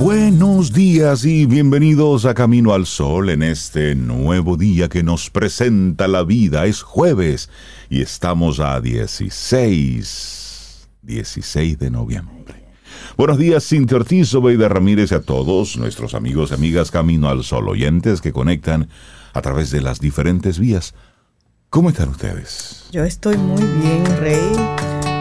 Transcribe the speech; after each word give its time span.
Buenos 0.00 0.72
días 0.72 1.24
y 1.26 1.44
bienvenidos 1.44 2.24
a 2.24 2.32
Camino 2.32 2.72
al 2.72 2.86
Sol 2.86 3.28
en 3.28 3.42
este 3.42 3.94
nuevo 3.94 4.56
día 4.56 4.88
que 4.88 5.02
nos 5.02 5.28
presenta 5.28 6.08
la 6.08 6.24
vida. 6.24 6.64
Es 6.64 6.80
jueves 6.80 7.50
y 7.90 8.00
estamos 8.00 8.60
a 8.60 8.80
16, 8.80 10.88
16 11.02 11.78
de 11.78 11.90
noviembre. 11.90 12.64
Buenos 13.18 13.36
días, 13.36 13.68
Cintia 13.68 13.98
Ortiz, 13.98 14.34
Obeida 14.34 14.70
Ramírez 14.70 15.12
y 15.12 15.16
a 15.16 15.20
todos 15.20 15.76
nuestros 15.76 16.14
amigos 16.14 16.50
y 16.50 16.54
amigas 16.54 16.90
Camino 16.90 17.28
al 17.28 17.44
Sol 17.44 17.68
oyentes 17.68 18.22
que 18.22 18.32
conectan 18.32 18.88
a 19.34 19.42
través 19.42 19.70
de 19.70 19.82
las 19.82 20.00
diferentes 20.00 20.58
vías. 20.58 20.94
¿Cómo 21.68 21.90
están 21.90 22.08
ustedes? 22.08 22.86
Yo 22.90 23.04
estoy 23.04 23.36
muy 23.36 23.62
bien, 23.62 24.06
Rey. 24.18 24.50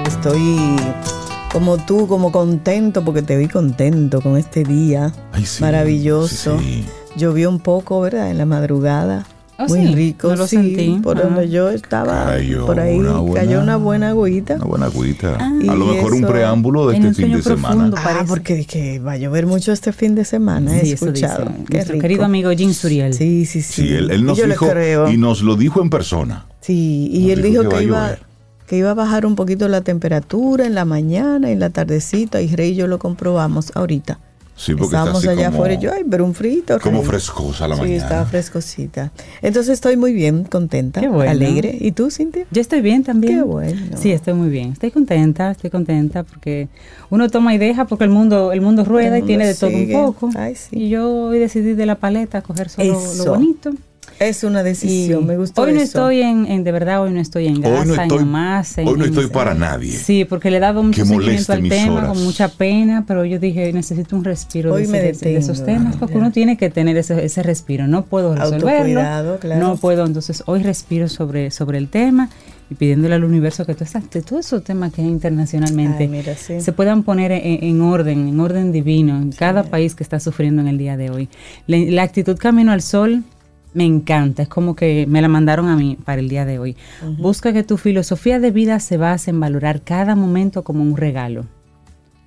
Estoy 0.08 0.78
como 1.52 1.78
tú, 1.78 2.08
como 2.08 2.32
contento, 2.32 3.04
porque 3.04 3.22
te 3.22 3.38
vi 3.38 3.48
contento 3.48 4.22
con 4.22 4.38
este 4.38 4.64
día 4.64 5.12
Ay, 5.32 5.46
sí, 5.46 5.62
maravilloso. 5.62 6.60
sí, 6.60 6.84
sí. 6.84 6.86
Llovió 7.18 7.50
un 7.50 7.60
poco, 7.60 8.02
¿verdad? 8.02 8.30
En 8.30 8.38
la 8.38 8.46
madrugada. 8.46 9.26
Oh, 9.62 9.68
Muy 9.68 9.88
sí, 9.88 9.94
rico, 9.96 10.30
no 10.30 10.36
lo 10.38 10.48
sí. 10.48 10.56
sentí. 10.56 11.00
Por 11.04 11.18
Ah. 11.18 11.24
donde 11.24 11.50
yo 11.50 11.70
estaba, 11.70 12.28
Cayó 12.28 12.66
por 12.66 12.80
ahí 12.80 12.98
una 12.98 13.18
buena- 13.18 13.46
cayó 13.46 13.62
una 13.62 13.76
buena 13.76 14.10
agüita. 14.10 14.56
Una 14.56 14.66
buena 14.66 14.86
agüita. 14.86 15.38
Ah. 15.38 15.52
a 15.70 15.76
lo 15.76 15.92
Y 15.92 15.96
mejor 15.98 16.14
un 16.14 16.22
preámbulo 16.22 16.88
de 16.88 16.96
este 16.98 17.14
fin 17.14 17.34
de 17.34 17.42
semana. 17.42 17.92
Ah, 17.98 18.24
porque 18.26 18.66
que 18.66 19.00
va 19.00 19.14
a 19.14 19.18
llover 19.18 19.48
mucho 19.48 19.74
este 19.74 19.92
fin 19.92 20.16
de 20.16 20.24
semana, 20.24 20.78
he 20.78 20.86
Sí, 20.86 20.92
eso 20.94 21.08
dice 21.12 21.26
escuchado. 21.26 21.52
Qué 21.68 21.74
nuestro 21.74 21.94
rico. 21.94 22.02
querido 22.04 22.24
amigo 22.24 22.52
Jim 22.52 22.72
Suriel. 22.74 23.14
Sí, 23.14 23.46
sí, 23.46 23.62
sí. 23.62 23.82
Sí, 23.82 23.88
él, 23.94 24.12
él 24.12 24.22
Y 24.22 24.24
nos 24.24 24.38
yo 24.38 24.46
le 24.46 24.54
dijo 24.54 24.70
creo. 24.70 25.10
y 25.12 25.18
nos 25.18 25.42
lo 25.42 25.56
dijo 25.58 25.82
en 25.82 25.90
persona. 25.90 26.46
Sí, 26.62 27.10
y 27.12 27.24
Nos 27.24 27.32
él 27.32 27.42
dijo 27.42 27.64
dijo 27.64 27.64
que 27.64 27.76
va 27.76 27.80
que, 27.80 27.86
iba. 27.86 28.18
Que 28.70 28.78
iba 28.78 28.92
a 28.92 28.94
bajar 28.94 29.26
un 29.26 29.36
poquito 29.36 29.68
la 29.68 29.82
temperatura 29.82 30.64
en 30.68 30.76
la 30.76 30.86
mañana 30.86 31.50
y 31.50 31.54
en 31.54 31.60
la 31.60 31.72
tardecita, 31.72 32.40
y 32.40 32.56
Rey 32.56 32.72
y 32.72 32.76
yo 32.76 32.86
lo 32.86 33.00
comprobamos 33.00 33.72
ahorita. 33.76 34.20
Sí, 34.56 34.74
porque 34.74 34.88
Estábamos 34.88 35.22
está 35.24 35.32
así 35.32 35.40
allá 35.40 35.48
como, 35.50 35.58
afuera 35.64 35.74
y 35.74 35.78
yo, 35.84 35.92
ay, 35.94 36.04
pero 36.08 36.26
un 36.26 36.36
frito. 36.36 36.78
como 36.82 37.00
Rey". 37.00 37.08
frescosa 37.08 37.68
la 37.68 37.76
sí, 37.76 37.82
mañana. 37.82 38.04
estaba 38.04 38.26
frescosita. 38.26 39.12
Entonces 39.42 39.74
estoy 39.74 39.96
muy 39.98 40.12
bien, 40.14 40.44
contenta, 40.44 41.00
Qué 41.00 41.08
bueno. 41.08 41.32
alegre. 41.32 41.78
¿Y 41.80 41.94
tú, 41.94 42.12
Cintia? 42.12 42.46
Yo 42.52 42.60
estoy 42.62 42.82
bien 42.82 43.04
también. 43.04 43.38
Qué 43.38 43.42
bueno. 43.42 43.98
Sí, 43.98 44.12
estoy 44.12 44.34
muy 44.34 44.50
bien. 44.50 44.74
Estoy 44.74 44.92
contenta, 44.92 45.50
estoy 45.50 45.70
contenta 45.70 46.24
porque 46.24 46.68
uno 47.10 47.30
toma 47.30 47.56
y 47.56 47.58
deja 47.58 47.86
porque 47.86 48.04
el 48.04 48.10
mundo 48.12 48.52
el 48.52 48.60
mundo 48.62 48.84
rueda 48.84 49.18
El 49.18 49.24
y 49.24 49.28
tiene 49.28 49.48
de 49.48 49.56
todo 49.56 49.70
un 49.72 49.92
poco. 49.92 50.30
Ay, 50.38 50.56
sí. 50.56 50.78
Y 50.78 50.90
yo 50.90 51.10
hoy 51.10 51.40
decidí 51.40 51.74
de 51.74 51.86
la 51.88 51.96
paleta 51.96 52.42
coger 52.42 52.70
solo 52.70 53.00
Eso. 53.00 53.24
lo 53.26 53.32
bonito. 53.32 53.72
Es 54.20 54.44
una 54.44 54.60
Y 54.62 54.64
decisión, 54.66 55.26
me 55.26 55.38
gustó 55.38 55.62
hoy 55.62 55.72
no 55.72 55.78
eso. 55.78 55.86
estoy 55.86 56.22
en, 56.22 56.46
en- 56.46 56.64
de 56.66 56.72
verdad, 56.74 57.02
hoy 57.04 57.12
no 57.12 57.22
estoy 57.22 57.48
en 57.48 57.66
Hoy 57.66 57.88
no 57.88 57.94
en 57.94 58.00
estoy- 58.02 58.26
más. 58.26 58.78
en- 58.78 58.88
hoy 58.88 58.98
no 58.98 59.06
en- 59.06 59.10
estoy 59.12 59.28
para 59.28 59.54
nadie. 59.54 59.92
Sí, 59.94 60.26
porque 60.26 60.52
le 60.52 60.58
he 60.58 60.60
dado 60.60 60.84
mucho 60.84 61.06
seguimiento 61.06 61.54
al 61.54 61.70
tema 61.70 61.94
horas. 61.94 62.10
con 62.10 62.24
mucha 62.26 62.50
pena, 62.50 63.06
pero 63.08 63.24
yo 63.24 63.40
dije, 63.40 63.72
necesito 63.72 64.18
un 64.18 64.26
respiro 64.26 64.74
Hoy 64.74 64.84
de, 64.84 64.88
me 64.90 65.10
ese- 65.10 65.26
de- 65.26 65.32
de 65.34 65.38
esos 65.40 65.64
temas, 65.64 65.96
porque 65.96 66.16
ya. 66.16 66.20
uno 66.20 66.32
tiene 66.32 66.58
que 66.58 66.70
tener 66.70 66.98
ese, 66.98 67.24
ese 67.24 67.44
respiro. 67.44 67.88
No 67.88 68.04
puedo 68.04 68.36
resolverlo. 68.36 68.70
Autocuidado, 68.70 69.40
claro. 69.40 69.62
No 69.68 69.78
puedo, 69.78 70.06
entonces 70.06 70.44
hoy 70.48 70.64
respiro 70.64 71.08
sobre, 71.08 71.50
sobre 71.50 71.78
el 71.78 71.88
tema 71.88 72.30
y 72.70 72.76
pidiéndole 72.76 73.16
al 73.16 73.24
universo 73.24 73.66
que 73.66 73.74
todos 73.74 73.94
todos 74.26 74.46
esos 74.46 74.64
temas 74.66 74.92
que 74.92 75.02
hay 75.02 75.08
internacionalmente 75.08 76.04
Ay, 76.04 76.08
mira, 76.10 76.36
sí. 76.36 76.60
se 76.60 76.74
puedan 76.74 77.04
poner 77.04 77.32
en, 77.32 77.64
en 77.64 77.82
orden, 77.82 78.28
en 78.28 78.40
orden 78.40 78.72
divino, 78.74 79.16
en 79.18 79.32
cada 79.32 79.64
país 79.64 79.96
que 79.96 80.04
está 80.04 80.20
sufriendo 80.20 80.62
en 80.62 80.68
el 80.68 80.78
día 80.78 80.98
de 80.98 81.10
hoy. 81.10 81.30
La, 81.68 81.78
la 81.78 82.04
actitud 82.04 82.38
Camino 82.38 82.72
al 82.74 82.82
Sol 82.82 83.24
me 83.74 83.86
encanta, 83.86 84.44
es 84.44 84.50
como 84.50 84.76
que 84.76 85.06
me 85.08 85.22
la 85.22 85.28
mandaron 85.28 85.68
a 85.68 85.76
mí 85.76 85.98
para 86.04 86.20
el 86.20 86.30
día 86.30 86.46
de 86.46 86.60
hoy. 86.60 86.76
Busca 87.18 87.54
que 87.54 87.64
tu 87.64 87.78
filosofía 87.78 88.40
de 88.40 88.52
vida 88.52 88.80
se 88.80 88.98
base 88.98 89.30
en 89.30 89.40
valorar 89.40 89.82
cada 89.82 90.16
momento 90.16 90.64
como 90.64 90.82
un 90.82 90.98
regalo. 90.98 91.46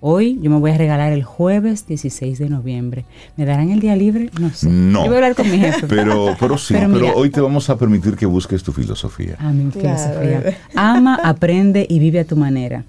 Hoy 0.04 0.40
yo 0.42 0.50
me 0.50 0.58
voy 0.58 0.72
a 0.72 0.76
regalar 0.78 1.12
el 1.12 1.22
jueves 1.22 1.86
16 1.86 2.36
de 2.40 2.48
noviembre. 2.48 3.04
¿Me 3.36 3.44
darán 3.44 3.70
el 3.70 3.78
día 3.78 3.94
libre? 3.94 4.30
No 4.40 4.50
sé. 4.50 4.68
No. 4.68 5.04
Yo 5.04 5.06
voy 5.06 5.14
a 5.14 5.18
hablar 5.18 5.36
con 5.36 5.48
mi 5.48 5.58
jefe. 5.58 5.86
Pero, 5.86 6.36
pero 6.40 6.58
sí, 6.58 6.74
Pero 6.74 7.14
hoy 7.14 7.30
te 7.30 7.40
vamos 7.40 7.70
a 7.70 7.78
permitir 7.78 8.16
que 8.16 8.26
busques 8.26 8.64
tu 8.64 8.72
filosofía. 8.72 9.36
Ah, 9.38 9.52
mi 9.52 9.70
Claro, 9.70 9.96
filosofía. 9.96 10.58
Ama, 10.74 11.20
aprende 11.22 11.86
y 11.88 12.00
vive 12.00 12.18
a 12.18 12.24
tu 12.24 12.36
manera. 12.36 12.84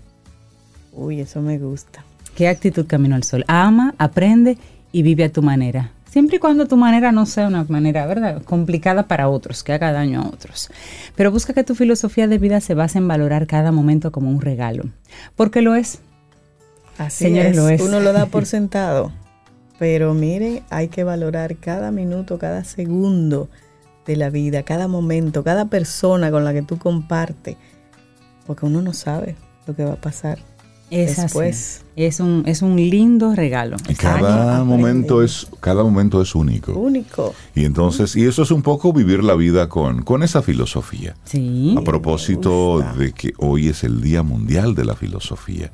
Uy, 0.91 1.19
eso 1.19 1.39
me 1.41 1.59
gusta. 1.59 2.03
¿Qué 2.35 2.47
actitud 2.47 2.87
camino 2.87 3.15
al 3.15 3.23
sol? 3.23 3.45
Ama, 3.47 3.93
aprende 3.99 4.57
y 4.91 5.03
vive 5.03 5.23
a 5.23 5.31
tu 5.31 5.43
manera. 5.43 5.91
Siempre 6.13 6.35
y 6.35 6.39
cuando 6.39 6.67
tu 6.67 6.77
manera 6.77 7.11
no 7.11 7.25
sea 7.25 7.47
una 7.47 7.63
manera, 7.63 8.05
¿verdad? 8.05 8.43
Complicada 8.43 9.07
para 9.07 9.29
otros, 9.29 9.63
que 9.63 9.73
haga 9.73 9.91
daño 9.91 10.21
a 10.21 10.27
otros. 10.27 10.69
Pero 11.15 11.31
busca 11.31 11.53
que 11.55 11.63
tu 11.63 11.73
filosofía 11.73 12.27
de 12.27 12.37
vida 12.37 12.61
se 12.61 12.75
base 12.75 12.99
en 12.99 13.07
valorar 13.07 13.47
cada 13.47 13.71
momento 13.71 14.11
como 14.11 14.29
un 14.29 14.39
regalo. 14.39 14.83
Porque 15.35 15.63
lo 15.63 15.73
es. 15.73 16.01
Así 16.99 17.23
Señores, 17.23 17.53
es. 17.53 17.57
lo 17.57 17.67
es. 17.67 17.81
Uno 17.81 17.99
lo 17.99 18.13
da 18.13 18.27
por 18.27 18.45
sentado. 18.45 19.11
Pero 19.79 20.13
mire, 20.13 20.61
hay 20.69 20.89
que 20.89 21.03
valorar 21.03 21.55
cada 21.55 21.89
minuto, 21.89 22.37
cada 22.37 22.63
segundo 22.63 23.49
de 24.05 24.15
la 24.15 24.29
vida, 24.29 24.61
cada 24.61 24.87
momento, 24.87 25.43
cada 25.43 25.65
persona 25.65 26.29
con 26.29 26.43
la 26.43 26.53
que 26.53 26.61
tú 26.61 26.77
compartes. 26.77 27.57
Porque 28.45 28.67
uno 28.67 28.83
no 28.83 28.93
sabe 28.93 29.35
lo 29.65 29.75
que 29.75 29.83
va 29.83 29.93
a 29.93 30.01
pasar. 30.01 30.37
Es 30.93 31.17
Después. 31.17 31.77
así. 31.77 31.83
Es 31.95 32.19
un, 32.19 32.43
es 32.47 32.61
un 32.61 32.75
lindo 32.75 33.35
regalo. 33.35 33.77
Y 33.87 33.93
cada 33.95 34.55
Año 34.57 34.65
momento 34.65 35.15
aprende. 35.15 35.25
es, 35.25 35.47
cada 35.59 35.83
momento 35.83 36.21
es 36.21 36.33
único. 36.33 36.73
Único. 36.73 37.33
Y 37.55 37.65
entonces, 37.65 38.15
y 38.15 38.25
eso 38.25 38.41
es 38.43 38.51
un 38.51 38.61
poco 38.63 38.93
vivir 38.93 39.23
la 39.23 39.35
vida 39.35 39.69
con, 39.69 40.01
con 40.03 40.23
esa 40.23 40.41
filosofía. 40.41 41.15
Sí. 41.25 41.75
A 41.77 41.81
propósito 41.81 42.83
de 42.97 43.11
que 43.11 43.33
hoy 43.37 43.67
es 43.69 43.83
el 43.83 44.01
Día 44.01 44.23
Mundial 44.23 44.73
de 44.75 44.85
la 44.85 44.95
Filosofía, 44.95 45.71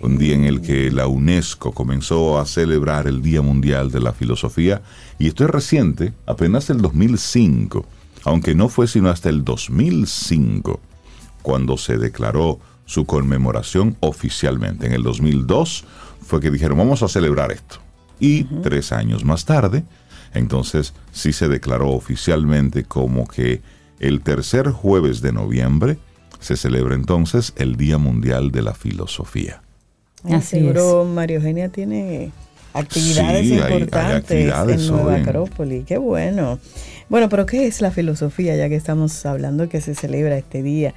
un 0.00 0.18
día 0.18 0.34
en 0.34 0.44
el 0.44 0.60
que 0.60 0.90
la 0.90 1.06
UNESCO 1.06 1.72
comenzó 1.72 2.38
a 2.38 2.44
celebrar 2.44 3.06
el 3.06 3.22
Día 3.22 3.40
Mundial 3.40 3.90
de 3.90 4.00
la 4.00 4.12
Filosofía, 4.12 4.82
y 5.18 5.28
esto 5.28 5.44
es 5.44 5.50
reciente, 5.50 6.12
apenas 6.26 6.68
el 6.68 6.82
2005, 6.82 7.86
aunque 8.24 8.54
no 8.54 8.68
fue 8.68 8.86
sino 8.86 9.08
hasta 9.08 9.30
el 9.30 9.44
2005 9.44 10.80
cuando 11.42 11.76
se 11.76 11.98
declaró 11.98 12.58
su 12.86 13.04
conmemoración 13.06 13.96
oficialmente. 14.00 14.86
En 14.86 14.92
el 14.92 15.02
2002 15.02 15.84
fue 16.20 16.40
que 16.40 16.50
dijeron, 16.50 16.78
vamos 16.78 17.02
a 17.02 17.08
celebrar 17.08 17.52
esto. 17.52 17.76
Y 18.20 18.44
tres 18.62 18.92
años 18.92 19.24
más 19.24 19.44
tarde, 19.44 19.84
entonces 20.34 20.94
sí 21.12 21.32
se 21.32 21.48
declaró 21.48 21.90
oficialmente 21.90 22.84
como 22.84 23.26
que 23.26 23.60
el 24.00 24.20
tercer 24.20 24.68
jueves 24.70 25.20
de 25.20 25.32
noviembre 25.32 25.98
se 26.40 26.56
celebra 26.56 26.94
entonces 26.94 27.52
el 27.56 27.76
Día 27.76 27.98
Mundial 27.98 28.50
de 28.52 28.62
la 28.62 28.74
Filosofía. 28.74 29.62
Así 30.24 30.58
seguro 30.58 31.04
María 31.04 31.36
Eugenia 31.36 31.68
tiene 31.68 32.30
actividades 32.72 33.46
Sí, 33.46 33.52
hay- 33.54 33.60
hay 33.60 33.72
importantes 33.74 34.14
actividades 34.22 34.80
en 34.82 34.88
Nueva 34.88 35.16
Acrópolis. 35.16 35.84
Qué 35.86 35.98
bueno. 35.98 36.58
Bueno, 37.08 37.28
pero 37.28 37.46
¿qué 37.46 37.66
es 37.66 37.80
la 37.80 37.90
filosofía? 37.90 38.56
Ya 38.56 38.68
que 38.68 38.76
estamos 38.76 39.24
hablando 39.26 39.68
que 39.68 39.80
se 39.80 39.94
celebra 39.94 40.36
este 40.38 40.62
día. 40.62 40.94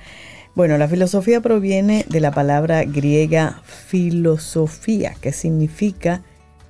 Bueno, 0.57 0.79
la 0.79 0.87
filosofía 0.87 1.39
proviene 1.39 2.03
de 2.09 2.19
la 2.19 2.31
palabra 2.31 2.83
griega 2.83 3.61
filosofía, 3.63 5.13
que 5.21 5.31
significa 5.31 6.23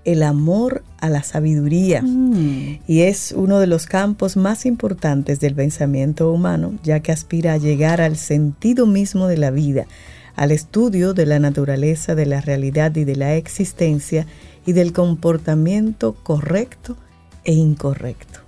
el 0.04 0.24
amor 0.24 0.84
a 1.00 1.08
la 1.08 1.24
sabiduría. 1.24 2.02
Mm. 2.02 2.80
Y 2.86 3.04
es 3.04 3.32
uno 3.32 3.62
de 3.62 3.68
los 3.68 3.86
campos 3.86 4.36
más 4.36 4.66
importantes 4.66 5.40
del 5.40 5.56
pensamiento 5.56 6.34
humano, 6.34 6.74
ya 6.84 7.00
que 7.00 7.14
aspira 7.14 7.54
a 7.54 7.58
llegar 7.58 8.02
al 8.02 8.18
sentido 8.18 8.88
mismo 8.88 9.28
de 9.28 9.38
la 9.38 9.52
vida, 9.52 9.88
al 10.36 10.52
estudio 10.52 11.14
de 11.14 11.26
la 11.26 11.40
naturaleza, 11.40 12.14
de 12.14 12.26
la 12.26 12.42
realidad 12.42 12.94
y 12.98 13.06
de 13.06 13.16
la 13.16 13.36
existencia 13.36 14.28
y 14.66 14.74
del 14.74 14.92
comportamiento 14.92 16.14
correcto 16.24 16.98
e 17.46 17.54
incorrecto. 17.54 18.47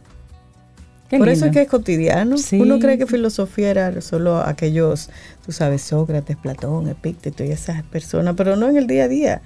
Qué 1.10 1.18
Por 1.18 1.30
eso 1.30 1.46
es 1.48 1.52
que 1.52 1.62
es 1.64 1.68
cotidiano. 1.68 2.38
Sí. 2.38 2.60
Uno 2.62 2.78
cree 2.80 2.98
que 2.98 3.08
filosofía 3.08 3.72
era 3.72 4.00
solo 4.02 4.38
aquellos, 4.42 5.10
tú 5.46 5.52
sabes, 5.52 5.82
Sócrates, 5.82 6.38
Platón, 6.38 6.88
Epícteto 6.88 7.44
y 7.44 7.52
esas 7.52 7.82
personas, 7.84 8.36
pero 8.38 8.56
no 8.56 8.70
en 8.70 8.78
el 8.78 8.86
día 8.88 9.06
a 9.06 9.08
día, 9.08 9.42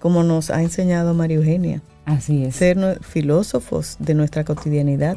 como 0.00 0.22
nos 0.22 0.48
ha 0.50 0.62
enseñado 0.62 1.12
María 1.12 1.36
Eugenia 1.36 1.82
Así 2.06 2.44
es. 2.44 2.56
ser 2.56 2.76
no- 2.78 2.94
filósofos 3.02 3.96
de 3.98 4.14
nuestra 4.14 4.44
cotidianidad. 4.44 5.16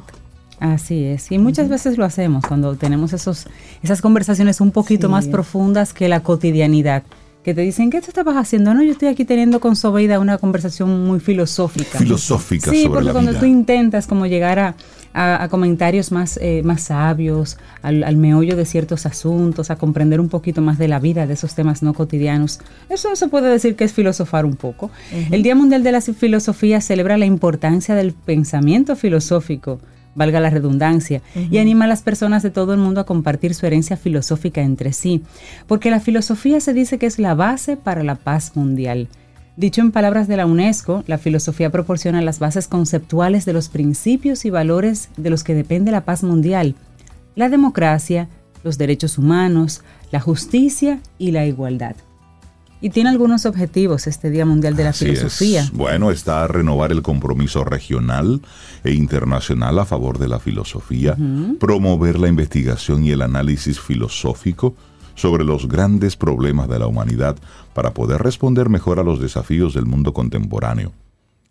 Así 0.59 1.05
es. 1.05 1.31
Y 1.31 1.39
muchas 1.39 1.67
veces 1.69 1.97
lo 1.97 2.05
hacemos 2.05 2.45
cuando 2.45 2.75
tenemos 2.75 3.11
esos, 3.13 3.47
esas 3.81 4.01
conversaciones 4.01 4.61
un 4.61 4.71
poquito 4.71 5.07
Sí. 5.07 5.11
más 5.11 5.27
profundas 5.27 5.93
que 5.93 6.07
la 6.09 6.21
cotidianidad. 6.21 7.03
que 7.43 7.53
te 7.53 7.59
dicen, 7.59 7.89
¿qué 7.89 7.99
tú 7.99 8.05
estabas 8.07 8.37
haciendo? 8.37 8.73
No, 8.73 8.81
yo 8.83 8.93
estoy 8.93 9.09
aquí 9.09 9.25
teniendo 9.25 9.59
con 9.59 9.75
Sobeida 9.75 10.17
una 10.17 10.37
conversación 10.37 11.03
muy 11.05 11.19
filosófica. 11.19 11.99
Filosófica 11.99 12.71
sí, 12.71 12.83
sobre 12.83 12.89
porque 12.93 13.05
la 13.07 13.11
cuando 13.11 13.31
vida. 13.31 13.39
tú 13.41 13.45
intentas 13.45 14.07
como 14.07 14.25
llegar 14.27 14.59
a, 14.59 14.75
a- 15.13 15.43
a 15.43 15.49
comentarios 15.49 16.11
más, 16.11 16.37
eh, 16.41 16.61
más 16.63 16.81
sabios, 16.83 17.57
al, 17.81 18.03
al 18.03 18.17
meollo 18.17 18.55
de 18.55 18.65
ciertos 18.65 19.05
asuntos, 19.05 19.69
a 19.71 19.75
comprender 19.75 20.19
un 20.19 20.29
poquito 20.29 20.61
más 20.61 20.77
de 20.77 20.87
la 20.87 20.99
vida, 20.99 21.27
de 21.27 21.33
esos 21.33 21.55
temas 21.55 21.83
no 21.83 21.93
cotidianos, 21.93 22.59
eso 22.89 23.15
se 23.15 23.27
puede 23.27 23.49
decir 23.49 23.75
que 23.75 23.83
es 23.83 23.93
filosofar 23.93 24.45
un 24.45 24.55
poco. 24.55 24.89
El 25.31 25.43
Día 25.43 25.55
Mundial 25.55 25.83
de 25.83 25.91
la 25.91 26.01
Filosofía 26.01 26.81
celebra 26.81 27.17
la 27.17 27.25
importancia 27.25 27.95
del 27.95 28.13
pensamiento 28.13 28.95
filosófico 28.95 29.79
valga 30.15 30.39
la 30.39 30.51
redundancia, 30.51 31.23
y 31.49 31.57
anima 31.57 31.85
a 31.85 31.87
las 31.87 32.03
personas 32.03 32.43
de 32.43 32.51
todo 32.51 32.73
el 32.75 32.79
mundo 32.79 33.01
a 33.01 33.05
compartir 33.07 33.55
su 33.55 33.65
herencia 33.65 33.97
filosófica 33.97 34.61
entre 34.61 34.93
sí, 34.93 35.23
porque 35.65 35.89
la 35.89 35.99
filosofía 35.99 36.59
se 36.59 36.71
dice 36.71 36.99
que 36.99 37.07
es 37.07 37.17
la 37.17 37.33
base 37.33 37.77
para 37.77 38.03
la 38.03 38.13
paz 38.13 38.55
mundial. 38.55 39.07
Dicho 39.55 39.81
en 39.81 39.91
palabras 39.91 40.27
de 40.27 40.35
la 40.35 40.47
UNESCO, 40.47 41.03
la 41.05 41.19
filosofía 41.19 41.69
proporciona 41.69 42.21
las 42.23 42.39
bases 42.39 42.67
conceptuales 42.67 43.45
de 43.45 43.53
los 43.53 43.69
principios 43.69 44.45
y 44.45 44.49
valores 44.49 45.09
de 45.15 45.29
los 45.29 45.43
que 45.43 45.53
depende 45.53 45.91
la 45.91 46.05
paz 46.05 46.23
mundial, 46.23 46.75
la 47.35 47.49
democracia, 47.49 48.29
los 48.63 48.79
derechos 48.79 49.19
humanos, 49.19 49.83
la 50.11 50.19
justicia 50.19 51.01
y 51.19 51.31
la 51.31 51.45
igualdad. 51.45 51.95
Y 52.81 52.89
tiene 52.89 53.11
algunos 53.11 53.45
objetivos 53.45 54.07
este 54.07 54.29
Día 54.29 54.45
Mundial 54.45 54.75
de 54.75 54.83
la 54.83 54.89
Así 54.89 55.05
es. 55.05 55.19
Filosofía. 55.19 55.69
Bueno, 55.71 56.11
está 56.11 56.43
a 56.43 56.47
renovar 56.47 56.91
el 56.91 57.01
compromiso 57.01 57.63
regional 57.63 58.41
e 58.83 58.93
internacional 58.93 59.79
a 59.79 59.85
favor 59.85 60.17
de 60.17 60.27
la 60.27 60.39
filosofía, 60.39 61.15
promover 61.59 62.19
la 62.19 62.27
investigación 62.27 63.05
y 63.05 63.11
el 63.11 63.21
análisis 63.21 63.79
filosófico 63.79 64.75
sobre 65.15 65.43
los 65.43 65.67
grandes 65.67 66.15
problemas 66.15 66.67
de 66.69 66.79
la 66.79 66.87
humanidad 66.87 67.37
para 67.73 67.93
poder 67.93 68.21
responder 68.21 68.69
mejor 68.69 68.99
a 68.99 69.03
los 69.03 69.19
desafíos 69.19 69.73
del 69.73 69.85
mundo 69.85 70.13
contemporáneo. 70.13 70.91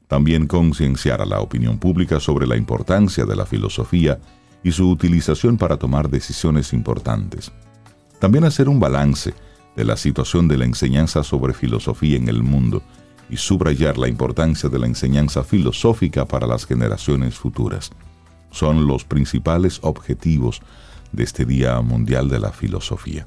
También 0.08 0.46
concienciar 0.46 1.22
a 1.22 1.26
la 1.26 1.40
opinión 1.40 1.78
pública 1.78 2.20
sobre 2.20 2.46
la 2.46 2.56
importancia 2.56 3.24
de 3.24 3.36
la 3.36 3.46
filosofía 3.46 4.18
y 4.62 4.72
su 4.72 4.90
utilización 4.90 5.56
para 5.56 5.76
tomar 5.76 6.10
decisiones 6.10 6.72
importantes. 6.72 7.50
También 8.18 8.44
hacer 8.44 8.68
un 8.68 8.78
balance 8.78 9.34
de 9.74 9.84
la 9.84 9.96
situación 9.96 10.48
de 10.48 10.58
la 10.58 10.64
enseñanza 10.64 11.22
sobre 11.22 11.54
filosofía 11.54 12.16
en 12.16 12.28
el 12.28 12.42
mundo 12.42 12.82
y 13.30 13.36
subrayar 13.38 13.96
la 13.96 14.08
importancia 14.08 14.68
de 14.68 14.78
la 14.78 14.86
enseñanza 14.86 15.42
filosófica 15.42 16.26
para 16.26 16.46
las 16.46 16.66
generaciones 16.66 17.36
futuras. 17.36 17.90
Son 18.50 18.86
los 18.86 19.04
principales 19.04 19.78
objetivos 19.82 20.60
de 21.12 21.24
este 21.24 21.46
Día 21.46 21.80
Mundial 21.80 22.28
de 22.28 22.38
la 22.38 22.52
Filosofía. 22.52 23.26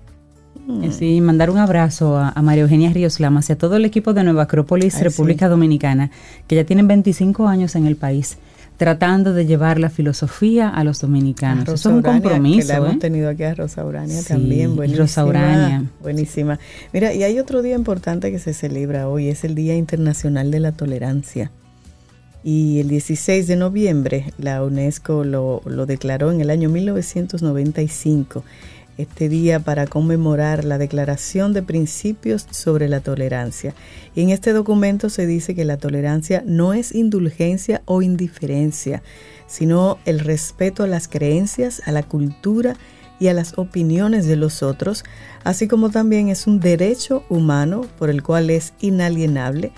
Eh, 0.82 0.92
Sí, 0.92 1.22
mandar 1.22 1.50
un 1.50 1.58
abrazo 1.58 2.18
a, 2.18 2.30
a 2.30 2.42
María 2.42 2.64
Eugenia 2.64 2.92
Ríos 2.92 3.20
Lamas 3.20 3.50
y 3.50 3.54
a 3.54 3.58
todo 3.58 3.76
el 3.76 3.86
equipo 3.86 4.14
de 4.14 4.24
Nueva 4.24 4.44
Acrópolis, 4.44 4.96
Ay, 4.96 5.04
República 5.04 5.48
Dominicana, 5.50 6.12
que 6.48 6.56
ya 6.56 6.64
tienen 6.64 6.88
25 6.88 7.48
años 7.48 7.76
en 7.76 7.86
el 7.86 7.96
país, 7.96 8.38
tratando 8.78 9.34
de 9.34 9.46
llevar 9.46 9.80
la 9.80 9.90
filosofía 9.90 10.70
a 10.70 10.84
los 10.84 11.00
dominicanos. 11.02 11.60
A 11.70 11.74
Eso 11.74 11.76
es 11.76 11.86
un 11.86 12.00
Urania, 12.00 12.22
compromiso. 12.22 12.68
Que 12.68 12.74
la 12.74 12.78
hemos 12.80 12.96
¿eh? 12.96 13.00
tenido 13.00 13.30
aquí 13.30 13.44
a 13.44 13.54
Rosa 13.56 13.86
Urania 13.86 14.22
Sí, 14.22 14.28
también. 14.28 14.76
Buenísima. 14.76 15.04
Rosa 15.04 15.26
Urania. 15.26 15.84
Buenísima. 16.02 16.60
Mira, 16.92 17.14
y 17.14 17.24
hay 17.24 17.38
otro 17.40 17.62
día 17.62 17.76
importante 17.76 18.32
que 18.32 18.40
se 18.40 18.54
celebra 18.54 19.08
hoy, 19.08 19.30
es 19.30 19.44
el 19.44 19.56
Día 19.56 19.76
Internacional 19.76 20.52
de 20.52 20.60
la 20.60 20.72
Tolerancia. 20.72 21.52
Y 22.44 22.80
el 22.80 22.90
16 22.90 23.48
de 23.48 23.56
noviembre 23.56 24.34
la 24.38 24.64
UNESCO 24.64 25.24
lo, 25.24 25.62
lo 25.66 25.86
declaró 25.88 26.32
en 26.32 26.42
el 26.42 26.50
año 26.52 26.70
1995, 26.70 28.44
este 28.98 29.30
día 29.30 29.60
para 29.60 29.88
conmemorar 29.88 30.66
la 30.66 30.78
Declaración 30.78 31.54
de 31.54 31.64
Principios 31.64 32.48
sobre 32.52 32.88
la 32.88 33.02
Tolerancia. 33.02 33.74
Y 34.16 34.22
en 34.22 34.30
este 34.30 34.54
documento 34.54 35.10
se 35.10 35.26
dice 35.26 35.56
que 35.56 35.66
la 35.66 35.78
tolerancia 35.78 36.44
no 36.46 36.74
es 36.74 36.94
indulgencia 36.94 37.82
o 37.86 38.02
indiferencia, 38.02 39.04
sino 39.48 39.98
el 40.06 40.20
respeto 40.20 40.84
a 40.84 40.88
las 40.88 41.08
creencias, 41.08 41.82
a 41.86 41.92
la 41.92 42.04
cultura 42.04 42.76
y 43.20 43.28
a 43.28 43.34
las 43.34 43.58
opiniones 43.58 44.28
de 44.28 44.36
los 44.36 44.64
otros, 44.64 45.04
así 45.44 45.68
como 45.68 45.90
también 45.90 46.30
es 46.30 46.48
un 46.48 46.60
derecho 46.60 47.24
humano 47.30 47.88
por 47.98 48.10
el 48.10 48.24
cual 48.24 48.50
es 48.50 48.74
inalienable 48.80 49.72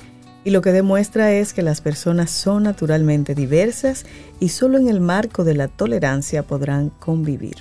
y 0.48 0.50
lo 0.50 0.62
que 0.62 0.72
demuestra 0.72 1.34
es 1.34 1.52
que 1.52 1.62
las 1.62 1.82
personas 1.82 2.32
son 2.32 2.64
naturalmente 2.64 3.36
diversas 3.36 4.06
y 4.40 4.48
solo 4.48 4.78
en 4.78 4.88
el 4.88 5.02
marco 5.02 5.44
de 5.44 5.56
la 5.56 5.68
tolerancia 5.68 6.42
podrán 6.42 6.90
convivir. 6.90 7.58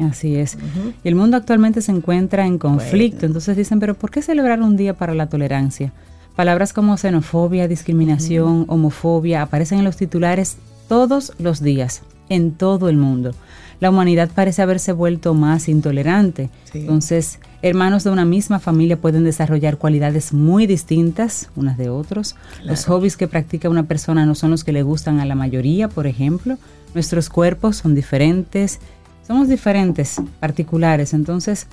Así 0.00 0.36
es. 0.36 0.58
Y 1.04 1.08
el 1.08 1.14
mundo 1.14 1.36
actualmente 1.36 1.80
se 1.80 1.92
encuentra 1.92 2.46
en 2.46 2.58
conflicto. 2.58 3.26
Entonces 3.26 3.56
dicen, 3.56 3.80
pero 3.80 3.94
¿por 3.94 4.10
qué 4.10 4.22
celebrar 4.22 4.60
un 4.60 4.76
día 4.76 4.94
para 4.94 5.14
la 5.14 5.28
tolerancia? 5.28 5.92
Palabras 6.36 6.72
como 6.72 6.96
xenofobia, 6.96 7.68
discriminación, 7.68 8.64
homofobia 8.68 9.42
aparecen 9.42 9.78
en 9.78 9.84
los 9.84 9.96
titulares 9.96 10.56
todos 10.88 11.32
los 11.38 11.62
días, 11.62 12.02
en 12.28 12.52
todo 12.52 12.88
el 12.88 12.96
mundo. 12.96 13.32
La 13.80 13.90
humanidad 13.90 14.30
parece 14.34 14.62
haberse 14.62 14.92
vuelto 14.92 15.34
más 15.34 15.68
intolerante. 15.68 16.50
Sí. 16.72 16.80
Entonces, 16.80 17.38
hermanos 17.62 18.02
de 18.02 18.10
una 18.10 18.24
misma 18.24 18.58
familia 18.58 18.96
pueden 18.96 19.24
desarrollar 19.24 19.78
cualidades 19.78 20.32
muy 20.32 20.66
distintas 20.66 21.50
unas 21.54 21.76
de 21.76 21.88
otros. 21.88 22.34
Los 22.64 22.84
hobbies 22.86 23.16
que 23.16 23.28
practica 23.28 23.68
una 23.68 23.84
persona 23.84 24.26
no 24.26 24.34
son 24.34 24.50
los 24.50 24.64
que 24.64 24.72
le 24.72 24.82
gustan 24.82 25.20
a 25.20 25.24
la 25.26 25.34
mayoría, 25.34 25.88
por 25.88 26.06
ejemplo. 26.06 26.56
Nuestros 26.94 27.28
cuerpos 27.28 27.76
son 27.76 27.94
diferentes. 27.94 28.80
Somos 29.26 29.48
diferentes, 29.48 30.20
particulares. 30.40 31.14
Entonces, 31.14 31.66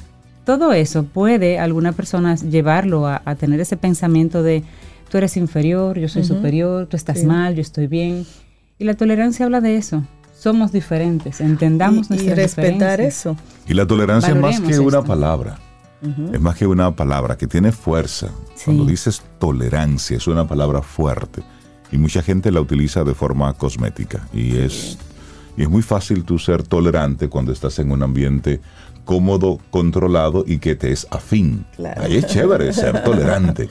todo 0.46 0.74
eso 0.74 1.04
puede 1.04 1.60
alguna 1.60 1.92
persona 1.92 2.36
llevarlo 2.36 3.08
a, 3.08 3.22
a 3.26 3.36
tener 3.36 3.60
ese 3.60 3.78
pensamiento 3.78 4.42
de 4.44 4.64
tú 5.10 5.18
eres 5.18 5.36
inferior, 5.38 6.00
yo 6.00 6.08
soy 6.08 6.24
superior, 6.24 6.88
tú 6.88 6.96
estás 6.98 7.20
Sí. 7.20 7.26
mal, 7.26 7.56
yo 7.56 7.62
estoy 7.62 7.88
bien. 7.88 8.26
Y 8.80 8.86
la 8.86 8.94
tolerancia 8.96 9.46
habla 9.46 9.60
de 9.62 9.76
eso. 9.78 10.04
Somos 10.40 10.72
diferentes, 10.72 11.40
entendamos 11.42 12.10
y, 12.10 12.14
y 12.14 12.16
nuestras 12.16 12.38
respetar 12.38 12.74
diferencias. 13.00 13.20
eso. 13.20 13.36
Y 13.68 13.74
la 13.76 13.86
tolerancia 13.86 14.30
es 14.34 14.40
más 14.40 14.60
que 14.60 14.80
una 14.80 15.04
palabra. 15.04 15.60
Es 16.34 16.42
más 16.42 16.56
que 16.56 16.66
una 16.66 16.96
palabra 16.96 17.38
que 17.38 17.46
tiene 17.46 17.72
fuerza. 17.72 18.30
Sí. 18.56 18.66
Cuando 18.66 18.86
dices 18.86 19.22
tolerancia, 19.38 20.18
es 20.18 20.26
una 20.26 20.48
palabra 20.48 20.82
fuerte. 20.82 21.44
Y 21.92 21.98
mucha 21.98 22.24
gente 22.24 22.52
la 22.52 22.60
utiliza 22.62 23.04
de 23.04 23.14
forma 23.14 23.54
cosmética. 23.54 24.28
Y 24.34 24.56
es, 24.58 24.98
y 25.62 25.66
es 25.66 25.70
muy 25.70 25.82
fácil 25.84 26.24
tú 26.24 26.40
ser 26.40 26.64
tolerante 26.64 27.30
cuando 27.30 27.52
estás 27.52 27.78
en 27.80 27.92
un 27.92 28.02
ambiente 28.04 28.60
cómodo, 29.06 29.60
controlado 29.70 30.44
y 30.48 30.58
que 30.60 30.76
te 30.76 30.92
es 30.92 31.08
afín. 31.12 31.66
Claro. 31.76 32.02
Ahí 32.04 32.16
es 32.18 32.26
chévere 32.28 32.74
ser 32.74 33.04
tolerante. 33.06 33.70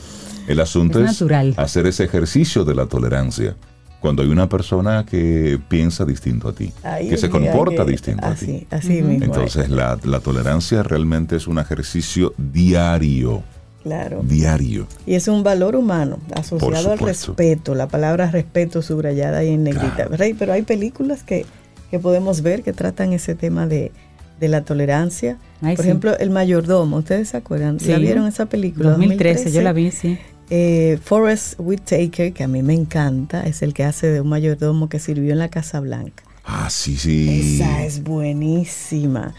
El 0.49 0.61
asunto 0.61 0.99
Es 1.01 1.11
es, 1.13 1.21
natural. 1.21 1.55
hacer 1.57 1.87
ese 1.87 2.05
ejercicio 2.05 2.65
de 2.65 2.75
la 2.75 2.87
tolerancia. 2.87 3.57
Cuando 4.01 4.23
hay 4.23 4.29
una 4.31 4.49
persona 4.49 5.05
que 5.05 5.59
piensa 5.69 6.05
distinto 6.06 6.49
a 6.49 6.53
ti, 6.55 6.73
que 7.09 7.17
se 7.19 7.29
comporta 7.29 7.85
que- 7.85 7.91
distinto 7.91 8.25
a 8.27 8.35
ti. 8.35 8.44
así, 8.44 8.67
así 8.70 9.03
mismo. 9.03 9.25
Entonces 9.27 9.69
la, 9.69 9.99
la 10.05 10.20
tolerancia 10.20 10.82
realmente 10.82 11.37
es 11.37 11.47
un 11.47 11.59
ejercicio 11.59 12.32
diario, 12.39 13.43
claro. 13.82 14.23
diario. 14.25 14.87
Y 15.06 15.15
es 15.15 15.29
un 15.29 15.43
valor 15.43 15.77
humano 15.77 16.19
asociado 16.35 16.93
al 16.93 16.99
respeto, 16.99 17.75
la 17.75 17.89
palabra 17.89 18.31
respeto 18.31 18.81
subrayada 18.81 19.39
ahí 19.39 19.51
en 19.51 19.65
negrita. 19.65 19.94
Claro. 19.97 20.17
Rey, 20.17 20.32
pero 20.35 20.55
hay 20.55 20.63
películas 20.63 21.23
que, 21.23 21.44
que 21.91 21.99
podemos 21.99 22.43
ver 22.43 22.63
que 22.63 22.73
tratan 22.73 23.13
ese 23.13 23.35
tema 23.35 23.67
de, 23.67 23.93
de 24.39 24.49
la 24.49 24.63
tolerancia. 24.63 25.39
Ay, 25.63 25.77
Por 25.77 25.85
sí. 25.85 25.89
ejemplo, 25.91 26.17
El 26.19 26.31
Mayordomo, 26.31 26.99
¿ustedes 26.99 27.29
se 27.31 27.37
acuerdan? 27.37 27.79
¿La 27.81 27.97
Sí. 27.97 28.01
vieron 28.03 28.27
esa 28.27 28.47
película? 28.47 28.91
2013, 28.91 29.53
yo 29.53 29.63
la 29.63 29.73
vi, 29.73 29.91
sí. 29.91 30.19
Eh, 30.51 30.99
Forrest 31.05 31.55
Whitaker, 31.59 32.32
que 32.32 32.43
a 32.43 32.49
mí 32.49 32.63
me 32.63 32.75
encanta, 32.75 33.47
es 33.47 33.63
el 33.63 33.73
que 33.75 33.85
hace 33.85 34.09
de 34.09 34.20
un 34.20 34.29
mayordomo 34.29 34.89
que 34.89 34.99
sirvió 34.99 35.32
en 35.32 35.39
la 35.39 35.49
Casa 35.49 35.79
Blanca. 35.81 36.25
Ah, 36.44 36.69
sí, 36.70 36.97
sí. 36.97 37.56
Esa 37.59 37.85
es 37.85 38.03
buenísima. 38.03 39.35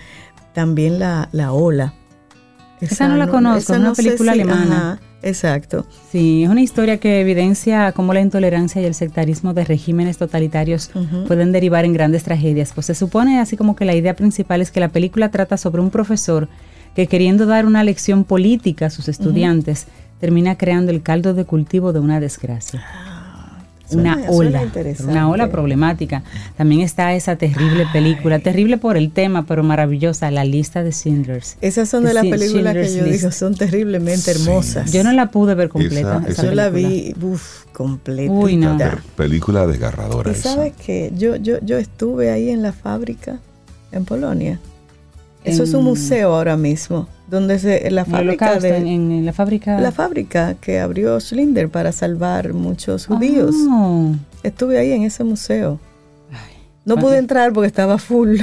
También 0.53 0.99
la, 0.99 1.27
la 1.31 1.51
Ola. 1.51 1.93
Esa 2.81 3.07
no 3.07 3.15
la 3.15 3.27
conozco, 3.27 3.59
esa 3.59 3.73
es 3.75 3.79
una 3.79 3.89
no 3.89 3.95
película 3.95 4.33
si- 4.33 4.41
alemana. 4.41 4.91
ajá, 4.93 4.99
exacto. 5.21 5.85
Sí, 6.11 6.43
es 6.43 6.49
una 6.49 6.61
historia 6.61 6.97
que 6.99 7.21
evidencia 7.21 7.91
cómo 7.91 8.13
la 8.13 8.21
intolerancia 8.21 8.81
y 8.81 8.85
el 8.85 8.93
sectarismo 8.95 9.53
de 9.53 9.63
regímenes 9.65 10.17
totalitarios 10.17 10.89
pueden 11.27 11.51
derivar 11.51 11.85
en 11.85 11.93
grandes 11.93 12.23
tragedias. 12.23 12.71
Pues 12.73 12.87
se 12.87 12.95
supone 12.95 13.39
así 13.39 13.55
como 13.55 13.75
que 13.75 13.85
la 13.85 13.93
idea 13.95 14.15
principal 14.15 14.61
es 14.61 14.71
que 14.71 14.79
la 14.79 14.89
película 14.89 15.29
trata 15.29 15.57
sobre 15.57 15.81
un 15.81 15.91
profesor 15.91 16.49
que 16.95 17.07
queriendo 17.07 17.45
dar 17.45 17.65
una 17.65 17.83
lección 17.83 18.23
política 18.25 18.87
a 18.87 18.89
sus 18.89 19.07
estudiantes, 19.07 19.85
termina 20.19 20.55
creando 20.57 20.91
el 20.91 21.01
caldo 21.01 21.33
de 21.33 21.45
cultivo 21.45 21.93
de 21.93 21.99
una 21.99 22.19
desgracia. 22.19 22.83
Suena- 23.91 24.15
una 24.17 24.31
suena 24.31 24.61
ola, 24.61 24.71
una 25.07 25.29
ola 25.29 25.49
problemática. 25.49 26.23
También 26.57 26.81
está 26.81 27.13
esa 27.13 27.35
terrible 27.35 27.85
película, 27.93 28.39
terrible 28.39 28.77
por 28.77 28.97
el 28.97 29.11
tema, 29.11 29.45
pero 29.45 29.63
maravillosa, 29.63 30.31
La 30.31 30.45
lista 30.45 30.83
de 30.83 30.91
Schindlers. 30.91 31.57
Esas 31.61 31.89
son 31.89 32.03
de 32.03 32.13
las 32.13 32.25
películas 32.25 32.73
que 32.73 32.95
yo 32.95 33.03
List. 33.05 33.17
digo 33.19 33.31
son 33.31 33.55
terriblemente 33.55 34.33
Sí. 34.33 34.41
hermosas. 34.43 34.91
Yo 34.91 35.03
no 35.03 35.11
la 35.11 35.31
pude 35.31 35.55
ver 35.55 35.69
completa. 35.69 36.17
Esa- 36.19 36.29
esa 36.29 36.43
Yo 36.45 36.51
la 36.55 36.69
vi 36.69 37.13
uf, 37.21 37.65
completa. 37.73 38.31
Uy, 38.31 38.57
no. 38.57 38.77
Per- 38.77 39.01
película 39.15 39.67
desgarradora 39.67 40.31
Y 40.31 40.33
esa. 40.33 40.53
sabes 40.55 40.73
que 40.73 41.11
yo, 41.17 41.35
yo, 41.35 41.57
yo 41.61 41.77
estuve 41.77 42.31
ahí 42.31 42.49
en 42.49 42.61
la 42.61 42.73
fábrica 42.73 43.39
en 43.91 44.05
Polonia. 44.05 44.59
Eso 45.43 45.63
es 45.63 45.73
un 45.73 45.83
museo 45.85 46.35
ahora 46.35 46.55
mismo 46.55 47.07
donde 47.31 47.57
se 47.57 47.89
la 47.89 48.05
fábrica 48.05 48.59
de 48.59 48.77
en, 48.77 48.87
en 48.87 49.25
la 49.25 49.33
fábrica. 49.33 49.79
la 49.79 49.91
fábrica 49.91 50.55
que 50.61 50.79
abrió 50.79 51.19
Schlinder 51.19 51.69
para 51.69 51.91
salvar 51.93 52.53
muchos 52.53 53.07
judíos. 53.07 53.55
Oh, 53.69 54.11
Estuve 54.43 54.77
ahí 54.77 54.91
en 54.91 55.03
ese 55.03 55.23
museo. 55.23 55.79
No 56.85 56.97
pude 56.97 57.17
entrar 57.17 57.53
porque 57.53 57.67
estaba 57.67 57.97
full 57.97 58.41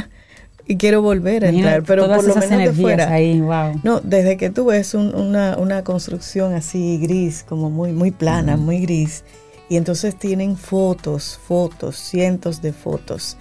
y 0.67 0.77
quiero 0.77 1.03
volver 1.03 1.45
a 1.45 1.49
entrar, 1.51 1.83
pero 1.83 2.07
por 2.07 2.25
lo 2.25 2.35
menos 2.37 2.59
de 2.59 2.73
fuera. 2.73 3.13
ahí, 3.13 3.41
wow. 3.41 3.81
No, 3.83 4.01
desde 4.01 4.37
que 4.37 4.49
tú 4.51 4.67
ves 4.67 4.95
un- 4.95 5.15
una, 5.15 5.57
una 5.59 5.83
construcción 5.85 6.55
así 6.55 6.99
gris, 6.99 7.45
como 7.49 7.69
muy, 7.71 7.93
muy 7.93 8.11
plana, 8.11 8.57
muy 8.57 8.81
gris, 8.81 9.25
y 9.69 9.77
entonces 9.77 10.15
tienen 10.17 10.57
fotos, 10.57 11.39
fotos, 11.47 11.97
cientos 11.97 12.63
de 12.63 12.73
fotos 12.73 13.37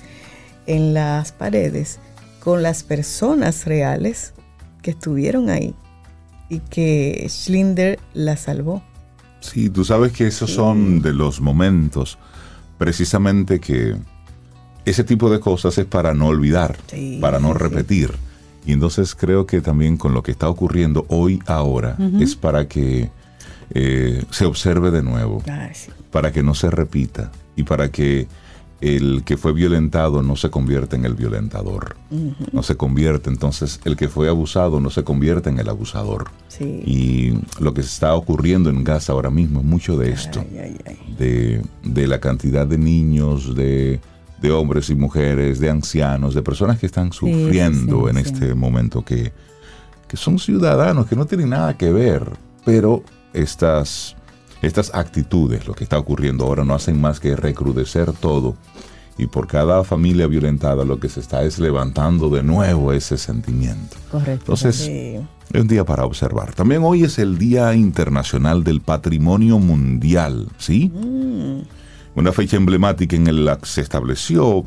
en 0.66 0.94
las 0.94 1.32
paredes 1.32 2.00
con 2.44 2.64
las 2.64 2.84
personas 2.84 3.66
reales 3.66 4.34
que 4.82 4.92
estuvieron 4.92 5.50
ahí 5.50 5.74
y 6.50 6.60
que 6.60 7.26
Schlinder 7.30 8.00
la 8.14 8.38
salvó. 8.38 8.84
Sí, 9.40 9.70
tú 9.70 9.86
sabes 9.86 10.12
que 10.12 10.28
esos 10.28 10.52
son 10.52 11.02
de 11.02 11.14
los 11.14 11.42
momentos 11.42 12.18
precisamente 12.78 13.60
que 13.60 13.96
ese 14.86 15.04
tipo 15.04 15.30
de 15.30 15.40
cosas 15.40 15.78
es 15.78 15.86
para 15.86 16.14
no 16.14 16.28
olvidar, 16.28 16.78
Sí, 16.88 17.18
para 17.22 17.40
no 17.40 17.52
sí, 17.54 17.58
repetir. 17.60 18.12
Y 18.66 18.74
entonces 18.74 19.16
creo 19.16 19.46
que 19.46 19.62
también 19.62 19.98
con 19.98 20.14
lo 20.14 20.24
que 20.24 20.32
está 20.32 20.50
ocurriendo 20.50 21.06
hoy, 21.10 21.42
ahora, 21.46 21.98
es 22.20 22.36
para 22.36 22.68
que 22.68 23.10
eh, 23.72 24.24
se 24.30 24.46
observe 24.46 24.92
de 24.92 25.04
nuevo, 25.04 25.42
sí. 25.74 25.92
para 26.12 26.32
que 26.32 26.44
no 26.44 26.54
se 26.54 26.70
repita 26.70 27.32
y 27.56 27.64
para 27.64 27.92
que 27.92 28.28
el 28.82 29.24
que 29.24 29.38
fue 29.38 29.54
violentado 29.54 30.22
no 30.22 30.36
se 30.36 30.50
convierta 30.50 30.96
en 30.96 31.06
el 31.06 31.16
violentador, 31.16 31.96
no 32.52 32.62
se 32.64 32.76
convierte, 32.76 33.30
entonces 33.30 33.80
el 33.86 33.96
que 33.96 34.08
fue 34.08 34.30
abusado 34.30 34.80
no 34.80 34.90
se 34.90 35.04
convierta 35.04 35.50
en 35.50 35.60
el 35.60 35.70
abusador. 35.70 36.30
Sí. 36.48 36.84
Y 36.86 37.40
lo 37.62 37.74
que 37.74 37.82
está 37.82 38.14
ocurriendo 38.14 38.70
en 38.70 38.84
Gaza 38.84 39.14
ahora 39.14 39.30
mismo 39.30 39.60
es 39.60 39.66
mucho 39.66 39.98
de 39.98 40.12
esto, 40.12 40.42
Ay, 40.52 40.60
ay, 40.62 40.78
ay. 40.86 41.16
de, 41.18 41.62
de 41.84 42.08
la 42.08 42.20
cantidad 42.20 42.68
de 42.68 42.78
niños, 42.78 43.56
de, 43.56 44.00
de 44.42 44.52
hombres 44.52 44.90
y 44.90 44.96
mujeres, 44.96 45.60
de 45.60 45.70
ancianos, 45.70 46.36
de 46.36 46.44
personas 46.44 46.78
que 46.80 46.86
están 46.86 47.12
sufriendo 47.14 48.04
sí, 48.04 48.10
en 48.12 48.18
este 48.18 48.54
momento, 48.54 49.04
que, 49.04 49.32
que 50.08 50.18
son 50.18 50.38
ciudadanos, 50.38 51.08
que 51.08 51.16
no 51.16 51.26
tienen 51.26 51.50
nada 51.50 51.76
que 51.78 51.92
ver, 51.92 52.30
pero 52.64 53.04
estas, 53.34 54.16
estas 54.62 54.94
actitudes, 54.94 55.68
lo 55.68 55.74
que 55.74 55.84
está 55.84 55.98
ocurriendo 55.98 56.46
ahora, 56.46 56.64
no 56.64 56.74
hacen 56.74 57.00
más 57.00 57.20
que 57.20 57.36
recrudecer 57.36 58.12
todo. 58.14 58.56
Y 59.20 59.26
por 59.28 59.48
cada 59.48 59.84
familia 59.84 60.28
violentada 60.28 60.86
lo 60.86 61.00
que 61.00 61.10
se 61.10 61.20
está 61.20 61.44
es 61.44 61.58
levantando 61.58 62.30
de 62.30 62.44
nuevo 62.44 62.94
ese 62.94 63.18
sentimiento. 63.18 63.98
Correcto. 64.12 64.42
Entonces, 64.42 64.76
Sí. 64.76 65.16
es 65.54 65.62
un 65.62 65.68
día 65.68 65.84
para 65.86 66.06
observar. 66.06 66.54
También 66.54 66.82
hoy 66.84 67.04
es 67.04 67.18
el 67.18 67.38
Día 67.40 67.74
Internacional 67.74 68.64
del 68.64 68.82
Patrimonio 68.82 69.58
Mundial, 69.58 70.50
¿sí? 70.60 70.92
Una 72.16 72.32
fecha 72.32 72.58
emblemática 72.58 73.16
en 73.16 73.46
la 73.46 73.58
que 73.58 73.66
se 73.66 73.82
estableció 73.82 74.64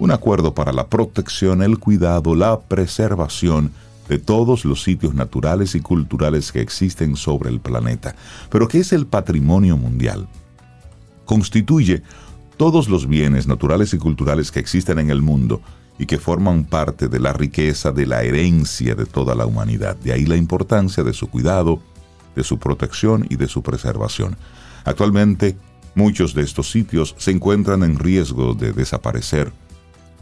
un 0.00 0.10
acuerdo 0.10 0.54
para 0.54 0.72
la 0.72 0.86
protección, 0.88 1.62
el 1.62 1.78
cuidado, 1.78 2.34
la 2.34 2.58
preservación 2.60 3.72
de 4.08 4.18
todos 4.18 4.64
los 4.64 4.82
sitios 4.82 5.14
naturales 5.14 5.74
y 5.74 5.80
culturales 5.80 6.52
que 6.52 6.60
existen 6.60 7.16
sobre 7.16 7.50
el 7.50 7.60
planeta. 7.60 8.14
Pero 8.50 8.68
¿qué 8.68 8.78
es 8.78 8.92
el 8.92 9.06
patrimonio 9.06 9.76
mundial? 9.76 10.28
Constituye 11.24 12.02
todos 12.56 12.88
los 12.88 13.06
bienes 13.06 13.46
naturales 13.46 13.94
y 13.94 13.98
culturales 13.98 14.50
que 14.50 14.60
existen 14.60 14.98
en 14.98 15.10
el 15.10 15.22
mundo 15.22 15.60
y 15.98 16.06
que 16.06 16.18
forman 16.18 16.64
parte 16.64 17.08
de 17.08 17.20
la 17.20 17.32
riqueza, 17.32 17.92
de 17.92 18.06
la 18.06 18.22
herencia 18.22 18.94
de 18.94 19.04
toda 19.04 19.34
la 19.34 19.46
humanidad. 19.46 19.96
De 19.96 20.12
ahí 20.12 20.26
la 20.26 20.36
importancia 20.36 21.02
de 21.02 21.12
su 21.12 21.28
cuidado, 21.28 21.80
de 22.34 22.44
su 22.44 22.58
protección 22.58 23.26
y 23.28 23.36
de 23.36 23.48
su 23.48 23.62
preservación. 23.62 24.36
Actualmente, 24.84 25.56
muchos 25.94 26.34
de 26.34 26.42
estos 26.42 26.70
sitios 26.70 27.14
se 27.18 27.32
encuentran 27.32 27.82
en 27.82 27.98
riesgo 27.98 28.54
de 28.54 28.72
desaparecer 28.72 29.52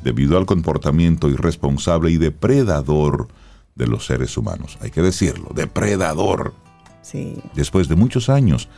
debido 0.02 0.38
al 0.38 0.46
comportamiento 0.46 1.28
irresponsable 1.28 2.10
y 2.10 2.16
depredador 2.16 3.28
de 3.76 3.86
los 3.86 4.06
seres 4.06 4.36
humanos. 4.36 4.78
Hay 4.80 4.90
que 4.90 5.02
decirlo, 5.02 5.50
depredador 5.54 6.54
Sí. 7.02 7.40
después 7.54 7.86
de 7.88 7.94
muchos 7.94 8.28
años 8.28 8.68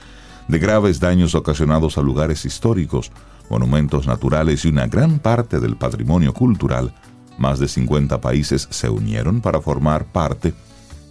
de 0.48 0.58
graves 0.58 1.00
daños 1.00 1.34
ocasionados 1.34 1.96
a 1.96 2.02
lugares 2.02 2.44
históricos, 2.44 3.10
monumentos 3.48 4.06
naturales 4.06 4.64
y 4.64 4.68
una 4.68 4.86
gran 4.86 5.18
parte 5.18 5.60
del 5.60 5.76
patrimonio 5.76 6.34
cultural, 6.34 6.92
más 7.38 7.58
de 7.58 7.68
50 7.68 8.20
países 8.20 8.66
se 8.70 8.90
unieron 8.90 9.40
para 9.40 9.60
formar 9.60 10.04
parte 10.06 10.52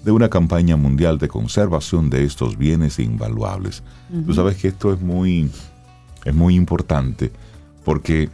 de 0.03 0.11
una 0.11 0.29
campaña 0.29 0.75
mundial 0.75 1.17
de 1.17 1.27
conservación 1.27 2.09
de 2.09 2.23
estos 2.23 2.57
bienes 2.57 2.99
invaluables. 2.99 3.83
Tú 4.25 4.33
sabes 4.33 4.57
que 4.57 4.67
esto 4.69 4.93
es 4.93 5.01
muy, 5.01 5.49
es 6.25 6.35
muy 6.35 6.55
importante 6.55 7.31
porque 7.83 8.29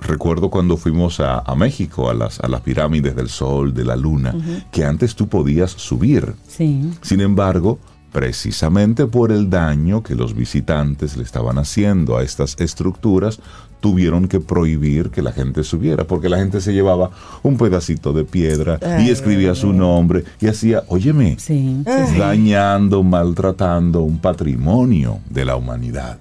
recuerdo 0.00 0.50
cuando 0.50 0.76
fuimos 0.76 1.20
a, 1.20 1.38
a 1.40 1.54
México, 1.54 2.10
a 2.10 2.14
las, 2.14 2.40
a 2.40 2.48
las 2.48 2.60
pirámides 2.60 3.16
del 3.16 3.28
Sol, 3.28 3.74
de 3.74 3.84
la 3.84 3.96
Luna, 3.96 4.34
que 4.70 4.84
antes 4.84 5.14
tú 5.14 5.28
podías 5.28 5.70
subir. 5.70 6.34
Sí. 6.46 6.90
Sin 7.02 7.20
embargo, 7.20 7.78
precisamente 8.12 9.06
por 9.06 9.32
el 9.32 9.50
daño 9.50 10.02
que 10.02 10.14
los 10.14 10.34
visitantes 10.34 11.16
le 11.16 11.22
estaban 11.22 11.58
haciendo 11.58 12.16
a 12.16 12.22
estas 12.22 12.56
estructuras, 12.58 13.40
tuvieron 13.80 14.26
que 14.28 14.40
prohibir 14.40 15.10
que 15.10 15.22
la 15.22 15.32
gente 15.32 15.62
subiera, 15.62 16.04
porque 16.04 16.28
la 16.28 16.38
gente 16.38 16.60
se 16.60 16.72
llevaba 16.72 17.10
un 17.42 17.56
pedacito 17.56 18.12
de 18.12 18.24
piedra 18.24 18.78
Ay, 18.82 19.06
y 19.06 19.10
escribía 19.10 19.54
su 19.54 19.72
nombre 19.72 20.24
y 20.40 20.48
hacía, 20.48 20.82
óyeme, 20.88 21.36
sí. 21.38 21.82
dañando, 22.18 23.02
maltratando 23.02 24.02
un 24.02 24.18
patrimonio 24.18 25.20
de 25.30 25.44
la 25.44 25.56
humanidad. 25.56 26.18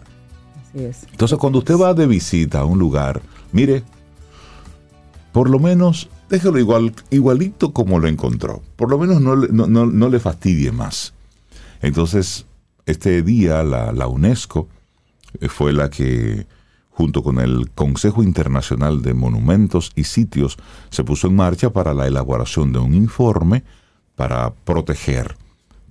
Así 0.69 0.84
es. 0.84 1.07
Entonces, 1.10 1.38
cuando 1.38 1.60
usted 1.60 1.75
va 1.75 1.93
de 1.93 2.05
visita 2.05 2.60
a 2.60 2.65
un 2.65 2.77
lugar, 2.77 3.22
mire, 3.51 3.84
por 5.32 5.50
lo 5.50 5.60
menos 5.60 6.10
déjelo 6.30 6.60
igual, 6.60 6.94
igualito 7.10 7.74
como 7.74 8.00
lo 8.00 8.08
encontró. 8.08 8.62
Por 8.75 8.89
lo 8.89 8.98
menos 8.98 9.22
no, 9.22 9.36
no, 9.36 9.68
no- 9.68 9.86
no 9.86 10.10
le 10.10 10.20
fastidie 10.20 10.72
más. 10.72 11.13
Entonces, 11.82 12.46
este 12.86 13.22
día 13.22 13.63
la, 13.63 13.92
la 13.92 14.08
UNESCO 14.08 14.68
eh, 15.39 15.48
fue 15.48 15.74
la 15.74 15.89
que, 15.89 16.48
junto 16.89 17.22
con 17.22 17.39
el 17.39 17.70
Consejo 17.72 18.24
Internacional 18.24 19.01
de 19.04 19.13
Monumentos 19.13 19.92
y 19.96 20.06
Sitios, 20.06 20.58
se 20.89 21.04
puso 21.04 21.27
en 21.27 21.36
marcha 21.36 21.72
para 21.72 21.94
la 21.94 22.08
elaboración 22.08 22.74
de 22.74 22.80
un 22.80 22.94
informe 22.96 23.63
para 24.16 24.51
proteger 24.54 25.38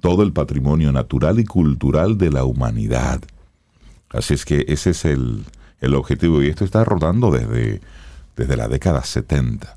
todo 0.01 0.23
el 0.23 0.33
patrimonio 0.33 0.91
natural 0.93 1.39
y 1.39 1.45
cultural 1.45 2.19
de 2.19 2.31
la 2.31 2.45
humanidad. 2.45 3.23
Así 4.11 4.35
es 4.35 4.45
que 4.45 4.65
ese 4.69 4.91
es 4.91 5.05
el, 5.05 5.45
el 5.80 5.95
objetivo 5.95 6.42
y 6.42 6.49
esto 6.49 6.64
está 6.64 6.85
rodando 6.85 7.30
desde, 7.30 7.80
desde 8.37 8.56
la 8.56 8.68
década 8.68 9.02
70. 9.04 9.76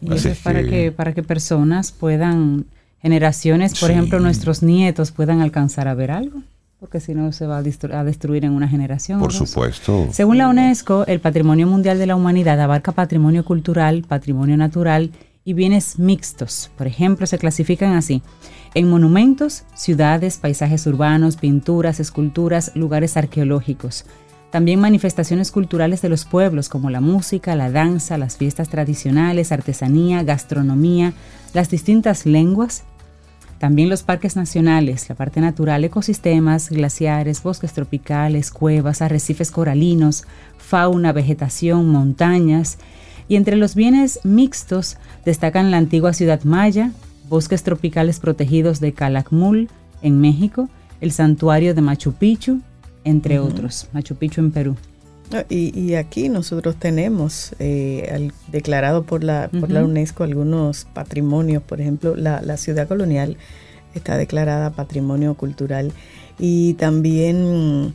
Y 0.00 0.12
eso 0.14 0.28
es 0.28 0.38
para 0.38 0.62
que- 0.62 0.70
que, 0.70 0.92
para 0.92 1.12
que 1.12 1.22
personas 1.22 1.92
puedan, 1.92 2.66
generaciones, 3.00 3.78
por 3.78 3.88
Sí. 3.88 3.92
ejemplo, 3.94 4.20
nuestros 4.20 4.62
nietos 4.62 5.10
puedan 5.10 5.40
alcanzar 5.40 5.88
a 5.88 5.94
ver 5.94 6.10
algo, 6.12 6.40
porque 6.78 7.00
si 7.00 7.14
no 7.14 7.32
se 7.32 7.46
va 7.46 7.58
a, 7.58 7.62
destru- 7.62 7.92
a 7.94 8.04
destruir 8.04 8.44
en 8.44 8.52
una 8.52 8.68
generación. 8.68 9.18
Por 9.18 9.32
supuesto. 9.32 10.08
Según 10.12 10.38
la 10.38 10.48
UNESCO, 10.48 11.04
el 11.06 11.20
Patrimonio 11.20 11.66
Mundial 11.66 11.98
de 11.98 12.06
la 12.06 12.14
Humanidad 12.16 12.60
abarca 12.60 12.92
patrimonio 12.92 13.44
cultural, 13.44 14.04
patrimonio 14.06 14.56
natural 14.56 15.10
y 15.44 15.54
bienes 15.54 15.98
mixtos. 15.98 16.70
Por 16.78 16.86
ejemplo, 16.86 17.26
se 17.26 17.38
clasifican 17.38 17.94
así. 17.94 18.22
En 18.74 18.88
monumentos, 18.88 19.64
ciudades, 19.74 20.38
paisajes 20.38 20.86
urbanos, 20.86 21.36
pinturas, 21.36 21.98
esculturas, 22.00 22.70
lugares 22.76 23.16
arqueológicos. 23.16 24.04
También 24.52 24.80
manifestaciones 24.80 25.50
culturales 25.50 26.02
de 26.02 26.10
los 26.10 26.26
pueblos 26.26 26.68
como 26.68 26.90
la 26.90 27.00
música, 27.00 27.56
la 27.56 27.70
danza, 27.70 28.18
las 28.18 28.36
fiestas 28.36 28.68
tradicionales, 28.68 29.50
artesanía, 29.50 30.24
gastronomía, 30.24 31.14
las 31.54 31.70
distintas 31.70 32.26
lenguas, 32.26 32.84
también 33.58 33.88
los 33.88 34.02
parques 34.02 34.36
nacionales, 34.36 35.08
la 35.08 35.14
parte 35.14 35.40
natural, 35.40 35.84
ecosistemas, 35.84 36.68
glaciares, 36.68 37.42
bosques 37.42 37.72
tropicales, 37.72 38.50
cuevas, 38.50 39.00
arrecifes 39.00 39.50
coralinos, 39.50 40.24
fauna, 40.58 41.12
vegetación, 41.12 41.88
montañas. 41.88 42.76
Y 43.28 43.36
entre 43.36 43.56
los 43.56 43.74
bienes 43.74 44.20
mixtos 44.22 44.98
destacan 45.24 45.70
la 45.70 45.78
antigua 45.78 46.12
ciudad 46.12 46.42
maya, 46.44 46.90
bosques 47.26 47.62
tropicales 47.62 48.20
protegidos 48.20 48.80
de 48.80 48.92
Calakmul 48.92 49.70
en 50.02 50.20
México, 50.20 50.68
el 51.00 51.10
santuario 51.10 51.74
de 51.74 51.80
Machu 51.80 52.12
Picchu, 52.12 52.60
entre 53.04 53.38
otros. 53.38 53.88
Machu 53.92 54.14
Picchu 54.16 54.40
en 54.40 54.50
Perú. 54.52 54.76
Y, 55.48 55.78
y 55.78 55.94
aquí 55.94 56.28
nosotros 56.28 56.76
tenemos 56.76 57.54
eh, 57.58 58.10
al- 58.14 58.32
declarado 58.48 59.04
por 59.04 59.24
la, 59.24 59.48
por 59.60 59.70
la. 59.70 59.82
UNESCO 59.84 60.24
algunos 60.24 60.84
patrimonios, 60.92 61.62
por 61.62 61.80
ejemplo, 61.80 62.16
la, 62.16 62.42
la 62.42 62.58
ciudad 62.58 62.86
colonial 62.86 63.38
está 63.94 64.18
declarada 64.18 64.70
patrimonio 64.72 65.34
cultural 65.34 65.92
y 66.38 66.74
también 66.74 67.94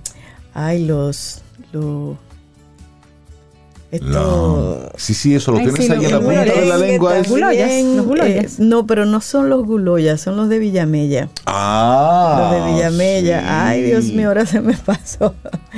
hay 0.56 0.84
los, 0.86 1.44
lo- 1.72 2.18
Esto, 3.90 4.92
Sí, 4.98 5.14
sí, 5.14 5.34
eso 5.36 5.52
lo 5.52 5.60
Ay, 5.60 5.64
tienes 5.66 5.86
sí, 5.86 5.92
ahí 5.94 6.06
en 6.06 6.12
la 6.12 6.20
punta 6.20 6.44
de 6.44 6.66
la 6.66 6.78
lengua. 6.78 7.18
es- 7.20 7.30
Guloyas, 7.30 7.72
los 7.96 8.06
guloyas. 8.06 8.46
eh, 8.46 8.56
no, 8.60 8.86
pero 8.86 9.06
no 9.06 9.22
son 9.22 9.50
los 9.50 9.66
guloyas, 9.66 10.20
son 10.20 10.36
los 10.36 10.50
de 10.50 10.60
Villamella. 10.60 11.30
Ah. 11.46 12.50
los 12.52 12.66
de 12.66 12.74
Villamella. 12.74 13.40
sí. 13.40 13.46
Ay, 13.50 13.82
Dios 13.84 14.06
mío, 14.12 14.28
ahora 14.28 14.46
se 14.46 14.60
me 14.60 14.74
pasó. 14.74 15.34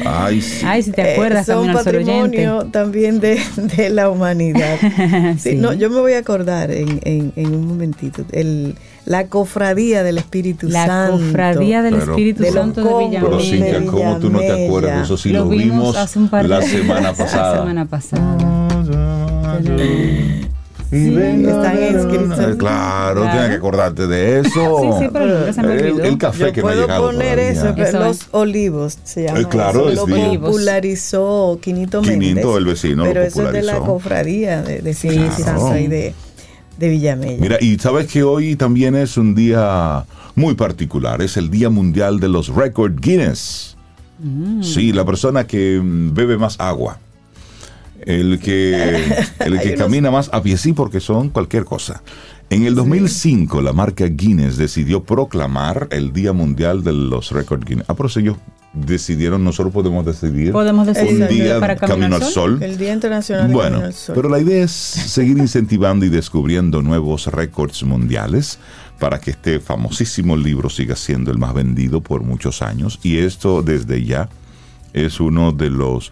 Ay, 0.05 0.41
sí. 0.41 0.65
Ay, 0.65 0.81
si 0.83 0.91
te 0.91 1.01
Eh, 1.01 1.13
acuerdas, 1.13 1.45
son 1.45 1.65
Sol 1.65 1.75
oyente. 1.75 1.83
patrimonio 1.83 2.67
también 2.71 3.19
de, 3.19 3.39
de 3.77 3.89
la 3.91 4.09
humanidad. 4.09 4.77
Sí, 5.37 5.51
Sí. 5.51 5.55
No, 5.57 5.73
yo 5.73 5.89
me 5.91 5.99
voy 5.99 6.13
a 6.13 6.19
acordar 6.19 6.71
en, 6.71 6.99
en- 7.03 7.31
en 7.35 7.53
un 7.55 7.67
momentito. 7.67 8.23
El, 8.31 8.75
la 9.09 9.25
cofradía 9.27 10.03
del 10.03 10.19
Espíritu 10.19 10.69
La 10.69 10.85
Santo. 10.85 11.17
cofradía 11.17 11.81
del 11.81 11.95
Pero- 11.95 12.11
Espíritu 12.11 12.43
Santo 12.45 12.81
de. 12.81 12.87
Pero 12.87 12.99
Villamella. 13.37 13.41
Cintia, 13.41 13.85
¿cómo 13.91 14.17
tú 14.19 14.29
no 14.29 14.39
te 14.39 14.65
acuerdas 14.67 14.95
de 14.97 15.03
eso? 15.03 15.17
Si 15.17 15.29
lo, 15.31 15.39
lo 15.45 15.49
vimos 15.49 15.97
hace 15.97 16.19
un 16.19 16.29
par 16.29 16.43
de 16.43 16.49
la 16.49 16.61
semana 16.61 17.01
La 17.11 17.13
pasada. 17.13 17.57
semana 17.59 17.85
pasada. 17.85 18.37
Venga, 20.91 21.51
están 21.51 21.83
inscritos. 21.83 22.39
Eh, 22.39 22.55
Claro, 22.57 23.21
Claro. 23.21 23.31
tienes 23.31 23.49
que 23.49 23.55
acordarte 23.55 24.07
de 24.07 24.39
eso. 24.39 24.49
Sí, 24.81 24.87
sí, 24.99 25.09
pero 25.13 25.25
nunca 25.39 25.53
se 25.53 25.61
me 25.61 25.73
el, 25.75 25.91
olvidó. 25.91 26.03
el 26.03 26.17
café 26.17 26.39
Yo 26.45 26.53
que 26.53 26.61
no 26.61 26.67
ha 26.67 26.71
puedo 26.71 26.81
llegado 26.81 27.03
poner 27.05 27.39
eso, 27.39 27.73
pero 27.75 27.87
Eso 27.89 27.99
los 27.99 28.27
olivos 28.31 28.97
se 29.03 29.23
llama. 29.23 29.39
Eh, 29.39 29.45
claro, 29.49 29.81
eso. 29.81 29.89
es 29.89 29.95
lo 29.95 30.05
bien. 30.15 30.41
popularizó 30.41 31.59
Quinito 31.61 32.01
Méndez. 32.01 32.19
Quinito, 32.29 32.57
el 32.57 32.65
vecino, 32.65 33.03
lo 33.05 33.09
Pero 33.11 33.21
eso 33.23 33.45
es 33.47 33.53
de 33.53 33.61
la 33.61 33.77
cofradía 33.79 34.61
de, 34.63 34.81
de 34.81 34.93
Sí, 34.95 35.09
sí, 35.09 35.43
sí. 35.43 35.79
y 35.83 35.87
de, 35.87 36.13
de 36.79 36.89
Villamella. 36.89 37.41
Mira, 37.41 37.57
y 37.59 37.77
sabes 37.77 38.07
que 38.07 38.23
hoy 38.23 38.55
también 38.55 38.95
es 38.95 39.17
un 39.17 39.35
día 39.35 40.05
muy 40.35 40.55
particular. 40.55 41.21
Es 41.21 41.37
el 41.37 41.49
Día 41.49 41.69
Mundial 41.69 42.19
de 42.19 42.29
los 42.29 42.47
Record 42.47 42.99
Guinness. 42.99 43.75
Mm. 44.19 44.63
Sí, 44.63 44.93
la 44.93 45.05
persona 45.05 45.45
que 45.45 45.79
mm, 45.81 46.13
bebe 46.13 46.37
más 46.37 46.59
agua. 46.59 46.99
El 48.01 48.39
que, 48.39 48.95
el 49.39 49.59
que 49.59 49.75
camina 49.75 50.09
más 50.09 50.29
a 50.31 50.41
pie, 50.41 50.57
sí, 50.57 50.73
porque 50.73 50.99
son 50.99 51.29
cualquier 51.29 51.65
cosa. 51.65 52.01
En 52.51 52.65
el 52.65 52.73
2005, 52.73 53.61
la 53.61 53.73
marca 53.73 54.05
Guinness 54.07 54.57
decidió 54.57 55.03
proclamar 55.03 55.87
el 55.91 56.11
Día 56.13 56.33
Mundial 56.33 56.83
de 56.83 56.93
los 56.93 57.31
Record 57.31 57.63
Guinness. 57.63 57.85
Ah, 57.87 57.93
pero 57.93 58.09
si 58.09 58.21
ellos 58.21 58.37
decidieron, 58.73 59.43
nosotros 59.43 59.71
podemos 59.71 60.03
decidir 60.03 60.51
Podemos 60.51 60.87
decidir 60.87 61.21
un 61.21 61.27
día 61.27 61.59
para 61.59 61.75
camino 61.75 62.15
al 62.15 62.23
sol. 62.23 62.57
El 62.61 62.79
Día 62.79 62.93
Internacional 62.93 63.49
de 63.49 63.53
Bueno, 63.53 63.69
Camino 63.69 63.85
al 63.85 63.93
Sol. 63.93 64.15
pero 64.15 64.29
la 64.29 64.39
idea 64.39 64.63
es 64.63 64.71
seguir 64.71 65.37
incentivando 65.37 66.05
y 66.05 66.09
descubriendo 66.09 66.81
nuevos 66.81 67.27
récords 67.27 67.83
mundiales 67.83 68.57
para 68.97 69.19
que 69.19 69.31
este 69.31 69.59
famosísimo 69.59 70.35
libro 70.35 70.69
siga 70.69 70.95
siendo 70.95 71.29
el 71.31 71.37
más 71.37 71.53
vendido 71.53 72.01
por 72.01 72.23
muchos 72.23 72.63
años. 72.63 72.99
Y 73.03 73.19
esto 73.19 73.61
desde 73.61 74.03
ya 74.03 74.27
es 74.93 75.19
uno 75.19 75.51
de 75.51 75.69
los 75.69 76.11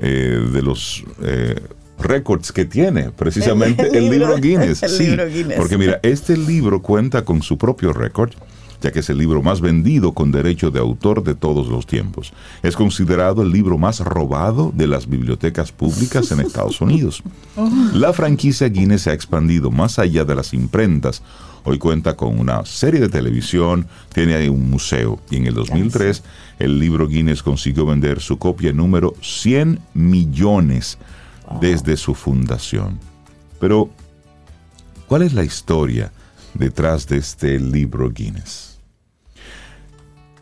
eh, 0.00 0.48
de 0.52 0.62
los 0.62 1.02
eh, 1.22 1.56
récords 2.00 2.52
que 2.52 2.64
tiene 2.64 3.10
precisamente 3.10 3.88
El- 3.96 4.10
libro 4.10 4.36
Guinness. 4.36 4.82
el 4.84 4.90
sí, 4.90 5.06
libro 5.06 5.26
Guinness. 5.28 5.56
porque 5.58 5.78
mira, 5.78 6.00
este 6.02 6.36
libro 6.36 6.80
cuenta 6.82 7.24
con 7.24 7.42
su 7.42 7.58
propio 7.58 7.92
récord 7.92 8.32
ya 8.80 8.92
que 8.92 9.00
es 9.00 9.10
el 9.10 9.18
libro 9.18 9.42
más 9.42 9.60
vendido 9.60 10.12
con 10.12 10.30
derecho 10.30 10.70
de 10.70 10.78
autor 10.78 11.24
de 11.24 11.34
todos 11.34 11.66
los 11.66 11.84
tiempos. 11.84 12.32
Es 12.62 12.76
considerado 12.76 13.42
el 13.42 13.50
libro 13.50 13.76
más 13.76 13.98
robado 13.98 14.70
de 14.72 14.86
las 14.86 15.08
bibliotecas 15.08 15.72
públicas 15.72 16.30
en 16.30 16.38
Estados 16.38 16.80
Unidos. 16.80 17.24
La 17.92 18.12
franquicia 18.12 18.68
Guinness 18.68 19.02
se 19.02 19.10
ha 19.10 19.14
expandido 19.14 19.72
más 19.72 19.98
allá 19.98 20.24
de 20.24 20.36
las 20.36 20.54
imprentas. 20.54 21.24
Hoy 21.64 21.78
cuenta 21.78 22.14
con 22.14 22.38
una 22.38 22.64
serie 22.66 23.00
de 23.00 23.08
televisión, 23.08 23.88
tiene 24.14 24.36
ahí 24.36 24.48
un 24.48 24.70
museo 24.70 25.18
y 25.28 25.38
en 25.38 25.48
el 25.48 25.54
2003 25.54 26.22
el 26.60 26.78
libro 26.78 27.08
Guinness 27.08 27.42
consiguió 27.42 27.84
vender 27.84 28.20
su 28.20 28.38
copia 28.38 28.72
número 28.72 29.14
100 29.22 29.80
millones 29.94 30.98
desde 31.60 31.96
su 31.96 32.14
fundación. 32.14 32.98
Pero, 33.60 33.90
¿cuál 35.06 35.22
es 35.22 35.32
la 35.32 35.44
historia 35.44 36.12
detrás 36.54 37.06
de 37.06 37.18
este 37.18 37.58
libro 37.58 38.10
Guinness? 38.10 38.78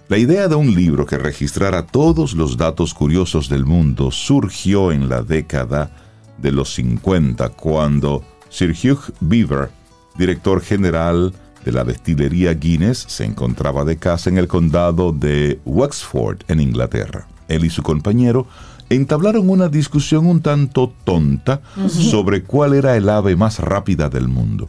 La 0.09 0.19
idea 0.19 0.47
de 0.47 0.55
un 0.55 0.73
libro 0.73 1.05
que 1.05 1.19
registrara 1.19 1.85
todos 1.85 2.35
los 2.35 2.57
datos 2.57 2.95
curiosos 2.95 3.49
del 3.49 3.65
mundo 3.65 4.13
surgió 4.13 4.93
en 4.93 5.09
la 5.09 5.23
década 5.23 5.91
de 6.39 6.53
los 6.53 6.75
50 6.75 7.49
cuando 7.51 8.23
Sir 8.49 8.71
Hugh 8.71 9.13
Beaver, 9.19 9.71
director 10.17 10.61
general 10.61 11.35
de 11.65 11.73
la 11.73 11.83
destilería 11.83 12.55
Guinness, 12.55 12.99
se 13.09 13.25
encontraba 13.25 13.85
de 13.85 13.97
casa 13.97 14.31
en 14.31 14.39
el 14.39 14.47
condado 14.47 15.11
de 15.11 15.59
Wexford, 15.65 16.39
en 16.47 16.61
Inglaterra. 16.61 17.27
Él 17.49 17.65
y 17.65 17.71
su 17.71 17.83
compañero 17.83 18.47
entablaron 18.91 19.49
una 19.49 19.69
discusión 19.69 20.27
un 20.27 20.41
tanto 20.41 20.93
tonta 21.05 21.61
sobre 21.89 22.43
cuál 22.43 22.75
era 22.75 22.97
el 22.97 23.09
ave 23.09 23.37
más 23.37 23.59
rápida 23.59 24.09
del 24.09 24.29
mundo. 24.29 24.69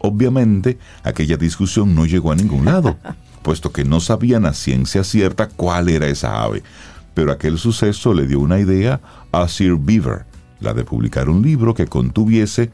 Obviamente, 0.00 0.78
aquella 1.02 1.36
discusión 1.36 1.94
no 1.94 2.06
llegó 2.06 2.32
a 2.32 2.36
ningún 2.36 2.64
lado, 2.64 2.96
puesto 3.42 3.72
que 3.72 3.84
no 3.84 4.00
sabían 4.00 4.46
a 4.46 4.52
ciencia 4.52 5.04
cierta 5.04 5.48
cuál 5.48 5.88
era 5.88 6.06
esa 6.06 6.42
ave. 6.42 6.62
Pero 7.14 7.32
aquel 7.32 7.58
suceso 7.58 8.14
le 8.14 8.26
dio 8.26 8.40
una 8.40 8.60
idea 8.60 9.00
a 9.32 9.48
Sir 9.48 9.76
Beaver, 9.76 10.24
la 10.60 10.72
de 10.72 10.84
publicar 10.84 11.28
un 11.28 11.42
libro 11.42 11.74
que 11.74 11.86
contuviese 11.86 12.70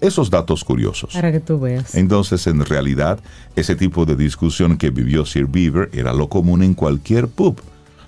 esos 0.00 0.30
datos 0.30 0.64
curiosos. 0.64 1.14
Para 1.14 1.32
que 1.32 1.40
tú 1.40 1.60
veas. 1.60 1.94
Entonces, 1.94 2.46
en 2.46 2.64
realidad, 2.64 3.20
ese 3.56 3.76
tipo 3.76 4.04
de 4.04 4.16
discusión 4.16 4.76
que 4.76 4.90
vivió 4.90 5.24
Sir 5.24 5.46
Beaver 5.46 5.90
era 5.92 6.12
lo 6.12 6.28
común 6.28 6.62
en 6.62 6.74
cualquier 6.74 7.28
pub. 7.28 7.60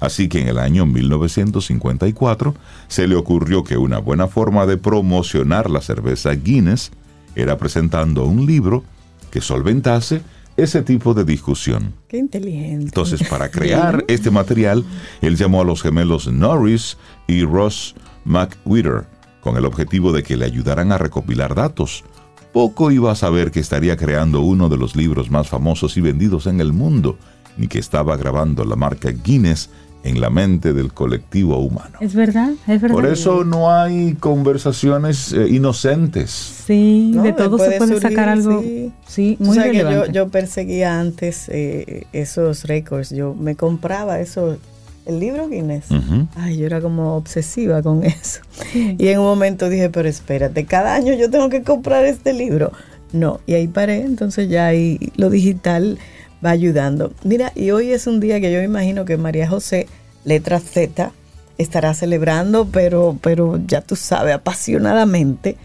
Así 0.05 0.29
que 0.29 0.41
en 0.41 0.49
el 0.49 0.59
año 0.59 0.85
1954 0.85 2.55
se 2.89 3.09
le 3.09 3.17
ocurrió 3.17 3.65
que 3.65 3.79
una 3.79 3.99
buena 3.99 4.29
forma 4.29 4.67
de 4.67 4.77
promocionar 4.77 5.71
la 5.71 5.81
cerveza 5.81 6.33
Guinness 6.33 6.91
era 7.35 7.57
presentando 7.57 8.27
un 8.27 8.45
libro 8.45 8.85
que 9.31 9.41
solventase 9.41 10.21
ese 10.57 10.83
tipo 10.83 11.15
de 11.15 11.25
discusión. 11.25 11.95
Qué 12.07 12.19
inteligente. 12.19 12.85
Entonces, 12.85 13.27
para 13.29 13.51
crear 13.51 14.05
este 14.07 14.31
material, 14.31 14.85
él 15.21 15.37
llamó 15.37 15.63
a 15.63 15.65
los 15.65 15.83
gemelos 15.83 16.31
Norris 16.31 16.97
y 17.27 17.45
Ross 17.45 17.95
McWhirter 18.25 19.07
con 19.41 19.57
el 19.57 19.65
objetivo 19.65 20.13
de 20.13 20.23
que 20.23 20.37
le 20.37 20.45
ayudaran 20.45 20.93
a 20.93 20.99
recopilar 20.99 21.55
datos. 21.55 22.05
Poco 22.53 22.91
iba 22.91 23.11
a 23.11 23.17
saber 23.17 23.51
que 23.51 23.61
estaría 23.61 23.97
creando 23.97 24.43
uno 24.43 24.69
de 24.69 24.77
los 24.77 24.95
libros 24.95 25.31
más 25.31 25.49
famosos 25.49 25.97
y 25.97 26.01
vendidos 26.01 26.47
en 26.47 26.61
el 26.61 26.73
mundo, 26.73 27.19
ni 27.57 27.67
que 27.67 27.79
estaba 27.79 28.17
grabando 28.17 28.65
la 28.65 28.77
marca 28.77 29.11
Guinness 29.11 29.71
en 30.05 30.21
la 30.21 30.29
mente 30.31 30.73
del 30.73 30.93
colectivo 30.93 31.59
humano. 31.59 31.99
Es 32.01 32.15
verdad, 32.15 32.51
es 32.69 32.81
verdad. 32.81 32.95
Por 32.95 33.07
eso 33.07 33.43
no 33.43 33.73
hay 33.73 34.15
conversaciones 34.15 35.33
eh, 35.33 35.49
inocentes. 35.49 36.31
Sí, 36.31 37.11
No, 37.15 37.23
de 37.23 37.33
todo 37.33 37.59
se 37.59 37.73
puede 37.79 37.79
surgir, 37.95 38.11
sacar 38.11 38.29
algo. 38.29 38.61
sí. 38.63 38.93
Sí, 39.07 39.37
muy 39.41 39.57
sabes 39.57 39.73
que 39.73 39.79
yo, 39.79 39.85
relevante. 39.85 40.13
yo 40.13 40.29
perseguía 40.29 41.01
antes 41.01 41.49
eh, 41.49 42.07
esos 42.13 42.65
récords. 42.65 43.11
Yo 43.11 43.35
me 43.35 43.55
compraba 43.57 44.21
eso, 44.21 44.59
el 45.07 45.21
libro 45.21 45.49
Guinness. 45.49 45.91
Ujú. 45.91 46.27
Ay, 46.37 46.59
yo 46.59 46.67
era 46.67 46.81
como 46.83 47.17
obsesiva 47.17 47.83
con 47.83 48.05
eso. 48.05 48.41
Y 48.75 49.09
en 49.09 49.19
un 49.21 49.25
momento 49.25 49.69
dije, 49.71 49.89
pero 49.91 50.09
espérate, 50.09 50.67
cada 50.67 50.95
año 50.95 51.15
yo 51.15 51.31
tengo 51.31 51.49
que 51.49 51.63
comprar 51.63 52.05
este 52.05 52.33
libro. 52.35 52.73
No, 53.13 53.41
y 53.47 53.55
ahí 53.55 53.69
paré, 53.69 54.03
entonces 54.03 54.49
ya 54.49 54.67
ahí 54.67 54.99
lo 55.17 55.31
digital 55.31 55.99
va 56.45 56.51
ayudando. 56.51 57.13
Mira, 57.25 57.53
y 57.55 57.71
hoy 57.71 57.93
es 57.93 58.07
un 58.07 58.21
día 58.21 58.41
que 58.41 58.53
yo 58.53 58.63
imagino 58.63 59.05
que 59.05 59.17
María 59.17 59.49
José, 59.49 59.87
letra 60.25 60.61
Z, 60.61 61.13
estará 61.59 61.95
celebrando, 61.95 62.67
pero, 62.67 63.17
pero 63.23 63.61
ya 63.67 63.81
tú 63.81 63.97
sabes, 63.97 64.35
apasionadamente. 64.35 65.57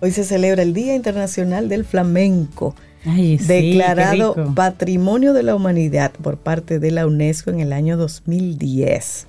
Hoy 0.00 0.12
se 0.12 0.24
celebra 0.24 0.62
el 0.62 0.74
Día 0.74 0.94
Internacional 0.94 1.68
del 1.68 1.84
Flamenco 1.84 2.74
Ay, 3.04 3.38
sí, 3.38 3.46
declarado. 3.46 4.54
Patrimonio 4.54 5.32
de 5.32 5.42
la 5.42 5.54
Humanidad 5.56 6.12
por 6.22 6.36
parte 6.36 6.78
de 6.78 6.90
la 6.90 7.06
UNESCO 7.06 7.50
en 7.50 7.60
el 7.60 7.72
año 7.72 7.96
2010. 7.96 9.26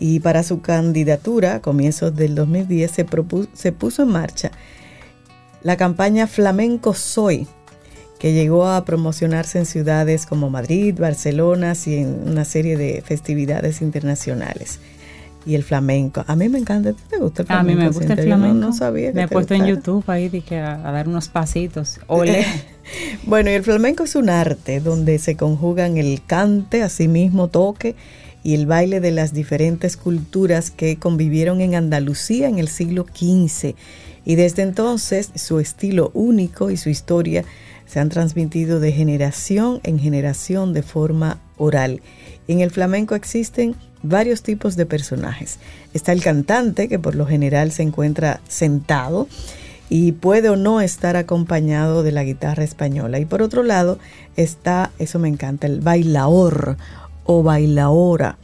Y 0.00 0.20
para 0.20 0.42
su 0.42 0.60
candidatura, 0.60 1.54
a 1.54 1.60
comienzos 1.62 2.14
del 2.16 2.34
2010, 2.34 2.90
se, 2.90 3.06
propu- 3.06 3.48
se 3.54 3.72
puso 3.72 4.02
en 4.02 4.08
marcha 4.08 4.50
la 5.62 5.76
campaña 5.78 6.26
Flamenco 6.26 6.92
Soy, 6.92 7.46
que 8.18 8.32
llegó 8.32 8.66
a 8.66 8.84
promocionarse 8.84 9.58
en 9.58 9.66
ciudades 9.66 10.24
como 10.26 10.48
Madrid, 10.50 10.94
Barcelona 10.98 11.74
y 11.86 11.94
en 11.96 12.28
una 12.28 12.44
serie 12.44 12.76
de 12.76 13.02
festividades 13.04 13.82
internacionales. 13.82 14.78
Y 15.46 15.56
el 15.56 15.62
flamenco, 15.62 16.24
a 16.26 16.36
mí 16.36 16.48
me 16.48 16.58
encanta, 16.58 16.94
¿te 17.10 17.18
gusta 17.18 17.42
el 17.42 17.48
A 17.50 17.54
flamenco? 17.56 17.78
mí 17.80 17.84
me 17.84 17.90
gusta 17.90 18.12
el 18.14 18.18
no- 18.18 18.24
flamenco. 18.24 18.54
No, 18.54 18.72
sabía 18.72 19.08
que 19.10 19.14
Me 19.16 19.22
he 19.24 19.28
puesto 19.28 19.52
en. 19.52 19.66
YouTube 19.66 20.02
ahí 20.08 20.30
dije, 20.30 20.58
a, 20.58 20.76
a 20.88 20.90
dar 20.92 21.06
unos 21.06 21.28
pasitos. 21.28 22.00
Ole. 22.06 22.46
Bueno, 23.24 23.50
y 23.50 23.54
el 23.54 23.62
flamenco 23.62 24.04
es 24.04 24.14
un 24.14 24.30
arte 24.30 24.80
donde 24.80 25.18
se 25.18 25.36
conjugan 25.36 25.98
el 25.98 26.22
cante, 26.26 26.82
asimismo 26.82 27.48
toque, 27.48 27.94
y 28.42 28.54
el 28.54 28.64
baile 28.66 29.00
de 29.00 29.10
las 29.10 29.34
diferentes 29.34 29.96
culturas 29.98 30.70
que 30.70 30.96
convivieron 30.98 31.60
en 31.60 31.74
Andalucía 31.74 32.48
en 32.48 32.58
el 32.58 32.68
siglo 32.68 33.04
XV. 33.14 33.74
Y 34.26 34.34
desde 34.36 34.62
entonces 34.62 35.30
su 35.34 35.60
estilo 35.60 36.10
único 36.14 36.70
y 36.70 36.78
su 36.78 36.88
historia 36.88 37.44
se 37.86 38.00
han 38.00 38.08
transmitido 38.08 38.80
de 38.80 38.92
generación 38.92 39.80
en 39.82 39.98
generación 39.98 40.72
de 40.72 40.82
forma 40.82 41.40
oral. 41.56 42.00
En 42.48 42.60
el 42.60 42.70
flamenco 42.70 43.14
existen 43.14 43.74
varios 44.02 44.42
tipos 44.42 44.76
de 44.76 44.86
personajes. 44.86 45.58
Está 45.92 46.12
el 46.12 46.22
cantante, 46.22 46.88
que 46.88 46.98
por 46.98 47.14
lo 47.14 47.26
general 47.26 47.72
se 47.72 47.82
encuentra 47.82 48.40
sentado 48.48 49.28
y 49.88 50.12
puede 50.12 50.48
o 50.48 50.56
no 50.56 50.80
estar 50.80 51.16
acompañado 51.16 52.02
de 52.02 52.12
la 52.12 52.24
guitarra 52.24 52.64
española. 52.64 53.18
Y 53.18 53.24
por 53.24 53.42
otro 53.42 53.62
lado 53.62 53.98
está, 54.36 54.90
eso 54.98 55.18
me 55.18 55.28
encanta, 55.28 55.66
el 55.66 55.80
bailaor 55.80 56.76
o 57.24 57.42
bailaora, 57.42 58.38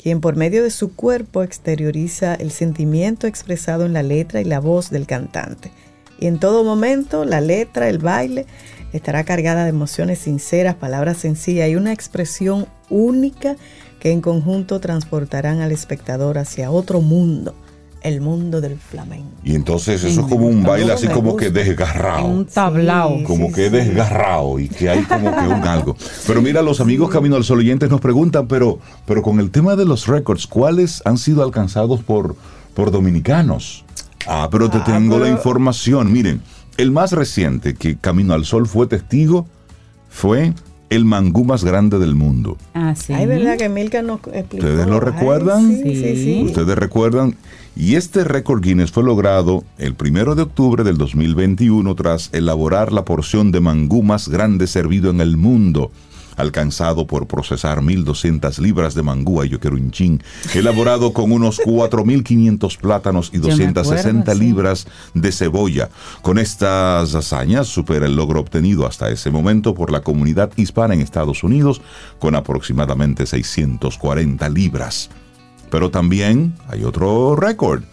quien 0.00 0.20
por 0.20 0.36
medio 0.36 0.62
de 0.62 0.70
su 0.70 0.94
cuerpo 0.94 1.42
exterioriza 1.42 2.34
el 2.34 2.50
sentimiento 2.50 3.26
expresado 3.26 3.86
en 3.86 3.92
la 3.92 4.02
letra 4.02 4.40
y 4.40 4.44
la 4.44 4.60
voz 4.60 4.90
del 4.90 5.06
cantante. 5.06 5.70
Y 6.20 6.26
en 6.26 6.38
todo 6.38 6.62
momento 6.62 7.24
la 7.24 7.40
letra, 7.40 7.88
el 7.88 7.98
baile, 7.98 8.46
estará 8.92 9.24
cargada 9.24 9.64
de 9.64 9.70
emociones 9.70 10.20
sinceras, 10.20 10.74
palabras 10.74 11.16
sencillas 11.16 11.68
y 11.68 11.76
una 11.76 11.92
expresión 11.92 12.66
única 12.88 13.56
que 13.98 14.12
en 14.12 14.20
conjunto 14.20 14.80
transportarán 14.80 15.60
al 15.60 15.72
espectador 15.72 16.38
hacia 16.38 16.70
otro 16.70 17.00
mundo, 17.00 17.54
el 18.02 18.20
mundo 18.20 18.60
del 18.60 18.78
flamenco. 18.78 19.30
Y 19.44 19.54
entonces 19.54 20.02
eso 20.02 20.22
es 20.22 20.26
como 20.26 20.46
un 20.46 20.62
baile 20.62 20.92
así 20.92 21.06
como 21.06 21.36
que 21.36 21.50
desgarrado. 21.50 22.26
Un 22.26 22.46
tablao. 22.46 23.22
como 23.24 23.48
sí, 23.48 23.52
que 23.52 23.64
sí. 23.64 23.70
desgarrado 23.70 24.58
y 24.58 24.68
que 24.68 24.88
hay 24.88 25.02
como 25.02 25.30
que 25.30 25.46
un 25.46 25.68
algo. 25.68 25.96
Pero 26.26 26.42
mira, 26.42 26.62
los 26.62 26.80
amigos 26.80 27.10
Camino 27.10 27.36
al 27.36 27.44
Sol 27.44 27.58
oyentes 27.58 27.90
nos 27.90 28.00
preguntan, 28.00 28.48
pero, 28.48 28.78
pero 29.06 29.22
con 29.22 29.38
el 29.38 29.50
tema 29.50 29.76
de 29.76 29.84
los 29.84 30.06
récords, 30.06 30.46
¿cuáles 30.46 31.02
han 31.04 31.18
sido 31.18 31.42
alcanzados 31.42 32.02
por, 32.02 32.36
por 32.74 32.90
dominicanos? 32.90 33.84
Ah, 34.26 34.48
pero 34.50 34.68
te 34.70 34.78
Ah, 34.78 34.84
tengo 34.84 35.18
la 35.18 35.28
información. 35.28 36.12
Miren, 36.12 36.40
el 36.76 36.90
más 36.90 37.12
reciente 37.12 37.74
que 37.74 37.96
Camino 37.96 38.34
al 38.34 38.44
Sol 38.44 38.66
fue 38.66 38.86
testigo 38.86 39.46
fue 40.08 40.54
el 40.90 41.04
mangú 41.04 41.44
más 41.44 41.62
grande 41.64 41.98
del 41.98 42.14
mundo. 42.16 42.56
Ah, 42.74 42.94
sí. 42.96 43.12
Ay, 43.12 43.26
¿verdad 43.26 43.56
que 43.56 43.68
Milka 43.68 44.02
nos 44.02 44.18
explicó? 44.32 44.66
¿Ustedes 44.66 44.86
lo 44.88 44.98
recuerdan? 45.00 45.68
sí, 45.68 45.82
sí, 45.84 45.94
Sí. 45.96 46.16
sí. 46.16 46.42
Ustedes 46.46 46.76
recuerdan, 46.76 47.36
y 47.76 47.94
este 47.94 48.24
récord 48.24 48.60
Guinness 48.60 48.90
fue 48.90 49.04
logrado 49.04 49.62
el 49.78 49.94
primero 49.94 50.34
de 50.34 50.42
octubre 50.42 50.82
del 50.82 50.98
2021 50.98 51.94
tras 51.94 52.30
elaborar 52.32 52.92
la 52.92 53.04
porción 53.04 53.52
de 53.52 53.60
mangú 53.60 54.02
más 54.02 54.28
grande 54.28 54.66
servido 54.66 55.10
en 55.10 55.20
el 55.20 55.36
mundo, 55.36 55.92
alcanzado 56.36 57.06
por 57.06 57.26
procesar 57.26 57.80
1.200 57.80 58.58
libras 58.58 58.94
de 58.94 59.02
mangú, 59.02 59.40
ay, 59.40 59.48
yo 59.48 59.60
quiero 59.60 59.76
un 59.76 59.90
chin, 59.90 60.22
elaborado 60.54 61.12
con 61.12 61.32
unos 61.32 61.60
4.500 61.60 62.78
plátanos 62.78 63.30
y 63.32 63.36
Yo 63.40 63.48
me 63.48 63.48
260 63.50 64.20
acuerdo, 64.20 64.38
sí. 64.38 64.46
libras 64.46 64.86
de 65.14 65.32
cebolla. 65.32 65.88
Con 66.22 66.38
estas 66.38 67.14
hazañas 67.14 67.66
supera 67.68 68.06
el 68.06 68.16
logro 68.16 68.40
obtenido 68.40 68.86
hasta 68.86 69.10
ese 69.10 69.30
momento 69.30 69.74
por 69.74 69.90
la 69.90 70.02
comunidad 70.02 70.50
hispana 70.56 70.94
en 70.94 71.00
Estados 71.00 71.42
Unidos, 71.42 71.80
con 72.18 72.34
aproximadamente 72.34 73.26
640 73.26 74.48
libras. 74.48 75.10
Pero 75.70 75.90
también 75.90 76.54
hay 76.68 76.84
otro 76.84 77.36
récord, 77.36 77.84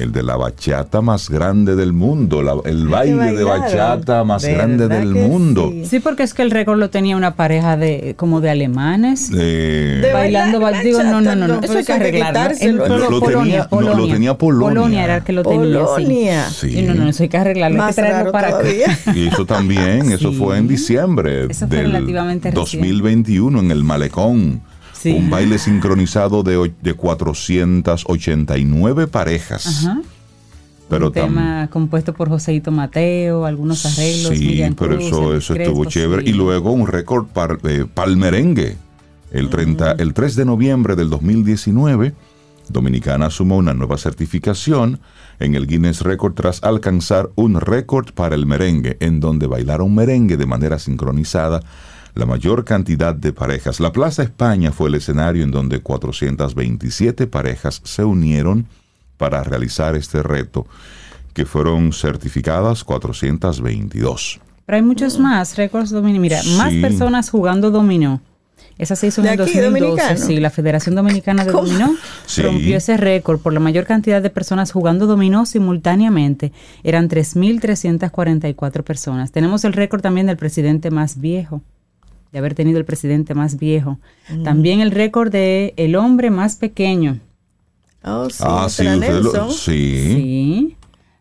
el 0.00 0.12
de 0.12 0.22
la 0.22 0.36
bachata 0.36 1.00
más 1.00 1.28
grande 1.30 1.76
del 1.76 1.92
mundo, 1.92 2.42
la- 2.42 2.54
el 2.64 2.84
que 2.86 2.90
baile 2.90 3.32
de 3.32 3.44
bachata 3.44 4.24
más 4.24 4.42
¿Verdad 4.42 4.56
grande 4.58 4.88
del 4.88 5.12
que 5.12 5.20
mundo. 5.20 5.70
sí? 5.72 5.86
Sí, 5.86 6.00
porque 6.00 6.22
es 6.22 6.34
que 6.34 6.42
el 6.42 6.50
récord 6.50 6.78
lo 6.78 6.90
tenía 6.90 7.16
una 7.16 7.34
pareja 7.36 7.76
de 7.76 8.14
como 8.16 8.40
de 8.40 8.50
alemanes. 8.50 9.30
Eh, 9.36 10.00
De 10.02 10.12
bailando, 10.12 10.60
bailar 10.60 10.80
ba- 10.82 10.84
digo, 10.84 11.02
no, 11.02 11.04
no, 11.04 11.16
bachata, 11.18 11.34
no, 11.36 11.46
no, 11.46 11.54
no, 11.56 11.60
eso 11.62 11.78
hay 11.78 11.84
que 11.84 11.92
hay 11.92 11.98
que 11.98 12.04
arreglarlo. 12.22 12.54
En- 12.60 12.76
Lo- 12.76 12.86
lo 13.10 13.20
Polonia, 13.20 13.42
tenía- 13.42 13.58
no, 13.62 13.68
Polonia, 13.68 13.96
lo 13.96 14.12
tenía 14.12 14.34
Polonia. 14.38 15.04
era 15.04 15.16
el 15.18 15.22
que 15.24 15.32
lo 15.32 15.42
tenía, 15.42 15.80
sí. 15.80 15.86
Polonia. 15.86 16.48
Sí. 16.50 16.78
Y 16.78 16.82
no, 16.82 16.94
no, 16.94 17.08
eso 17.08 17.22
hay 17.22 17.28
que 17.28 17.36
arreglarlo, 17.38 17.74
hay 17.76 17.86
Más 17.86 17.94
que 17.96 18.02
traerlo 18.02 18.18
raro 18.18 18.32
para 18.32 18.48
acá. 18.48 18.60
Y 19.14 19.26
eso 19.28 19.44
también, 19.46 20.10
eso 20.12 20.30
Sí. 20.30 20.36
fue 20.38 20.58
en 20.58 20.68
diciembre 20.68 21.46
Eso 21.50 21.66
fue 21.68 21.76
del 21.78 21.92
relativamente 21.92 22.50
reciente. 22.50 22.58
2021 22.88 23.60
en 23.60 23.70
el 23.70 23.84
Malecón. 23.84 24.60
Sí. 25.00 25.12
Un 25.12 25.30
baile 25.30 25.58
sincronizado 25.58 26.42
de, 26.42 26.72
de 26.82 26.94
489 26.94 29.06
parejas. 29.06 29.86
Ajá. 29.86 30.00
Pero 30.90 31.06
un 31.06 31.12
tema 31.12 31.68
compuesto 31.70 32.12
por 32.12 32.28
Joseito 32.28 32.70
Mateo, 32.70 33.46
algunos 33.46 33.86
arreglos. 33.86 34.36
Sí, 34.36 34.44
Miriam 34.44 34.74
pero 34.74 34.96
Cruz, 34.96 35.06
eso, 35.06 35.34
eso 35.34 35.54
estuvo 35.54 35.84
chévere. 35.84 36.24
sí. 36.24 36.30
Y 36.30 36.32
luego 36.32 36.72
un 36.72 36.86
récord 36.86 37.26
para 37.28 37.56
el 37.64 38.16
merengue. 38.16 38.76
El, 39.30 39.48
30, 39.48 39.92
el 39.92 40.12
3 40.12 40.34
de 40.34 40.44
noviembre 40.44 40.96
del 40.96 41.08
2019, 41.08 42.12
Dominicana 42.68 43.30
sumó 43.30 43.56
una 43.56 43.72
nueva 43.72 43.96
certificación 43.96 44.98
en 45.38 45.54
el 45.54 45.68
Guinness 45.68 46.02
Record 46.02 46.34
tras 46.34 46.64
alcanzar 46.64 47.30
un 47.36 47.60
récord 47.60 48.12
para 48.12 48.34
el 48.34 48.46
merengue, 48.46 48.96
en 48.98 49.20
donde 49.20 49.46
bailaron 49.46 49.94
merengue 49.94 50.36
de 50.36 50.46
manera 50.46 50.80
sincronizada 50.80 51.62
la 52.14 52.26
mayor 52.26 52.64
cantidad 52.64 53.14
de 53.14 53.32
parejas. 53.32 53.80
La 53.80 53.92
Plaza 53.92 54.22
España 54.22 54.72
fue 54.72 54.88
el 54.88 54.96
escenario 54.96 55.44
en 55.44 55.50
donde 55.50 55.80
427 55.80 57.26
parejas 57.26 57.80
se 57.84 58.04
unieron 58.04 58.66
para 59.16 59.42
realizar 59.44 59.96
este 59.96 60.22
reto, 60.22 60.66
que 61.34 61.44
fueron 61.46 61.92
certificadas 61.92 62.84
422. 62.84 64.40
Pero 64.66 64.76
hay 64.76 64.82
muchos 64.82 65.18
más 65.18 65.56
récords 65.56 65.90
dominó. 65.90 66.20
Mira, 66.20 66.40
más 66.56 66.72
personas 66.74 67.30
jugando 67.30 67.70
dominó. 67.70 68.20
Esa 68.78 68.96
se 68.96 69.08
hizo 69.08 69.20
en 69.20 69.26
¿De 69.26 69.34
el 69.34 69.40
aquí, 69.42 69.52
2012. 69.58 69.84
dominicano? 69.90 70.26
Sí, 70.26 70.40
la 70.40 70.48
Federación 70.48 70.94
Dominicana 70.94 71.44
de 71.44 71.52
¿Cómo? 71.52 71.64
Dominó 71.66 71.94
Sí. 72.24 72.40
rompió 72.40 72.78
ese 72.78 72.96
récord 72.96 73.38
por 73.38 73.52
la 73.52 73.60
mayor 73.60 73.84
cantidad 73.84 74.22
de 74.22 74.30
personas 74.30 74.72
jugando 74.72 75.06
dominó 75.06 75.44
simultáneamente. 75.44 76.52
Eran 76.82 77.08
3.344 77.08 78.82
personas. 78.82 79.32
Tenemos 79.32 79.64
el 79.64 79.74
récord 79.74 80.00
también 80.00 80.26
del 80.28 80.38
presidente 80.38 80.90
más 80.90 81.20
viejo, 81.20 81.60
de 82.32 82.38
haber 82.38 82.54
tenido 82.54 82.78
el 82.78 82.84
presidente 82.84 83.34
más 83.34 83.58
viejo. 83.58 83.98
Mm. 84.32 84.42
También 84.44 84.80
el 84.80 84.90
récord 84.90 85.30
de 85.32 85.74
el 85.76 85.96
hombre 85.96 86.30
más 86.30 86.56
pequeño. 86.56 87.18
Oh, 88.04 88.30
sí, 88.30 88.42
ah, 88.46 88.66
sí, 88.70 88.84
lo- 88.84 89.50
sí. 89.50 90.76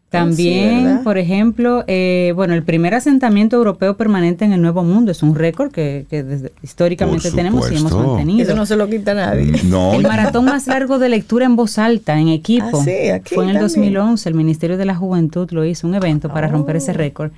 También, 0.09 0.85
¿verdad? 0.85 1.03
por 1.03 1.19
ejemplo, 1.19 1.83
eh, 1.85 2.33
bueno, 2.35 2.55
el 2.55 2.63
primer 2.63 2.95
asentamiento 2.95 3.57
europeo 3.57 3.95
permanente 3.95 4.43
en 4.43 4.53
el 4.53 4.61
Nuevo 4.61 4.83
Mundo 4.83 5.11
es 5.11 5.21
un 5.21 5.35
récord 5.35 5.71
que, 5.71 6.07
que 6.09 6.23
desde- 6.23 6.51
históricamente 6.63 7.29
tenemos 7.29 7.71
y 7.71 7.75
hemos 7.75 7.91
mantenido. 7.91 8.41
Eso 8.41 8.55
no 8.55 8.65
se 8.65 8.75
lo 8.75 8.89
quita 8.89 9.13
nadie. 9.13 9.45
Mm, 9.45 9.69
No, 9.69 9.93
El 9.93 10.01
maratón 10.01 10.45
más 10.45 10.65
largo 10.65 10.97
de 10.97 11.09
lectura 11.09 11.45
en 11.45 11.55
voz 11.55 11.77
alta, 11.77 12.19
en 12.19 12.29
equipo, 12.29 12.79
Ah, 12.81 12.83
sí, 12.83 13.09
aquí 13.13 13.35
fue 13.35 13.43
en 13.43 13.51
el 13.51 13.57
también. 13.57 13.93
2011. 13.93 14.29
El 14.29 14.33
Ministerio 14.35 14.77
de 14.77 14.85
la 14.85 14.95
Juventud 14.95 15.47
lo 15.51 15.63
hizo, 15.63 15.85
un 15.85 15.93
evento 15.93 16.27
para 16.29 16.47
romper 16.47 16.77
ese 16.77 16.89
Oh. 16.89 16.95
récord. 16.95 17.31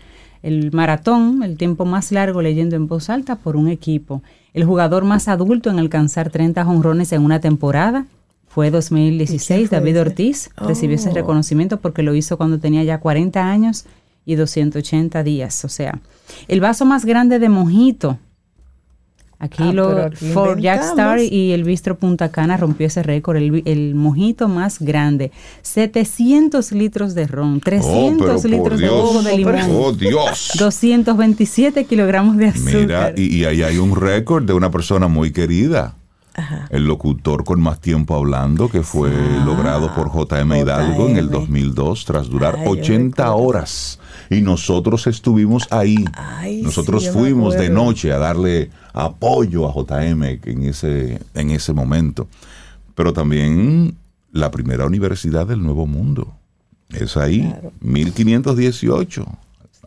El 0.44 0.72
maratón, 0.72 1.44
el 1.44 1.58
tiempo 1.58 1.86
más 1.86 2.12
largo 2.12 2.42
leyendo 2.42 2.76
en 2.76 2.88
voz 2.88 3.10
alta 3.10 3.36
por 3.36 3.56
un 3.56 3.68
equipo. 3.68 4.24
El 4.54 4.66
jugador 4.66 5.04
más 5.06 5.28
adulto 5.28 5.70
en 5.70 5.80
alcanzar 5.80 6.30
30 6.30 6.64
jonrones 6.66 7.12
en 7.14 7.24
una 7.24 7.40
temporada 7.40 8.06
fue 8.48 8.70
2016. 8.72 9.70
fue 9.70 9.78
David 9.78 9.92
ese? 9.96 10.02
Ortiz 10.02 10.50
recibió 10.58 10.96
ese 10.96 11.10
Oh. 11.10 11.14
reconocimiento 11.14 11.80
porque 11.80 12.04
lo 12.04 12.16
hizo 12.16 12.38
cuando 12.38 12.60
tenía 12.60 12.84
ya 12.84 13.00
40 13.00 13.50
años 13.50 13.86
y 14.26 14.36
280 14.36 15.24
días. 15.24 15.64
O 15.64 15.70
sea, 15.70 16.00
el 16.48 16.60
vaso 16.60 16.86
más 16.86 17.06
grande 17.06 17.40
de 17.40 17.50
mojito. 17.50 18.18
Aquí 19.44 19.64
Ah, 19.64 19.74
lo 19.74 20.12
Fort 20.34 20.60
Jack 20.60 20.84
Star 20.84 21.20
y 21.20 21.52
el 21.52 21.64
Bistro 21.64 21.96
Punta 21.98 22.30
Cana 22.30 22.58
rompió 22.58 22.86
ese 22.86 23.02
récord, 23.02 23.38
el, 23.38 23.50
vi- 23.50 23.64
el 23.66 23.96
mojito 23.96 24.48
más 24.48 24.78
grande. 24.80 25.32
700 25.64 26.72
litros 26.74 27.16
de 27.16 27.26
ron, 27.26 27.60
300 27.60 28.30
Oh, 28.30 28.40
pero 28.44 28.64
por 28.64 28.72
litros 28.74 28.80
de 28.80 28.88
jugo 28.88 29.22
de 29.24 29.38
limón, 29.38 29.56
Oh, 29.72 29.92
Dios. 29.94 30.52
227 30.60 31.86
kilogramos 31.86 32.38
de 32.38 32.48
azúcar. 32.50 32.76
Mira, 32.76 33.14
y, 33.18 33.38
y 33.38 33.46
ahí 33.46 33.64
hay 33.64 33.78
un 33.80 33.96
récord 33.96 34.44
de 34.46 34.54
una 34.54 34.70
persona 34.70 35.08
muy 35.08 35.32
querida. 35.32 35.96
Ajá. 36.34 36.68
El 36.70 36.86
locutor 36.86 37.44
con 37.44 37.60
más 37.60 37.82
tiempo 37.82 38.16
hablando, 38.16 38.70
que 38.70 38.84
fue 38.84 39.10
logrado 39.46 39.94
por 39.94 40.10
JM 40.14 40.54
Hidalgo 40.62 41.10
en 41.10 41.18
el 41.18 41.26
JM. 41.26 41.32
2002, 41.32 42.06
tras 42.06 42.30
durar 42.30 42.56
Ay, 42.60 42.64
yo 42.66 42.72
80 42.72 43.24
recuerdo. 43.24 43.36
horas. 43.48 44.00
Y 44.32 44.42
nosotros 44.42 45.06
estuvimos 45.08 45.68
ahí. 45.72 46.04
Ay, 46.16 46.62
nosotros 46.62 47.04
sí, 47.04 47.10
fuimos 47.12 47.56
de 47.56 47.70
noche 47.70 48.12
a 48.14 48.18
darle 48.18 48.72
apoyo 48.94 49.68
a 49.68 49.74
JM 49.74 50.24
en 50.46 50.64
ese, 50.64 51.20
en 51.34 51.52
ese 51.52 51.74
momento. 51.74 52.28
Pero 52.96 53.12
también 53.14 53.96
la 54.32 54.50
primera 54.50 54.86
universidad 54.86 55.46
del 55.46 55.62
Nuevo 55.62 55.86
Mundo. 55.86 56.34
Es 56.90 57.18
ahí, 57.18 57.42
Claro. 57.42 57.72
1518, 57.82 59.26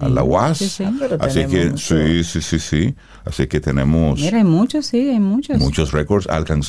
a 0.01 0.09
la 0.09 0.23
UAS. 0.23 0.59
sí, 0.59 0.69
sí. 0.69 0.85
Pero 0.99 1.17
Así 1.21 1.45
que, 1.47 1.71
mucho. 1.71 1.79
sí, 1.97 2.25
sí, 2.25 2.41
sí, 2.43 2.59
sí. 2.59 2.95
Así 3.25 3.47
que 3.47 3.61
tenemos 3.61 4.21
Mira, 4.21 4.39
hay 4.39 4.45
muchos, 4.45 4.87
sí, 4.87 5.09
hay 5.09 5.21
muchos. 5.21 5.59
muchos 5.59 5.93
récords 5.93 6.27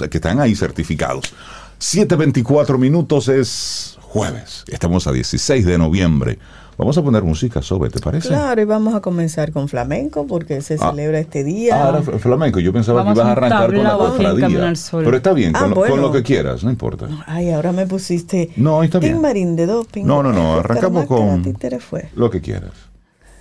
que 0.09 0.17
están 0.17 0.39
ahí 0.39 0.55
certificados. 0.55 1.33
7.24 1.79 2.77
minutos 2.77 3.27
es 3.27 3.97
jueves. 4.01 4.63
Estamos 4.67 5.07
a 5.07 5.11
16 5.11 5.65
de 5.65 5.77
noviembre. 5.77 6.39
Vamos 6.77 6.97
a 6.97 7.01
poner 7.03 7.23
música 7.23 7.61
sobre, 7.61 7.89
¿te 7.89 7.99
parece? 7.99 8.27
Claro, 8.27 8.61
y 8.61 8.65
vamos 8.65 8.93
a 8.95 8.99
comenzar 9.01 9.51
con 9.53 9.69
flamenco 9.69 10.27
porque 10.27 10.61
se 10.61 10.73
Ah. 10.75 10.89
celebra 10.91 11.19
este 11.19 11.43
día. 11.45 11.87
Ah, 11.89 12.01
fl- 12.01 12.19
flamenco. 12.19 12.59
Yo 12.59 12.73
pensaba 12.73 13.01
Vamos 13.03 13.13
que 13.13 13.19
ibas 13.21 13.29
a 13.29 13.31
arrancar 13.31 13.73
con 13.73 13.83
la 13.83 13.93
cofradía. 13.97 14.73
Pero 14.91 15.15
está 15.17 15.31
bien, 15.33 15.53
Ah, 15.55 15.59
con, 15.61 15.69
lo, 15.69 15.75
con 15.75 15.87
bueno. 15.89 16.01
lo 16.03 16.11
que 16.11 16.23
quieras, 16.23 16.63
no 16.65 16.69
importa. 16.69 17.07
Ay, 17.27 17.51
ahora 17.51 17.71
me 17.71 17.87
pusiste. 17.87 18.49
No, 18.57 18.83
está 18.83 18.99
bien. 18.99 19.13
Tin 19.13 19.21
marín 19.21 19.55
de 19.55 19.65
doping. 19.67 20.03
No, 20.05 20.21
no, 20.21 20.33
no, 20.33 20.55
arrancamos 20.55 21.05
con-. 21.05 21.43
Lo 22.15 22.29
que 22.29 22.41
quieras. 22.41 22.71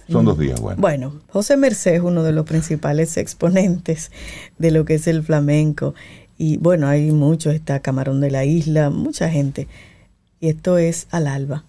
Son 0.09 0.25
dos 0.25 0.38
días 0.38 0.61
buenos. 0.61 0.81
Bueno, 0.81 1.14
José 1.31 1.57
Merced 1.57 1.94
es 1.94 2.03
uno 2.03 2.23
de 2.23 2.33
los 2.33 2.44
principales 2.44 3.16
exponentes 3.16 4.12
de 4.59 4.70
lo 4.70 4.85
que 4.85 4.94
es 4.94 5.07
el 5.09 5.23
flamenco. 5.25 5.94
Y 6.37 6.59
bueno, 6.59 6.87
hay 6.88 7.11
muchos, 7.11 7.55
está 7.55 7.81
Camarón 7.81 8.20
de 8.20 8.31
la 8.31 8.44
Isla, 8.44 8.90
mucha 8.90 9.29
gente. 9.31 9.66
Y 10.40 10.49
esto 10.51 10.79
es 10.79 11.07
al 11.11 11.27
alba. 11.27 11.64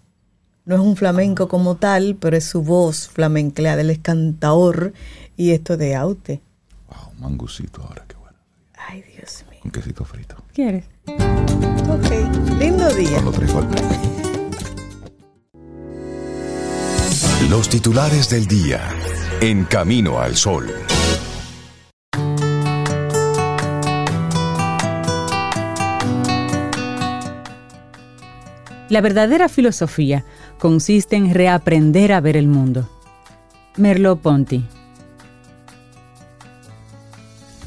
No 0.65 0.73
es 0.73 0.81
un 0.81 0.95
flamenco 0.95 1.47
como 1.47 1.75
tal, 1.75 2.17
pero 2.19 2.35
es 2.35 2.45
su 2.45 2.63
voz 2.63 3.07
flamencleada, 3.07 3.81
él 3.81 3.91
es 3.91 3.99
cantador 3.99 4.93
y 5.37 5.51
esto 5.51 5.77
de 5.77 5.95
Aute. 5.95 6.41
Wow, 6.87 7.13
mangucito 7.19 7.83
ahora, 7.83 8.03
qué 8.07 8.15
bueno. 8.15 8.37
Ay, 8.75 9.03
Dios 9.15 9.45
mío. 9.51 9.59
Un 9.63 9.69
quesito 9.69 10.03
frito. 10.03 10.35
¿Quieres? 10.55 10.85
Ok, 11.07 12.57
lindo 12.59 12.91
día. 12.95 13.17
Con 13.17 13.25
los 13.25 13.35
tres 13.35 13.53
golpes. 13.53 13.81
Los 17.47 17.69
titulares 17.69 18.31
del 18.31 18.47
día. 18.47 18.81
En 19.41 19.65
Camino 19.65 20.19
al 20.19 20.35
Sol. 20.35 20.73
La 28.89 29.01
verdadera 29.01 29.49
filosofía 29.49 30.23
consiste 30.59 31.15
en 31.15 31.33
reaprender 31.33 32.11
a 32.11 32.21
ver 32.21 32.37
el 32.37 32.47
mundo. 32.47 32.89
Merleau-Ponty. 33.77 34.63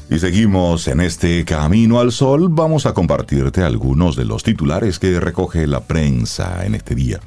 Y 0.09 0.17
seguimos 0.17 0.87
en 0.87 1.01
este 1.01 1.45
camino 1.45 1.99
al 1.99 2.11
sol. 2.11 2.47
Vamos 2.49 2.87
a 2.87 2.93
compartirte 2.93 3.61
algunos 3.61 4.15
de 4.15 4.25
los 4.25 4.41
titulares 4.41 4.97
que 4.97 5.19
recoge 5.19 5.67
la 5.67 5.81
prensa 5.81 6.65
en 6.65 6.73
este 6.73 6.95
día. 6.95 7.19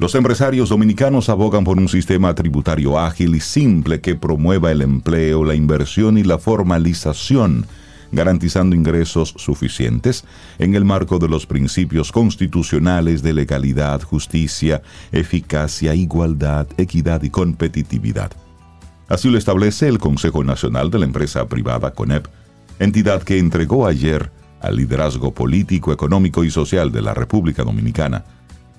Los 0.00 0.16
empresarios 0.16 0.70
dominicanos 0.70 1.28
abogan 1.28 1.62
por 1.62 1.78
un 1.78 1.88
sistema 1.88 2.34
tributario 2.34 2.98
ágil 2.98 3.36
y 3.36 3.40
simple 3.40 4.00
que 4.00 4.16
promueva 4.16 4.72
el 4.72 4.82
empleo, 4.82 5.44
la 5.44 5.54
inversión 5.54 6.18
y 6.18 6.24
la 6.24 6.38
formalización, 6.38 7.66
garantizando 8.14 8.76
ingresos 8.76 9.34
suficientes 9.36 10.24
en 10.58 10.74
el 10.74 10.84
marco 10.84 11.18
de 11.18 11.28
los 11.28 11.46
principios 11.46 12.12
constitucionales 12.12 13.22
de 13.22 13.32
legalidad, 13.32 14.02
justicia, 14.02 14.82
eficacia, 15.12 15.94
igualdad, 15.94 16.66
equidad 16.76 17.22
y 17.22 17.30
competitividad. 17.30 18.32
Así 19.08 19.28
lo 19.30 19.38
establece 19.38 19.88
el 19.88 19.98
Consejo 19.98 20.44
Nacional 20.44 20.90
de 20.90 20.98
la 20.98 21.04
Empresa 21.04 21.46
Privada 21.46 21.92
CONEP, 21.92 22.26
entidad 22.78 23.22
que 23.22 23.38
entregó 23.38 23.86
ayer 23.86 24.30
al 24.60 24.76
liderazgo 24.76 25.34
político, 25.34 25.92
económico 25.92 26.42
y 26.42 26.50
social 26.50 26.90
de 26.90 27.02
la 27.02 27.12
República 27.12 27.64
Dominicana 27.64 28.24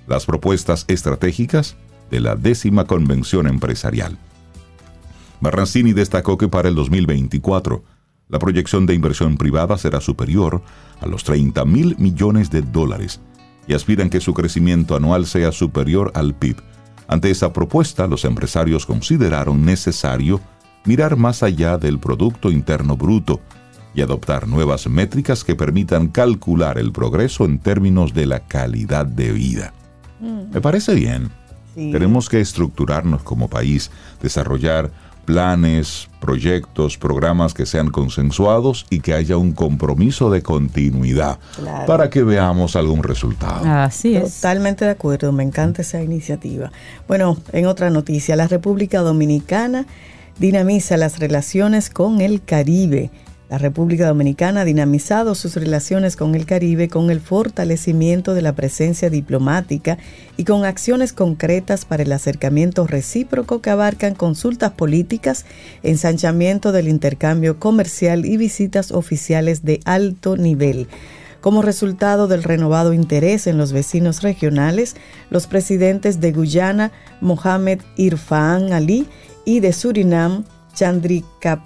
las 0.08 0.26
propuestas 0.26 0.86
estratégicas 0.88 1.76
de 2.12 2.20
la 2.20 2.36
décima 2.36 2.86
convención 2.86 3.48
empresarial. 3.48 4.18
Marrancini 5.42 5.94
destacó 5.94 6.38
que 6.38 6.48
para 6.48 6.70
el 6.70 6.76
2024 6.76 7.84
la 8.28 8.40
proyección 8.40 8.86
de 8.86 8.94
inversión 8.94 9.38
privada 9.38 9.78
será 9.78 10.02
superior 10.02 10.64
a 11.00 11.06
los 11.06 11.24
30 11.24 11.64
mil 11.66 11.96
millones 11.98 12.50
de 12.50 12.62
dólares 12.62 13.22
y 13.68 13.74
aspiran 13.74 14.10
que 14.10 14.22
su 14.22 14.34
crecimiento 14.34 14.96
anual 14.96 15.26
sea 15.26 15.52
superior 15.52 16.12
al 16.16 16.34
PIB. 16.36 16.58
Ante 17.08 17.30
esa 17.30 17.54
propuesta, 17.54 18.08
los 18.08 18.26
empresarios 18.26 18.86
consideraron 18.86 19.64
necesario 19.64 20.42
mirar 20.86 21.18
más 21.18 21.44
allá 21.44 21.78
del 21.78 22.00
Producto 22.00 22.52
Interno 22.52 22.98
Bruto 22.98 23.42
y 23.94 24.02
adoptar 24.02 24.48
nuevas 24.48 24.88
métricas 24.88 25.44
que 25.44 25.56
permitan 25.56 26.08
calcular 26.08 26.78
el 26.78 26.92
progreso 26.92 27.46
en 27.46 27.60
términos 27.60 28.14
de 28.14 28.26
la 28.26 28.42
calidad 28.42 29.06
de 29.06 29.32
vida. 29.32 29.74
Me 30.20 30.62
parece 30.62 30.96
bien. 30.96 31.30
Sí. 31.76 31.92
Tenemos 31.92 32.30
que 32.30 32.40
estructurarnos 32.40 33.24
como 33.24 33.50
país, 33.50 33.92
desarrollar 34.22 34.92
planes, 35.26 36.08
proyectos, 36.22 36.98
programas 36.98 37.54
que 37.54 37.66
sean 37.66 37.90
consensuados 37.90 38.86
y 38.90 39.00
que 39.00 39.14
haya 39.14 39.38
un 39.38 39.52
compromiso 39.54 40.30
de 40.30 40.42
continuidad 40.42 41.40
Claro. 41.56 41.86
para 41.86 42.10
que 42.10 42.24
veamos 42.24 42.76
algún 42.76 43.04
resultado. 43.04 43.66
Así 43.66 44.16
es. 44.16 44.36
Totalmente 44.36 44.86
de 44.86 44.92
acuerdo, 44.92 45.32
me 45.32 45.44
encanta 45.44 45.82
esa 45.82 46.02
iniciativa. 46.02 46.72
Bueno, 47.08 47.38
en 47.52 47.66
otra 47.66 47.90
noticia, 47.90 48.36
la 48.36 48.48
República 48.48 49.00
Dominicana 49.02 49.86
dinamiza 50.40 50.98
las 50.98 51.20
relaciones 51.20 51.90
con 51.90 52.22
el 52.22 52.44
Caribe. 52.44 53.10
La 53.48 53.60
República 53.60 54.08
Dominicana 54.08 54.62
ha 54.62 54.66
dinamizado 54.66 55.36
sus 55.36 55.56
relaciones 55.56 56.16
con 56.16 56.34
el 56.34 56.48
Caribe 56.48 56.88
con 56.88 57.12
el 57.12 57.22
fortalecimiento 57.22 58.34
de 58.34 58.42
la 58.42 58.54
presencia 58.56 59.12
diplomática 59.12 60.00
y 60.36 60.46
con 60.46 60.66
acciones 60.66 61.14
concretas 61.14 61.86
para 61.86 62.02
el 62.02 62.12
acercamiento 62.12 62.88
recíproco 62.88 63.62
que 63.62 63.70
abarcan 63.70 64.16
consultas 64.16 64.72
políticas, 64.72 65.46
ensanchamiento 65.84 66.72
del 66.72 66.88
intercambio 66.88 67.60
comercial 67.60 68.26
y 68.26 68.38
visitas 68.38 68.92
oficiales 68.92 69.64
de 69.64 69.80
alto 69.86 70.38
nivel. 70.38 70.88
Como 71.40 71.62
resultado 71.62 72.28
del 72.28 72.42
renovado 72.42 72.94
interés 72.94 73.46
en 73.46 73.60
los 73.60 73.72
vecinos 73.72 74.24
regionales, 74.24 74.96
los 75.30 75.46
presidentes 75.46 76.20
de 76.20 76.32
Guyana, 76.32 76.92
Mohamed 77.22 77.82
Irfaan 77.96 78.74
Ali, 78.74 79.06
y 79.46 79.60
de 79.60 79.72
Surinam, 79.72 80.44
Chandrika 80.74 81.64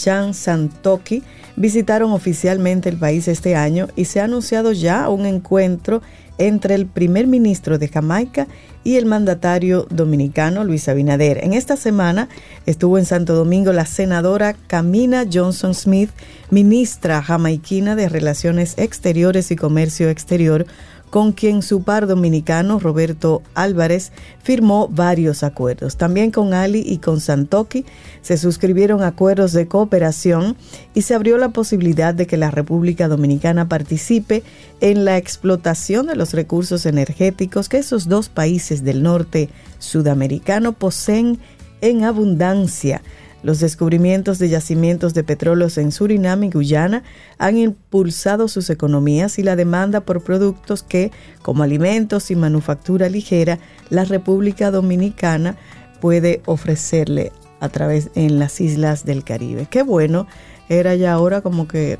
Chan 0.00 0.32
Santoki, 0.32 1.22
visitaron 1.56 2.12
oficialmente 2.12 2.88
el 2.88 2.96
país 2.96 3.28
este 3.28 3.54
año 3.54 3.88
y 3.96 4.06
se 4.06 4.20
ha 4.20 4.24
anunciado 4.24 4.72
ya 4.72 5.08
un 5.10 5.26
encuentro 5.26 6.00
entre 6.38 6.74
el 6.74 6.86
primer 6.86 7.26
ministro 7.26 7.78
de 7.78 7.88
Jamaica 7.88 8.46
y 8.82 8.96
el 8.96 9.04
mandatario 9.04 9.86
dominicano 9.90 10.64
Luis 10.64 10.88
Abinader. 10.88 11.44
En 11.44 11.52
esta 11.52 11.76
semana 11.76 12.30
estuvo 12.64 12.96
en 12.96 13.04
Santo 13.04 13.34
Domingo 13.34 13.74
la 13.74 13.84
senadora 13.84 14.54
Camina 14.66 15.26
Johnson 15.30 15.74
Smith, 15.74 16.08
ministra 16.50 17.22
jamaiquina 17.22 17.94
de 17.94 18.08
Relaciones 18.08 18.78
Exteriores 18.78 19.50
y 19.50 19.56
Comercio 19.56 20.08
Exterior, 20.08 20.66
con 21.10 21.32
quien 21.32 21.62
su 21.62 21.82
par 21.82 22.06
dominicano 22.06 22.78
Roberto 22.78 23.42
Álvarez 23.54 24.12
firmó 24.42 24.88
varios 24.88 25.42
acuerdos. 25.42 25.96
También 25.96 26.30
con 26.30 26.54
Ali 26.54 26.82
y 26.86 26.98
con 26.98 27.20
Santoki 27.20 27.84
se 28.22 28.38
suscribieron 28.38 29.02
acuerdos 29.02 29.52
de 29.52 29.66
cooperación 29.66 30.56
y 30.94 31.02
se 31.02 31.14
abrió 31.14 31.36
la 31.36 31.50
posibilidad 31.50 32.14
de 32.14 32.26
que 32.26 32.36
la 32.36 32.50
República 32.50 33.08
Dominicana 33.08 33.68
participe 33.68 34.44
en 34.80 35.04
la 35.04 35.16
explotación 35.16 36.06
de 36.06 36.16
los 36.16 36.32
recursos 36.32 36.86
energéticos 36.86 37.68
que 37.68 37.78
esos 37.78 38.08
dos 38.08 38.28
países 38.28 38.84
del 38.84 39.02
norte 39.02 39.50
sudamericano 39.78 40.72
poseen 40.72 41.38
en 41.80 42.04
abundancia. 42.04 43.02
Los 43.42 43.58
descubrimientos 43.60 44.38
de 44.38 44.50
yacimientos 44.50 45.14
de 45.14 45.24
petróleos 45.24 45.78
en 45.78 45.92
Surinam 45.92 46.44
y 46.44 46.50
Guyana 46.50 47.02
han 47.38 47.56
impulsado 47.56 48.48
sus 48.48 48.68
economías 48.68 49.38
y 49.38 49.42
la 49.42 49.56
demanda 49.56 50.00
por 50.00 50.22
productos 50.22 50.82
que, 50.82 51.10
como 51.42 51.62
alimentos 51.62 52.30
y 52.30 52.36
manufactura 52.36 53.08
ligera, 53.08 53.58
la 53.88 54.04
República 54.04 54.70
Dominicana 54.70 55.56
puede 56.00 56.42
ofrecerle 56.44 57.32
a 57.60 57.68
través 57.68 58.10
en 58.14 58.38
las 58.38 58.60
islas 58.60 59.04
del 59.04 59.24
Caribe. 59.24 59.66
Qué 59.70 59.82
bueno, 59.82 60.26
era 60.68 60.94
ya 60.94 61.12
ahora 61.12 61.40
como 61.40 61.66
que 61.66 61.98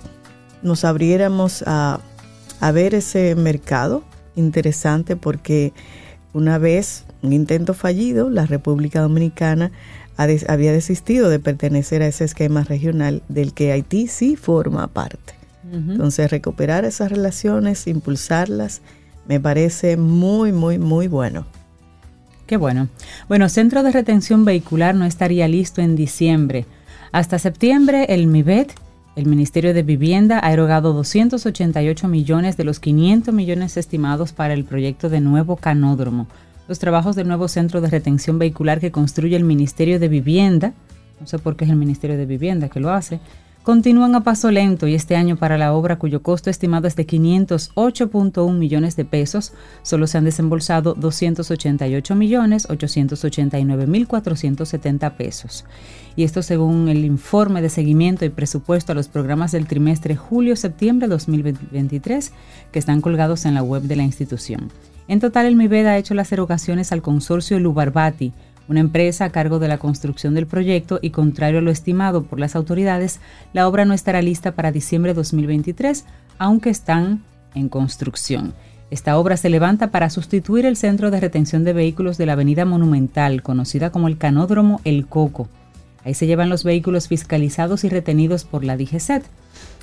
nos 0.62 0.84
abriéramos 0.84 1.64
a, 1.66 2.00
a 2.60 2.72
ver 2.72 2.94
ese 2.94 3.34
mercado 3.34 4.04
interesante 4.36 5.16
porque 5.16 5.72
una 6.32 6.58
vez, 6.58 7.04
un 7.22 7.32
intento 7.32 7.74
fallido, 7.74 8.30
la 8.30 8.46
República 8.46 9.00
Dominicana 9.00 9.72
había 10.16 10.72
desistido 10.72 11.30
de 11.30 11.38
pertenecer 11.38 12.02
a 12.02 12.06
ese 12.06 12.24
esquema 12.24 12.62
regional 12.64 13.22
del 13.28 13.54
que 13.54 13.72
Haití 13.72 14.06
sí 14.06 14.36
forma 14.36 14.86
parte. 14.88 15.34
Entonces, 15.72 16.30
recuperar 16.30 16.84
esas 16.84 17.10
relaciones, 17.10 17.86
impulsarlas, 17.86 18.82
me 19.28 19.38
parece 19.38 19.96
muy, 19.96 20.52
muy, 20.52 20.78
muy 20.78 21.06
bueno. 21.06 21.46
Qué 22.46 22.56
bueno. 22.56 22.88
Bueno, 23.28 23.48
Centro 23.48 23.84
de 23.84 23.92
Retención 23.92 24.44
Vehicular 24.44 24.96
no 24.96 25.04
estaría 25.04 25.46
listo 25.46 25.80
en 25.80 25.94
diciembre. 25.94 26.66
Hasta 27.12 27.38
septiembre, 27.38 28.06
el 28.08 28.26
MIBET, 28.26 28.72
el 29.14 29.26
Ministerio 29.26 29.72
de 29.72 29.84
Vivienda, 29.84 30.40
ha 30.42 30.52
erogado 30.52 30.92
288 30.92 32.08
millones 32.08 32.56
de 32.56 32.64
los 32.64 32.80
500 32.80 33.32
millones 33.32 33.76
estimados 33.76 34.32
para 34.32 34.54
el 34.54 34.64
proyecto 34.64 35.08
de 35.08 35.20
nuevo 35.20 35.56
canódromo. 35.56 36.26
Los 36.70 36.78
trabajos 36.78 37.16
del 37.16 37.26
nuevo 37.26 37.48
centro 37.48 37.80
de 37.80 37.90
retención 37.90 38.38
vehicular 38.38 38.78
que 38.78 38.92
construye 38.92 39.34
el 39.34 39.42
Ministerio 39.42 39.98
de 39.98 40.06
Vivienda, 40.06 40.72
no 41.20 41.26
sé 41.26 41.40
por 41.40 41.56
qué 41.56 41.64
es 41.64 41.70
el 41.70 41.76
Ministerio 41.76 42.16
de 42.16 42.26
Vivienda 42.26 42.68
que 42.68 42.78
lo 42.78 42.92
hace, 42.92 43.18
continúan 43.64 44.14
a 44.14 44.22
paso 44.22 44.52
lento 44.52 44.86
y 44.86 44.94
este 44.94 45.16
año 45.16 45.36
para 45.36 45.58
la 45.58 45.72
obra 45.72 45.98
cuyo 45.98 46.22
costo 46.22 46.48
estimado 46.48 46.86
es 46.86 46.94
de 46.94 47.08
508.1 47.08 48.56
millones 48.56 48.94
de 48.94 49.04
pesos, 49.04 49.52
solo 49.82 50.06
se 50.06 50.18
han 50.18 50.24
desembolsado 50.24 50.94
288 50.94 52.14
millones 52.14 52.68
889 52.70 53.88
mil 53.88 54.06
470 54.06 55.16
pesos. 55.16 55.64
Y 56.14 56.22
esto 56.22 56.40
según 56.40 56.88
el 56.88 57.04
informe 57.04 57.62
de 57.62 57.68
seguimiento 57.68 58.24
y 58.24 58.28
presupuesto 58.28 58.92
a 58.92 58.94
los 58.94 59.08
programas 59.08 59.50
del 59.50 59.66
trimestre 59.66 60.14
julio-septiembre 60.14 61.08
2023 61.08 62.32
que 62.70 62.78
están 62.78 63.00
colgados 63.00 63.44
en 63.44 63.54
la 63.54 63.64
web 63.64 63.82
de 63.82 63.96
la 63.96 64.04
institución. 64.04 64.70
En 65.10 65.18
total, 65.18 65.46
el 65.46 65.56
MIBED 65.56 65.86
ha 65.86 65.98
hecho 65.98 66.14
las 66.14 66.30
erogaciones 66.30 66.92
al 66.92 67.02
consorcio 67.02 67.58
Lubarbati, 67.58 68.32
una 68.68 68.78
empresa 68.78 69.24
a 69.24 69.30
cargo 69.30 69.58
de 69.58 69.66
la 69.66 69.76
construcción 69.76 70.34
del 70.34 70.46
proyecto 70.46 71.00
y 71.02 71.10
contrario 71.10 71.58
a 71.58 71.62
lo 71.62 71.72
estimado 71.72 72.22
por 72.22 72.38
las 72.38 72.54
autoridades, 72.54 73.18
la 73.52 73.66
obra 73.66 73.84
no 73.84 73.92
estará 73.92 74.22
lista 74.22 74.52
para 74.52 74.70
diciembre 74.70 75.10
de 75.10 75.16
2023, 75.16 76.04
aunque 76.38 76.70
están 76.70 77.24
en 77.56 77.68
construcción. 77.68 78.54
Esta 78.92 79.18
obra 79.18 79.36
se 79.36 79.50
levanta 79.50 79.90
para 79.90 80.10
sustituir 80.10 80.64
el 80.64 80.76
centro 80.76 81.10
de 81.10 81.18
retención 81.18 81.64
de 81.64 81.72
vehículos 81.72 82.16
de 82.16 82.26
la 82.26 82.34
Avenida 82.34 82.64
Monumental, 82.64 83.42
conocida 83.42 83.90
como 83.90 84.06
el 84.06 84.16
Canódromo 84.16 84.80
El 84.84 85.08
Coco. 85.08 85.48
Ahí 86.04 86.14
se 86.14 86.28
llevan 86.28 86.50
los 86.50 86.62
vehículos 86.62 87.08
fiscalizados 87.08 87.82
y 87.82 87.88
retenidos 87.88 88.44
por 88.44 88.62
la 88.62 88.76
DGCET. 88.76 89.24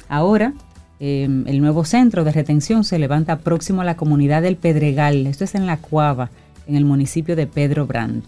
Ahora, 0.08 0.54
em, 1.00 1.48
el 1.48 1.62
nuevo 1.62 1.86
centro 1.86 2.24
de 2.24 2.32
retención 2.32 2.84
se 2.84 3.00
levanta 3.00 3.40
próximo 3.40 3.82
a 3.82 3.86
la 3.86 3.98
comunidad 3.98 4.42
del 4.42 4.56
Pedregal. 4.56 5.28
Esto 5.28 5.44
es 5.44 5.56
en 5.56 5.66
La 5.66 5.78
Cuava, 5.78 6.30
en 6.68 6.76
el 6.76 6.86
municipio 6.86 7.36
de 7.36 7.48
Pedro 7.48 7.86
Brand. 7.86 8.24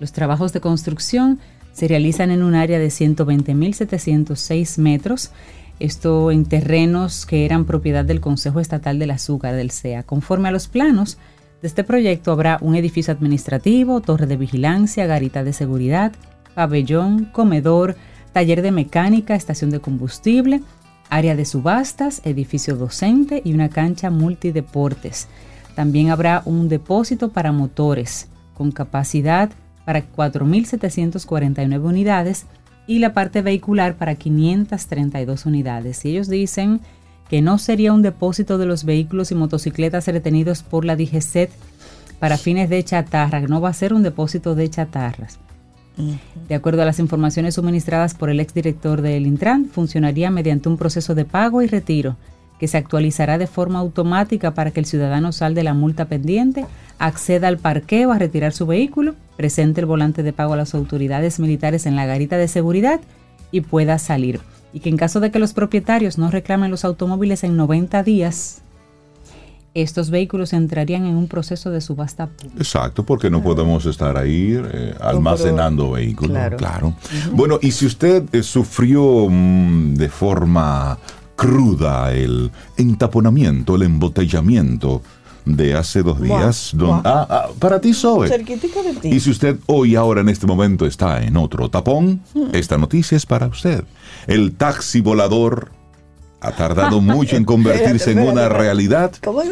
Los 0.00 0.12
trabajos 0.12 0.52
de 0.52 0.60
construcción 0.60 1.38
se 1.72 1.88
realizan 1.88 2.30
en 2.30 2.42
un 2.42 2.54
área 2.54 2.78
de 2.78 2.88
120.706 2.88 4.78
metros 4.78 5.32
esto 5.78 6.30
en 6.30 6.46
terrenos 6.46 7.26
que 7.26 7.44
eran 7.44 7.66
propiedad 7.66 8.04
del 8.04 8.20
Consejo 8.20 8.60
Estatal 8.60 8.98
del 8.98 9.10
Azúcar 9.10 9.54
del 9.54 9.70
CEA. 9.70 10.04
Conforme 10.04 10.48
a 10.48 10.52
los 10.52 10.68
planos 10.68 11.18
de 11.60 11.68
este 11.68 11.84
proyecto 11.84 12.32
habrá 12.32 12.58
un 12.62 12.76
edificio 12.76 13.12
administrativo, 13.12 14.00
torre 14.00 14.26
de 14.26 14.36
vigilancia, 14.36 15.06
garita 15.06 15.44
de 15.44 15.52
seguridad, 15.52 16.12
pabellón, 16.54 17.26
comedor, 17.26 17.96
taller 18.32 18.62
de 18.62 18.72
mecánica, 18.72 19.34
estación 19.34 19.70
de 19.70 19.80
combustible, 19.80 20.62
área 21.08 21.36
de 21.36 21.44
subastas, 21.44 22.20
edificio 22.24 22.76
docente 22.76 23.42
y 23.44 23.54
una 23.54 23.68
cancha 23.68 24.10
multideportes. 24.10 25.28
También 25.74 26.10
habrá 26.10 26.42
un 26.44 26.68
depósito 26.68 27.30
para 27.30 27.52
motores 27.52 28.28
con 28.54 28.72
capacidad 28.72 29.50
para 29.84 30.04
4.749 30.10 31.84
unidades 31.84 32.46
y 32.86 32.98
la 32.98 33.12
parte 33.12 33.42
vehicular 33.42 33.96
para 33.96 34.14
532 34.14 35.46
unidades. 35.46 36.04
Y 36.04 36.10
ellos 36.10 36.28
dicen 36.28 36.80
que 37.28 37.42
no 37.42 37.58
sería 37.58 37.92
un 37.92 38.02
depósito 38.02 38.58
de 38.58 38.66
los 38.66 38.84
vehículos 38.84 39.30
y 39.30 39.34
motocicletas 39.34 40.06
retenidos 40.06 40.62
por 40.62 40.84
la 40.84 40.96
DGCET 40.96 41.50
para 42.18 42.38
fines 42.38 42.70
de 42.70 42.82
chatarra, 42.82 43.40
no 43.40 43.60
va 43.60 43.68
a 43.68 43.74
ser 43.74 43.92
un 43.92 44.02
depósito 44.02 44.54
de 44.54 44.70
chatarras. 44.70 45.38
De 46.48 46.54
acuerdo 46.54 46.82
a 46.82 46.84
las 46.84 46.98
informaciones 46.98 47.54
suministradas 47.54 48.14
por 48.14 48.28
el 48.30 48.40
exdirector 48.40 49.00
del 49.00 49.26
Intran, 49.26 49.66
funcionaría 49.66 50.30
mediante 50.30 50.68
un 50.68 50.76
proceso 50.76 51.14
de 51.14 51.24
pago 51.24 51.62
y 51.62 51.66
retiro 51.66 52.16
que 52.58 52.68
se 52.68 52.78
actualizará 52.78 53.38
de 53.38 53.46
forma 53.46 53.78
automática 53.78 54.54
para 54.54 54.70
que 54.70 54.80
el 54.80 54.86
ciudadano 54.86 55.32
sal 55.32 55.54
de 55.54 55.62
la 55.62 55.74
multa 55.74 56.06
pendiente, 56.06 56.66
acceda 56.98 57.48
al 57.48 57.58
parqueo 57.58 58.12
a 58.12 58.18
retirar 58.18 58.52
su 58.52 58.66
vehículo, 58.66 59.14
presente 59.36 59.80
el 59.80 59.86
volante 59.86 60.22
de 60.22 60.32
pago 60.32 60.54
a 60.54 60.56
las 60.56 60.74
autoridades 60.74 61.38
militares 61.38 61.86
en 61.86 61.96
la 61.96 62.06
garita 62.06 62.38
de 62.38 62.48
seguridad 62.48 63.00
y 63.50 63.60
pueda 63.60 63.98
salir. 63.98 64.40
Y 64.72 64.80
que 64.80 64.88
en 64.88 64.96
caso 64.96 65.20
de 65.20 65.30
que 65.30 65.38
los 65.38 65.52
propietarios 65.52 66.18
no 66.18 66.30
reclamen 66.30 66.70
los 66.70 66.84
automóviles 66.84 67.44
en 67.44 67.56
90 67.56 68.02
días, 68.02 68.62
estos 69.82 70.10
vehículos 70.10 70.52
entrarían 70.52 71.06
en 71.06 71.16
un 71.16 71.28
proceso 71.28 71.70
de 71.70 71.80
subasta 71.80 72.26
pública. 72.26 72.56
Exacto, 72.58 73.04
porque 73.04 73.30
no 73.30 73.42
podemos 73.42 73.84
estar 73.86 74.16
ahí 74.16 74.58
eh, 74.58 74.94
almacenando 75.00 75.92
vehículos. 75.92 76.36
Claro. 76.56 76.94
Bueno, 77.32 77.58
y 77.60 77.72
si 77.72 77.86
usted 77.86 78.24
eh, 78.32 78.42
sufrió 78.42 79.28
mm, 79.28 79.94
de 79.94 80.08
forma 80.08 80.98
cruda, 81.36 82.12
el 82.14 82.50
entaponamiento, 82.76 83.76
el 83.76 83.82
embotellamiento 83.82 85.02
de 85.46 85.74
hace 85.74 86.02
dos 86.02 86.20
días. 86.20 86.72
Ah, 86.82 87.26
ah, 87.30 87.48
para 87.58 87.80
ti, 87.80 87.94
Zoe. 87.94 88.28
Y 89.04 89.20
si 89.20 89.30
usted 89.30 89.58
hoy, 89.66 89.94
ahora, 89.94 90.20
en 90.20 90.28
este 90.28 90.46
momento 90.46 90.86
está 90.86 91.22
en 91.22 91.36
otro 91.36 91.70
tapón, 91.70 92.20
hmm. 92.34 92.48
esta 92.52 92.76
noticia 92.76 93.16
es 93.16 93.24
para 93.24 93.46
usted. 93.46 93.84
El 94.26 94.54
taxi 94.54 95.00
volador 95.00 95.70
ha 96.46 96.52
tardado 96.52 97.00
mucho 97.00 97.36
en 97.36 97.44
convertirse 97.44 98.12
en 98.12 98.18
una 98.28 98.48
realidad. 98.48 99.12
¿Cómo 99.22 99.42
es? 99.42 99.50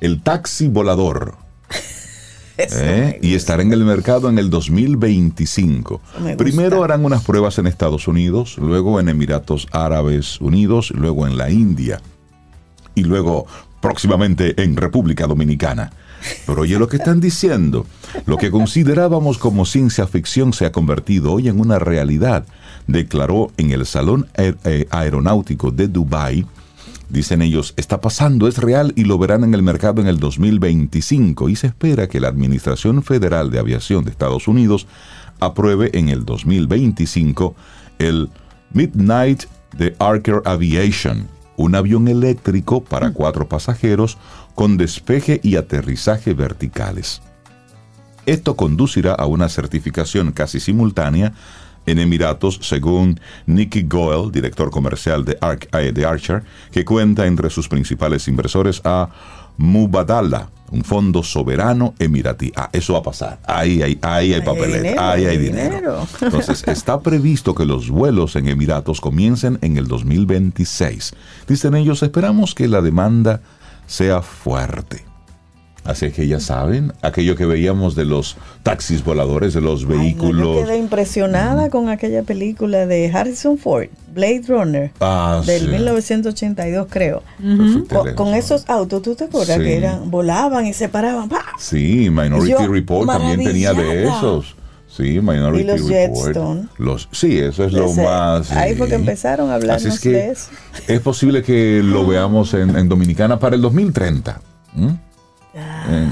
El 0.00 0.22
taxi 0.22 0.68
volador 0.68 1.36
¿Eh? 2.58 3.18
y 3.22 3.34
estará 3.34 3.62
en 3.62 3.72
el 3.72 3.84
mercado 3.84 4.28
en 4.28 4.38
el 4.38 4.50
2025. 4.50 6.00
Primero 6.36 6.84
harán 6.84 7.04
unas 7.04 7.24
pruebas 7.24 7.58
en 7.58 7.66
Estados 7.66 8.06
Unidos, 8.08 8.58
luego 8.58 9.00
en 9.00 9.08
Emiratos 9.08 9.68
Árabes 9.72 10.40
Unidos, 10.40 10.90
luego 10.90 11.26
en 11.26 11.36
la 11.36 11.50
India 11.50 12.00
y 12.94 13.04
luego 13.04 13.46
próximamente 13.80 14.60
en 14.62 14.76
República 14.76 15.26
Dominicana. 15.26 15.92
Pero 16.46 16.62
oye 16.62 16.78
lo 16.78 16.88
que 16.88 16.96
están 16.96 17.20
diciendo. 17.20 17.86
Lo 18.26 18.36
que 18.36 18.50
considerábamos 18.50 19.38
como 19.38 19.66
ciencia 19.66 20.06
ficción 20.06 20.52
se 20.52 20.66
ha 20.66 20.72
convertido 20.72 21.32
hoy 21.32 21.48
en 21.48 21.60
una 21.60 21.78
realidad, 21.78 22.46
declaró 22.86 23.50
en 23.56 23.70
el 23.70 23.86
Salón 23.86 24.26
eh, 24.36 24.86
Aeronáutico 24.90 25.70
de 25.70 25.88
Dubái 25.88 26.46
Dicen 27.08 27.40
ellos, 27.40 27.72
está 27.76 28.00
pasando, 28.00 28.48
es 28.48 28.58
real 28.58 28.92
y 28.96 29.04
lo 29.04 29.16
verán 29.16 29.44
en 29.44 29.54
el 29.54 29.62
mercado 29.62 30.00
en 30.00 30.08
el 30.08 30.18
2025 30.18 31.48
y 31.48 31.56
se 31.56 31.68
espera 31.68 32.08
que 32.08 32.18
la 32.18 32.28
Administración 32.28 33.02
Federal 33.04 33.50
de 33.50 33.60
Aviación 33.60 34.04
de 34.04 34.10
Estados 34.10 34.48
Unidos 34.48 34.88
apruebe 35.38 35.96
en 35.96 36.08
el 36.08 36.24
2025 36.24 37.54
el 38.00 38.28
Midnight 38.72 39.44
de 39.78 39.94
Archer 40.00 40.42
Aviation, 40.44 41.28
un 41.56 41.76
avión 41.76 42.08
eléctrico 42.08 42.82
para 42.82 43.12
cuatro 43.12 43.48
pasajeros 43.48 44.18
con 44.56 44.76
despeje 44.78 45.38
y 45.44 45.54
aterrizaje 45.54 46.34
verticales. 46.34 47.22
Esto 48.24 48.56
conducirá 48.56 49.12
a 49.12 49.26
una 49.26 49.48
certificación 49.48 50.32
casi 50.32 50.58
simultánea 50.58 51.32
en 51.84 52.00
Emiratos, 52.00 52.58
según 52.62 53.20
Nicky 53.46 53.82
Goel, 53.82 54.32
director 54.32 54.70
comercial 54.72 55.24
de, 55.24 55.38
eh, 55.72 55.92
de 55.92 56.04
Archer, 56.04 56.42
que 56.72 56.84
cuenta 56.84 57.26
entre 57.26 57.50
sus 57.50 57.68
principales 57.68 58.26
inversores 58.26 58.80
a 58.84 59.08
Mubadala, 59.58 60.50
un 60.70 60.82
fondo 60.82 61.22
soberano 61.22 61.94
emiratí. 61.98 62.52
Ah, 62.56 62.68
eso 62.72 62.94
va 62.94 62.98
a 62.98 63.02
pasar. 63.02 63.38
Ahí 63.46 63.82
hay, 63.82 63.98
ahí 64.02 64.34
hay 64.34 64.42
papeleta, 64.42 65.12
ahí 65.12 65.26
hay 65.26 65.38
dinero. 65.38 66.06
Entonces, 66.20 66.64
está 66.66 67.00
previsto 67.00 67.54
que 67.54 67.64
los 67.64 67.88
vuelos 67.88 68.34
en 68.36 68.48
Emiratos 68.48 69.00
comiencen 69.00 69.58
en 69.62 69.76
el 69.76 69.86
2026. 69.86 71.14
Dicen 71.46 71.74
ellos, 71.74 72.02
esperamos 72.02 72.54
que 72.54 72.68
la 72.68 72.82
demanda 72.82 73.40
sea 73.86 74.22
fuerte. 74.22 75.04
Así 75.86 76.10
que 76.10 76.26
ya 76.26 76.40
saben, 76.40 76.92
aquello 77.00 77.36
que 77.36 77.46
veíamos 77.46 77.94
de 77.94 78.04
los 78.04 78.36
taxis 78.64 79.04
voladores, 79.04 79.54
de 79.54 79.60
los 79.60 79.86
vehículos. 79.86 80.56
yo 80.56 80.66
quedé 80.66 80.78
impresionada 80.78 81.70
con 81.70 81.88
aquella 81.88 82.24
película 82.24 82.86
de 82.86 83.08
Harrison 83.08 83.56
Ford, 83.56 83.86
Blade 84.12 84.42
Runner, 84.48 84.90
ah, 85.00 85.40
del 85.46 85.68
1982 85.68 86.88
creo. 86.90 87.22
con, 88.16 88.34
esos 88.34 88.68
autos, 88.68 89.00
¿tú 89.00 89.14
te 89.14 89.24
acuerdas 89.24 89.58
que 89.58 89.76
eran, 89.76 90.10
volaban 90.10 90.66
y 90.66 90.72
se 90.72 90.88
paraban? 90.88 91.28
Sí, 91.58 92.10
Minority 92.10 92.66
Report 92.66 93.06
también 93.06 93.44
tenía 93.44 93.72
de 93.72 94.08
esos. 94.08 94.56
Sí, 94.96 95.20
Minority 95.20 95.62
y 95.62 95.64
los 95.66 95.88
Report. 95.88 96.78
Los, 96.78 97.08
sí, 97.12 97.38
eso 97.38 97.64
es 97.64 97.72
lo 97.72 97.92
más. 97.92 98.50
Ahí 98.52 98.74
fue 98.74 98.88
que 98.88 98.94
empezaron 98.94 99.50
a 99.50 99.56
hablar 99.56 99.78
de 99.78 100.30
eso. 100.30 100.50
Es 100.88 101.00
posible 101.00 101.42
que 101.42 101.82
lo 101.82 102.06
veamos 102.06 102.54
en, 102.54 102.88
Dominicana 102.88 103.38
para 103.38 103.56
el 103.56 103.62
2030. 103.62 104.40
Eh, 105.58 106.10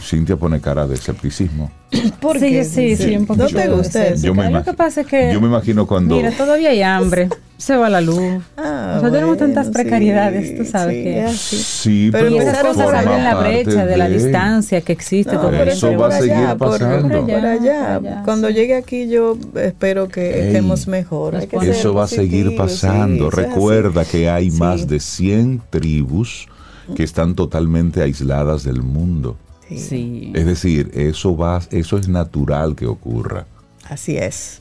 Cintia 0.00 0.36
pone 0.36 0.60
cara 0.60 0.86
de 0.86 0.94
escepticismo. 0.94 1.70
¿Por 2.20 2.38
sí, 2.38 2.64
sí, 2.64 2.96
sí, 2.96 3.16
un 3.16 3.26
poco. 3.26 3.42
¿No 3.42 3.48
te 3.48 3.68
gusta 3.68 4.06
eso? 4.06 4.26
Yo 4.26 4.34
me, 4.34 4.50
Lo 4.50 4.62
que 4.62 4.72
pasa 4.72 5.00
es 5.00 5.06
que, 5.06 5.32
yo 5.32 5.40
me 5.40 5.48
imagino 5.48 5.86
cuando... 5.86 6.16
Mira, 6.16 6.30
todavía 6.30 6.70
hay 6.70 6.82
hambre, 6.82 7.28
se 7.56 7.76
va 7.76 7.90
la 7.90 8.00
luz. 8.00 8.42
Ah, 8.56 8.94
o 8.98 9.00
sea, 9.00 9.10
tenemos 9.10 9.36
tantas 9.36 9.68
precariedades, 9.68 10.56
tú 10.56 10.64
sabes 10.64 10.96
sí, 10.96 11.02
que... 11.02 11.28
Sí, 11.32 12.08
pero, 12.12 12.28
pero 12.30 12.42
esas 12.42 12.62
cosas 12.62 12.94
abren 12.94 13.24
la 13.24 13.34
brecha 13.34 13.84
de, 13.84 13.96
la 13.96 14.08
distancia 14.08 14.80
que 14.80 14.92
existe. 14.92 15.34
No, 15.34 15.50
pero 15.50 15.72
eso 15.72 15.96
va 15.96 16.08
a 16.08 16.12
seguir 16.12 16.56
pasando. 16.56 17.26
Por, 17.26 17.46
allá, 17.46 18.22
Cuando 18.24 18.48
llegue 18.50 18.76
aquí 18.76 19.08
yo 19.08 19.36
espero 19.56 20.08
que 20.08 20.46
estemos 20.46 20.86
mejor. 20.86 21.36
eso 21.62 21.94
va 21.94 22.04
a 22.04 22.08
seguir 22.08 22.54
pasando. 22.54 23.30
Recuerda 23.30 24.04
que 24.04 24.30
hay 24.30 24.50
más 24.52 24.86
de 24.86 25.00
100 25.00 25.62
tribus 25.70 26.46
que 26.94 27.02
están 27.02 27.34
totalmente 27.34 28.02
aisladas 28.02 28.64
del 28.64 28.82
mundo. 28.82 29.36
Sí. 29.68 30.32
Es 30.34 30.46
decir, 30.46 30.90
eso 30.94 31.36
va, 31.36 31.62
eso 31.70 31.96
es 31.96 32.08
natural 32.08 32.76
que 32.76 32.86
ocurra. 32.86 33.46
Así 33.88 34.16
es. 34.16 34.60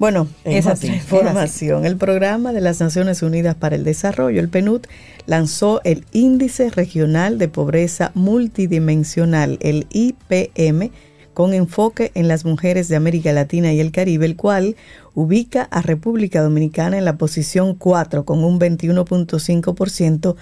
Bueno, 0.00 0.28
esa 0.44 0.74
información. 0.86 1.84
El 1.84 1.98
programa 1.98 2.54
de 2.54 2.62
las 2.62 2.80
Naciones 2.80 3.22
Unidas 3.22 3.54
para 3.54 3.76
el 3.76 3.84
Desarrollo, 3.84 4.40
el 4.40 4.48
PNUD, 4.48 4.80
lanzó 5.26 5.82
el 5.84 6.06
Índice 6.12 6.70
Regional 6.70 7.36
de 7.36 7.48
Pobreza 7.48 8.10
Multidimensional, 8.14 9.58
el 9.60 9.86
IPM, 9.90 10.90
con 11.34 11.52
enfoque 11.52 12.12
en 12.14 12.28
las 12.28 12.46
mujeres 12.46 12.88
de 12.88 12.96
América 12.96 13.32
Latina 13.32 13.74
y 13.74 13.80
el 13.80 13.92
Caribe, 13.92 14.24
el 14.24 14.36
cual 14.36 14.74
ubica 15.14 15.64
a 15.64 15.82
República 15.82 16.42
Dominicana 16.42 16.96
en 16.96 17.04
la 17.04 17.18
posición 17.18 17.74
4 17.74 18.24
con 18.24 18.42
un 18.42 18.58
21.5% 18.58 20.36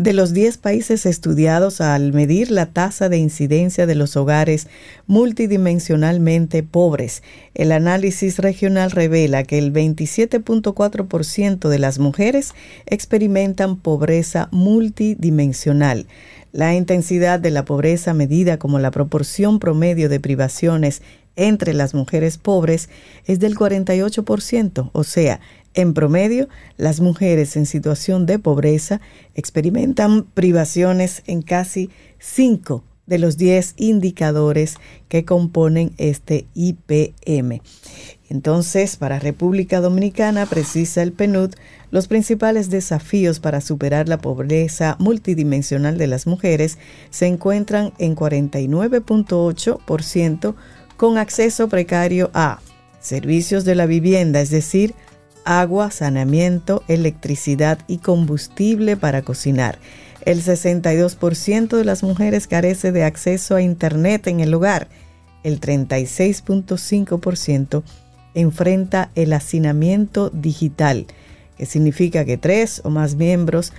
de 0.00 0.14
los 0.14 0.32
10 0.32 0.56
países 0.56 1.04
estudiados 1.04 1.82
al 1.82 2.14
medir 2.14 2.50
la 2.50 2.64
tasa 2.64 3.10
de 3.10 3.18
incidencia 3.18 3.84
de 3.84 3.94
los 3.94 4.16
hogares 4.16 4.66
multidimensionalmente 5.06 6.62
pobres. 6.62 7.22
El 7.52 7.70
análisis 7.70 8.38
regional 8.38 8.92
revela 8.92 9.44
que 9.44 9.58
el 9.58 9.74
27.4% 9.74 11.68
de 11.68 11.78
las 11.78 11.98
mujeres 11.98 12.54
experimentan 12.86 13.76
pobreza 13.76 14.48
multidimensional. 14.52 16.06
La 16.50 16.74
intensidad 16.74 17.38
de 17.38 17.50
la 17.50 17.66
pobreza 17.66 18.14
medida 18.14 18.58
como 18.58 18.78
la 18.78 18.90
proporción 18.90 19.58
promedio 19.58 20.08
de 20.08 20.18
privaciones 20.18 21.02
entre 21.36 21.74
las 21.74 21.92
mujeres 21.92 22.38
pobres 22.38 22.88
es 23.26 23.38
del 23.38 23.54
48%, 23.54 24.90
o 24.92 25.04
sea, 25.04 25.40
en 25.74 25.92
promedio, 25.94 26.48
las 26.76 27.00
mujeres 27.00 27.56
en 27.56 27.66
situación 27.66 28.26
de 28.26 28.38
pobreza 28.38 29.00
experimentan 29.34 30.22
privaciones 30.24 31.22
en 31.26 31.42
casi 31.42 31.90
5 32.18 32.84
de 33.06 33.18
los 33.18 33.36
10 33.36 33.74
indicadores 33.76 34.76
que 35.08 35.24
componen 35.24 35.92
este 35.98 36.46
IPM. 36.54 37.60
Entonces, 38.28 38.96
para 38.96 39.18
República 39.18 39.80
Dominicana, 39.80 40.46
precisa 40.46 41.02
el 41.02 41.10
PNUD, 41.12 41.54
los 41.90 42.06
principales 42.06 42.70
desafíos 42.70 43.40
para 43.40 43.60
superar 43.60 44.08
la 44.08 44.18
pobreza 44.18 44.94
multidimensional 45.00 45.98
de 45.98 46.06
las 46.06 46.28
mujeres 46.28 46.78
se 47.10 47.26
encuentran 47.26 47.92
en 47.98 48.14
49.8% 48.14 50.54
con 50.96 51.18
acceso 51.18 51.68
precario 51.68 52.30
a 52.32 52.60
servicios 53.00 53.64
de 53.64 53.74
la 53.74 53.86
vivienda, 53.86 54.40
es 54.40 54.50
decir, 54.50 54.94
agua, 55.44 55.90
saneamiento, 55.90 56.82
electricidad 56.88 57.78
y 57.86 57.98
combustible 57.98 58.96
para 58.96 59.22
cocinar. 59.22 59.78
El 60.24 60.42
62% 60.42 61.76
de 61.76 61.84
las 61.84 62.02
mujeres 62.02 62.46
carece 62.46 62.92
de 62.92 63.04
acceso 63.04 63.56
a 63.56 63.62
Internet 63.62 64.26
en 64.26 64.40
el 64.40 64.52
hogar. 64.52 64.88
El 65.42 65.60
36.5% 65.60 67.82
enfrenta 68.34 69.10
el 69.14 69.32
hacinamiento 69.32 70.28
digital, 70.30 71.06
que 71.56 71.66
significa 71.66 72.24
que 72.24 72.36
tres 72.36 72.82
o 72.84 72.90
más 72.90 73.14
miembros, 73.14 73.72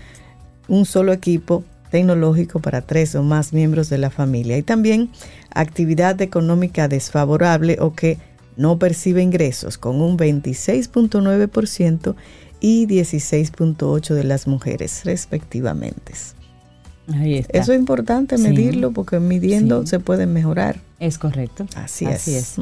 un 0.68 0.86
solo 0.86 1.14
equipo 1.14 1.64
tecnológico 1.92 2.60
para 2.60 2.82
tres 2.82 3.14
o 3.16 3.22
más 3.22 3.54
miembros 3.54 3.90
de 3.90 4.00
la 4.00 4.10
familia. 4.10 4.58
Y 4.58 4.64
también 4.64 5.10
actividad 5.54 6.20
económica 6.22 6.88
desfavorable 6.88 7.78
o 7.80 7.94
que 7.94 8.18
no 8.62 8.78
percibe 8.78 9.22
ingresos 9.22 9.78
con 9.78 10.02
un 10.02 10.18
26.9% 10.18 12.16
y 12.60 12.86
16.8% 12.86 14.14
de 14.14 14.24
las 14.24 14.48
mujeres 14.48 15.02
respectivamente. 15.04 16.14
Eso 17.50 17.74
es 17.74 17.80
importante 17.80 18.38
medirlo 18.38 18.92
porque 18.92 19.20
midiendo 19.20 19.86
se 19.86 20.00
puede 20.00 20.28
mejorar. 20.28 20.80
Es 21.00 21.18
correcto. 21.18 21.66
Así, 21.76 22.06
es. 22.06 22.56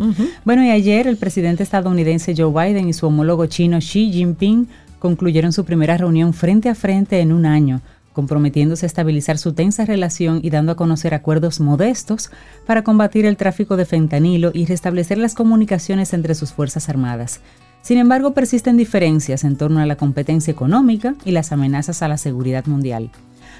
Bueno, 0.46 0.64
y 0.64 0.72
ayer 0.72 1.08
el 1.08 1.18
presidente 1.18 1.64
estadounidense 1.64 2.34
Joe 2.36 2.52
Biden 2.52 2.88
y 2.88 2.94
su 2.94 3.06
homólogo 3.06 3.46
chino 3.48 3.80
Xi 3.80 4.12
Jinping 4.12 4.68
concluyeron 5.00 5.52
su 5.52 5.66
primera 5.66 5.98
reunión 5.98 6.34
frente 6.34 6.70
a 6.70 6.76
frente 6.76 7.20
en 7.20 7.34
un 7.34 7.46
año 7.46 7.82
comprometiéndose 8.20 8.86
a 8.86 8.88
estabilizar 8.88 9.38
su 9.38 9.54
tensa 9.54 9.86
relación 9.86 10.42
y 10.44 10.50
dando 10.50 10.74
a 10.74 10.76
conocer 10.76 11.14
acuerdos 11.14 11.62
modestos 11.62 12.32
para 12.66 12.84
combatir 12.84 13.26
el 13.26 13.38
tráfico 13.38 13.78
de 13.78 13.86
fentanilo 13.86 14.52
y 14.54 14.66
restablecer 14.66 15.18
las 15.18 15.36
comunicaciones 15.36 16.14
entre 16.14 16.36
sus 16.36 16.52
Fuerzas 16.52 16.90
Armadas. 16.90 17.40
Sin 17.82 17.98
embargo, 17.98 18.34
persisten 18.34 18.76
diferencias 18.76 19.46
en 19.46 19.56
torno 19.56 19.80
a 19.80 19.86
la 19.86 19.96
competencia 19.96 20.52
económica 20.52 21.16
y 21.24 21.32
las 21.32 21.54
amenazas 21.54 22.02
a 22.02 22.10
la 22.10 22.18
seguridad 22.18 22.66
mundial. 22.66 23.10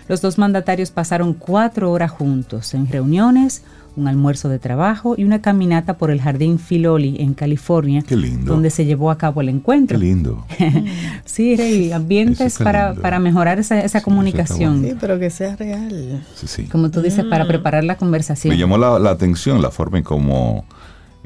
Los 0.10 0.20
dos 0.20 0.38
mandatarios 0.38 0.92
pasaron 0.92 1.34
cuatro 1.34 1.90
horas 1.90 2.12
juntos 2.12 2.74
en 2.74 2.92
reuniones, 2.92 3.64
un 4.00 4.08
almuerzo 4.08 4.50
de 4.50 4.60
trabajo 4.60 5.16
y 5.18 5.24
una 5.24 5.42
caminata 5.42 5.98
por 5.98 6.12
el 6.12 6.22
Jardín 6.22 6.60
Filoli 6.60 7.18
en 7.20 7.34
California, 7.34 8.04
donde 8.44 8.70
se 8.70 8.86
llevó 8.86 9.12
a 9.12 9.18
cabo 9.18 9.42
el 9.42 9.50
encuentro. 9.50 10.00
Qué 10.00 10.06
lindo. 10.06 10.46
sí, 11.26 11.56
Rey, 11.56 11.92
ambientes 11.92 12.58
para, 12.58 12.96
para, 12.96 13.20
mejorar 13.20 13.60
esa, 13.60 13.80
esa 13.80 14.02
comunicación. 14.02 14.84
Sí, 14.84 14.96
pero 15.00 15.20
que 15.20 15.30
sea 15.30 15.56
real. 15.56 16.24
Como 16.72 16.90
tú 16.90 17.02
dices, 17.02 17.26
para 17.26 17.46
mm. 17.46 17.48
preparar 17.48 17.84
la 17.84 17.98
conversación. 17.98 18.54
Me 18.54 18.58
llamó 18.58 18.78
la, 18.78 19.10
atención 19.10 19.62
la 19.62 19.72
forma 19.72 19.98
en 19.98 20.04
cómo 20.04 20.66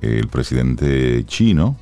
el 0.01 0.28
presidente 0.28 1.24
chino 1.26 1.78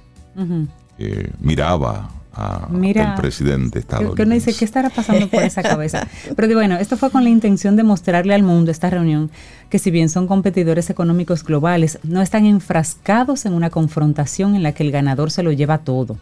eh, 0.98 1.32
miraba 1.40 2.10
a 2.42 2.68
Mira, 2.70 3.14
el 3.14 3.22
presidente 3.22 3.80
estadounidense. 3.80 4.16
Que 4.16 4.24
uno 4.24 4.34
dice, 4.34 4.54
¿qué 4.54 4.66
estará 4.66 4.90
pasando 4.90 5.28
por 5.28 5.44
esa 5.44 5.62
cabeza? 5.62 6.08
Pero 6.36 6.54
bueno, 6.54 6.78
esto 6.78 6.98
fue 6.98 7.12
con 7.12 7.24
la 7.24 7.30
intención 7.30 7.76
de 7.76 7.84
mostrarle 7.84 8.34
al 8.34 8.44
mundo 8.44 8.72
esta 8.72 8.90
reunión 8.90 9.30
que 9.70 9.80
si 9.80 9.92
bien 9.92 10.10
son 10.10 10.28
competidores 10.28 10.90
económicos 10.90 11.44
globales, 11.44 12.00
no 12.04 12.22
están 12.22 12.46
enfrascados 12.46 13.46
en 13.46 13.54
una 13.54 13.70
confrontación 13.70 14.56
en 14.56 14.64
la 14.64 14.74
que 14.74 14.84
el 14.84 14.92
ganador 14.92 15.32
se 15.32 15.44
lo 15.44 15.52
lleva 15.52 15.80
todo. 15.80 16.18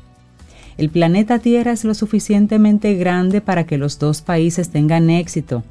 El 0.77 0.89
planeta 0.89 1.39
Tierra 1.39 1.71
es 1.71 1.83
lo 1.83 1.93
suficientemente 1.93 2.93
grande 2.95 3.41
para 3.41 3.65
que 3.65 3.77
los 3.77 3.99
dos 3.99 4.21
países 4.21 4.69
tengan 4.69 5.09
éxito, 5.09 5.63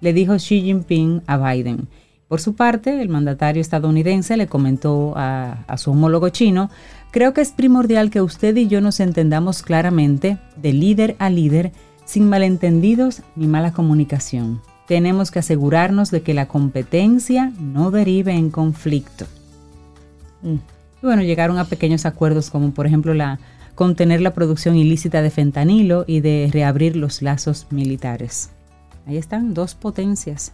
le 0.00 0.12
dijo 0.12 0.36
Xi 0.36 0.60
Jinping 0.60 1.22
a 1.26 1.36
Biden. 1.36 1.88
Por 2.28 2.40
su 2.40 2.54
parte, 2.54 3.02
el 3.02 3.08
mandatario 3.08 3.60
estadounidense 3.60 4.36
le 4.36 4.46
comentó 4.46 5.14
a, 5.16 5.64
a 5.66 5.76
su 5.76 5.90
homólogo 5.90 6.28
chino 6.28 6.70
Creo 7.12 7.34
que 7.34 7.42
es 7.42 7.52
primordial 7.52 8.08
que 8.10 8.22
usted 8.22 8.56
y 8.56 8.68
yo 8.68 8.80
nos 8.80 8.98
entendamos 8.98 9.62
claramente, 9.62 10.38
de 10.56 10.72
líder 10.72 11.14
a 11.18 11.28
líder, 11.28 11.70
sin 12.06 12.26
malentendidos 12.26 13.20
ni 13.36 13.46
mala 13.46 13.74
comunicación. 13.74 14.62
Tenemos 14.88 15.30
que 15.30 15.38
asegurarnos 15.38 16.10
de 16.10 16.22
que 16.22 16.32
la 16.32 16.48
competencia 16.48 17.52
no 17.60 17.90
derive 17.90 18.32
en 18.32 18.50
conflicto. 18.50 19.26
Mm. 20.40 20.54
Y 20.54 21.06
bueno, 21.06 21.22
llegaron 21.22 21.58
a 21.58 21.66
pequeños 21.66 22.06
acuerdos 22.06 22.48
como 22.48 22.72
por 22.72 22.86
ejemplo 22.86 23.12
la 23.12 23.38
contener 23.74 24.22
la 24.22 24.32
producción 24.32 24.76
ilícita 24.76 25.20
de 25.20 25.30
fentanilo 25.30 26.04
y 26.06 26.20
de 26.20 26.48
reabrir 26.50 26.96
los 26.96 27.20
lazos 27.20 27.66
militares. 27.70 28.50
Ahí 29.06 29.18
están 29.18 29.52
dos 29.52 29.74
potencias 29.74 30.52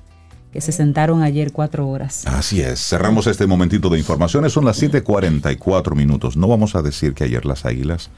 que 0.53 0.61
se 0.61 0.72
sentaron 0.72 1.22
ayer 1.22 1.53
cuatro 1.53 1.88
horas. 1.88 2.26
Así 2.26 2.61
es. 2.61 2.80
Cerramos 2.80 3.26
este 3.26 3.46
momentito 3.46 3.90
de 3.90 3.99
informaciones. 3.99 4.53
Son 4.53 4.64
las 4.64 4.80
7:44 4.80 5.94
minutos. 5.94 6.36
No 6.36 6.49
vamos 6.49 6.74
a 6.74 6.82
decir 6.82 7.14
que 7.14 7.24
ayer 7.24 7.44
las 7.44 7.64
Águilas 7.64 8.11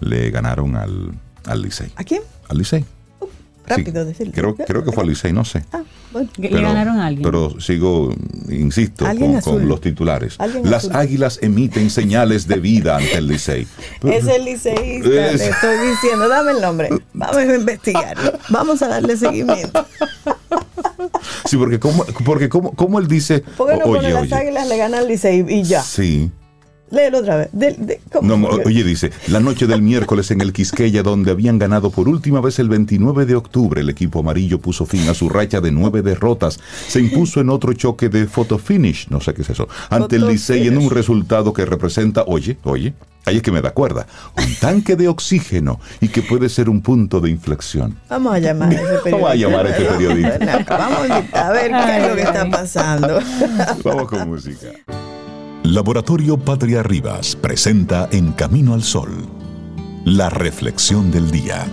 le 0.00 0.30
ganaron 0.30 0.76
al, 0.76 1.12
al 1.44 1.62
Licey. 1.62 1.92
¿A 1.96 2.04
quién? 2.04 2.22
Al 2.48 2.58
Licey. 2.58 2.84
Uh, 3.20 3.26
rápido 3.66 4.04
decirlo. 4.04 4.32
Creo, 4.32 4.54
creo 4.56 4.84
que 4.84 4.92
fue 4.92 5.04
al 5.04 5.10
Licey, 5.10 5.32
no 5.32 5.44
sé. 5.44 5.64
Ah, 5.72 5.82
bueno. 6.12 6.28
le 6.36 6.48
ganaron 6.48 6.98
a 6.98 7.06
alguien. 7.06 7.22
Pero 7.22 7.60
sigo, 7.60 8.12
insisto, 8.48 9.06
con, 9.44 9.68
los 9.68 9.80
titulares. 9.80 10.38
Las 10.64 10.90
Águilas 10.90 11.38
emiten 11.40 11.90
señales 11.90 12.48
de 12.48 12.58
vida 12.58 12.96
ante 12.96 13.16
el 13.16 13.28
Licey. 13.28 13.66
Es 14.02 14.26
el 14.26 14.44
Licey. 14.44 15.02
le 15.02 15.34
estoy 15.34 15.88
diciendo. 15.88 16.28
Dame 16.28 16.50
el 16.50 16.60
nombre. 16.60 16.88
Vamos 17.14 17.36
a 17.36 17.54
investigarlo. 17.54 18.32
Vamos 18.50 18.82
a 18.82 18.88
darle 18.88 19.16
seguimiento. 19.16 19.86
Sí, 21.44 21.56
porque 21.56 21.78
como, 21.78 22.04
porque 22.24 22.48
como, 22.48 22.72
como 22.72 22.98
él 22.98 23.06
dice. 23.06 23.40
¿Por 23.56 23.68
qué 23.70 23.76
no 23.76 23.84
oye, 23.86 24.10
las 24.10 24.32
águilas 24.32 24.66
le 24.68 24.76
ganan 24.76 25.00
al 25.00 25.08
Licey 25.08 25.44
y 25.48 25.62
ya? 25.62 25.82
Sí. 25.82 26.30
Léelo 26.90 27.18
otra 27.18 27.36
vez. 27.36 27.48
oye, 28.64 28.84
dice, 28.84 29.10
la 29.28 29.40
noche 29.40 29.66
del 29.66 29.82
miércoles 29.82 30.30
en 30.30 30.40
el 30.40 30.52
Quisqueya, 30.52 31.02
donde 31.02 31.32
habían 31.32 31.58
ganado 31.58 31.90
por 31.90 32.08
última 32.08 32.40
vez 32.40 32.58
el 32.58 32.68
29 32.68 33.26
de 33.26 33.34
octubre, 33.34 33.80
el 33.80 33.88
equipo 33.88 34.20
amarillo 34.20 34.60
puso 34.60 34.86
fin 34.86 35.08
a 35.08 35.14
su 35.14 35.28
racha 35.28 35.60
de 35.60 35.72
nueve 35.72 36.02
derrotas. 36.02 36.60
Se 36.86 37.00
impuso 37.00 37.40
en 37.40 37.50
otro 37.50 37.72
choque 37.72 38.08
de 38.08 38.26
photo 38.26 38.58
finish, 38.58 39.08
no 39.08 39.20
sé 39.20 39.34
qué 39.34 39.42
es 39.42 39.50
eso, 39.50 39.68
ante 39.90 40.16
el 40.16 40.28
Licey 40.28 40.68
en 40.68 40.78
un 40.78 40.90
resultado 40.90 41.52
que 41.52 41.64
representa, 41.64 42.22
oye, 42.26 42.56
oye, 42.62 42.94
ahí 43.24 43.38
es 43.38 43.42
que 43.42 43.50
me 43.50 43.60
da 43.60 43.72
cuerda, 43.72 44.06
un 44.36 44.54
tanque 44.60 44.94
de 44.94 45.08
oxígeno 45.08 45.80
y 46.00 46.08
que 46.08 46.22
puede 46.22 46.48
ser 46.48 46.68
un 46.68 46.82
punto 46.82 47.20
de 47.20 47.30
inflexión. 47.30 47.98
Vamos 48.08 48.34
a 48.34 48.38
llamar 48.38 48.70
a 48.70 48.74
ese 48.74 48.98
periodista. 49.02 49.10
Vamos 49.10 49.30
a 49.30 49.34
llamar 49.34 49.66
a 49.66 49.70
ese 49.70 49.84
periodista. 49.84 50.64
Vamos 50.68 50.98
a 51.32 51.50
ver 51.50 51.70
qué 51.70 51.96
es 51.96 52.08
lo 52.08 52.14
que 52.14 52.22
está 52.22 52.48
pasando. 52.48 53.18
Vamos 53.84 54.08
con 54.08 54.28
música. 54.28 54.68
Laboratorio 55.72 56.38
Patria 56.38 56.84
Rivas 56.84 57.34
presenta 57.34 58.08
En 58.12 58.30
Camino 58.30 58.72
al 58.72 58.84
Sol, 58.84 59.26
la 60.04 60.30
reflexión 60.30 61.10
del 61.10 61.32
día. 61.32 61.66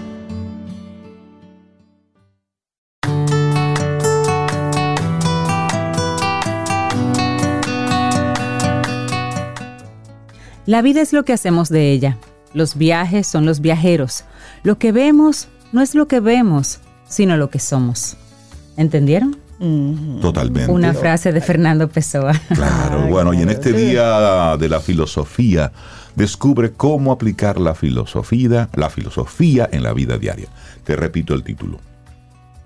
La 10.65 10.81
vida 10.81 11.01
es 11.01 11.13
lo 11.13 11.23
que 11.23 11.33
hacemos 11.33 11.69
de 11.69 11.91
ella. 11.91 12.17
Los 12.55 12.75
viajes 12.75 13.27
son 13.27 13.45
los 13.45 13.61
viajeros. 13.61 14.23
Lo 14.63 14.79
que 14.79 14.91
vemos 14.91 15.49
no 15.71 15.83
es 15.83 15.93
lo 15.93 16.07
que 16.07 16.19
vemos, 16.19 16.79
sino 17.07 17.37
lo 17.37 17.51
que 17.51 17.59
somos. 17.59 18.17
¿Entendieron? 18.75 19.42
Totalmente. 20.21 20.71
Una 20.71 20.93
frase 20.93 21.31
de 21.31 21.39
Fernando 21.39 21.87
Pessoa. 21.87 22.33
Claro, 22.53 23.07
bueno, 23.07 23.33
y 23.33 23.41
en 23.41 23.49
este 23.49 23.71
día 23.71 24.57
de 24.57 24.67
la 24.67 24.81
filosofía, 24.81 25.71
descubre 26.15 26.71
cómo 26.71 27.11
aplicar 27.11 27.59
la 27.59 27.73
filosofía, 27.73 28.69
la 28.75 28.89
filosofía 28.89 29.69
en 29.71 29.83
la 29.83 29.93
vida 29.93 30.17
diaria. 30.17 30.47
Te 30.83 30.95
repito 30.95 31.33
el 31.33 31.43
título. 31.43 31.79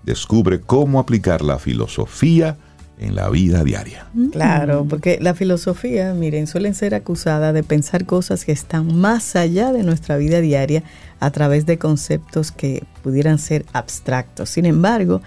Descubre 0.04 0.62
cómo 0.62 1.00
aplicar 1.00 1.42
la 1.42 1.60
filosofía 1.60 2.58
en 3.00 3.16
la 3.16 3.30
vida 3.30 3.64
diaria. 3.64 4.08
Claro, 4.32 4.86
porque 4.90 5.20
la 5.22 5.36
filosofía, 5.36 6.14
miren, 6.14 6.48
suelen 6.48 6.74
ser 6.74 6.96
acusada 6.96 7.54
de 7.54 7.62
pensar 7.62 8.06
cosas 8.06 8.44
que 8.44 8.52
están 8.52 9.00
más 9.00 9.36
allá 9.36 9.72
de 9.72 9.84
nuestra 9.84 10.18
vida 10.18 10.42
diaria 10.42 10.84
a 11.20 11.30
través 11.30 11.66
de 11.68 11.78
conceptos 11.78 12.52
que 12.52 12.84
pudieran 13.04 13.38
ser 13.38 13.66
abstractos. 13.74 14.50
Sin 14.50 14.66
embargo, 14.66 15.22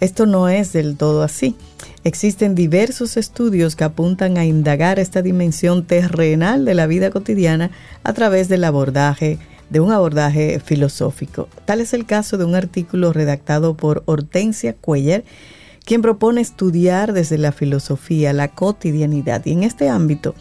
esto 0.00 0.26
no 0.26 0.48
es 0.48 0.72
del 0.72 0.96
todo 0.96 1.22
así. 1.22 1.56
Existen 2.04 2.54
diversos 2.54 3.16
estudios 3.16 3.76
que 3.76 3.84
apuntan 3.84 4.38
a 4.38 4.44
indagar 4.44 4.98
esta 4.98 5.22
dimensión 5.22 5.84
terrenal 5.84 6.64
de 6.64 6.74
la 6.74 6.86
vida 6.86 7.10
cotidiana 7.10 7.70
a 8.04 8.12
través 8.12 8.48
del 8.48 8.64
abordaje 8.64 9.38
de 9.70 9.80
un 9.80 9.90
abordaje 9.90 10.60
filosófico. 10.64 11.48
Tal 11.64 11.80
es 11.80 11.92
el 11.92 12.06
caso 12.06 12.38
de 12.38 12.44
un 12.44 12.54
artículo 12.54 13.12
redactado 13.12 13.76
por 13.76 14.04
Hortensia 14.06 14.74
Cuellar 14.74 15.24
quien 15.86 16.02
propone 16.02 16.40
estudiar 16.40 17.12
desde 17.12 17.38
la 17.38 17.52
filosofía 17.52 18.32
la 18.32 18.48
cotidianidad. 18.48 19.46
Y 19.46 19.52
en 19.52 19.62
este 19.62 19.88
ámbito, 19.88 20.34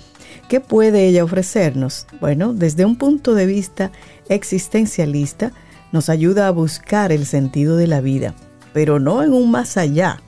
¿qué 0.49 0.60
puede 0.60 1.08
ella 1.08 1.24
ofrecernos? 1.24 2.08
Bueno, 2.20 2.53
desde 2.53 2.84
un 2.84 2.97
punto 2.97 3.36
de 3.36 3.45
vista 3.45 3.91
existencialista, 4.28 5.53
nos 5.91 6.10
ayuda 6.10 6.47
a 6.47 6.51
buscar 6.51 7.12
el 7.12 7.28
sentido 7.28 7.78
de 7.78 7.88
la 7.88 8.01
vida, 8.01 8.34
pero 8.76 9.00
no 9.00 9.24
en 9.24 9.32
un 9.32 9.52
más 9.52 9.78
allá, 9.78 10.20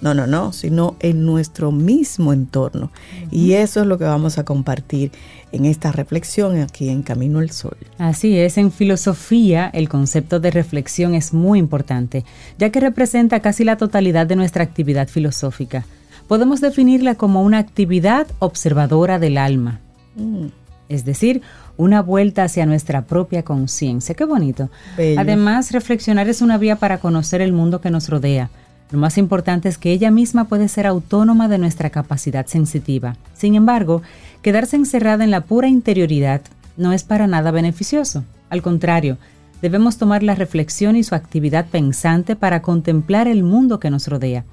no, 0.00 0.14
no, 0.14 0.28
no, 0.28 0.52
sino 0.52 0.94
en 1.00 1.26
nuestro 1.26 1.72
mismo 1.72 2.32
entorno. 2.32 2.92
Y 3.32 3.54
eso 3.54 3.80
es 3.80 3.88
lo 3.88 3.98
que 3.98 4.04
vamos 4.04 4.38
a 4.38 4.44
compartir 4.44 5.10
en 5.50 5.64
esta 5.64 5.90
reflexión 5.90 6.60
aquí 6.60 6.88
en 6.88 7.02
Camino 7.02 7.40
al 7.40 7.50
Sol. 7.50 7.76
Así 7.98 8.38
es, 8.38 8.58
en 8.58 8.70
filosofía 8.70 9.68
el 9.74 9.88
concepto 9.88 10.38
de 10.38 10.52
reflexión 10.52 11.16
es 11.16 11.34
muy 11.34 11.58
importante, 11.58 12.24
ya 12.58 12.70
que 12.70 12.78
representa 12.78 13.40
casi 13.40 13.64
la 13.64 13.76
totalidad 13.76 14.28
de 14.28 14.36
nuestra 14.36 14.62
actividad 14.62 15.08
filosófica. 15.08 15.84
Podemos 16.28 16.60
definirla 16.60 17.16
como 17.16 17.42
una 17.42 17.58
actividad 17.58 18.28
observadora 18.38 19.18
del 19.18 19.36
alma. 19.36 19.80
Mm. 20.14 20.46
Es 20.88 21.04
decir, 21.04 21.42
una 21.76 22.02
vuelta 22.02 22.44
hacia 22.44 22.66
nuestra 22.66 23.02
propia 23.02 23.42
conciencia. 23.42 24.14
Qué 24.14 24.24
bonito. 24.24 24.70
Además, 25.16 25.72
reflexionar 25.72 26.28
es 26.28 26.42
una 26.42 26.58
vía 26.58 26.76
para 26.76 26.98
conocer 26.98 27.40
el 27.40 27.52
mundo 27.52 27.80
que 27.80 27.90
nos 27.90 28.08
rodea 28.08 28.50
lo 28.90 28.98
más 28.98 29.18
importante 29.18 29.68
es 29.68 29.78
que 29.78 29.90
ella 29.90 30.10
misma 30.10 30.44
puede 30.44 30.68
ser 30.68 30.86
autónoma 30.86 31.48
de 31.48 31.58
nuestra 31.58 31.90
capacidad 31.90 32.46
sensitiva. 32.46 33.16
Sin 33.34 33.56
embargo, 33.56 34.02
quedarse 34.42 34.76
encerrada 34.76 35.24
en 35.24 35.32
la 35.32 35.42
pura 35.42 35.68
interioridad 35.68 36.40
no 36.76 36.92
es 36.92 37.02
para 37.02 37.26
nada 37.26 37.50
beneficioso. 37.50 38.24
Al 38.48 38.62
contrario, 38.62 39.18
debemos 39.60 39.98
tomar 39.98 40.22
la 40.22 40.36
reflexión 40.36 40.94
y 40.94 41.02
su 41.02 41.16
actividad 41.16 41.66
pensante 41.66 42.36
para 42.36 42.62
contemplar 42.62 43.26
el 43.26 43.42
mundo 43.42 43.80
que 43.80 43.90
nos 43.90 44.06
rodea. 44.06 44.44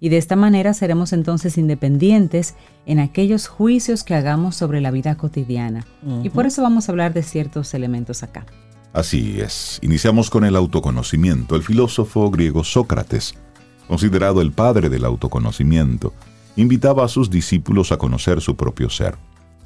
Y 0.00 0.10
de 0.10 0.18
esta 0.18 0.36
manera 0.36 0.74
seremos 0.74 1.12
entonces 1.12 1.58
independientes 1.58 2.54
en 2.86 3.00
aquellos 3.00 3.48
juicios 3.48 4.04
que 4.04 4.14
hagamos 4.14 4.54
sobre 4.56 4.80
la 4.80 4.90
vida 4.90 5.16
cotidiana. 5.16 5.86
Y 6.22 6.30
por 6.30 6.46
eso 6.46 6.62
vamos 6.62 6.88
a 6.88 6.92
hablar 6.92 7.14
de 7.14 7.22
ciertos 7.22 7.74
elementos 7.74 8.22
acá. 8.22 8.46
Así 8.92 9.40
es. 9.40 9.78
Iniciamos 9.82 10.30
con 10.30 10.44
el 10.44 10.56
autoconocimiento. 10.56 11.56
El 11.56 11.62
filósofo 11.62 12.30
griego 12.30 12.64
Sócrates 12.64 13.34
considerado 13.88 14.42
el 14.42 14.52
padre 14.52 14.90
del 14.90 15.04
autoconocimiento, 15.04 16.12
invitaba 16.56 17.04
a 17.04 17.08
sus 17.08 17.30
discípulos 17.30 17.90
a 17.90 17.96
conocer 17.96 18.40
su 18.40 18.54
propio 18.54 18.90
ser. 18.90 19.16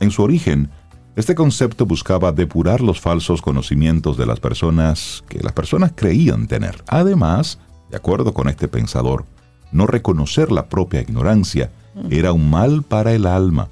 En 0.00 0.10
su 0.10 0.22
origen, 0.22 0.70
este 1.16 1.34
concepto 1.34 1.84
buscaba 1.84 2.32
depurar 2.32 2.80
los 2.80 3.00
falsos 3.00 3.42
conocimientos 3.42 4.16
de 4.16 4.24
las 4.24 4.40
personas 4.40 5.24
que 5.28 5.40
las 5.40 5.52
personas 5.52 5.92
creían 5.94 6.46
tener. 6.46 6.82
Además, 6.86 7.58
de 7.90 7.96
acuerdo 7.96 8.32
con 8.32 8.48
este 8.48 8.68
pensador, 8.68 9.26
no 9.72 9.86
reconocer 9.86 10.52
la 10.52 10.66
propia 10.66 11.00
ignorancia 11.00 11.70
era 12.10 12.32
un 12.32 12.48
mal 12.50 12.82
para 12.82 13.12
el 13.12 13.26
alma. 13.26 13.68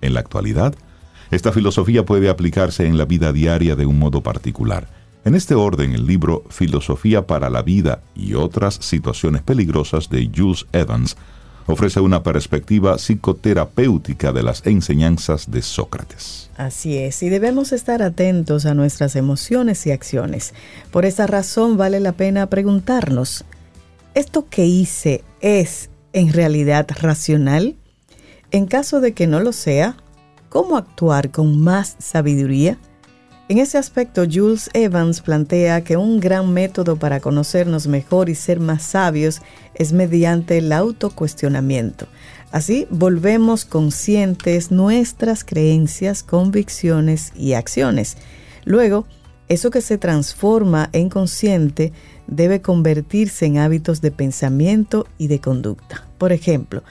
En 0.00 0.14
la 0.14 0.20
actualidad, 0.20 0.74
esta 1.30 1.52
filosofía 1.52 2.04
puede 2.04 2.28
aplicarse 2.28 2.86
en 2.86 2.98
la 2.98 3.04
vida 3.04 3.32
diaria 3.32 3.76
de 3.76 3.86
un 3.86 3.98
modo 3.98 4.22
particular 4.22 4.88
en 5.22 5.34
este 5.34 5.54
orden, 5.54 5.92
el 5.92 6.06
libro 6.06 6.44
Filosofía 6.48 7.26
para 7.26 7.50
la 7.50 7.60
Vida 7.60 8.00
y 8.14 8.34
otras 8.34 8.76
situaciones 8.80 9.42
peligrosas 9.42 10.08
de 10.08 10.30
Jules 10.34 10.66
Evans 10.72 11.16
ofrece 11.66 12.00
una 12.00 12.22
perspectiva 12.22 12.96
psicoterapéutica 12.96 14.32
de 14.32 14.42
las 14.42 14.66
enseñanzas 14.66 15.50
de 15.50 15.60
Sócrates. 15.60 16.48
Así 16.56 16.96
es, 16.96 17.22
y 17.22 17.28
debemos 17.28 17.72
estar 17.72 18.02
atentos 18.02 18.64
a 18.64 18.72
nuestras 18.72 19.14
emociones 19.14 19.86
y 19.86 19.90
acciones. 19.90 20.54
Por 20.90 21.04
esa 21.04 21.26
razón 21.26 21.76
vale 21.76 22.00
la 22.00 22.12
pena 22.12 22.46
preguntarnos, 22.46 23.44
¿esto 24.14 24.46
que 24.48 24.66
hice 24.66 25.24
es 25.40 25.90
en 26.12 26.32
realidad 26.32 26.86
racional? 27.00 27.76
En 28.50 28.66
caso 28.66 29.00
de 29.00 29.12
que 29.12 29.26
no 29.26 29.40
lo 29.40 29.52
sea, 29.52 29.96
¿cómo 30.48 30.76
actuar 30.76 31.30
con 31.30 31.60
más 31.60 31.96
sabiduría? 31.98 32.78
En 33.48 33.58
ese 33.58 33.78
aspecto, 33.78 34.22
Jules 34.30 34.70
Evans 34.74 35.22
plantea 35.22 35.82
que 35.82 35.96
un 35.96 36.20
gran 36.20 36.52
método 36.52 36.96
para 36.96 37.18
conocernos 37.18 37.88
mejor 37.88 38.28
y 38.28 38.36
ser 38.36 38.60
más 38.60 38.84
sabios 38.84 39.42
es 39.74 39.92
mediante 39.92 40.58
el 40.58 40.70
autocuestionamiento. 40.70 42.06
Así 42.52 42.86
volvemos 42.90 43.64
conscientes 43.64 44.70
nuestras 44.70 45.42
creencias, 45.42 46.22
convicciones 46.22 47.32
y 47.34 47.54
acciones. 47.54 48.16
Luego, 48.64 49.06
eso 49.50 49.70
que 49.70 49.80
se 49.80 49.98
transforma 49.98 50.90
en 50.92 51.08
consciente 51.08 51.92
debe 52.28 52.62
convertirse 52.62 53.46
en 53.46 53.58
hábitos 53.58 54.00
de 54.00 54.12
pensamiento 54.12 55.08
y 55.18 55.26
de 55.26 55.40
conducta. 55.40 56.06
Por 56.18 56.30
ejemplo, 56.30 56.84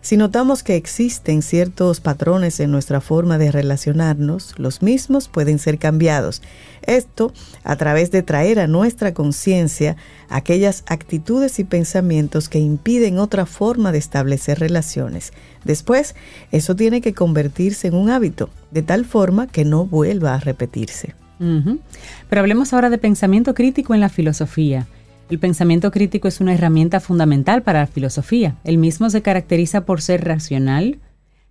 si 0.00 0.16
notamos 0.16 0.62
que 0.62 0.76
existen 0.76 1.42
ciertos 1.42 2.00
patrones 2.00 2.58
en 2.60 2.70
nuestra 2.70 3.02
forma 3.02 3.36
de 3.36 3.52
relacionarnos, 3.52 4.54
los 4.56 4.80
mismos 4.80 5.28
pueden 5.28 5.58
ser 5.58 5.78
cambiados. 5.78 6.40
Esto 6.86 7.34
a 7.64 7.76
través 7.76 8.10
de 8.12 8.22
traer 8.22 8.60
a 8.60 8.66
nuestra 8.66 9.12
conciencia 9.12 9.98
aquellas 10.30 10.84
actitudes 10.86 11.58
y 11.58 11.64
pensamientos 11.64 12.48
que 12.48 12.60
impiden 12.60 13.18
otra 13.18 13.44
forma 13.44 13.92
de 13.92 13.98
establecer 13.98 14.58
relaciones. 14.58 15.34
Después, 15.64 16.14
eso 16.50 16.74
tiene 16.74 17.02
que 17.02 17.12
convertirse 17.12 17.88
en 17.88 17.94
un 17.94 18.08
hábito, 18.08 18.48
de 18.70 18.80
tal 18.80 19.04
forma 19.04 19.48
que 19.48 19.66
no 19.66 19.84
vuelva 19.84 20.34
a 20.34 20.40
repetirse. 20.40 21.14
Pero 21.38 22.40
hablemos 22.40 22.72
ahora 22.72 22.90
de 22.90 22.98
pensamiento 22.98 23.54
crítico 23.54 23.94
en 23.94 24.00
la 24.00 24.08
filosofía. 24.08 24.86
El 25.28 25.38
pensamiento 25.38 25.90
crítico 25.90 26.28
es 26.28 26.40
una 26.40 26.54
herramienta 26.54 27.00
fundamental 27.00 27.62
para 27.62 27.80
la 27.80 27.86
filosofía. 27.86 28.56
El 28.64 28.78
mismo 28.78 29.10
se 29.10 29.22
caracteriza 29.22 29.84
por 29.84 30.00
ser 30.00 30.24
racional, 30.24 30.98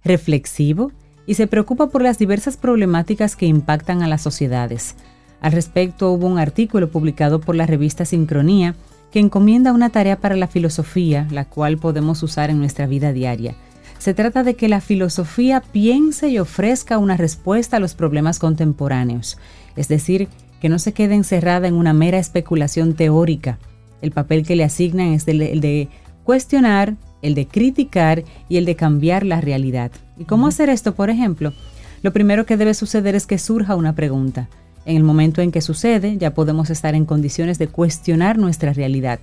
reflexivo 0.03 0.91
y 1.27 1.33
se 1.33 1.47
preocupa 1.47 1.87
por 1.87 2.01
las 2.01 2.17
diversas 2.17 2.55
problemáticas 2.55 3.35
que 3.35 3.47
impactan 3.47 4.01
a 4.01 4.07
las 4.07 4.21
sociedades. 4.21 4.95
Al 5.41 5.51
respecto 5.51 6.11
hubo 6.11 6.27
un 6.27 6.39
artículo 6.39 6.89
publicado 6.89 7.41
por 7.41 7.55
la 7.55 7.65
revista 7.65 8.05
Sincronía 8.05 8.75
que 9.11 9.19
encomienda 9.19 9.73
una 9.73 9.89
tarea 9.89 10.19
para 10.19 10.35
la 10.35 10.47
filosofía, 10.47 11.27
la 11.31 11.45
cual 11.45 11.77
podemos 11.77 12.23
usar 12.23 12.49
en 12.49 12.59
nuestra 12.59 12.87
vida 12.87 13.13
diaria. 13.13 13.55
Se 13.97 14.13
trata 14.13 14.43
de 14.43 14.55
que 14.55 14.69
la 14.69 14.81
filosofía 14.81 15.61
piense 15.61 16.29
y 16.29 16.39
ofrezca 16.39 16.97
una 16.97 17.17
respuesta 17.17 17.77
a 17.77 17.79
los 17.79 17.95
problemas 17.95 18.39
contemporáneos, 18.39 19.37
es 19.75 19.87
decir, 19.87 20.27
que 20.59 20.69
no 20.69 20.79
se 20.79 20.93
quede 20.93 21.15
encerrada 21.15 21.67
en 21.67 21.75
una 21.75 21.93
mera 21.93 22.17
especulación 22.17 22.93
teórica. 22.93 23.59
El 24.01 24.11
papel 24.11 24.45
que 24.45 24.55
le 24.55 24.63
asignan 24.63 25.13
es 25.13 25.27
el 25.27 25.39
de, 25.39 25.89
cuestionar, 26.23 26.95
el 27.21 27.35
de 27.35 27.47
criticar 27.47 28.23
y 28.49 28.57
el 28.57 28.65
de 28.65 28.75
cambiar 28.75 29.25
la 29.25 29.41
realidad. 29.41 29.91
¿Y 30.17 30.25
cómo 30.25 30.47
hacer 30.47 30.69
esto, 30.69 30.95
por 30.95 31.09
ejemplo? 31.09 31.53
Lo 32.01 32.13
primero 32.13 32.45
que 32.45 32.57
debe 32.57 32.73
suceder 32.73 33.15
es 33.15 33.25
que 33.25 33.37
surja 33.37 33.75
una 33.75 33.93
pregunta. 33.93 34.47
En 34.85 34.95
el 34.95 35.03
momento 35.03 35.41
en 35.41 35.51
que 35.51 35.61
sucede, 35.61 36.17
ya 36.17 36.33
podemos 36.33 36.69
estar 36.69 36.93
en 36.93 37.05
condiciones 37.05 37.57
de 37.57 37.67
cuestionar 37.67 38.37
nuestra 38.37 38.73
realidad. 38.73 39.19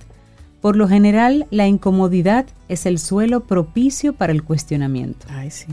Por 0.63 0.77
lo 0.77 0.87
general, 0.87 1.45
la 1.51 1.67
incomodidad 1.67 2.45
es 2.69 2.85
el 2.85 2.97
suelo 2.97 3.41
propicio 3.41 4.13
para 4.13 4.31
el 4.31 4.43
cuestionamiento. 4.43 5.27
Ay, 5.29 5.51
sí. 5.51 5.67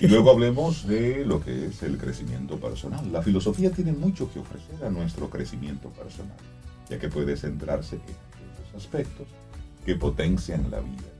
Y 0.00 0.06
luego 0.06 0.30
hablemos 0.30 0.86
de 0.86 1.26
lo 1.26 1.40
que 1.40 1.66
es 1.66 1.82
el 1.82 1.98
crecimiento 1.98 2.56
personal. 2.56 3.12
La 3.12 3.22
filosofía 3.22 3.72
tiene 3.72 3.90
mucho 3.90 4.32
que 4.32 4.38
ofrecer 4.38 4.84
a 4.84 4.88
nuestro 4.88 5.28
crecimiento 5.28 5.88
personal, 5.88 6.36
ya 6.88 7.00
que 7.00 7.08
puede 7.08 7.36
centrarse 7.36 7.96
en 7.96 8.02
esos 8.68 8.84
aspectos 8.84 9.26
que 9.84 9.96
potencian 9.96 10.70
la 10.70 10.78
vida, 10.78 11.10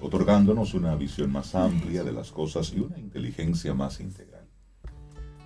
otorgándonos 0.00 0.74
una 0.74 0.96
visión 0.96 1.30
más 1.30 1.54
amplia 1.54 2.02
de 2.02 2.12
las 2.12 2.32
cosas 2.32 2.72
y 2.74 2.80
una 2.80 2.98
inteligencia 2.98 3.74
más 3.74 4.00
integral. 4.00 4.48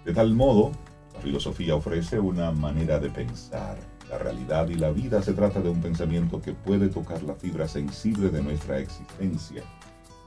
De 0.06 0.14
tal 0.14 0.32
modo, 0.32 0.72
la 1.12 1.20
filosofía 1.20 1.74
ofrece 1.74 2.18
una 2.18 2.50
manera 2.50 2.98
de 2.98 3.10
pensar, 3.10 3.76
La 4.14 4.20
realidad 4.20 4.68
y 4.68 4.76
la 4.76 4.92
vida 4.92 5.20
se 5.22 5.32
trata 5.32 5.60
de 5.60 5.68
un 5.68 5.80
pensamiento 5.80 6.40
que 6.40 6.52
puede 6.52 6.88
tocar 6.88 7.24
la 7.24 7.34
fibra 7.34 7.66
sensible 7.66 8.30
de 8.30 8.44
nuestra 8.44 8.78
existencia. 8.78 9.64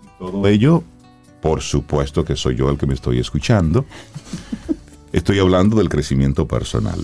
Y 0.03 0.19
todo 0.19 0.45
ello, 0.45 0.83
por 1.41 1.61
supuesto 1.61 2.25
que 2.25 2.35
soy 2.35 2.57
yo 2.57 2.69
el 2.69 2.77
que 2.77 2.85
me 2.85 2.95
estoy 2.95 3.19
escuchando. 3.19 3.85
Estoy 5.13 5.39
hablando 5.39 5.77
del 5.77 5.87
crecimiento 5.87 6.49
personal. 6.49 6.99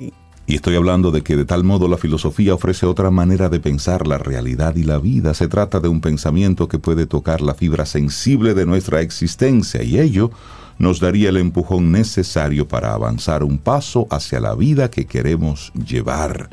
Y 0.00 0.56
estoy 0.56 0.74
hablando 0.74 1.12
de 1.12 1.22
que 1.22 1.36
de 1.36 1.44
tal 1.44 1.62
modo 1.62 1.86
la 1.86 1.98
filosofía 1.98 2.52
ofrece 2.52 2.84
otra 2.84 3.12
manera 3.12 3.48
de 3.48 3.60
pensar 3.60 4.08
la 4.08 4.18
realidad 4.18 4.74
y 4.74 4.82
la 4.82 4.98
vida. 4.98 5.34
Se 5.34 5.46
trata 5.46 5.78
de 5.78 5.86
un 5.86 6.00
pensamiento 6.00 6.66
que 6.66 6.80
puede 6.80 7.06
tocar 7.06 7.42
la 7.42 7.54
fibra 7.54 7.86
sensible 7.86 8.54
de 8.54 8.66
nuestra 8.66 9.02
existencia 9.02 9.84
y 9.84 10.00
ello 10.00 10.32
nos 10.78 11.00
daría 11.00 11.28
el 11.28 11.36
empujón 11.36 11.92
necesario 11.92 12.68
para 12.68 12.94
avanzar 12.94 13.42
un 13.42 13.58
paso 13.58 14.06
hacia 14.10 14.40
la 14.40 14.54
vida 14.54 14.90
que 14.90 15.06
queremos 15.06 15.72
llevar. 15.74 16.48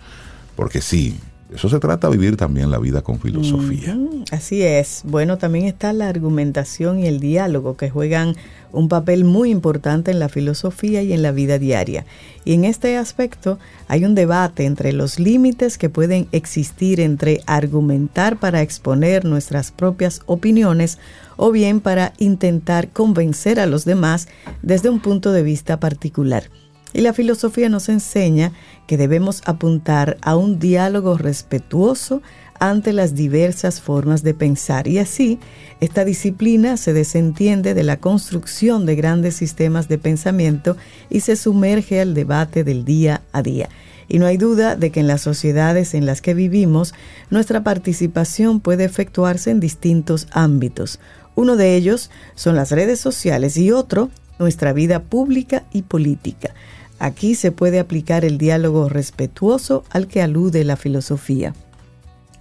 Porque 0.56 0.82
sí, 0.82 1.20
eso 1.54 1.70
se 1.70 1.80
trata 1.80 2.10
de 2.10 2.18
vivir 2.18 2.38
también 2.38 2.72
la 2.72 2.80
vida 2.80 3.02
con 3.04 3.20
filosofía. 3.20 3.96
así 4.32 4.64
es. 4.64 5.04
Bueno, 5.06 5.38
también 5.38 5.66
está 5.66 5.94
la 5.94 6.10
argumentación 6.10 7.00
y 7.00 7.08
el 7.08 7.20
diálogo 7.20 7.78
que 7.78 7.92
juegan 7.92 8.36
un 8.72 8.90
papel 8.90 9.26
muy 9.26 9.52
importante 9.52 10.10
en 10.10 10.20
la 10.20 10.28
filosofía 10.28 11.04
y 11.04 11.14
en 11.14 11.22
la 11.22 11.32
vida 11.32 11.60
diaria. 11.60 12.06
Y 12.46 12.54
en 12.54 12.66
este 12.66 12.98
aspecto 12.98 13.60
hay 13.88 14.06
un 14.06 14.16
debate 14.16 14.66
entre 14.66 14.92
los 14.92 15.20
límites 15.20 15.78
que 15.78 15.90
pueden 15.90 16.28
existir 16.32 17.00
entre 17.00 17.42
argumentar 17.46 18.38
para 18.38 18.62
exponer 18.62 19.24
nuestras 19.24 19.72
propias 19.72 20.22
opiniones 20.26 20.98
o 21.38 21.52
bien 21.52 21.80
para 21.80 22.14
intentar 22.18 22.90
convencer 22.90 23.60
a 23.60 23.68
los 23.68 23.86
demás 23.86 24.28
desde 24.64 24.90
un 24.90 25.00
punto 25.00 25.32
de 25.32 25.44
vista 25.44 25.80
particular. 25.80 26.50
Y 26.96 27.02
la 27.02 27.12
filosofía 27.12 27.68
nos 27.68 27.90
enseña 27.90 28.54
que 28.88 28.96
debemos 28.96 29.42
apuntar 29.44 30.16
a 30.22 30.38
un 30.38 30.60
diálogo 30.60 31.18
respetuoso 31.18 32.22
ante 32.58 32.94
las 32.94 33.16
diversas 33.16 33.82
formas 33.82 34.24
de 34.24 34.34
pensar 34.34 34.88
y 34.88 35.00
así 35.00 35.38
esta 35.82 36.06
disciplina 36.06 36.78
se 36.78 36.94
desentiende 36.94 37.74
de 37.74 37.84
la 37.84 37.98
construcción 37.98 38.86
de 38.86 38.96
grandes 38.96 39.36
sistemas 39.36 39.90
de 39.90 39.98
pensamiento 39.98 40.78
y 41.10 41.20
se 41.20 41.36
sumerge 41.36 42.00
al 42.00 42.14
debate 42.14 42.64
del 42.64 42.86
día 42.86 43.24
a 43.34 43.42
día. 43.42 43.68
Y 44.08 44.20
no 44.20 44.26
hay 44.26 44.38
duda 44.38 44.78
de 44.78 44.90
que 44.92 45.02
en 45.02 45.08
las 45.08 45.20
sociedades 45.20 45.96
en 45.96 46.06
las 46.06 46.22
que 46.22 46.34
vivimos, 46.34 46.94
nuestra 47.30 47.62
participación 47.62 48.62
puede 48.62 48.86
efectuarse 48.86 49.52
en 49.52 49.60
distintos 49.60 50.28
ámbitos. 50.32 51.02
Uno 51.36 51.58
de 51.58 51.76
ellos 51.76 52.10
son 52.36 52.56
las 52.56 52.72
redes 52.72 53.02
sociales 53.02 53.58
y 53.58 53.72
otro, 53.72 54.10
nuestra 54.40 54.72
vida 54.72 55.02
pública 55.02 55.66
y 55.74 55.82
política. 55.82 56.54
Aquí 57.00 57.36
se 57.36 57.52
puede 57.52 57.80
aplicar 57.80 58.24
el 58.26 58.38
diálogo 58.38 58.90
respetuoso 58.90 59.84
al 59.90 60.08
que 60.08 60.22
alude 60.22 60.64
la 60.64 60.78
filosofía. 60.78 61.54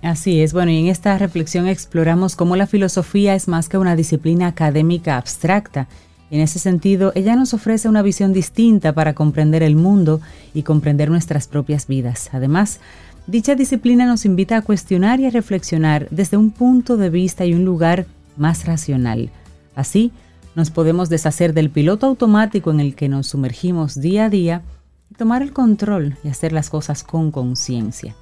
Así 0.03 0.43
es, 0.43 0.53
bueno, 0.53 0.71
y 0.71 0.79
en 0.79 0.87
esta 0.89 1.17
reflexión 1.17 1.67
exploramos 1.67 2.37
cómo 2.37 2.57
la 2.57 2.67
filosofía 2.67 3.35
es 3.35 3.49
más 3.49 3.69
que 3.69 3.79
una 3.79 3.97
disciplina 3.97 4.49
académica 4.49 5.17
abstracta. 5.17 5.89
En 6.31 6.41
ese 6.41 6.59
sentido, 6.59 7.13
ella 7.15 7.37
nos 7.37 7.55
ofrece 7.55 7.89
una 7.89 8.03
visión 8.03 8.33
distinta 8.33 8.93
para 8.93 9.15
comprender 9.15 9.63
el 9.63 9.77
mundo 9.77 10.21
y 10.53 10.63
comprender 10.63 11.11
nuestras 11.11 11.49
propias 11.49 11.87
vidas. 11.87 12.29
Además, 12.33 12.81
dicha 13.27 13.55
disciplina 13.55 14.05
nos 14.05 14.25
invita 14.27 14.59
a 14.59 14.63
cuestionar 14.63 15.21
y 15.21 15.27
a 15.27 15.31
reflexionar 15.31 16.07
desde 16.11 16.37
un 16.37 16.51
punto 16.51 16.97
de 16.97 17.09
vista 17.09 17.47
y 17.47 17.55
un 17.55 17.65
lugar 17.65 18.07
más 18.37 18.67
racional. 18.67 19.31
Así, 19.75 20.13
nos 20.55 20.71
podemos 20.71 21.09
deshacer 21.09 21.55
del 21.55 21.71
piloto 21.71 22.07
automático 22.07 22.71
en 22.71 22.81
el 22.81 22.95
que 22.95 23.09
nos 23.09 23.29
sumergimos 23.29 24.01
día 24.01 24.27
a 24.27 24.31
día 24.31 24.63
y 25.11 25.15
tomar 25.15 25.43
el 25.43 25.53
control 25.53 26.17
y 26.23 26.29
hacer 26.29 26.53
las 26.53 26.71
cosas 26.71 27.03
con 27.03 27.31
conciencia. 27.31 28.15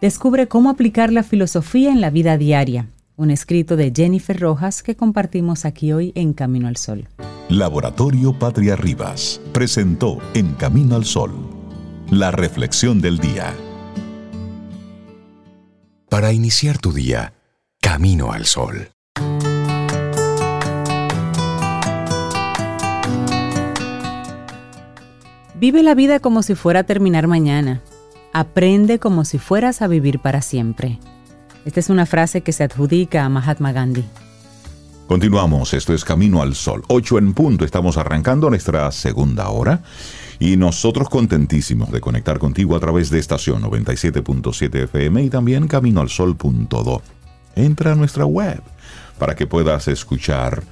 Descubre 0.00 0.46
cómo 0.46 0.70
aplicar 0.70 1.12
la 1.12 1.22
filosofía 1.22 1.90
en 1.90 2.00
la 2.00 2.10
vida 2.10 2.38
diaria, 2.38 2.86
un 3.16 3.30
escrito 3.30 3.76
de 3.76 3.92
Jennifer 3.94 4.38
Rojas 4.38 4.82
que 4.82 4.94
compartimos 4.94 5.64
aquí 5.64 5.92
hoy 5.92 6.12
en 6.14 6.32
Camino 6.32 6.68
al 6.68 6.76
Sol. 6.76 7.08
Laboratorio 7.48 8.38
Patria 8.38 8.76
Rivas 8.76 9.40
presentó 9.52 10.18
En 10.34 10.52
Camino 10.54 10.94
al 10.94 11.04
Sol, 11.04 11.32
la 12.10 12.30
reflexión 12.30 13.00
del 13.00 13.18
día. 13.18 13.54
Para 16.08 16.32
iniciar 16.32 16.78
tu 16.78 16.92
día, 16.92 17.32
Camino 17.80 18.32
al 18.32 18.44
Sol. 18.44 18.90
Vive 25.60 25.82
la 25.82 25.96
vida 25.96 26.20
como 26.20 26.44
si 26.44 26.54
fuera 26.54 26.80
a 26.80 26.84
terminar 26.84 27.26
mañana. 27.26 27.82
Aprende 28.32 29.00
como 29.00 29.24
si 29.24 29.38
fueras 29.38 29.82
a 29.82 29.88
vivir 29.88 30.20
para 30.20 30.40
siempre. 30.40 31.00
Esta 31.64 31.80
es 31.80 31.90
una 31.90 32.06
frase 32.06 32.42
que 32.42 32.52
se 32.52 32.62
adjudica 32.62 33.24
a 33.24 33.28
Mahatma 33.28 33.72
Gandhi. 33.72 34.04
Continuamos, 35.08 35.74
esto 35.74 35.94
es 35.94 36.04
Camino 36.04 36.42
al 36.42 36.54
Sol. 36.54 36.84
8 36.86 37.18
en 37.18 37.34
punto, 37.34 37.64
estamos 37.64 37.96
arrancando 37.96 38.48
nuestra 38.50 38.92
segunda 38.92 39.48
hora 39.48 39.82
y 40.38 40.56
nosotros 40.56 41.08
contentísimos 41.08 41.90
de 41.90 42.00
conectar 42.00 42.38
contigo 42.38 42.76
a 42.76 42.80
través 42.80 43.10
de 43.10 43.18
estación 43.18 43.60
97.7 43.62 44.84
FM 44.84 45.24
y 45.24 45.30
también 45.30 45.66
caminoalsol.do. 45.66 47.02
Entra 47.56 47.92
a 47.92 47.96
nuestra 47.96 48.26
web 48.26 48.62
para 49.18 49.34
que 49.34 49.48
puedas 49.48 49.88
escuchar 49.88 50.62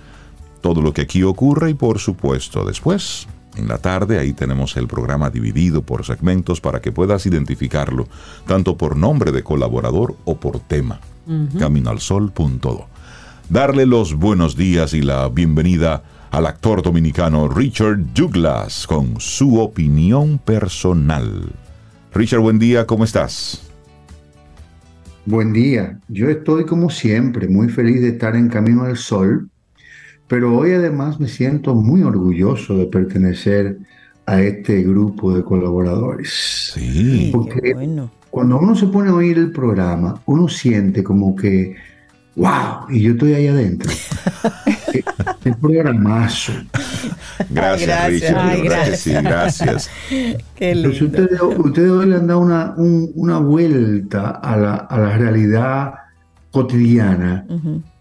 todo 0.60 0.80
lo 0.80 0.92
que 0.92 1.02
aquí 1.02 1.24
ocurre 1.24 1.70
y 1.70 1.74
por 1.74 1.98
supuesto 1.98 2.64
después 2.64 3.26
en 3.56 3.68
la 3.68 3.78
tarde. 3.78 4.18
Ahí 4.18 4.32
tenemos 4.32 4.76
el 4.76 4.86
programa 4.86 5.30
dividido 5.30 5.82
por 5.82 6.04
segmentos 6.04 6.60
para 6.60 6.80
que 6.80 6.92
puedas 6.92 7.26
identificarlo, 7.26 8.08
tanto 8.46 8.76
por 8.76 8.96
nombre 8.96 9.32
de 9.32 9.42
colaborador 9.42 10.16
o 10.24 10.36
por 10.36 10.60
tema. 10.60 11.00
Caminoalsol.do. 11.58 12.86
Darle 13.48 13.86
los 13.86 14.14
buenos 14.14 14.56
días 14.56 14.94
y 14.94 15.02
la 15.02 15.28
bienvenida 15.28 16.02
al 16.30 16.46
actor 16.46 16.82
dominicano 16.82 17.48
Richard 17.48 17.98
Douglas 18.14 18.86
con 18.86 19.20
su 19.20 19.58
opinión 19.58 20.38
personal. 20.38 21.52
Richard, 22.12 22.40
buen 22.40 22.58
día, 22.58 22.86
¿cómo 22.86 23.04
estás? 23.04 23.62
Buen 25.24 25.52
día, 25.52 25.98
yo 26.08 26.28
estoy 26.28 26.64
como 26.66 26.88
siempre 26.88 27.48
muy 27.48 27.68
feliz 27.68 28.00
de 28.00 28.10
estar 28.10 28.36
en 28.36 28.48
Camino 28.48 28.84
al 28.84 28.96
Sol 28.96 29.50
pero 30.28 30.56
hoy 30.56 30.72
además 30.72 31.20
me 31.20 31.28
siento 31.28 31.74
muy 31.74 32.02
orgulloso 32.02 32.76
de 32.76 32.86
pertenecer 32.86 33.78
a 34.26 34.40
este 34.40 34.82
grupo 34.82 35.34
de 35.34 35.44
colaboradores. 35.44 36.72
Sí. 36.74 37.30
Porque 37.32 37.74
cuando 38.30 38.58
uno 38.58 38.74
se 38.74 38.88
pone 38.88 39.10
a 39.10 39.14
oír 39.14 39.38
el 39.38 39.52
programa, 39.52 40.20
uno 40.26 40.48
siente 40.48 41.04
como 41.04 41.36
que, 41.36 41.76
wow, 42.34 42.90
y 42.90 43.02
yo 43.02 43.12
estoy 43.12 43.34
ahí 43.34 43.46
adentro. 43.46 43.90
el 45.44 45.56
programazo. 45.56 46.52
Gracias, 47.50 48.08
Richard. 48.08 48.62
gracias. 48.64 49.00
sí, 49.00 49.12
gracias. 49.12 49.90
Qué 50.56 50.74
lindo. 50.74 50.88
ustedes, 50.90 51.40
ustedes, 51.40 51.90
hoy 51.90 52.06
le 52.06 52.16
han 52.16 52.26
dado 52.26 52.40
una, 52.40 52.74
una 52.76 53.38
vuelta 53.38 54.30
a 54.30 54.56
la, 54.56 54.74
a 54.74 54.98
la 54.98 55.16
realidad 55.16 55.94
cotidiana 56.50 57.46
que 57.48 57.95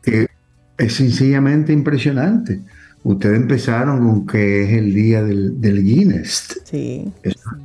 es 0.78 0.94
sencillamente 0.94 1.74
impresionante. 1.74 2.62
Ustedes 3.04 3.38
empezaron 3.38 4.00
con 4.00 4.26
que 4.26 4.64
es 4.64 4.72
el 4.72 4.94
día 4.94 5.24
del, 5.24 5.84
Guinness. 5.84 6.60
Sí. 6.64 7.06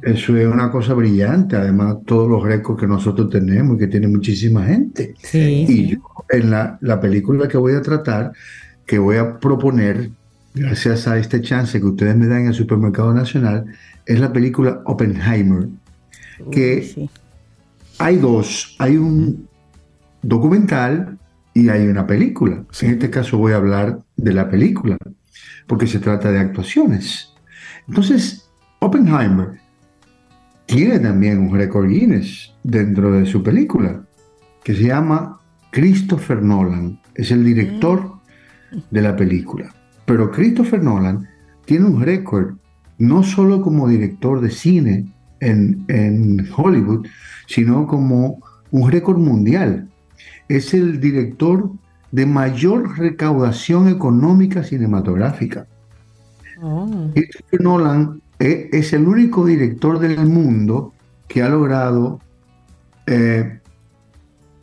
Eso, 0.02 0.36
es 0.36 0.46
una 0.46 0.70
cosa 0.70 0.92
brillante. 0.92 1.56
Además, 1.56 1.96
todos 2.04 2.28
los 2.28 2.42
récords 2.42 2.78
que 2.78 2.86
nosotros 2.86 3.30
tenemos 3.30 3.76
y 3.76 3.78
que 3.78 3.86
tiene 3.86 4.06
muchísima 4.06 4.66
gente. 4.66 5.14
Sí. 5.22 5.64
Y 5.66 5.86
yo, 5.92 5.98
en 6.28 6.50
la, 6.50 6.76
la, 6.82 7.00
película 7.00 7.48
que 7.48 7.56
voy 7.56 7.72
a 7.72 7.80
tratar, 7.80 8.32
que 8.84 8.98
voy 8.98 9.16
a 9.16 9.38
proponer, 9.38 10.10
gracias 10.54 11.08
a 11.08 11.16
este 11.16 11.40
chance 11.40 11.80
que 11.80 11.86
ustedes 11.86 12.16
me 12.16 12.26
dan 12.26 12.42
en 12.42 12.48
el 12.48 12.54
Supermercado 12.54 13.14
Nacional, 13.14 13.64
es 14.04 14.20
la 14.20 14.32
película 14.32 14.82
Oppenheimer. 14.84 15.68
que 16.50 17.08
hay 17.98 18.16
dos. 18.16 18.74
Hay 18.78 18.96
un 18.96 19.48
documental 20.20 21.16
y 21.54 21.68
hay 21.68 21.86
una 21.88 22.06
película. 22.06 22.64
En 22.80 22.90
este 22.90 23.10
caso 23.10 23.38
voy 23.38 23.52
a 23.52 23.56
hablar 23.56 24.00
de 24.16 24.32
la 24.32 24.48
película, 24.48 24.96
porque 25.66 25.86
se 25.86 25.98
trata 25.98 26.30
de 26.30 26.38
actuaciones. 26.38 27.32
Entonces, 27.88 28.50
Oppenheimer 28.80 29.60
tiene 30.66 31.00
también 31.00 31.38
un 31.38 31.54
récord 31.54 31.88
Guinness 31.88 32.52
dentro 32.62 33.12
de 33.12 33.26
su 33.26 33.42
película, 33.42 34.04
que 34.62 34.74
se 34.74 34.84
llama 34.84 35.38
Christopher 35.70 36.42
Nolan. 36.42 37.00
Es 37.14 37.30
el 37.30 37.44
director 37.44 38.20
mm. 38.72 38.78
de 38.90 39.02
la 39.02 39.16
película. 39.16 39.74
Pero 40.06 40.30
Christopher 40.30 40.82
Nolan 40.82 41.28
tiene 41.64 41.86
un 41.86 42.00
récord 42.00 42.54
no 42.98 43.22
solo 43.22 43.62
como 43.62 43.88
director 43.88 44.40
de 44.40 44.50
cine 44.50 45.12
en, 45.40 45.84
en 45.88 46.46
Hollywood, 46.54 47.06
sino 47.46 47.86
como 47.86 48.40
un 48.70 48.90
récord 48.90 49.18
mundial 49.18 49.88
es 50.50 50.74
el 50.74 51.00
director 51.00 51.70
de 52.10 52.26
mayor 52.26 52.98
recaudación 52.98 53.88
económica 53.88 54.64
cinematográfica. 54.64 55.66
Oh. 56.60 57.12
Nolan 57.60 58.20
es 58.40 58.92
el 58.92 59.06
único 59.06 59.46
director 59.46 60.00
del 60.00 60.26
mundo 60.26 60.92
que 61.28 61.42
ha 61.42 61.48
logrado 61.48 62.20
eh, 63.06 63.60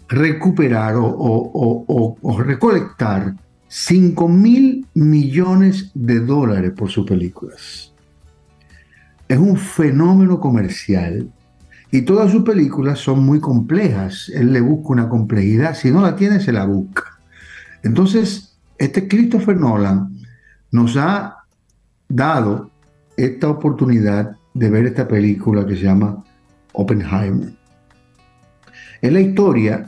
recuperar 0.09 0.95
o, 0.97 2.17
recolectar 2.45 3.35
5 3.69 4.27
mil 4.27 4.85
millones 4.93 5.91
de 5.93 6.19
dólares 6.19 6.73
por 6.75 6.89
sus 6.89 7.05
películas. 7.05 7.93
Es 9.29 9.37
un 9.37 9.55
fenómeno 9.55 10.41
comercial 10.41 11.31
y 11.91 12.01
todas 12.01 12.31
sus 12.31 12.43
películas 12.43 12.99
son 12.99 13.25
muy 13.25 13.39
complejas. 13.39 14.29
Él 14.33 14.51
le 14.51 14.61
busca 14.61 14.89
una 14.89 15.09
complejidad. 15.09 15.75
Si 15.75 15.91
no 15.91 16.01
la 16.01 16.15
tiene, 16.15 16.39
se 16.39 16.51
la 16.51 16.65
busca. 16.65 17.03
Entonces, 17.83 18.57
este 18.77 19.07
Christopher 19.07 19.57
Nolan 19.57 20.17
nos 20.71 20.97
ha 20.97 21.37
dado 22.09 22.69
esta 23.15 23.49
oportunidad 23.49 24.35
de 24.53 24.69
ver 24.69 24.85
esta 24.85 25.07
película 25.07 25.65
que 25.65 25.75
se 25.75 25.83
llama 25.83 26.23
Oppenheimer. 26.73 27.53
Es 29.01 29.13
la 29.13 29.21
historia, 29.21 29.87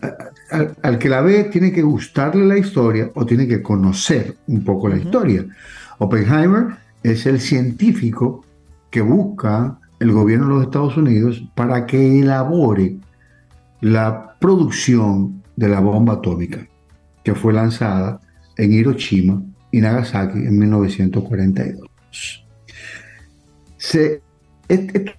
al, 0.82 1.00
que 1.00 1.10
la 1.10 1.22
ve 1.22 1.46
tiene 1.46 1.72
que 1.72 1.82
gustarle 1.82 2.46
la 2.46 2.58
historia 2.58 3.10
o 3.16 3.26
tiene 3.26 3.48
que 3.48 3.62
conocer 3.62 4.38
un 4.48 4.64
poco 4.64 4.88
la 4.88 4.98
historia. 4.98 5.46
Oppenheimer 5.98 6.78
es 7.04 7.26
el 7.26 7.40
científico 7.40 8.46
que 8.90 9.02
busca 9.02 9.80
el 10.00 10.12
gobierno 10.12 10.48
de 10.48 10.54
los 10.56 10.64
Estados 10.64 10.98
Unidos 10.98 11.44
para 11.56 11.86
que 11.86 12.20
elabore 12.20 12.98
la 13.82 14.36
producción 14.40 15.44
de 15.56 15.70
la 15.70 15.80
bomba 15.80 16.14
atómica 16.14 16.66
que 17.24 17.36
fue 17.36 17.54
lanzada 17.54 18.20
en 18.58 18.74
Hiroshima 18.74 19.42
y 19.72 19.82
Nagasaki 19.82 20.40
en 20.40 20.58
1942. 20.58 21.90
Se, 23.78 24.22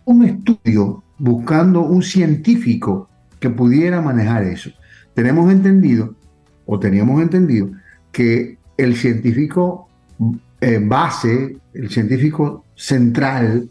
un 0.04 0.24
estudio 0.24 1.02
buscando 1.18 1.82
un 1.82 2.02
científico 2.02 3.08
que 3.38 3.50
pudiera 3.50 4.00
manejar 4.00 4.44
eso. 4.44 4.70
Tenemos 5.14 5.50
entendido, 5.52 6.14
o 6.66 6.78
teníamos 6.78 7.20
entendido, 7.22 7.70
que 8.12 8.58
el 8.76 8.96
científico 8.96 9.88
eh, 10.60 10.80
base, 10.82 11.56
el 11.74 11.90
científico 11.90 12.64
central 12.74 13.70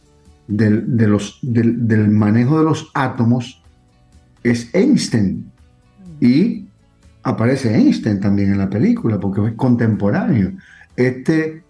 del, 0.49 0.97
de 0.97 1.07
los, 1.07 1.39
del, 1.41 2.09
manejo 2.09 2.57
de 2.57 2.65
los 2.65 2.89
átomos 2.93 3.61
es 4.43 4.73
Einstein. 4.73 5.49
Y 6.19 6.65
aparece 7.23 7.75
Einstein 7.75 8.19
también 8.19 8.51
en 8.51 8.57
la 8.57 8.69
película, 8.69 9.19
porque 9.19 9.45
es 9.45 9.53
contemporáneo. 9.53 10.51
Este 10.95 11.63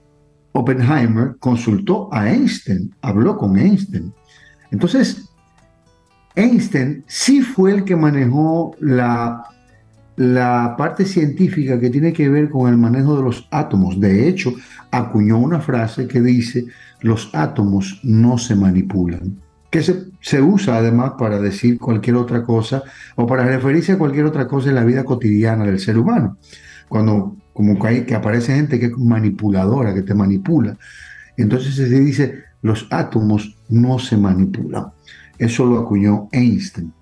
Oppenheimer 0.53 1.35
consultó 1.39 2.11
a 2.11 2.29
Einstein, 2.29 2.95
habló 3.01 3.37
con 3.37 3.57
Einstein. 3.57 4.13
Entonces, 4.71 5.29
Einstein 6.35 7.03
sí 7.07 7.41
fue 7.41 7.73
el 7.73 7.83
que 7.83 7.95
manejó 7.95 8.75
la, 8.79 9.43
la 10.15 10.75
parte 10.77 11.05
científica 11.05 11.79
que 11.79 11.89
tiene 11.89 12.13
que 12.13 12.29
ver 12.29 12.49
con 12.49 12.69
el 12.69 12.77
manejo 12.77 13.17
de 13.17 13.23
los 13.23 13.47
átomos. 13.51 13.99
De 13.99 14.27
hecho, 14.27 14.53
acuñó 14.89 15.37
una 15.37 15.59
frase 15.59 16.07
que 16.07 16.21
dice, 16.21 16.65
los 17.01 17.29
átomos 17.33 17.99
no 18.03 18.37
se 18.37 18.55
manipulan, 18.55 19.37
que 19.69 19.83
se, 19.83 20.05
se, 20.19 20.41
usa 20.41 20.77
además 20.77 21.13
para 21.17 21.39
decir 21.39 21.77
cualquier 21.79 22.15
otra 22.15 22.43
cosa 22.43 22.83
o 23.15 23.27
para 23.27 23.43
referirse 23.43 23.93
a 23.93 23.97
cualquier 23.97 24.25
otra 24.25 24.47
cosa 24.47 24.69
en 24.69 24.75
la 24.75 24.83
vida 24.83 25.03
cotidiana 25.03 25.65
del 25.65 25.79
ser 25.79 25.97
humano. 25.97 26.37
Cuando 26.87 27.35
como 27.53 27.77
que, 27.77 27.87
hay, 27.87 28.05
que 28.05 28.15
aparece 28.15 28.55
gente 28.55 28.79
que 28.79 28.85
es 28.85 28.97
manipuladora, 28.97 29.93
que 29.93 30.01
te 30.01 30.13
manipula. 30.13 30.77
Entonces 31.35 31.75
se 31.75 31.87
dice, 31.87 32.43
los 32.61 32.87
átomos 32.89 33.57
no 33.67 33.99
se 33.99 34.15
manipulan. 34.15 34.87
Eso 35.37 35.65
lo 35.65 35.79
acuñó 35.79 36.29
Einstein. 36.31 36.93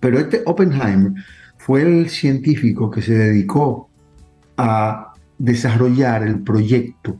Pero 0.00 0.20
este 0.20 0.42
Oppenheimer 0.46 1.12
fue 1.56 1.82
el 1.82 2.08
científico 2.10 2.90
que 2.90 3.02
se 3.02 3.14
dedicó 3.14 3.90
a 4.56 5.12
desarrollar 5.36 6.22
el 6.22 6.40
proyecto 6.40 7.18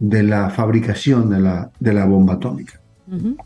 de 0.00 0.22
la 0.22 0.50
fabricación 0.50 1.30
de 1.30 1.40
la, 1.40 1.70
de 1.78 1.92
la 1.92 2.06
bomba 2.06 2.34
atómica. 2.34 2.80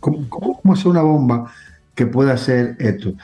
¿Cómo, 0.00 0.72
hacer 0.72 0.88
una 0.88 1.02
bomba 1.02 1.50
que 1.94 2.07
pueda 2.07 2.34
hacer 2.34 2.76
esto? 2.78 3.14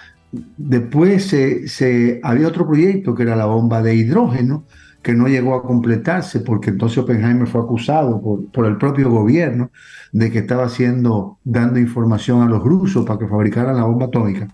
Después 0.56 1.26
se, 1.26 2.20
había 2.22 2.48
otro 2.48 2.66
proyecto 2.66 3.14
que 3.14 3.22
era 3.22 3.36
la 3.36 3.46
bomba 3.46 3.82
de 3.82 3.94
hidrógeno, 3.94 4.64
que 5.02 5.14
no 5.14 5.28
llegó 5.28 5.54
a 5.54 5.62
completarse 5.62 6.40
porque 6.40 6.70
entonces 6.70 6.98
Oppenheimer 6.98 7.46
fue 7.46 7.62
acusado 7.62 8.20
por, 8.52 8.66
el 8.66 8.76
propio 8.76 9.10
gobierno 9.10 9.70
de 10.12 10.30
que 10.30 10.40
estaba 10.40 10.64
haciendo, 10.64 11.38
dando 11.44 11.78
información 11.78 12.42
a 12.42 12.46
los 12.46 12.62
rusos 12.62 13.06
para 13.06 13.18
que 13.18 13.28
fabricaran 13.28 13.76
la 13.76 13.84
bomba 13.84 14.06
atómica. 14.06 14.48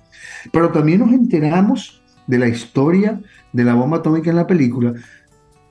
Pero 0.52 0.70
también 0.70 1.00
nos 1.00 1.12
enteramos 1.12 2.02
de 2.26 2.38
la 2.38 2.48
historia 2.48 3.20
de 3.52 3.64
la 3.64 3.74
bomba 3.74 3.98
atómica 3.98 4.30
en 4.30 4.36
la 4.36 4.46
película 4.46 4.92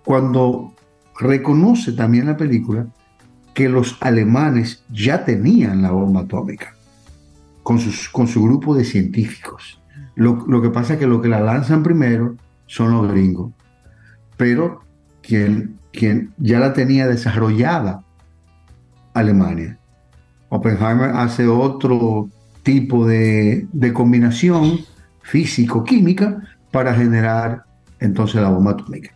cuando 0.03 0.74
reconoce 1.20 1.93
también 1.93 2.26
la 2.26 2.38
película 2.38 2.88
que 3.53 3.70
los 3.70 3.97
alemanes 4.01 4.84
ya 4.91 5.24
tenían 5.24 5.82
la 5.82 5.91
bomba 5.91 6.22
atómica 6.22 6.76
con, 7.63 7.80
sus, 7.80 8.09
con 8.09 8.28
su 8.28 8.43
grupo 8.43 8.76
de 8.76 8.84
científicos. 8.84 9.82
Lo, 10.16 10.45
lo 10.47 10.61
que 10.61 10.70
pasa 10.70 10.93
es 10.93 10.99
que 10.99 11.07
lo 11.07 11.22
que 11.22 11.30
la 11.30 11.39
lanzan 11.39 11.84
primero 11.84 12.36
son 12.68 12.91
los 12.91 13.11
gringos 13.11 13.51
pero 14.38 14.82
quien, 15.22 15.78
quien 15.91 16.34
ya 16.38 16.59
la 16.59 16.74
tenía 16.74 17.07
desarrollada 17.07 18.03
Alemania. 19.13 19.80
Oppenheimer 20.49 21.11
hace 21.11 21.47
otro 21.47 22.30
tipo 22.63 23.07
de, 23.07 23.68
combinación 23.93 24.80
físico-química 25.22 26.41
para 26.72 26.93
generar 26.93 27.63
entonces 27.99 28.41
la 28.41 28.49
bomba 28.49 28.72
atómica. 28.72 29.11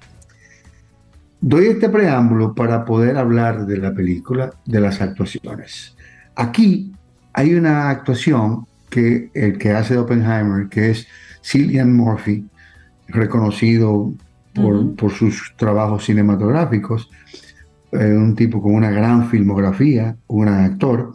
Doy 1.42 1.68
este 1.68 1.88
preámbulo 1.88 2.54
para 2.54 2.84
poder 2.84 3.18
hablar 3.18 3.66
de 3.66 3.78
la 3.78 3.94
película, 3.94 4.52
de 4.66 4.82
las 4.82 5.02
actuaciones. 5.02 5.96
Aquí 6.36 6.92
hay 7.34 7.54
una 7.54 7.90
actuación 7.90 8.66
que 8.90 9.30
el 9.34 9.58
que 9.58 9.72
hace 9.72 9.98
Oppenheimer, 9.98 10.68
que 10.68 10.92
es 10.92 11.08
Cillian 11.42 11.96
Murphy, 11.96 12.46
reconocido 13.08 14.14
por, 14.54 15.12
sus 15.12 15.54
trabajos 15.56 16.06
cinematográficos, 16.06 17.10
eh, 17.94 18.14
un 18.14 18.36
tipo 18.36 18.62
con 18.62 18.76
una 18.76 18.92
gran 18.92 19.30
filmografía, 19.30 20.18
un 20.28 20.50
actor, 20.50 21.14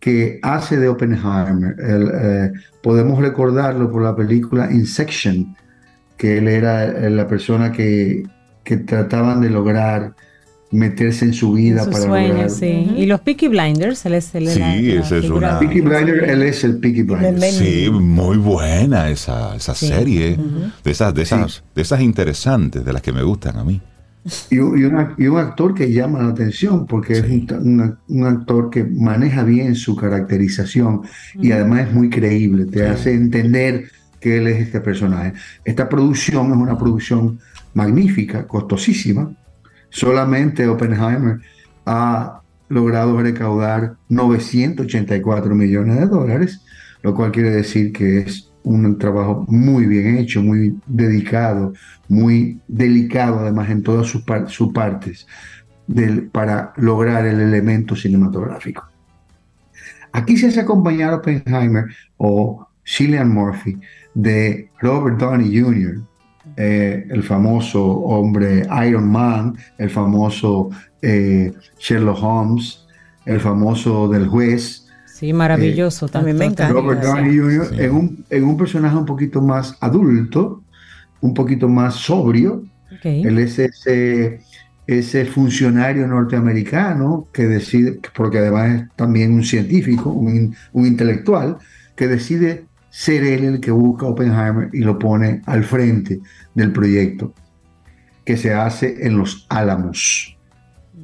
que 0.00 0.40
hace 0.42 0.78
de 0.78 0.88
Oppenheimer. 0.88 1.76
Eh, 1.78 2.52
podemos 2.82 3.20
recordarlo 3.20 3.90
por 3.90 4.02
la 4.02 4.16
película 4.16 4.70
Insection, 4.72 5.56
que 6.16 6.38
él 6.38 6.48
era 6.48 6.84
eh, 6.84 7.10
la 7.10 7.28
persona 7.28 7.70
que, 7.70 8.24
que 8.68 8.76
trataban 8.76 9.40
de 9.40 9.48
lograr 9.48 10.12
meterse 10.70 11.24
en 11.24 11.32
su 11.32 11.54
vida 11.54 11.86
para 11.86 12.04
sueños, 12.04 12.52
sí. 12.52 12.92
Y 12.98 13.06
los 13.06 13.22
Peaky 13.22 13.48
Blinders, 13.48 14.04
él 14.04 14.12
es 14.12 14.34
el 14.34 14.46
Sí, 14.46 14.90
esa 14.90 15.16
es 15.16 15.30
una 15.30 15.58
Peaky 15.58 15.80
Blinder, 15.80 16.24
él 16.28 16.42
es 16.42 16.62
el 16.64 16.76
Peaky 16.76 17.04
Blinders. 17.04 17.54
Sí, 17.54 17.88
muy 17.90 18.36
buena 18.36 19.08
esa, 19.08 19.56
esa 19.56 19.74
serie, 19.74 20.38
de 20.84 20.90
esas 20.90 21.14
de 21.14 21.22
esas 21.22 21.64
de 21.74 21.80
esas 21.80 22.02
interesantes, 22.02 22.84
de 22.84 22.92
las 22.92 23.00
que 23.00 23.10
me 23.10 23.22
gustan 23.22 23.56
a 23.56 23.64
mí. 23.64 23.80
Y, 24.50 24.58
un 24.58 25.38
actor 25.38 25.74
que 25.74 25.90
llama 25.90 26.18
la 26.18 26.28
atención 26.28 26.86
porque 26.86 27.14
es 27.14 27.24
un, 27.24 28.26
actor 28.26 28.68
que 28.68 28.84
maneja 28.84 29.44
bien 29.44 29.74
su 29.76 29.96
caracterización 29.96 31.00
y 31.40 31.52
además 31.52 31.88
es 31.88 31.94
muy 31.94 32.10
creíble, 32.10 32.66
te 32.66 32.86
hace 32.86 33.14
entender 33.14 33.84
que 34.20 34.36
él 34.36 34.48
es 34.48 34.60
este 34.60 34.82
personaje. 34.82 35.32
Esta 35.64 35.88
producción 35.88 36.48
es 36.50 36.58
una 36.58 36.76
producción 36.76 37.38
magnífica, 37.78 38.46
costosísima, 38.46 39.32
Solamente 39.90 40.68
Oppenheimer 40.68 41.40
ha 41.86 42.42
logrado 42.68 43.20
recaudar 43.20 43.96
984 44.08 45.54
millones 45.54 45.98
de 45.98 46.06
dólares, 46.06 46.62
lo 47.02 47.14
cual 47.14 47.32
quiere 47.32 47.50
decir 47.50 47.92
que 47.92 48.18
es 48.18 48.50
un 48.62 48.98
trabajo 48.98 49.46
muy 49.48 49.86
bien 49.86 50.18
hecho, 50.18 50.42
muy 50.42 50.78
dedicado, 50.86 51.72
muy 52.08 52.60
delicado 52.68 53.40
además 53.40 53.70
en 53.70 53.82
todas 53.82 54.06
sus, 54.06 54.72
partes 54.72 55.26
para 56.32 56.74
lograr 56.76 57.24
el 57.24 57.40
elemento 57.40 57.96
cinematográfico. 57.96 58.86
Aquí 60.12 60.36
se 60.36 60.48
hace 60.48 60.60
acompañar 60.60 61.14
Oppenheimer 61.14 61.86
o 62.18 62.66
Cillian 62.84 63.32
Murphy 63.32 63.78
de 64.14 64.70
Robert 64.80 65.18
Downey 65.18 65.58
Jr., 65.58 66.02
eh, 66.60 67.06
el 67.08 67.22
famoso 67.22 67.84
hombre 67.84 68.66
Iron 68.84 69.08
Man, 69.08 69.56
el 69.78 69.90
famoso 69.90 70.70
eh, 71.00 71.52
Sherlock 71.78 72.20
Holmes, 72.20 72.84
el 73.26 73.38
famoso 73.38 74.08
del 74.08 74.26
juez. 74.26 74.84
Sí, 75.06 75.32
maravilloso, 75.32 76.06
eh, 76.06 76.08
también 76.08 76.36
me 76.36 76.46
encanta. 76.46 76.72
Robert 76.72 77.00
Downey 77.00 77.38
Jr. 77.38 77.80
En, 77.80 78.44
un, 78.44 78.56
personaje 78.56 78.96
un 78.96 79.06
poquito 79.06 79.40
más 79.40 79.76
adulto, 79.80 80.64
un 81.20 81.32
poquito 81.32 81.68
más 81.68 81.94
sobrio. 81.94 82.64
Él 83.04 83.38
es 83.38 83.60
ese, 83.60 84.40
ese 84.88 85.26
funcionario 85.26 86.08
norteamericano 86.08 87.28
que 87.32 87.46
decide, 87.46 88.00
porque 88.16 88.38
además 88.38 88.70
es 88.70 88.96
también 88.96 89.32
un 89.32 89.44
científico, 89.44 90.10
un, 90.10 90.56
un 90.72 90.86
intelectual, 90.86 91.58
que 91.94 92.08
decide 92.08 92.67
ser 92.98 93.22
él 93.22 93.44
el 93.44 93.60
que 93.60 93.70
busca 93.70 94.06
a 94.06 94.08
Oppenheimer 94.08 94.70
y 94.72 94.80
lo 94.80 94.98
pone 94.98 95.40
al 95.46 95.62
frente 95.62 96.18
del 96.56 96.72
proyecto 96.72 97.32
que 98.24 98.36
se 98.36 98.52
hace 98.52 99.06
en 99.06 99.16
Los 99.16 99.46
Álamos, 99.48 100.36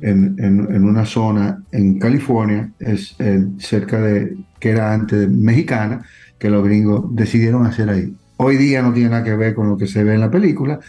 en, 0.01 0.35
en, 0.41 0.85
una 0.85 1.07
zona 1.07 1.63
en 1.71 2.01
California, 2.01 2.69
es 2.81 3.17
cerca 3.59 4.01
de, 4.03 4.37
que 4.59 4.71
era 4.71 4.93
antes 4.93 5.31
mexicana, 5.31 6.05
que 6.37 6.51
los 6.51 6.65
gringos 6.65 7.15
decidieron 7.15 7.65
hacer 7.65 7.89
ahí. 7.89 8.13
Hoy 8.39 8.57
día 8.57 8.83
no 8.83 8.93
tiene 8.93 9.11
nada 9.11 9.23
que 9.23 9.37
ver 9.37 9.55
con 9.55 9.69
lo 9.69 9.77
que 9.77 9.87
se 9.87 10.03
ve 10.03 10.15
en 10.15 10.21
la 10.21 10.33
película, 10.33 10.81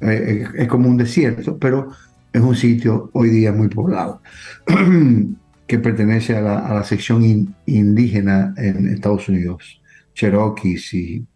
eh, 0.00 0.44
es, 0.56 0.66
como 0.66 0.88
un 0.88 0.96
desierto, 0.96 1.56
pero 1.56 1.90
es 2.32 2.42
un 2.42 2.56
sitio 2.56 3.10
hoy 3.12 3.30
día 3.30 3.52
muy 3.52 3.68
poblado, 3.68 4.22
que 5.68 5.78
pertenece 5.78 6.36
a 6.36 6.42
la 6.42 6.82
sección 6.82 7.54
indígena 7.64 8.54
en 8.56 8.88
Estados 8.88 9.28
Unidos, 9.28 9.77
Cherokees 10.18 10.94
y, 10.94 11.26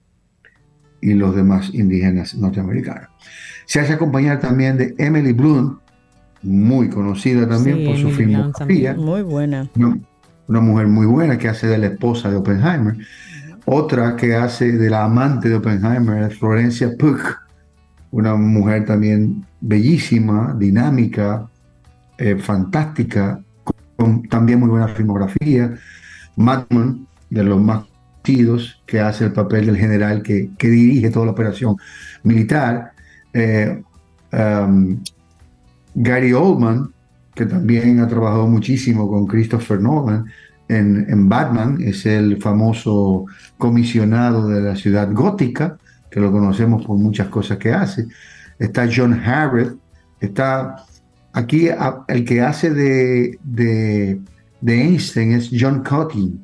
y 1.00 1.14
los 1.14 1.36
demás 1.36 1.70
indígenas 1.72 2.34
norteamericanos. 2.34 3.08
Se 3.64 3.78
hace 3.80 3.92
acompañar 3.92 4.40
también 4.40 4.76
de 4.76 4.94
Emily 4.98 5.32
Blunt, 5.32 5.78
muy 6.42 6.90
conocida 6.90 7.48
también 7.48 7.86
por 7.86 7.96
su 7.96 8.10
filmografía. 8.10 8.94
Muy 8.94 9.22
buena. 9.22 9.70
Una, 10.48 10.60
mujer 10.60 10.88
muy 10.88 11.06
buena 11.06 11.38
que 11.38 11.48
hace 11.48 11.68
de 11.68 11.78
la 11.78 11.86
esposa 11.86 12.28
de 12.28 12.36
Oppenheimer. 12.36 12.96
Otra 13.64 14.16
que 14.16 14.34
hace 14.34 14.72
de 14.72 14.90
la 14.90 15.04
amante 15.04 15.48
de 15.48 15.54
Oppenheimer 15.54 16.24
es 16.24 16.36
Florencia 16.36 16.90
Pugh, 16.98 17.20
una 18.10 18.34
mujer 18.34 18.84
también 18.84 19.46
bellísima, 19.60 20.56
dinámica, 20.58 21.48
eh, 22.18 22.36
fantástica, 22.36 23.40
con 23.96 24.24
también 24.24 24.58
muy 24.58 24.68
buena 24.68 24.88
filmografía. 24.88 25.72
Madman, 26.34 27.06
de 27.30 27.44
los 27.44 27.62
más 27.62 27.84
que 28.22 29.00
hace 29.00 29.24
el 29.24 29.32
papel 29.32 29.66
del 29.66 29.76
general 29.76 30.22
que, 30.22 30.50
que 30.56 30.68
dirige 30.68 31.10
toda 31.10 31.26
la 31.26 31.32
operación 31.32 31.76
militar. 32.22 32.92
Eh, 33.32 33.82
um, 34.32 35.02
Gary 35.94 36.32
Oldman, 36.32 36.92
que 37.34 37.46
también 37.46 38.00
ha 38.00 38.08
trabajado 38.08 38.46
muchísimo 38.46 39.08
con 39.08 39.26
Christopher 39.26 39.80
Nolan 39.80 40.26
en, 40.68 41.28
Batman, 41.28 41.78
es 41.80 42.06
el 42.06 42.40
famoso 42.40 43.26
comisionado 43.58 44.48
de 44.48 44.62
la 44.62 44.76
ciudad 44.76 45.12
gótica, 45.12 45.76
que 46.10 46.20
lo 46.20 46.32
conocemos 46.32 46.84
por 46.86 46.96
muchas 46.96 47.28
cosas 47.28 47.58
que 47.58 47.72
hace. 47.72 48.06
Está 48.58 48.88
John 48.94 49.12
Harrod, 49.12 49.74
está 50.20 50.76
aquí 51.32 51.68
el 52.08 52.24
que 52.24 52.40
hace 52.40 52.70
de, 52.70 53.38
de, 53.42 54.20
Einstein 54.66 55.32
es 55.32 55.50
John 55.52 55.82
Cotting. 55.82 56.42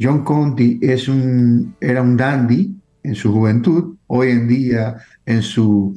John 0.00 0.24
Conti 0.24 0.78
es 0.82 1.08
un, 1.08 1.74
era 1.80 2.02
un 2.02 2.16
dandy 2.16 2.74
en 3.02 3.14
su 3.14 3.32
juventud, 3.32 3.96
hoy 4.06 4.30
en 4.30 4.48
día 4.48 4.96
en 5.26 5.42
su 5.42 5.94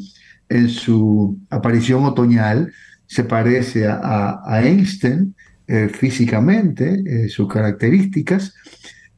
en 0.52 0.68
su 0.68 1.40
aparición 1.50 2.04
otoñal 2.04 2.74
se 3.08 3.24
parece 3.24 3.88
a, 3.88 4.62
Einstein 4.62 5.34
eh, 5.68 5.88
físicamente, 5.88 7.02
eh, 7.06 7.30
sus 7.30 7.48
características, 7.48 8.54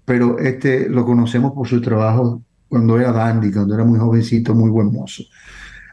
pero 0.06 0.38
este 0.38 0.88
lo 0.90 1.06
conocemos 1.06 1.54
por 1.54 1.68
su 1.68 1.82
trabajo 1.82 2.44
cuando 2.68 3.00
era 3.00 3.12
dandy, 3.12 3.52
cuando 3.52 3.74
era 3.74 3.84
muy 3.84 4.00
jovencito, 4.00 4.54
muy 4.54 4.70
buen 4.70 4.92
mozo. 4.92 5.24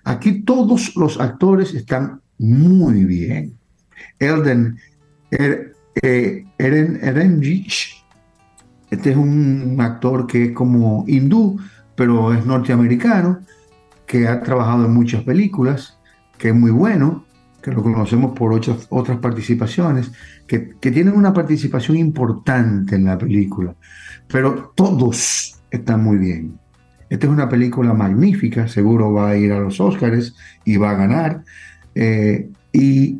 Aquí 0.04 0.42
todos 0.42 0.94
los 0.96 1.20
actores 1.20 1.74
están 1.74 2.20
muy 2.38 3.04
bien. 3.04 3.58
Elden 4.18 4.78
er, 5.30 5.74
eh, 6.02 6.44
Eren, 6.58 7.40
este 8.90 9.10
es 9.10 9.16
un 9.16 9.76
actor 9.80 10.26
que 10.26 10.46
es 10.46 10.52
como 10.52 11.04
hindú, 11.06 11.58
pero 11.94 12.32
es 12.32 12.44
norteamericano 12.44 13.40
que 14.06 14.26
ha 14.26 14.42
trabajado 14.42 14.86
en 14.86 14.92
muchas 14.92 15.22
películas, 15.22 15.98
que 16.38 16.48
es 16.48 16.54
muy 16.54 16.70
bueno, 16.70 17.24
que 17.62 17.70
lo 17.70 17.82
conocemos 17.82 18.36
por 18.36 18.52
otras, 18.52 19.18
participaciones, 19.18 20.10
que, 20.46 20.74
que 20.80 20.90
tienen 20.90 21.14
una 21.14 21.32
participación 21.32 21.96
importante 21.96 22.96
en 22.96 23.04
la 23.04 23.18
película, 23.18 23.74
pero 24.26 24.72
todos 24.74 25.60
están 25.70 26.02
muy 26.02 26.18
bien. 26.18 26.58
Esta 27.08 27.26
es 27.26 27.32
una 27.32 27.48
película 27.48 27.92
magnífica, 27.92 28.68
seguro 28.68 29.12
va 29.12 29.30
a 29.30 29.36
ir 29.36 29.52
a 29.52 29.60
los 29.60 29.80
Oscars 29.80 30.34
y 30.64 30.76
va 30.76 30.90
a 30.90 30.94
ganar. 30.94 31.44
Eh, 31.94 32.48
y 32.72 33.18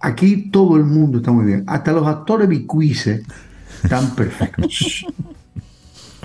aquí 0.00 0.50
todo 0.50 0.76
el 0.76 0.84
mundo 0.84 1.18
está 1.18 1.30
muy 1.30 1.44
bien. 1.44 1.64
Hasta 1.66 1.92
los 1.92 2.06
actores 2.06 2.48
bicuice 2.48 3.22
están 3.82 4.14
perfectos. 4.14 5.06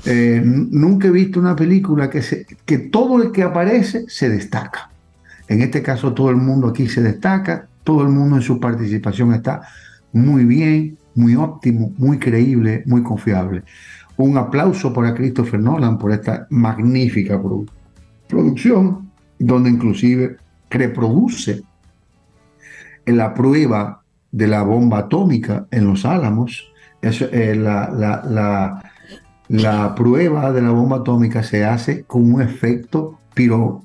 Eh, 0.06 0.41
nunca 0.43 1.08
he 1.08 1.12
visto 1.12 1.39
una 1.39 1.56
película 1.56 2.10
que, 2.10 2.22
se, 2.22 2.45
que 2.66 2.78
todo 2.78 3.22
el 3.22 3.32
que 3.32 3.43
aparece 3.43 4.06
se 4.08 4.30
destaca. 4.30 4.89
En 5.47 5.62
este 5.62 5.82
caso 5.82 6.14
todo 6.14 6.30
el 6.30 6.36
mundo 6.36 6.68
aquí 6.68 6.88
se 6.88 7.01
destaca, 7.01 7.68
todo 7.84 8.01
el 8.01 8.10
mundo 8.10 8.38
en 8.38 8.41
su 8.41 8.60
participación 8.60 9.34
está 9.34 9.62
muy 10.12 10.45
bien, 10.45 10.97
muy 11.16 11.36
óptimo, 11.36 11.93
muy 11.97 12.20
creíble, 12.20 12.84
muy 12.86 13.04
confiable. 13.04 13.64
Un 14.18 14.38
aplauso 14.38 14.93
para 14.93 15.14
Christopher 15.14 15.60
Nolan 15.60 15.97
por 15.97 16.12
esta 16.12 16.47
magnífica 16.49 17.39
producción, 18.28 19.10
donde 19.39 19.70
inclusive 19.70 20.38
reproduce 20.70 21.62
la 23.06 23.34
prueba 23.34 24.01
de 24.32 24.47
la 24.47 24.64
bomba 24.64 24.99
atómica 24.99 25.68
en 25.72 25.86
los 25.86 26.06
Álamos, 26.06 26.72
eh, 27.04 27.56
la, 27.56 27.89
la 27.91 28.82
la 29.49 29.93
prueba 29.93 30.51
de 30.51 30.62
la 30.62 30.72
bomba 30.72 30.97
atómica 30.97 31.43
se 31.43 31.66
hace 31.66 32.04
con 32.06 32.34
un 32.34 32.41
efecto 32.41 33.20
piro, 33.34 33.84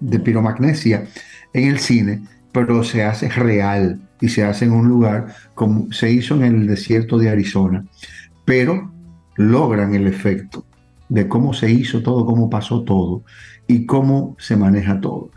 de 0.00 0.18
piromagnesia 0.18 1.04
en 1.52 1.68
el 1.68 1.78
cine, 1.78 2.22
pero 2.52 2.82
se 2.84 3.04
hace 3.04 3.28
real 3.28 4.00
y 4.20 4.28
se 4.28 4.44
hace 4.44 4.64
en 4.64 4.72
un 4.72 4.88
lugar 4.88 5.34
como 5.54 5.92
se 5.92 6.10
hizo 6.10 6.34
en 6.36 6.42
el 6.42 6.66
desierto 6.66 7.16
de 7.18 7.30
Arizona. 7.30 7.84
Pero 8.44 8.92
logran 9.36 9.94
el 9.94 10.06
efecto 10.06 10.64
de 11.08 11.28
cómo 11.28 11.54
se 11.54 11.70
hizo 11.70 12.02
todo, 12.02 12.26
cómo 12.26 12.50
pasó 12.50 12.82
todo 12.82 13.22
y 13.66 13.86
cómo 13.86 14.36
se 14.38 14.56
maneja 14.56 15.00
todo. 15.00 15.30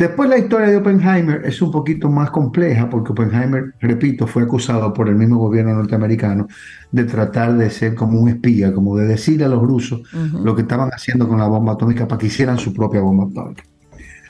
Después 0.00 0.30
la 0.30 0.38
historia 0.38 0.68
de 0.68 0.78
Oppenheimer 0.78 1.42
es 1.44 1.60
un 1.60 1.70
poquito 1.70 2.08
más 2.08 2.30
compleja 2.30 2.88
porque 2.88 3.12
Oppenheimer, 3.12 3.74
repito, 3.80 4.26
fue 4.26 4.44
acusado 4.44 4.94
por 4.94 5.10
el 5.10 5.14
mismo 5.14 5.36
gobierno 5.36 5.74
norteamericano 5.74 6.48
de 6.90 7.04
tratar 7.04 7.54
de 7.58 7.68
ser 7.68 7.94
como 7.94 8.18
un 8.18 8.30
espía, 8.30 8.72
como 8.72 8.96
de 8.96 9.06
decirle 9.06 9.44
a 9.44 9.48
los 9.48 9.60
rusos 9.60 10.00
lo 10.42 10.56
que 10.56 10.62
estaban 10.62 10.88
haciendo 10.88 11.28
con 11.28 11.36
la 11.36 11.48
bomba 11.48 11.74
atómica 11.74 12.08
para 12.08 12.18
que 12.18 12.28
hicieran 12.28 12.58
su 12.58 12.72
propia 12.72 13.02
bomba 13.02 13.24
atómica. 13.24 13.62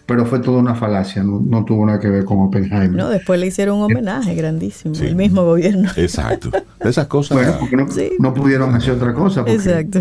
Pero 0.06 0.26
fue 0.26 0.40
toda 0.40 0.58
una 0.58 0.74
falacia, 0.74 1.22
no, 1.22 1.64
tuvo 1.64 1.86
nada 1.86 2.00
que 2.00 2.08
ver 2.08 2.24
con 2.24 2.40
Oppenheimer. 2.40 2.90
No, 2.90 3.08
después 3.08 3.38
le 3.38 3.46
hicieron 3.46 3.78
un 3.78 3.84
homenaje 3.84 4.34
grandísimo, 4.34 4.96
el 5.00 5.14
mismo 5.14 5.44
gobierno. 5.44 5.88
Exacto. 5.96 6.50
Esas 6.80 7.06
cosas. 7.06 7.38
Bueno, 7.38 7.54
porque 7.60 8.16
no, 8.18 8.34
pudieron 8.34 8.74
hacer 8.74 8.94
otra 8.94 9.14
cosa. 9.14 9.44
Exacto 9.46 10.00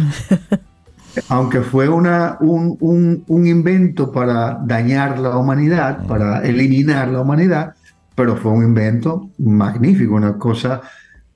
aunque 1.28 1.62
fue 1.62 1.90
una, 1.90 2.38
un, 2.40 3.24
invento 3.28 4.12
para 4.12 4.60
dañar 4.66 5.20
la 5.20 5.38
humanidad, 5.38 6.06
para 6.08 6.42
eliminar 6.44 7.10
la 7.10 7.22
humanidad, 7.22 7.76
pero 8.16 8.36
fue 8.36 8.52
un 8.52 8.64
invento 8.64 9.30
magnífico, 9.38 10.16
una 10.16 10.38
cosa, 10.38 10.82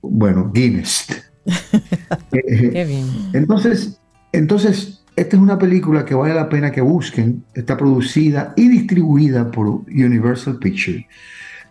bueno, 0.02 0.52
Guinness. 0.54 1.08
Qué 2.32 2.86
bien. 2.88 3.08
Entonces, 3.34 4.00
entonces, 4.32 5.04
esta 5.16 5.36
es 5.36 5.42
una 5.42 5.58
película 5.58 6.04
que 6.06 6.16
vale 6.16 6.34
la 6.34 6.50
pena 6.50 6.72
que 6.72 6.82
busquen. 6.82 7.44
Está 7.54 7.78
producida 7.78 8.54
y 8.58 8.68
distribuida 8.68 9.50
por 9.52 9.68
Universal 9.68 10.58
Pictures. 10.58 11.06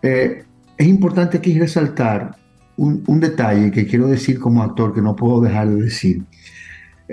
Eh, 0.01 0.43
es 0.77 0.87
importante 0.87 1.37
aquí 1.37 1.57
resaltar 1.59 2.35
un, 2.77 3.03
un, 3.05 3.19
detalle 3.19 3.69
que 3.71 3.85
quiero 3.85 4.07
decir 4.07 4.39
como 4.39 4.63
actor 4.63 4.93
que 4.93 5.01
no 5.01 5.15
puedo 5.15 5.41
dejar 5.41 5.69
de 5.69 5.83
decir. 5.83 6.23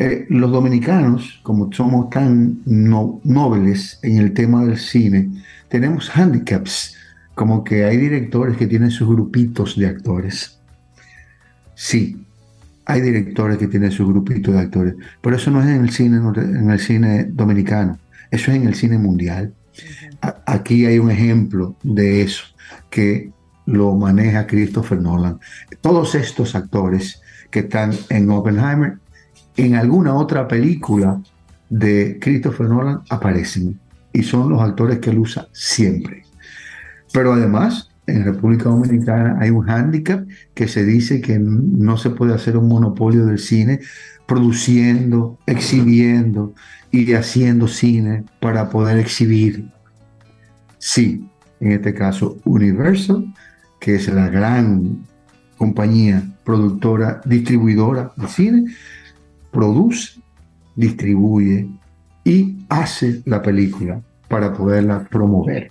Eh, 0.02 0.24
los 0.30 0.50
dominicanos, 0.50 1.40
como 1.42 1.70
somos 1.74 2.08
tan 2.08 2.62
nobles 2.64 3.98
en 4.02 4.16
el 4.16 4.32
tema 4.32 4.64
del 4.64 4.78
cine, 4.78 5.28
tenemos 5.68 6.10
handicaps, 6.16 6.96
como 7.34 7.62
que 7.62 7.84
hay 7.84 7.98
directores 7.98 8.56
que 8.56 8.66
tienen 8.66 8.90
sus 8.90 9.06
grupitos 9.06 9.76
de 9.76 9.86
actores. 9.86 10.58
Sí, 11.74 12.16
hay 12.86 13.02
directores 13.02 13.58
que 13.58 13.66
tienen 13.68 13.92
sus 13.92 14.08
grupitos 14.08 14.54
de 14.54 14.60
actores, 14.60 14.94
pero 15.20 15.36
eso 15.36 15.50
no 15.50 15.60
es 15.60 15.68
en 15.68 15.82
el 15.82 15.90
cine, 15.90 16.16
en 16.16 16.70
el 16.70 16.80
cine 16.80 17.24
dominicano, 17.24 17.98
eso 18.30 18.50
es 18.52 18.56
en 18.56 18.68
el 18.68 18.74
cine 18.74 18.96
mundial. 18.96 19.52
aquí 20.46 20.86
hay 20.86 20.98
un 20.98 21.10
ejemplo 21.10 21.76
de 21.82 22.22
eso 22.22 22.44
que 22.88 23.32
lo 23.66 23.94
maneja 23.96 24.46
Christopher 24.46 24.98
Nolan. 24.98 25.38
Todos 25.82 26.14
estos 26.14 26.54
actores 26.54 27.20
que 27.50 27.58
están 27.58 27.92
en 28.08 28.30
Oppenheimer 28.30 28.96
en 29.56 29.74
alguna 29.74 30.14
otra 30.14 30.48
película 30.48 31.20
de 31.68 32.18
Christopher 32.20 32.68
Nolan 32.68 33.00
aparecen 33.08 33.78
y 34.12 34.22
son 34.22 34.50
los 34.50 34.60
actores 34.60 34.98
que 34.98 35.10
él 35.10 35.18
usa 35.18 35.48
siempre. 35.52 36.24
Pero 37.12 37.32
además, 37.32 37.90
en 38.06 38.24
República 38.24 38.64
Dominicana 38.64 39.36
hay 39.40 39.50
un 39.50 39.66
hándicap 39.66 40.26
que 40.54 40.68
se 40.68 40.84
dice 40.84 41.20
que 41.20 41.38
no 41.38 41.96
se 41.96 42.10
puede 42.10 42.34
hacer 42.34 42.56
un 42.56 42.68
monopolio 42.68 43.26
del 43.26 43.38
cine 43.38 43.80
produciendo, 44.26 45.38
exhibiendo 45.46 46.54
y 46.90 47.12
haciendo 47.14 47.68
cine 47.68 48.24
para 48.40 48.70
poder 48.70 48.98
exhibir. 48.98 49.68
Sí, 50.78 51.28
en 51.60 51.72
este 51.72 51.94
caso 51.94 52.38
Universal, 52.44 53.32
que 53.80 53.96
es 53.96 54.08
la 54.08 54.28
gran 54.28 55.04
compañía 55.56 56.22
productora, 56.44 57.20
distribuidora 57.24 58.12
de 58.16 58.28
cine, 58.28 58.64
produce, 59.50 60.20
distribuye 60.76 61.68
y 62.24 62.64
hace 62.68 63.22
la 63.24 63.42
película 63.42 64.00
para 64.28 64.52
poderla 64.52 65.04
promover. 65.10 65.70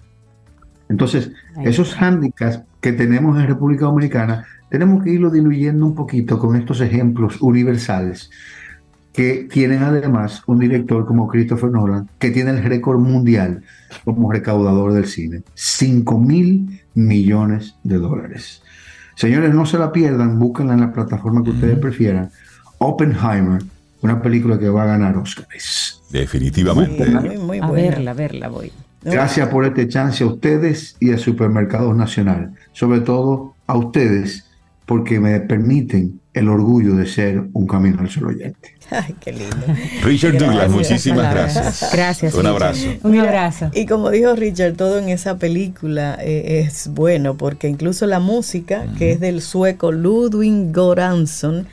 Entonces, 0.89 1.31
esos 1.63 1.95
hándicaps 1.95 2.61
que 2.81 2.93
tenemos 2.93 3.39
en 3.39 3.47
República 3.47 3.85
Dominicana, 3.85 4.45
tenemos 4.69 5.03
que 5.03 5.11
irlo 5.11 5.29
diluyendo 5.29 5.85
un 5.85 5.95
poquito 5.95 6.39
con 6.39 6.55
estos 6.55 6.81
ejemplos 6.81 7.41
universales 7.41 8.29
que 9.13 9.47
tienen 9.51 9.83
además 9.83 10.43
un 10.47 10.59
director 10.59 11.05
como 11.05 11.27
Christopher 11.27 11.71
Nolan, 11.71 12.09
que 12.19 12.29
tiene 12.29 12.51
el 12.51 12.63
récord 12.63 12.99
mundial 12.99 13.63
como 14.05 14.31
recaudador 14.31 14.93
del 14.93 15.07
cine, 15.07 15.41
5 15.55 16.19
mil 16.19 16.81
millones 16.93 17.75
de 17.83 17.97
dólares. 17.97 18.61
Señores, 19.15 19.53
no 19.53 19.65
se 19.65 19.77
la 19.77 19.91
pierdan, 19.91 20.39
búsquenla 20.39 20.75
en 20.75 20.81
la 20.81 20.93
plataforma 20.93 21.43
que 21.43 21.49
ustedes 21.49 21.77
prefieran. 21.79 22.29
Oppenheimer, 22.79 23.61
una 24.01 24.21
película 24.21 24.57
que 24.57 24.69
va 24.69 24.83
a 24.83 24.87
ganar 24.87 25.15
Oscars. 25.17 26.01
Definitivamente. 26.09 27.05
Muy, 27.37 27.59
a 27.59 27.69
verla, 27.69 28.11
a 28.11 28.13
verla 28.13 28.47
voy. 28.47 28.71
Gracias 29.03 29.47
por 29.47 29.63
este 29.65 29.87
chance 29.87 30.23
a 30.23 30.27
ustedes 30.27 30.95
y 30.99 31.13
a 31.13 31.17
Supermercados 31.17 31.95
Nacional. 31.95 32.53
Sobre 32.73 33.01
todo 33.01 33.53
a 33.67 33.77
ustedes, 33.77 34.45
porque 34.85 35.19
me 35.19 35.39
permiten 35.39 36.19
el 36.33 36.49
orgullo 36.49 36.95
de 36.95 37.05
ser 37.05 37.43
un 37.53 37.67
camino 37.67 38.01
al 38.01 38.09
sol 38.09 38.27
oyente. 38.27 38.75
Ay, 38.91 39.15
qué 39.19 39.31
lindo. 39.31 39.57
Richard 40.03 40.37
Douglas, 40.37 40.71
muchísimas 40.71 41.31
gracias. 41.31 41.89
Gracias. 41.93 42.33
Un 42.33 42.47
abrazo. 42.47 42.87
Un 43.03 43.19
abrazo. 43.19 43.71
Y 43.73 43.85
como 43.85 44.09
dijo 44.09 44.35
Richard, 44.35 44.73
todo 44.73 44.97
en 44.97 45.09
esa 45.09 45.37
película 45.37 46.17
eh, 46.19 46.65
es 46.65 46.87
bueno, 46.87 47.35
porque 47.35 47.67
incluso 47.67 48.07
la 48.07 48.19
música, 48.19 48.85
que 48.97 49.11
es 49.11 49.19
del 49.19 49.41
sueco 49.41 49.91
Ludwig 49.91 50.73
Goransson, 50.73 51.67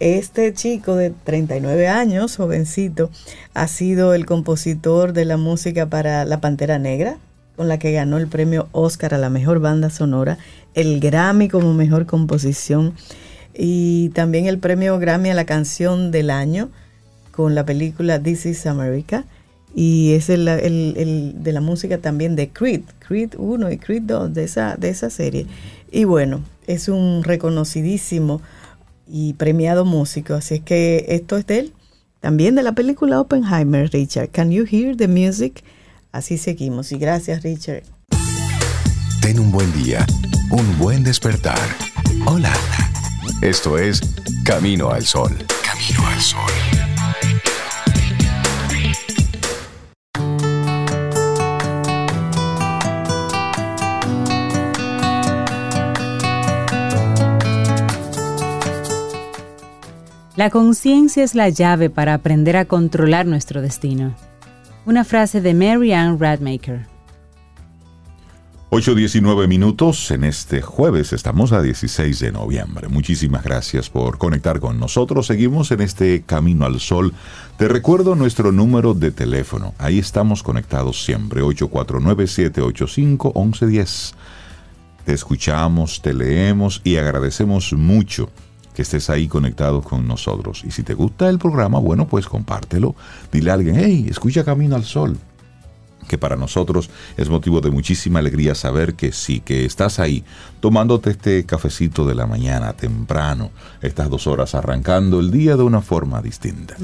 este 0.00 0.52
chico 0.52 0.96
de 0.96 1.10
39 1.10 1.88
años, 1.88 2.36
jovencito, 2.36 3.10
ha 3.54 3.68
sido 3.68 4.14
el 4.14 4.26
compositor 4.26 5.12
de 5.12 5.24
la 5.24 5.36
música 5.36 5.86
para 5.86 6.24
La 6.24 6.40
Pantera 6.40 6.78
Negra, 6.78 7.18
con 7.56 7.68
la 7.68 7.78
que 7.78 7.92
ganó 7.92 8.18
el 8.18 8.26
premio 8.26 8.68
Oscar 8.72 9.14
a 9.14 9.18
la 9.18 9.30
mejor 9.30 9.60
banda 9.60 9.90
sonora, 9.90 10.38
el 10.74 11.00
Grammy 11.00 11.48
como 11.48 11.72
mejor 11.72 12.06
composición 12.06 12.94
y 13.54 14.08
también 14.10 14.46
el 14.46 14.58
premio 14.58 14.98
Grammy 14.98 15.30
a 15.30 15.34
la 15.34 15.46
canción 15.46 16.10
del 16.10 16.30
año 16.30 16.70
con 17.30 17.54
la 17.54 17.64
película 17.64 18.20
This 18.20 18.46
is 18.46 18.66
America 18.66 19.24
y 19.74 20.12
es 20.12 20.28
el, 20.28 20.44
de 20.44 21.52
la 21.52 21.60
música 21.60 21.98
también 21.98 22.36
de 22.36 22.48
Creed, 22.48 22.82
Creed 23.06 23.34
1 23.36 23.72
y 23.72 23.78
Creed 23.78 24.02
2 24.02 24.34
de 24.34 24.44
esa, 24.44 24.76
de 24.76 24.88
esa 24.88 25.10
serie. 25.10 25.46
Y 25.90 26.04
bueno, 26.04 26.42
es 26.66 26.88
un 26.88 27.24
reconocidísimo 27.24 28.40
y 29.06 29.34
premiado 29.34 29.84
músico, 29.84 30.34
así 30.34 30.56
es 30.56 30.60
que 30.60 31.06
esto 31.08 31.36
es 31.36 31.46
de 31.46 31.58
él. 31.58 31.72
También 32.20 32.54
de 32.54 32.62
la 32.62 32.72
película 32.72 33.20
Oppenheimer, 33.20 33.90
Richard. 33.90 34.30
Can 34.30 34.50
you 34.50 34.64
hear 34.70 34.96
the 34.96 35.08
music? 35.08 35.62
Así 36.12 36.38
seguimos 36.38 36.90
y 36.92 36.98
gracias, 36.98 37.42
Richard. 37.42 37.82
Ten 39.20 39.38
un 39.38 39.50
buen 39.50 39.70
día, 39.82 40.06
un 40.50 40.78
buen 40.78 41.02
despertar. 41.02 41.58
Hola. 42.26 42.52
Esto 43.42 43.78
es 43.78 44.00
Camino 44.44 44.90
al 44.90 45.04
Sol. 45.04 45.36
Camino 45.62 46.06
al 46.06 46.20
Sol. 46.20 46.73
La 60.36 60.50
conciencia 60.50 61.22
es 61.22 61.36
la 61.36 61.48
llave 61.48 61.90
para 61.90 62.12
aprender 62.12 62.56
a 62.56 62.64
controlar 62.64 63.24
nuestro 63.24 63.62
destino. 63.62 64.16
Una 64.84 65.04
frase 65.04 65.40
de 65.40 65.54
Mary 65.54 65.92
Ann 65.92 66.18
Radmaker. 66.18 66.88
8.19 68.70 69.46
minutos 69.46 70.10
en 70.10 70.24
este 70.24 70.60
jueves, 70.60 71.12
estamos 71.12 71.52
a 71.52 71.62
16 71.62 72.18
de 72.18 72.32
noviembre. 72.32 72.88
Muchísimas 72.88 73.44
gracias 73.44 73.88
por 73.88 74.18
conectar 74.18 74.58
con 74.58 74.80
nosotros. 74.80 75.28
Seguimos 75.28 75.70
en 75.70 75.82
este 75.82 76.22
Camino 76.22 76.66
al 76.66 76.80
Sol. 76.80 77.14
Te 77.56 77.68
recuerdo 77.68 78.16
nuestro 78.16 78.50
número 78.50 78.92
de 78.92 79.12
teléfono. 79.12 79.72
Ahí 79.78 80.00
estamos 80.00 80.42
conectados 80.42 81.04
siempre, 81.04 81.42
849-785-1110. 81.42 84.14
Te 85.04 85.12
escuchamos, 85.12 86.02
te 86.02 86.12
leemos 86.12 86.80
y 86.82 86.96
agradecemos 86.96 87.72
mucho 87.74 88.30
que 88.74 88.82
estés 88.82 89.08
ahí 89.10 89.28
conectado 89.28 89.82
con 89.82 90.06
nosotros. 90.06 90.62
Y 90.66 90.70
si 90.70 90.82
te 90.82 90.94
gusta 90.94 91.28
el 91.28 91.38
programa, 91.38 91.78
bueno, 91.78 92.06
pues 92.06 92.26
compártelo. 92.26 92.94
Dile 93.32 93.50
a 93.50 93.54
alguien, 93.54 93.76
hey, 93.78 94.06
escucha 94.10 94.44
Camino 94.44 94.76
al 94.76 94.84
Sol 94.84 95.16
que 96.06 96.18
para 96.18 96.36
nosotros 96.36 96.90
es 97.16 97.28
motivo 97.28 97.60
de 97.60 97.70
muchísima 97.70 98.18
alegría 98.18 98.54
saber 98.54 98.94
que 98.94 99.12
sí, 99.12 99.40
que 99.40 99.64
estás 99.64 99.98
ahí 99.98 100.24
tomándote 100.60 101.10
este 101.10 101.44
cafecito 101.44 102.06
de 102.06 102.14
la 102.14 102.26
mañana 102.26 102.74
temprano, 102.74 103.50
estas 103.82 104.08
dos 104.10 104.26
horas 104.26 104.54
arrancando 104.54 105.20
el 105.20 105.30
día 105.30 105.56
de 105.56 105.62
una 105.62 105.80
forma 105.80 106.20
distinta. 106.20 106.76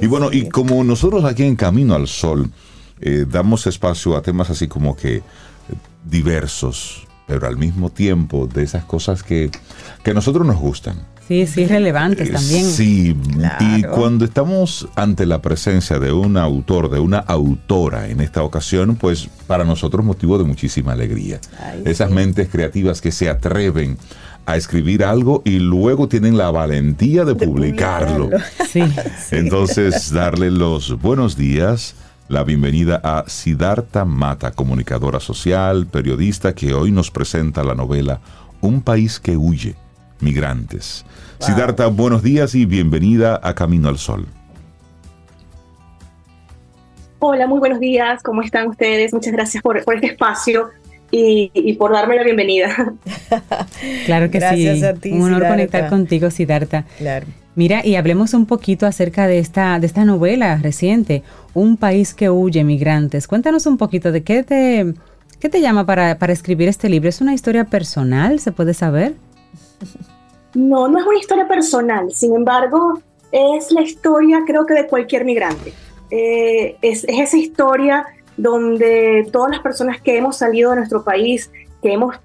Y 0.00 0.06
bueno, 0.06 0.30
y 0.32 0.48
como 0.48 0.82
nosotros 0.84 1.24
aquí 1.24 1.44
en 1.44 1.56
Camino 1.56 1.94
al 1.94 2.08
Sol 2.08 2.50
eh, 3.00 3.24
damos 3.28 3.66
espacio 3.66 4.16
a 4.16 4.22
temas 4.22 4.50
así 4.50 4.68
como 4.68 4.96
que 4.96 5.16
eh, 5.16 5.22
diversos, 6.04 7.06
pero 7.30 7.46
al 7.46 7.56
mismo 7.56 7.90
tiempo 7.90 8.48
de 8.48 8.64
esas 8.64 8.84
cosas 8.84 9.22
que, 9.22 9.52
que 10.02 10.10
a 10.10 10.14
nosotros 10.14 10.44
nos 10.44 10.56
gustan. 10.56 10.96
Sí, 11.28 11.46
sí, 11.46 11.64
relevantes 11.64 12.28
eh, 12.28 12.32
también. 12.32 12.64
Sí, 12.64 13.16
y 13.60 13.82
cuando 13.84 14.24
estamos 14.24 14.88
ante 14.96 15.26
la 15.26 15.40
presencia 15.40 16.00
de 16.00 16.10
un 16.10 16.36
autor, 16.36 16.90
de 16.90 16.98
una 16.98 17.18
autora 17.18 18.08
en 18.08 18.20
esta 18.20 18.42
ocasión, 18.42 18.96
pues 18.96 19.28
para 19.46 19.62
nosotros 19.64 20.04
motivo 20.04 20.38
de 20.38 20.44
muchísima 20.44 20.90
alegría. 20.90 21.38
Esas 21.84 22.10
mentes 22.10 22.48
creativas 22.48 23.00
que 23.00 23.12
se 23.12 23.28
atreven 23.28 23.96
a 24.44 24.56
escribir 24.56 25.04
algo 25.04 25.42
y 25.44 25.60
luego 25.60 26.08
tienen 26.08 26.36
la 26.36 26.50
valentía 26.50 27.24
de, 27.24 27.36
publicarlo. 27.36 28.30
Sí. 28.68 28.82
Entonces, 29.30 30.10
darle 30.12 30.50
los 30.50 31.00
buenos 31.00 31.36
días, 31.36 31.94
la 32.30 32.44
bienvenida 32.44 33.00
a 33.02 33.24
Siddhartha 33.26 34.04
Mata, 34.04 34.52
comunicadora 34.52 35.18
social, 35.18 35.88
periodista 35.88 36.54
que 36.54 36.72
hoy 36.72 36.92
nos 36.92 37.10
presenta 37.10 37.64
la 37.64 37.74
novela 37.74 38.20
Un 38.60 38.82
país 38.82 39.18
que 39.18 39.36
huye, 39.36 39.74
migrantes 40.20 41.04
Sidarta, 41.40 41.88
buenos 41.88 42.22
días 42.22 42.54
y 42.54 42.66
bienvenida 42.66 43.40
a 43.42 43.54
Camino 43.54 43.88
al 43.88 43.98
Sol. 43.98 44.26
Hola, 47.18 47.48
muy 47.48 47.58
buenos 47.58 47.80
días, 47.80 48.22
¿cómo 48.22 48.42
están 48.42 48.68
ustedes? 48.68 49.12
Muchas 49.12 49.32
gracias 49.32 49.60
por, 49.60 49.78
este 49.78 50.06
espacio 50.06 50.68
y, 51.10 51.72
por 51.78 51.92
darme 51.92 52.14
la 52.14 52.22
bienvenida. 52.22 52.94
claro 54.06 54.30
que 54.30 54.40
sí. 54.40 54.84
A 54.84 54.94
ti, 54.94 55.10
Un 55.10 55.22
honor 55.22 55.48
conectar 55.48 55.88
contigo, 55.88 56.30
Sidarta. 56.30 56.84
Claro. 56.98 57.26
Mira, 57.60 57.84
y 57.84 57.96
hablemos 57.96 58.32
un 58.32 58.46
poquito 58.46 58.86
acerca 58.86 59.26
de 59.26 59.38
esta, 59.38 59.78
de 59.78 59.86
esta 59.86 60.06
novela 60.06 60.56
reciente, 60.56 61.22
Un 61.52 61.76
país 61.76 62.14
que 62.14 62.30
huye, 62.30 62.64
migrantes. 62.64 63.28
Cuéntanos 63.28 63.66
un 63.66 63.76
poquito 63.76 64.12
de 64.12 64.22
qué 64.22 64.42
te, 64.42 64.94
qué 65.38 65.50
te 65.50 65.60
llama 65.60 65.84
para, 65.84 66.16
para 66.16 66.32
escribir 66.32 66.68
este 66.68 66.88
libro. 66.88 67.10
¿Es 67.10 67.20
una 67.20 67.34
historia 67.34 67.66
personal? 67.66 68.40
¿Se 68.40 68.50
puede 68.50 68.72
saber? 68.72 69.12
No, 70.54 70.88
no 70.88 71.00
es 71.00 71.06
una 71.06 71.18
historia 71.18 71.46
personal, 71.46 72.10
sin 72.12 72.34
embargo, 72.34 72.98
es 73.30 73.70
la 73.72 73.82
historia 73.82 74.38
creo 74.46 74.64
que 74.64 74.72
de 74.72 74.86
cualquier 74.86 75.26
migrante. 75.26 75.74
Eh, 76.10 76.78
es, 76.80 77.04
esa 77.04 77.36
historia 77.36 78.06
donde 78.38 79.28
todas 79.30 79.50
las 79.50 79.60
personas 79.60 80.00
que 80.00 80.16
hemos 80.16 80.38
salido 80.38 80.70
de 80.70 80.76
nuestro 80.76 81.04
país, 81.04 81.52
que 81.82 81.92
hemos 81.92 82.16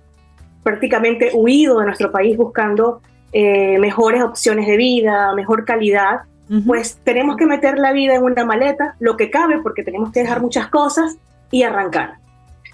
prácticamente 0.63 1.31
huido 1.33 1.79
de 1.79 1.87
nuestro 1.87 2.09
país 2.09 2.37
buscando 2.37 3.01
eh, 3.37 3.77
mejores 3.79 4.23
opciones 4.23 4.65
de 4.65 4.77
vida, 4.77 5.33
mejor 5.35 5.65
calidad, 5.65 6.21
pues 6.65 7.01
tenemos 7.03 7.35
que 7.35 7.45
meter 7.45 7.77
la 7.77 7.91
vida 7.91 8.15
en 8.15 8.23
una 8.23 8.45
maleta, 8.45 8.95
lo 8.99 9.17
que 9.17 9.29
cabe, 9.29 9.59
porque 9.61 9.83
tenemos 9.83 10.13
que 10.13 10.21
dejar 10.21 10.41
muchas 10.41 10.69
cosas 10.69 11.17
y 11.51 11.63
arrancar. 11.63 12.13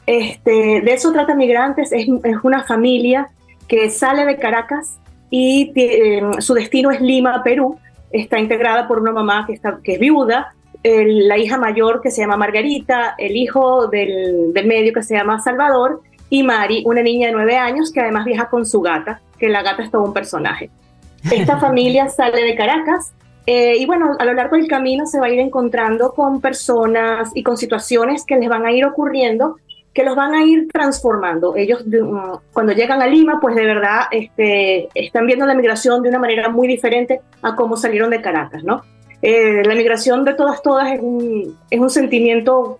Este, 0.05 0.81
de 0.81 0.93
eso 0.93 1.11
trata 1.11 1.33
Migrantes, 1.33 1.91
es, 1.91 2.05
es 2.23 2.37
una 2.43 2.63
familia 2.63 3.29
que 3.67 3.89
sale 3.89 4.23
de 4.23 4.37
Caracas 4.37 4.99
y 5.31 5.71
em, 5.73 6.33
su 6.39 6.53
destino 6.53 6.91
es 6.91 7.01
Lima, 7.01 7.41
Perú. 7.43 7.79
Está 8.11 8.37
integrada 8.37 8.87
por 8.87 8.99
una 8.99 9.13
mamá 9.13 9.45
que, 9.47 9.53
está, 9.53 9.79
que 9.83 9.93
es 9.93 9.99
viuda, 9.99 10.53
la 10.83 11.39
hija 11.39 11.57
mayor 11.57 12.01
que 12.01 12.11
se 12.11 12.21
llama 12.21 12.37
Margarita, 12.37 13.15
el 13.17 13.35
hijo 13.35 13.87
del, 13.87 14.53
del, 14.53 14.67
medio 14.67 14.93
que 14.93 15.01
se 15.01 15.15
llama 15.15 15.41
Salvador 15.41 16.01
y 16.29 16.43
Mari, 16.43 16.83
una 16.85 17.01
niña 17.01 17.29
de 17.29 17.33
nueve 17.33 17.57
años 17.57 17.91
que 17.91 18.01
además 18.01 18.25
viaja 18.25 18.47
con 18.47 18.63
su 18.67 18.79
gata, 18.81 19.21
que 19.41 19.49
la 19.49 19.63
gata 19.63 19.83
es 19.83 19.91
todo 19.91 20.03
un 20.03 20.13
personaje. 20.13 20.69
Esta 21.29 21.57
familia 21.59 22.07
sale 22.07 22.43
de 22.43 22.55
Caracas 22.55 23.11
eh, 23.45 23.75
y 23.77 23.85
bueno, 23.85 24.15
a 24.19 24.23
lo 24.23 24.33
largo 24.33 24.55
del 24.55 24.67
camino 24.67 25.05
se 25.05 25.19
va 25.19 25.25
a 25.25 25.29
ir 25.29 25.39
encontrando 25.39 26.13
con 26.13 26.39
personas 26.39 27.31
y 27.33 27.43
con 27.43 27.57
situaciones 27.57 28.23
que 28.23 28.37
les 28.37 28.47
van 28.47 28.65
a 28.65 28.71
ir 28.71 28.85
ocurriendo 28.85 29.57
que 29.93 30.03
los 30.03 30.15
van 30.15 30.33
a 30.33 30.43
ir 30.43 30.69
transformando. 30.71 31.55
Ellos 31.55 31.83
cuando 32.53 32.71
llegan 32.71 33.01
a 33.01 33.07
Lima, 33.07 33.39
pues 33.41 33.55
de 33.55 33.65
verdad 33.65 34.03
este, 34.11 34.87
están 34.95 35.25
viendo 35.25 35.45
la 35.45 35.53
migración 35.53 36.01
de 36.01 36.09
una 36.09 36.19
manera 36.19 36.47
muy 36.49 36.67
diferente 36.67 37.19
a 37.41 37.55
cómo 37.55 37.75
salieron 37.75 38.11
de 38.11 38.21
Caracas, 38.21 38.63
¿no? 38.63 38.83
Eh, 39.21 39.63
la 39.65 39.75
migración 39.75 40.23
de 40.23 40.33
todas, 40.33 40.61
todas 40.63 40.93
es 40.93 40.99
un, 41.01 41.57
es 41.69 41.79
un 41.79 41.89
sentimiento, 41.89 42.79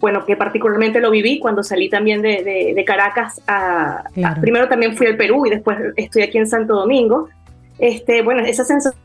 bueno, 0.00 0.24
que 0.24 0.34
particularmente 0.34 0.98
lo 0.98 1.10
viví 1.10 1.38
cuando 1.38 1.62
salí 1.62 1.90
también 1.90 2.22
de, 2.22 2.72
de, 2.74 2.84
Caracas. 2.84 3.40
A, 3.46 4.04
primero 4.40 4.68
también 4.68 4.96
fui 4.96 5.06
al 5.06 5.16
Perú 5.16 5.46
y 5.46 5.50
después 5.50 5.78
estoy 5.96 6.22
aquí 6.22 6.38
en 6.38 6.46
Santo 6.46 6.74
Domingo. 6.74 7.28
Este, 7.78 8.22
bueno, 8.22 8.42
esa 8.42 8.64
sensación 8.64 9.00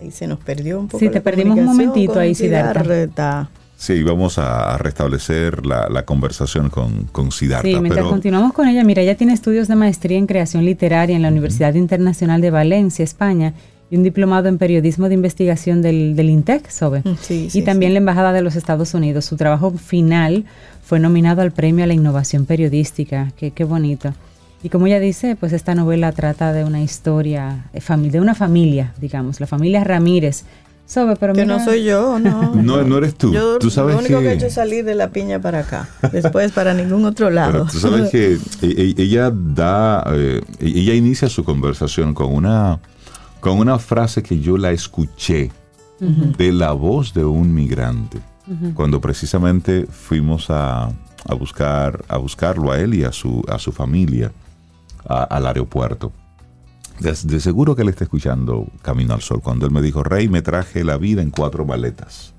Ahí 0.00 0.10
se 0.10 0.26
nos 0.26 0.40
perdió 0.40 0.80
un 0.80 0.88
poco. 0.88 0.98
Sí, 0.98 1.08
te 1.08 1.20
perdimos 1.20 1.56
un 1.56 1.64
momentito 1.64 2.18
ahí, 2.18 2.34
Siddhartha. 2.34 3.48
Sí, 3.76 4.02
vamos 4.02 4.38
a, 4.38 4.76
restablecer 4.78 5.64
la, 5.64 6.04
conversación 6.04 6.70
con, 6.70 7.04
con 7.06 7.30
Siddhartha. 7.30 7.68
Sí, 7.68 7.80
mientras 7.80 8.06
continuamos 8.06 8.52
con 8.52 8.66
ella, 8.68 8.82
mira, 8.82 9.02
ella 9.02 9.16
tiene 9.16 9.32
estudios 9.32 9.68
de 9.68 9.76
maestría 9.76 10.18
en 10.18 10.26
creación 10.26 10.64
literaria 10.64 11.14
en 11.14 11.22
la 11.22 11.28
Universidad 11.28 11.74
Internacional 11.74 12.40
de 12.40 12.50
Valencia, 12.50 13.04
España, 13.04 13.54
y 13.92 13.96
un 13.96 14.02
diplomado 14.02 14.48
en 14.48 14.56
periodismo 14.56 15.10
de 15.10 15.14
investigación 15.14 15.82
del, 15.82 16.16
del 16.16 16.30
INTEC, 16.30 16.70
SOBE. 16.70 17.02
Mm, 17.04 17.16
sí, 17.20 17.48
y 17.52 17.60
también 17.60 17.92
la 17.92 17.98
Embajada 17.98 18.32
de 18.32 18.40
los 18.40 18.56
Estados 18.56 18.94
Unidos. 18.94 19.26
Su 19.26 19.36
trabajo 19.36 19.70
final 19.72 20.46
fue 20.82 20.98
nominado 20.98 21.42
al 21.42 21.52
Premio 21.52 21.84
a 21.84 21.86
la 21.86 21.92
Innovación 21.92 22.46
Periodística. 22.46 23.32
Qué, 23.36 23.50
qué 23.50 23.64
bonito. 23.64 24.14
Y 24.62 24.70
como 24.70 24.86
ella 24.86 24.98
dice, 24.98 25.36
pues 25.36 25.52
esta 25.52 25.74
novela 25.74 26.10
trata 26.12 26.54
de 26.54 26.64
una 26.64 26.80
historia, 26.80 27.66
de 27.74 28.20
una 28.20 28.34
familia, 28.34 28.94
digamos, 28.98 29.40
la 29.40 29.46
familia 29.46 29.84
Ramírez, 29.84 30.44
pero 31.20 31.34
que 31.34 31.46
no 31.46 31.62
soy 31.62 31.84
yo, 31.84 32.18
no. 32.20 32.54
no, 32.54 32.98
eres 32.98 33.14
tú. 33.14 33.34
tú 33.60 33.70
sabes 33.70 33.94
lo 33.94 34.00
único 34.00 34.20
que... 34.20 34.28
he 34.28 34.32
hecho 34.34 34.46
es 34.46 34.54
salir 34.54 34.84
de 34.84 34.94
la 34.94 35.10
piña 35.10 35.38
para 35.38 35.60
acá. 35.60 35.88
Después 36.12 36.52
para 36.52 36.74
ningún 36.74 37.04
otro 37.04 37.30
lado. 37.30 37.66
tú 37.70 37.78
sabes 37.78 38.10
que 38.10 38.38
e, 38.62 38.94
e, 38.96 39.02
ella 39.02 39.30
da, 39.32 40.04
eh, 40.12 40.40
ella 40.60 40.94
inicia 40.94 41.28
su 41.28 41.44
conversación 41.44 42.14
con 42.14 42.32
una, 42.32 42.80
con 43.42 43.58
una 43.58 43.80
frase 43.80 44.22
que 44.22 44.38
yo 44.38 44.56
la 44.56 44.70
escuché 44.70 45.50
de 45.98 46.52
la 46.52 46.72
voz 46.72 47.12
de 47.12 47.24
un 47.24 47.52
migrante. 47.52 48.20
Cuando 48.74 49.00
precisamente 49.00 49.86
fuimos 49.86 50.48
a, 50.48 50.84
a, 50.84 51.34
buscar, 51.34 52.04
a 52.06 52.18
buscarlo 52.18 52.70
a 52.70 52.78
él 52.78 52.94
y 52.94 53.02
a 53.02 53.10
su, 53.10 53.44
a 53.48 53.58
su 53.58 53.72
familia 53.72 54.30
al 55.04 55.46
aeropuerto. 55.46 56.12
De, 57.00 57.40
seguro 57.40 57.74
que 57.74 57.82
él 57.82 57.88
está 57.88 58.04
escuchando 58.04 58.68
Camino 58.80 59.12
al 59.12 59.22
Sol, 59.22 59.40
cuando 59.42 59.66
él 59.66 59.72
me 59.72 59.82
dijo, 59.82 60.04
Rey, 60.04 60.28
me 60.28 60.42
traje 60.42 60.84
la 60.84 60.96
vida 60.96 61.20
en 61.20 61.30
cuatro 61.30 61.64
maletas. 61.64 62.34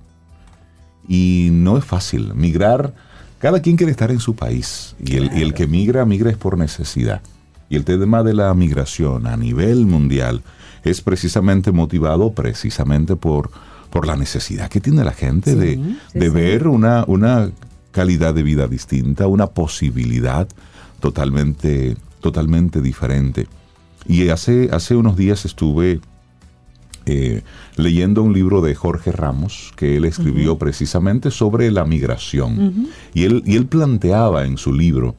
Y 1.09 1.49
no 1.51 1.77
es 1.77 1.83
fácil. 1.83 2.33
Migrar, 2.33 2.93
cada 3.39 3.61
quien 3.61 3.75
quiere 3.75 3.91
estar 3.91 4.09
en 4.09 4.21
su 4.21 4.37
país. 4.37 4.95
Y 5.03 5.17
el, 5.17 5.37
y 5.37 5.41
el 5.41 5.53
que 5.53 5.67
migra, 5.67 6.05
migra 6.05 6.29
es 6.29 6.37
por 6.37 6.57
necesidad. 6.57 7.21
Y 7.67 7.75
el 7.75 7.83
tema 7.83 8.23
de 8.23 8.33
la 8.33 8.53
migración 8.53 9.27
a 9.27 9.35
nivel 9.35 9.85
mundial 9.85 10.43
es 10.83 11.01
precisamente 11.01 11.71
motivado 11.71 12.33
precisamente 12.33 13.15
por, 13.15 13.49
por 13.89 14.05
la 14.05 14.15
necesidad 14.15 14.69
que 14.69 14.81
tiene 14.81 15.03
la 15.03 15.13
gente 15.13 15.55
de, 15.55 15.79
de 16.13 16.29
ver 16.29 16.67
una, 16.67 17.05
una 17.07 17.51
calidad 17.91 18.33
de 18.33 18.43
vida 18.43 18.67
distinta, 18.67 19.27
una 19.27 19.47
posibilidad 19.47 20.47
totalmente, 20.99 21.95
totalmente 22.19 22.81
diferente. 22.81 23.47
Y 24.07 24.29
hace, 24.29 24.69
hace 24.71 24.95
unos 24.95 25.15
días 25.15 25.45
estuve 25.45 26.01
eh, 27.05 27.41
leyendo 27.75 28.23
un 28.23 28.33
libro 28.33 28.61
de 28.61 28.75
Jorge 28.75 29.11
Ramos 29.11 29.73
que 29.75 29.97
él 29.97 30.05
escribió 30.05 30.57
precisamente 30.57 31.31
sobre 31.31 31.69
la 31.71 31.85
migración. 31.85 32.87
y, 33.13 33.23
él, 33.23 33.43
y 33.45 33.55
él 33.55 33.67
planteaba 33.67 34.45
en 34.45 34.57
su 34.57 34.73
libro 34.73 35.15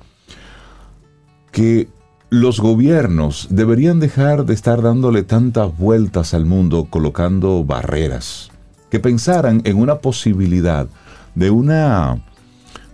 que 1.53 1.89
los 2.35 2.59
gobiernos 2.59 3.47
deberían 3.51 4.01
dejar 4.01 4.45
de 4.45 4.55
estar 4.55 4.83
dándole 4.83 5.23
tantas 5.23 5.79
vueltas 5.79 6.35
al 6.35 6.47
mundo 6.47 6.89
colocando 6.91 7.63
barreras, 7.63 8.51
que 8.91 8.99
pensaran 8.99 9.63
en 9.65 9.77
una 9.77 9.99
posibilidad 9.99 10.89
de 11.37 11.51
una 11.51 12.21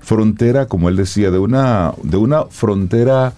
frontera, 0.01 0.67
como 0.67 0.91
él 0.91 0.97
decía, 0.97 1.31
de 1.31 1.39
una, 1.39 1.95
de 2.03 2.19
una 2.19 2.45
frontera 2.51 3.33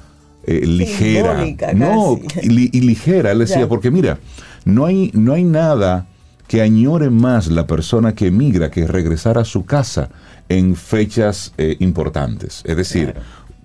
eh, 0.44 0.66
ligera. 0.66 1.44
No, 1.72 2.18
y, 2.42 2.80
ligera, 2.80 3.30
él 3.30 3.38
decía, 3.38 3.68
porque 3.68 3.92
mira, 3.92 4.18
no 4.64 4.86
hay, 4.86 5.12
no 5.14 5.34
hay 5.34 5.44
nada 5.44 6.08
que 6.48 6.62
añore 6.62 7.10
más 7.10 7.46
la 7.46 7.68
persona 7.68 8.16
que 8.16 8.26
emigra 8.26 8.72
que 8.72 8.88
regresar 8.88 9.38
a 9.38 9.44
su 9.44 9.64
casa 9.64 10.10
en 10.48 10.74
fechas 10.74 11.54
eh, 11.58 11.76
importantes. 11.78 12.62
Es 12.66 12.76
decir, 12.76 13.14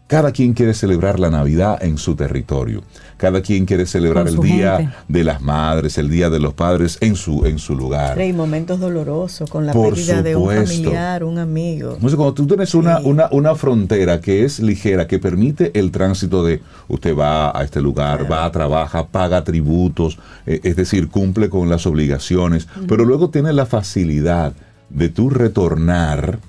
cada 0.07 0.31
quien 0.31 0.53
quiere 0.53 0.73
celebrar 0.73 1.19
la 1.19 1.29
Navidad 1.29 1.83
en 1.83 1.97
su 1.97 2.15
territorio. 2.15 2.81
Cada 3.17 3.41
quien 3.41 3.65
quiere 3.65 3.85
celebrar 3.85 4.27
el 4.27 4.37
Día 4.37 4.95
de 5.07 5.23
las 5.23 5.41
Madres, 5.41 5.97
el 5.97 6.09
Día 6.09 6.29
de 6.29 6.39
los 6.39 6.53
Padres 6.53 6.97
en 7.01 7.15
su, 7.15 7.45
en 7.45 7.59
su 7.59 7.75
lugar. 7.75 8.17
Hay 8.17 8.31
momentos 8.31 8.79
dolorosos 8.79 9.49
con 9.49 9.65
la 9.65 9.73
pérdida 9.73 10.21
de 10.23 10.35
un 10.35 10.49
familiar, 10.49 11.23
un 11.23 11.37
amigo. 11.39 11.93
Entonces, 11.95 12.15
cuando 12.15 12.33
tú 12.33 12.47
tienes 12.47 12.73
una, 12.73 12.99
una, 12.99 13.27
una, 13.31 13.55
frontera 13.55 14.21
que 14.21 14.45
es 14.45 14.59
ligera, 14.59 15.07
que 15.07 15.19
permite 15.19 15.77
el 15.77 15.91
tránsito 15.91 16.43
de 16.45 16.61
usted 16.87 17.15
va 17.15 17.57
a 17.57 17.63
este 17.63 17.81
lugar, 17.81 18.31
va 18.31 18.45
a 18.45 18.51
trabajar, 18.51 19.07
paga 19.11 19.43
tributos, 19.43 20.19
eh, 20.45 20.61
es 20.63 20.75
decir, 20.75 21.09
cumple 21.09 21.49
con 21.49 21.69
las 21.69 21.85
obligaciones, 21.85 22.67
pero 22.87 23.03
luego 23.03 23.29
tiene 23.29 23.51
la 23.51 23.65
facilidad 23.65 24.53
de 24.89 25.09
tú 25.09 25.29
retornar 25.29 26.39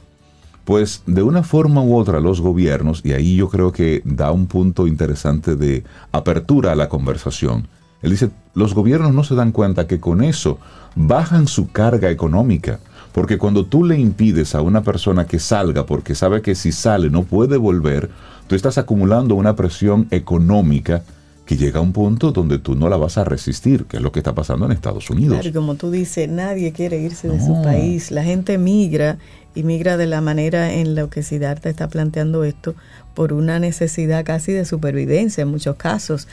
pues 0.69 1.03
de 1.07 1.23
una 1.23 1.43
forma 1.45 1.83
u 1.83 1.97
otra 1.97 2.21
los 2.21 2.43
gobiernos, 2.43 3.01
y 3.03 3.13
ahí 3.13 3.37
yo 3.37 3.49
creo 3.49 3.73
que 3.73 4.03
da 4.05 4.33
un 4.33 4.47
punto 4.47 4.87
interesante 4.87 5.57
de 5.57 5.83
apertura 6.13 6.73
a 6.73 6.75
la 6.75 6.91
conversación, 6.91 7.69
él 8.03 8.11
dice, 8.11 8.29
los 8.53 8.75
gobiernos 8.75 9.15
no 9.15 9.25
se 9.25 9.35
dan 9.35 9.51
cuenta 9.51 9.87
que 9.87 9.99
con 9.99 10.23
eso 10.23 10.59
bajan 10.95 11.49
su 11.49 11.73
carga 11.73 12.11
económica, 12.11 12.81
porque 13.13 13.39
cuando 13.39 13.65
tú 13.65 13.83
le 13.83 13.99
impides 13.99 14.55
a 14.55 14.61
una 14.61 14.83
persona 14.83 15.27
que 15.27 15.39
salga 15.39 15.87
porque 15.87 16.15
sabe 16.15 16.43
que 16.43 16.55
si 16.55 16.71
sale 16.71 17.09
no 17.09 17.23
puede 17.23 17.57
volver, 17.57 18.11
tú 18.47 18.55
estás 18.55 18.77
acumulando 18.77 19.37
una 19.37 19.57
presión 19.57 20.07
económica 20.11 21.03
que 21.47 21.57
llega 21.57 21.79
a 21.79 21.83
un 21.83 21.95
punto 21.95 22.31
donde 22.31 22.59
tú 22.59 22.75
no 22.75 22.91
la 22.91 22.99
vas 22.99 23.17
a 23.17 23.25
resistir, 23.25 23.87
que 23.87 23.97
es 23.97 24.03
lo 24.03 24.13
que 24.13 24.21
está 24.21 24.35
pasando 24.35 24.67
en 24.67 24.73
Estados 24.73 25.09
Unidos. 25.09 25.33
Claro, 25.33 25.49
y 25.49 25.53
como 25.53 25.77
tú 25.77 25.91
dices, 25.91 26.29
nadie 26.29 26.73
quiere 26.73 27.01
irse 27.01 27.27
de 27.27 27.41
su 27.41 27.63
país, 27.63 28.11
la 28.11 28.23
gente 28.23 28.59
migra 28.59 29.17
y 29.59 29.65
migra 29.65 29.97
de 29.97 30.07
la 30.07 30.21
manera 30.21 30.73
en 30.73 30.95
la 30.95 31.09
que 31.09 31.25
Siddhartha 31.25 31.69
está 31.69 31.89
planteando 31.89 32.45
esto 32.45 32.77
por 33.15 33.33
una 33.33 33.59
necesidad 33.59 34.25
casi 34.25 34.53
de 34.53 34.65
supervivencia 34.65 35.43
en 35.43 35.49
muchos 35.49 35.75
casos. 35.75 36.29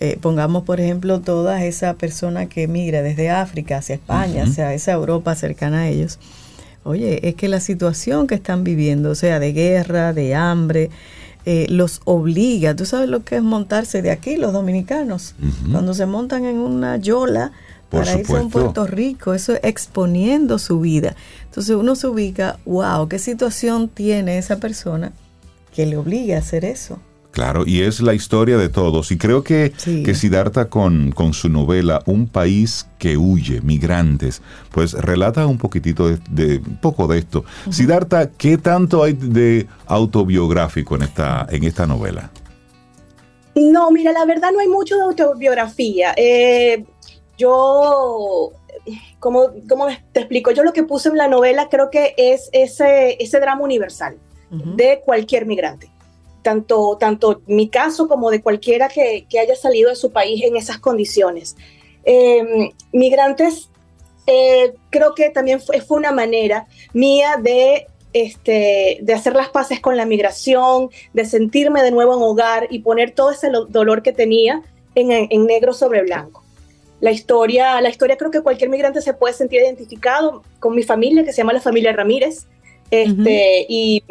Eh, 0.00 0.16
pongamos, 0.18 0.62
por 0.62 0.80
ejemplo, 0.80 1.20
toda 1.20 1.62
esa 1.62 1.92
persona 1.94 2.46
que 2.46 2.66
migra 2.68 3.02
desde 3.02 3.28
África 3.28 3.76
hacia 3.76 3.96
España, 3.96 4.44
hacia 4.44 4.72
esa 4.72 4.92
Europa 4.92 5.34
cercana 5.34 5.80
a 5.80 5.88
ellos. 5.88 6.18
Oye, 6.82 7.28
es 7.28 7.34
que 7.34 7.48
la 7.48 7.60
situación 7.60 8.26
que 8.26 8.36
están 8.36 8.64
viviendo, 8.64 9.10
o 9.10 9.14
sea, 9.14 9.38
de 9.38 9.52
guerra, 9.52 10.14
de 10.14 10.34
hambre, 10.34 10.88
eh, 11.44 11.66
los 11.68 12.00
obliga. 12.06 12.74
¿Tú 12.74 12.86
sabes 12.86 13.10
lo 13.10 13.24
que 13.24 13.36
es 13.36 13.42
montarse 13.42 14.00
de 14.00 14.10
aquí, 14.10 14.36
los 14.36 14.54
dominicanos? 14.54 15.34
Cuando 15.70 15.92
se 15.92 16.06
montan 16.06 16.46
en 16.46 16.56
una 16.56 16.96
yola 16.96 17.52
para 17.90 18.18
irse 18.18 18.38
a 18.38 18.42
Puerto 18.44 18.86
Rico, 18.86 19.34
eso 19.34 19.52
es 19.52 19.60
exponiendo 19.64 20.58
su 20.58 20.80
vida. 20.80 21.14
Entonces 21.50 21.74
uno 21.74 21.96
se 21.96 22.06
ubica, 22.06 22.60
wow, 22.64 23.08
¿qué 23.08 23.18
situación 23.18 23.88
tiene 23.88 24.38
esa 24.38 24.60
persona 24.60 25.12
que 25.74 25.84
le 25.84 25.96
obliga 25.96 26.36
a 26.36 26.38
hacer 26.38 26.64
eso? 26.64 27.00
Claro, 27.32 27.64
y 27.66 27.80
es 27.80 28.00
la 28.00 28.14
historia 28.14 28.56
de 28.56 28.68
todos. 28.68 29.10
Y 29.10 29.18
creo 29.18 29.42
que, 29.42 29.72
que 29.84 30.14
Siddhartha 30.14 30.68
con, 30.68 31.10
con, 31.10 31.32
su 31.32 31.48
novela 31.48 32.02
Un 32.06 32.28
país 32.28 32.86
que 32.98 33.16
huye, 33.16 33.60
migrantes, 33.62 34.42
pues 34.70 34.92
relata 34.92 35.44
un 35.46 35.58
poquitito 35.58 36.08
de, 36.08 36.62
poco 36.80 37.08
de 37.08 37.18
esto. 37.18 37.44
Siddhartha, 37.68 38.30
¿qué 38.30 38.56
tanto 38.56 39.02
hay 39.02 39.14
de 39.14 39.66
autobiográfico 39.86 40.94
en 40.94 41.02
esta, 41.02 41.48
en 41.50 41.64
esta 41.64 41.84
novela? 41.84 42.30
No, 43.56 43.90
mira, 43.90 44.12
la 44.12 44.24
verdad 44.24 44.50
no 44.52 44.60
hay 44.60 44.68
mucho 44.68 44.94
de 44.94 45.02
autobiografía. 45.02 46.14
Eh, 46.16 46.84
yo, 47.36 48.52
como, 49.18 49.50
como 49.68 49.86
te 50.12 50.20
explico, 50.20 50.50
yo 50.50 50.62
lo 50.62 50.72
que 50.72 50.82
puse 50.82 51.08
en 51.08 51.16
la 51.16 51.28
novela 51.28 51.68
creo 51.68 51.90
que 51.90 52.14
es 52.16 52.48
ese, 52.52 53.16
ese 53.22 53.40
drama 53.40 53.62
universal 53.62 54.16
de 54.50 55.00
cualquier 55.04 55.46
migrante 55.46 55.88
tanto, 56.42 56.96
tanto 56.98 57.42
mi 57.46 57.68
caso 57.68 58.08
como 58.08 58.30
de 58.30 58.42
cualquiera 58.42 58.88
que, 58.88 59.26
haya 59.40 59.54
salido 59.54 59.90
de 59.90 59.96
su 59.96 60.10
país 60.10 60.42
en 60.42 60.56
esas 60.56 60.78
condiciones. 60.78 61.56
Em, 62.04 62.70
migrantes, 62.92 63.70
eh, 64.26 64.74
creo 64.90 65.14
que 65.14 65.30
también 65.30 65.60
fue, 65.60 65.80
fue, 65.80 65.98
una 65.98 66.12
manera 66.12 66.66
mía 66.92 67.36
de 67.40 67.86
este, 68.12 68.98
de 69.02 69.12
hacer 69.12 69.34
las 69.34 69.50
paces 69.50 69.80
con 69.80 69.96
la 69.96 70.04
migración, 70.04 70.90
de 71.12 71.24
sentirme 71.24 71.82
de 71.82 71.90
nuevo 71.90 72.16
en 72.16 72.22
hogar 72.22 72.66
y 72.70 72.80
poner 72.80 73.12
todo 73.12 73.30
ese 73.30 73.50
dolor 73.68 74.02
que 74.02 74.12
tenía 74.12 74.62
en, 74.94 75.46
negro 75.46 75.72
sobre 75.72 76.02
blanco. 76.02 76.39
La 77.00 77.10
historia, 77.10 77.80
la 77.80 77.88
historia 77.88 78.16
creo 78.16 78.30
que 78.30 78.42
cualquier 78.42 78.70
migrante 78.70 79.00
se 79.00 79.14
puede 79.14 79.34
sentir 79.34 79.60
identificado 79.60 80.42
con 80.58 80.74
mi 80.74 80.82
familia, 80.82 81.24
que 81.24 81.32
se 81.32 81.38
llama 81.38 81.52
la 81.52 81.60
familia 81.60 81.92
Ramírez, 81.92 82.46
este, 82.90 83.66
y 83.68 84.02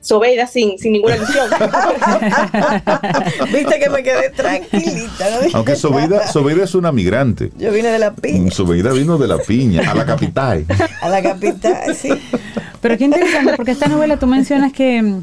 Sobeida 0.00 0.46
sin, 0.46 0.78
sin 0.78 0.92
ninguna 0.92 1.16
ilusión. 1.16 1.50
Viste 3.52 3.78
que 3.78 3.90
me 3.90 4.02
quedé 4.02 4.30
tranquilita. 4.30 5.30
¿no? 5.30 5.48
Aunque 5.54 5.76
Sobeida, 5.76 6.26
Sobeida, 6.28 6.64
es 6.64 6.74
una 6.74 6.92
migrante. 6.92 7.50
Yo 7.56 7.72
vine 7.72 7.88
de 7.88 7.98
la 7.98 8.14
piña. 8.14 8.46
Mm, 8.46 8.50
Sobeida 8.50 8.92
vino 8.92 9.18
de 9.18 9.26
la 9.26 9.38
piña, 9.38 9.90
a 9.90 9.94
la 9.94 10.06
capital. 10.06 10.64
a 11.00 11.08
la 11.08 11.22
capital, 11.22 11.96
sí. 11.96 12.10
Pero 12.80 12.96
qué 12.96 13.04
interesante, 13.04 13.54
porque 13.56 13.72
esta 13.72 13.88
novela 13.88 14.18
tú 14.18 14.26
mencionas 14.26 14.72
que 14.72 15.22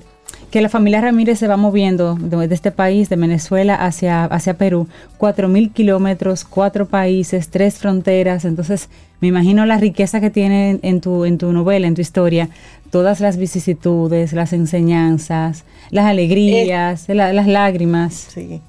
que 0.51 0.61
la 0.61 0.69
familia 0.69 1.01
Ramírez 1.01 1.39
se 1.39 1.47
va 1.47 1.57
moviendo 1.57 2.15
de, 2.15 2.53
este 2.53 2.71
país, 2.71 3.09
de 3.09 3.15
Venezuela 3.15 3.75
hacia, 3.75 4.25
hacia 4.25 4.55
Perú, 4.55 4.87
cuatro 5.17 5.47
mil 5.47 5.71
kilómetros, 5.71 6.45
cuatro 6.45 6.87
países, 6.87 7.49
tres 7.49 7.75
fronteras. 7.75 8.45
Entonces, 8.45 8.89
me 9.21 9.27
imagino 9.27 9.65
la 9.65 9.77
riqueza 9.77 10.21
que 10.21 10.29
tiene 10.29 10.79
en 10.81 11.01
tu, 11.01 11.25
en 11.25 11.37
tu 11.37 11.51
novela, 11.51 11.87
en 11.87 11.95
tu 11.95 12.01
historia, 12.01 12.49
todas 12.91 13.19
las 13.19 13.37
vicisitudes, 13.37 14.33
las 14.33 14.53
enseñanzas, 14.53 15.63
las 15.89 16.05
alegrías, 16.05 17.09
eh, 17.09 17.15
las 17.15 17.47
lágrimas. 17.47 18.13
Sí. 18.13 18.61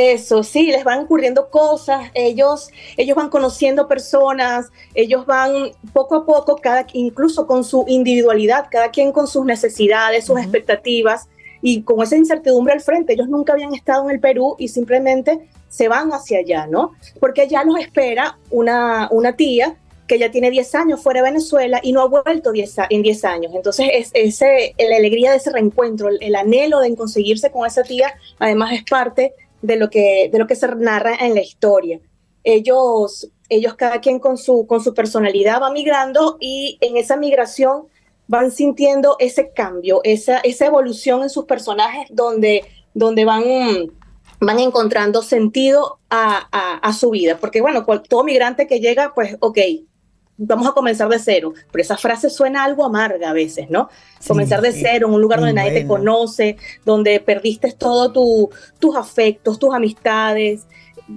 Eso, 0.00 0.42
sí, 0.42 0.68
les 0.68 0.82
van 0.82 1.00
ocurriendo 1.00 1.50
cosas, 1.50 2.10
ellos, 2.14 2.70
ellos 2.96 3.14
van 3.14 3.28
conociendo 3.28 3.86
personas, 3.86 4.70
ellos 4.94 5.26
van 5.26 5.72
poco 5.92 6.14
a 6.14 6.24
poco, 6.24 6.56
cada, 6.56 6.86
incluso 6.94 7.46
con 7.46 7.64
su 7.64 7.84
individualidad, 7.86 8.68
cada 8.70 8.90
quien 8.90 9.12
con 9.12 9.26
sus 9.26 9.44
necesidades, 9.44 10.24
sus 10.24 10.40
expectativas 10.40 11.28
y 11.60 11.82
con 11.82 12.02
esa 12.02 12.16
incertidumbre 12.16 12.72
al 12.72 12.80
frente. 12.80 13.12
Ellos 13.12 13.28
nunca 13.28 13.52
habían 13.52 13.74
estado 13.74 14.04
en 14.04 14.12
el 14.12 14.20
Perú 14.20 14.56
y 14.58 14.68
simplemente 14.68 15.50
se 15.68 15.86
van 15.88 16.14
hacia 16.14 16.38
allá, 16.38 16.66
¿no? 16.66 16.92
Porque 17.20 17.46
ya 17.46 17.62
los 17.62 17.78
espera 17.78 18.38
una, 18.48 19.06
una 19.10 19.36
tía 19.36 19.76
que 20.08 20.18
ya 20.18 20.30
tiene 20.30 20.50
10 20.50 20.74
años 20.76 21.02
fuera 21.02 21.20
de 21.20 21.28
Venezuela 21.28 21.78
y 21.82 21.92
no 21.92 22.00
ha 22.00 22.06
vuelto 22.06 22.52
en 22.54 23.02
10 23.02 23.24
años. 23.26 23.52
Entonces, 23.54 23.90
es, 23.92 24.10
ese, 24.14 24.74
la 24.78 24.96
alegría 24.96 25.32
de 25.32 25.36
ese 25.36 25.50
reencuentro, 25.50 26.08
el, 26.08 26.16
el 26.22 26.36
anhelo 26.36 26.80
de 26.80 26.96
conseguirse 26.96 27.50
con 27.50 27.66
esa 27.66 27.82
tía, 27.82 28.14
además 28.38 28.72
es 28.72 28.84
parte 28.84 29.34
de 29.62 29.76
lo 29.76 29.90
que, 29.90 30.28
de 30.32 30.38
lo 30.38 30.46
que 30.46 30.56
se 30.56 30.68
narra 30.76 31.14
en 31.14 31.34
la 31.34 31.42
historia. 31.42 32.00
Ellos, 32.44 33.30
ellos 33.48 33.74
cada 33.74 34.00
quien 34.00 34.18
con 34.18 34.38
su, 34.38 34.66
con 34.66 34.82
su 34.82 34.94
personalidad 34.94 35.60
va 35.60 35.70
migrando 35.70 36.36
y 36.40 36.78
en 36.80 36.96
esa 36.96 37.16
migración 37.16 37.84
van 38.26 38.52
sintiendo 38.52 39.16
ese 39.18 39.50
cambio, 39.50 40.00
esa, 40.04 40.38
esa 40.38 40.66
evolución 40.66 41.22
en 41.22 41.30
sus 41.30 41.46
personajes 41.46 42.06
donde, 42.10 42.64
donde 42.94 43.24
van, 43.24 43.42
van 44.40 44.58
encontrando 44.60 45.22
sentido 45.22 45.98
a, 46.08 46.78
a, 46.80 46.92
su 46.92 47.10
vida. 47.10 47.38
Porque 47.38 47.60
bueno, 47.60 47.84
todo 48.08 48.22
migrante 48.22 48.66
que 48.68 48.78
llega, 48.78 49.12
pues 49.14 49.36
ok, 49.40 49.58
vamos 50.42 50.66
a 50.66 50.72
comenzar 50.72 51.08
de 51.08 51.18
cero, 51.18 51.52
pero 51.70 51.82
esa 51.82 51.98
frase 51.98 52.30
suena 52.30 52.64
algo 52.64 52.84
amarga 52.84 53.30
a 53.30 53.32
veces, 53.32 53.68
¿no? 53.68 53.90
comenzar 54.26 54.60
de 54.62 54.72
cero 54.72 55.08
en 55.08 55.14
un 55.14 55.20
lugar 55.20 55.40
donde 55.40 55.54
nadie 55.54 55.72
te 55.72 55.86
conoce, 55.86 56.56
donde 56.84 57.20
perdiste 57.20 57.72
todos 57.72 58.12
tus 58.78 58.96
afectos, 58.96 59.58
tus 59.58 59.74
amistades. 59.74 60.66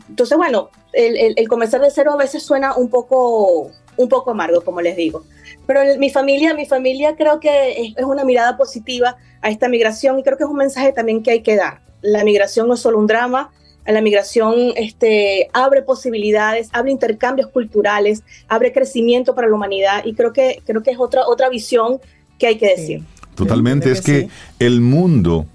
Entonces, 0.10 0.38
bueno, 0.38 0.70
el, 0.91 1.48
comenzar 1.48 1.82
de 1.82 1.91
cero 1.91 2.12
a 2.14 2.18
veces 2.18 2.44
suena 2.44 2.76
un 2.76 2.90
poco, 2.90 3.72
un 3.98 4.10
poco 4.10 4.32
amargo, 4.32 4.62
como 4.62 4.82
les 4.82 4.95
digo. 4.95 5.24
Pero 5.66 5.82
mi 5.98 6.10
familia, 6.10 6.54
mi 6.54 6.66
familia 6.66 7.16
creo 7.16 7.40
que 7.40 7.94
es 7.95 8.06
una 8.06 8.26
mirada 8.26 8.58
positiva 8.58 9.18
a 9.41 9.50
esta 9.50 9.70
migración 9.70 10.20
y 10.20 10.24
creo 10.24 10.38
que 10.38 10.44
es 10.44 10.50
un 10.50 10.58
mensaje 10.58 10.91
también 10.91 11.24
que 11.24 11.32
hay 11.32 11.44
que 11.44 11.56
dar. 11.56 11.82
La 12.02 12.24
migración 12.26 12.68
no 12.68 12.74
es 12.74 12.82
solo 12.82 13.00
un 13.00 13.08
drama, 13.08 13.52
la 13.85 14.01
migración 14.01 14.55
este, 14.76 15.49
abre 15.53 15.81
posibilidades, 15.81 16.69
abre 16.72 16.91
intercambios 16.91 17.49
culturales, 17.49 18.23
abre 18.47 18.72
crecimiento 18.72 19.35
para 19.35 19.47
la 19.47 19.55
humanidad 19.55 20.05
y 20.05 20.14
creo 20.14 20.31
que, 20.31 20.61
creo 20.65 20.81
que 20.81 20.91
es 20.91 20.99
otra, 20.99 21.27
otra 21.27 21.49
visión 21.49 21.99
que 22.39 22.47
hay 22.47 22.57
que 22.57 22.68
decir. 22.68 23.03
Totalmente, 23.35 23.91
es 23.91 24.01
que 24.01 24.30
el 24.60 24.80
mundo 24.80 25.47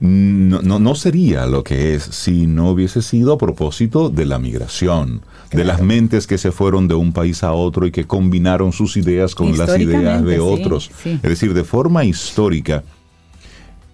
no, 0.00 0.60
no, 0.60 0.94
sería 0.96 1.46
lo 1.46 1.62
que 1.62 1.94
es 1.94 2.02
si 2.02 2.46
no 2.46 2.70
hubiese 2.70 3.02
sido 3.02 3.34
a 3.34 3.38
propósito 3.38 4.10
de 4.10 4.26
la 4.26 4.38
migración, 4.38 5.22
de 5.52 5.64
las 5.64 5.80
mentes 5.80 6.26
que 6.26 6.38
se 6.38 6.50
fueron 6.50 6.88
de 6.88 6.94
un 6.94 7.12
país 7.12 7.44
a 7.44 7.52
otro 7.52 7.86
y 7.86 7.92
que 7.92 8.04
combinaron 8.04 8.72
sus 8.72 8.96
ideas 8.96 9.34
con 9.34 9.56
las 9.56 9.78
ideas 9.78 10.24
de 10.24 10.40
otros. 10.40 10.90
Es 11.04 11.22
decir, 11.22 11.54
de 11.54 11.62
forma 11.62 12.04
histórica 12.04 12.82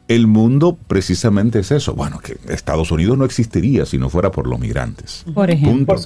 el 0.08 0.26
mundo 0.26 0.76
precisamente 0.86 1.60
es 1.60 1.70
eso. 1.70 1.94
Bueno, 1.94 2.18
que 2.18 2.38
Estados 2.52 2.90
Unidos 2.90 3.16
no 3.18 3.24
existiría 3.24 3.86
si 3.86 3.98
no 3.98 4.08
fuera 4.08 4.32
por 4.32 4.46
los 4.46 4.58
migrantes. 4.58 5.24
Por 5.32 5.50
ejemplo. 5.50 6.00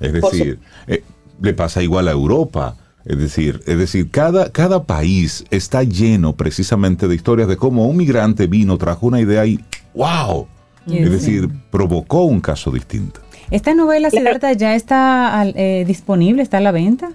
Es 0.00 0.12
decir, 0.12 0.58
eh, 0.86 1.04
le 1.40 1.52
pasa 1.52 1.82
igual 1.82 2.08
a 2.08 2.12
Europa. 2.12 2.76
Es 3.04 3.18
decir, 3.18 3.62
es 3.66 3.78
decir 3.78 4.10
cada, 4.10 4.50
cada 4.50 4.84
país 4.84 5.44
está 5.50 5.82
lleno 5.82 6.34
precisamente 6.34 7.06
de 7.06 7.14
historias 7.14 7.48
de 7.48 7.58
cómo 7.58 7.86
un 7.86 7.98
migrante 7.98 8.46
vino, 8.46 8.78
trajo 8.78 9.06
una 9.06 9.20
idea 9.20 9.44
y 9.44 9.60
¡wow! 9.94 10.48
Es 10.86 11.10
decir, 11.10 11.48
provocó 11.70 12.24
un 12.24 12.40
caso 12.40 12.70
distinto. 12.70 13.20
¿Esta 13.50 13.74
novela, 13.74 14.10
Siddhartha, 14.10 14.52
ya 14.54 14.74
está 14.74 15.44
eh, 15.54 15.84
disponible? 15.86 16.42
¿Está 16.42 16.58
a 16.58 16.60
la 16.60 16.72
venta? 16.72 17.10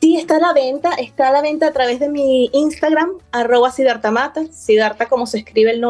Sí, 0.00 0.16
está 0.16 0.36
a 0.36 0.40
la 0.40 0.52
venta, 0.52 0.92
está 0.92 1.28
a 1.28 1.32
la 1.32 1.42
venta 1.42 1.68
a 1.68 1.72
través 1.72 1.98
de 1.98 2.08
mi 2.08 2.48
Instagram, 2.52 3.10
arroba 3.32 3.72
Sidartamata, 3.72 4.46
Sidarta 4.52 5.06
como 5.06 5.26
se 5.26 5.38
escribe 5.38 5.72
el, 5.72 5.82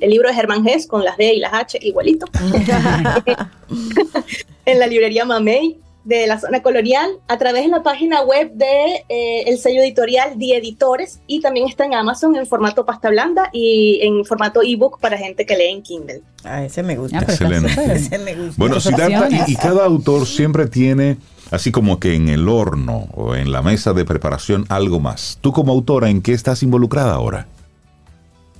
el, 0.00 0.10
libro 0.10 0.28
de 0.28 0.34
Germán 0.34 0.64
Gess, 0.64 0.86
con 0.86 1.04
las 1.04 1.16
D 1.16 1.34
y 1.34 1.38
las 1.38 1.54
H 1.54 1.78
igualito, 1.80 2.26
en 4.66 4.78
la 4.78 4.86
librería 4.86 5.24
Mamey 5.24 5.80
de 6.08 6.26
la 6.26 6.40
zona 6.40 6.62
colonial, 6.62 7.10
a 7.28 7.36
través 7.36 7.64
de 7.64 7.68
la 7.68 7.82
página 7.82 8.22
web 8.22 8.50
de 8.52 9.04
eh, 9.10 9.42
el 9.46 9.58
sello 9.58 9.82
editorial 9.82 10.38
de 10.38 10.56
Editores 10.56 11.20
y 11.26 11.40
también 11.40 11.68
está 11.68 11.84
en 11.84 11.94
Amazon 11.94 12.34
en 12.34 12.46
formato 12.46 12.86
pasta 12.86 13.10
blanda 13.10 13.50
y 13.52 14.00
en 14.02 14.24
formato 14.24 14.62
ebook 14.62 15.00
para 15.00 15.18
gente 15.18 15.44
que 15.44 15.54
lee 15.54 15.68
en 15.68 15.82
Kindle. 15.82 16.22
Ah, 16.44 16.64
ese 16.64 16.82
me 16.82 16.96
gusta. 16.96 17.18
Excelente. 17.18 17.70
ese 17.92 18.18
me 18.18 18.34
gusta. 18.34 18.54
Bueno, 18.56 18.80
Siddhartha, 18.80 19.28
y 19.46 19.54
cada 19.56 19.84
autor 19.84 20.26
siempre 20.26 20.66
tiene 20.66 21.18
así 21.50 21.72
como 21.72 21.98
que 22.00 22.14
en 22.14 22.28
el 22.28 22.48
horno 22.48 23.08
o 23.14 23.34
en 23.34 23.52
la 23.52 23.62
mesa 23.62 23.92
de 23.92 24.04
preparación 24.04 24.64
algo 24.68 25.00
más. 25.00 25.38
Tú 25.40 25.52
como 25.52 25.72
autora, 25.72 26.10
¿en 26.10 26.22
qué 26.22 26.32
estás 26.32 26.62
involucrada 26.62 27.14
ahora? 27.14 27.46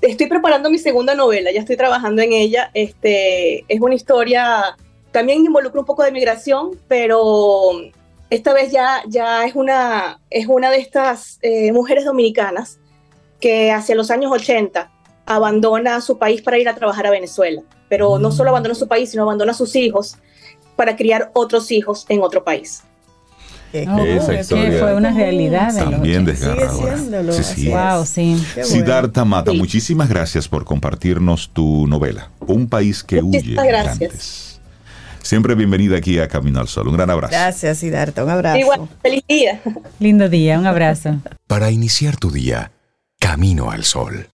Estoy 0.01 0.27
preparando 0.29 0.71
mi 0.71 0.79
segunda 0.79 1.15
novela, 1.15 1.51
ya 1.51 1.61
estoy 1.61 1.77
trabajando 1.77 2.23
en 2.23 2.33
ella. 2.33 2.71
Este, 2.75 3.65
es 3.69 3.81
una 3.81 3.95
historia, 3.95 4.77
también 5.11 5.45
involucra 5.45 5.81
un 5.81 5.87
poco 5.87 6.05
de 6.05 6.13
migración, 6.13 6.79
pero 6.87 7.73
esta 8.31 8.53
vez 8.53 8.71
ya, 8.71 9.03
ya 9.09 9.45
es, 9.45 9.55
una, 9.55 10.21
es 10.31 10.47
una 10.47 10.71
de 10.71 10.79
estas 10.79 11.39
eh, 11.43 11.73
mujeres 11.73 12.05
dominicanas 12.05 12.79
que 13.41 13.73
hacia 13.73 13.95
los 13.95 14.11
años 14.11 14.31
80 14.33 14.91
abandona 15.27 16.01
su 16.01 16.19
país 16.19 16.43
para 16.43 16.59
ir 16.59 16.69
a 16.69 16.75
trabajar 16.75 17.07
a 17.07 17.11
Venezuela. 17.11 17.63
Pero 17.89 18.19
no 18.19 18.31
solo 18.33 18.51
abandona 18.51 18.75
su 18.75 18.87
país, 18.87 19.11
sino 19.11 19.23
abandona 19.23 19.53
a 19.53 19.55
sus 19.55 19.75
hijos 19.77 20.17
para 20.79 20.95
criar 20.95 21.33
otros 21.35 21.73
hijos 21.73 22.07
en 22.09 22.23
otro 22.23 22.45
país. 22.45 22.85
Esa 23.73 24.41
historia 24.41 24.79
fue 24.79 24.95
una 24.95 25.13
realidad. 25.13 25.75
También 25.75 26.25
desgarradora. 26.25 26.97
Sí, 27.33 27.43
sí. 27.43 27.69
Wow, 27.69 28.07
sí. 28.07 28.41
Siddhartha 28.63 29.25
Mata, 29.25 29.53
muchísimas 29.53 30.09
gracias 30.09 30.47
por 30.47 30.65
compartirnos 30.65 31.51
tu 31.53 31.89
novela, 31.89 32.31
Un 32.47 32.69
país 32.69 33.03
que 33.03 33.21
huye. 33.21 33.55
Gracias. 33.55 34.61
Siempre 35.21 35.57
bienvenida 35.57 35.97
aquí 35.97 36.21
a 36.21 36.29
Camino 36.29 36.61
al 36.61 36.69
Sol. 36.69 36.87
Un 36.87 36.95
gran 36.95 37.11
abrazo. 37.11 37.33
Gracias, 37.33 37.79
Siddhartha. 37.79 38.23
Un 38.23 38.31
abrazo. 38.31 38.59
Igual, 38.59 38.89
feliz 39.03 39.25
día. 39.29 39.61
Lindo 39.99 40.29
día, 40.29 40.61
un 40.61 40.67
abrazo. 40.67 41.17
Para 41.49 41.73
iniciar 41.73 42.17
tu 42.17 42.31
día, 42.31 42.71
Camino 43.19 43.73
al 43.73 43.85
Sol. 43.85 44.29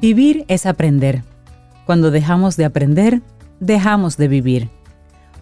Vivir 0.00 0.46
es 0.48 0.64
aprender. 0.64 1.24
Cuando 1.84 2.10
dejamos 2.10 2.56
de 2.56 2.64
aprender, 2.64 3.20
dejamos 3.60 4.16
de 4.16 4.28
vivir. 4.28 4.70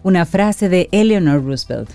Una 0.03 0.25
frase 0.25 0.67
de 0.67 0.89
Eleanor 0.91 1.45
Roosevelt. 1.45 1.89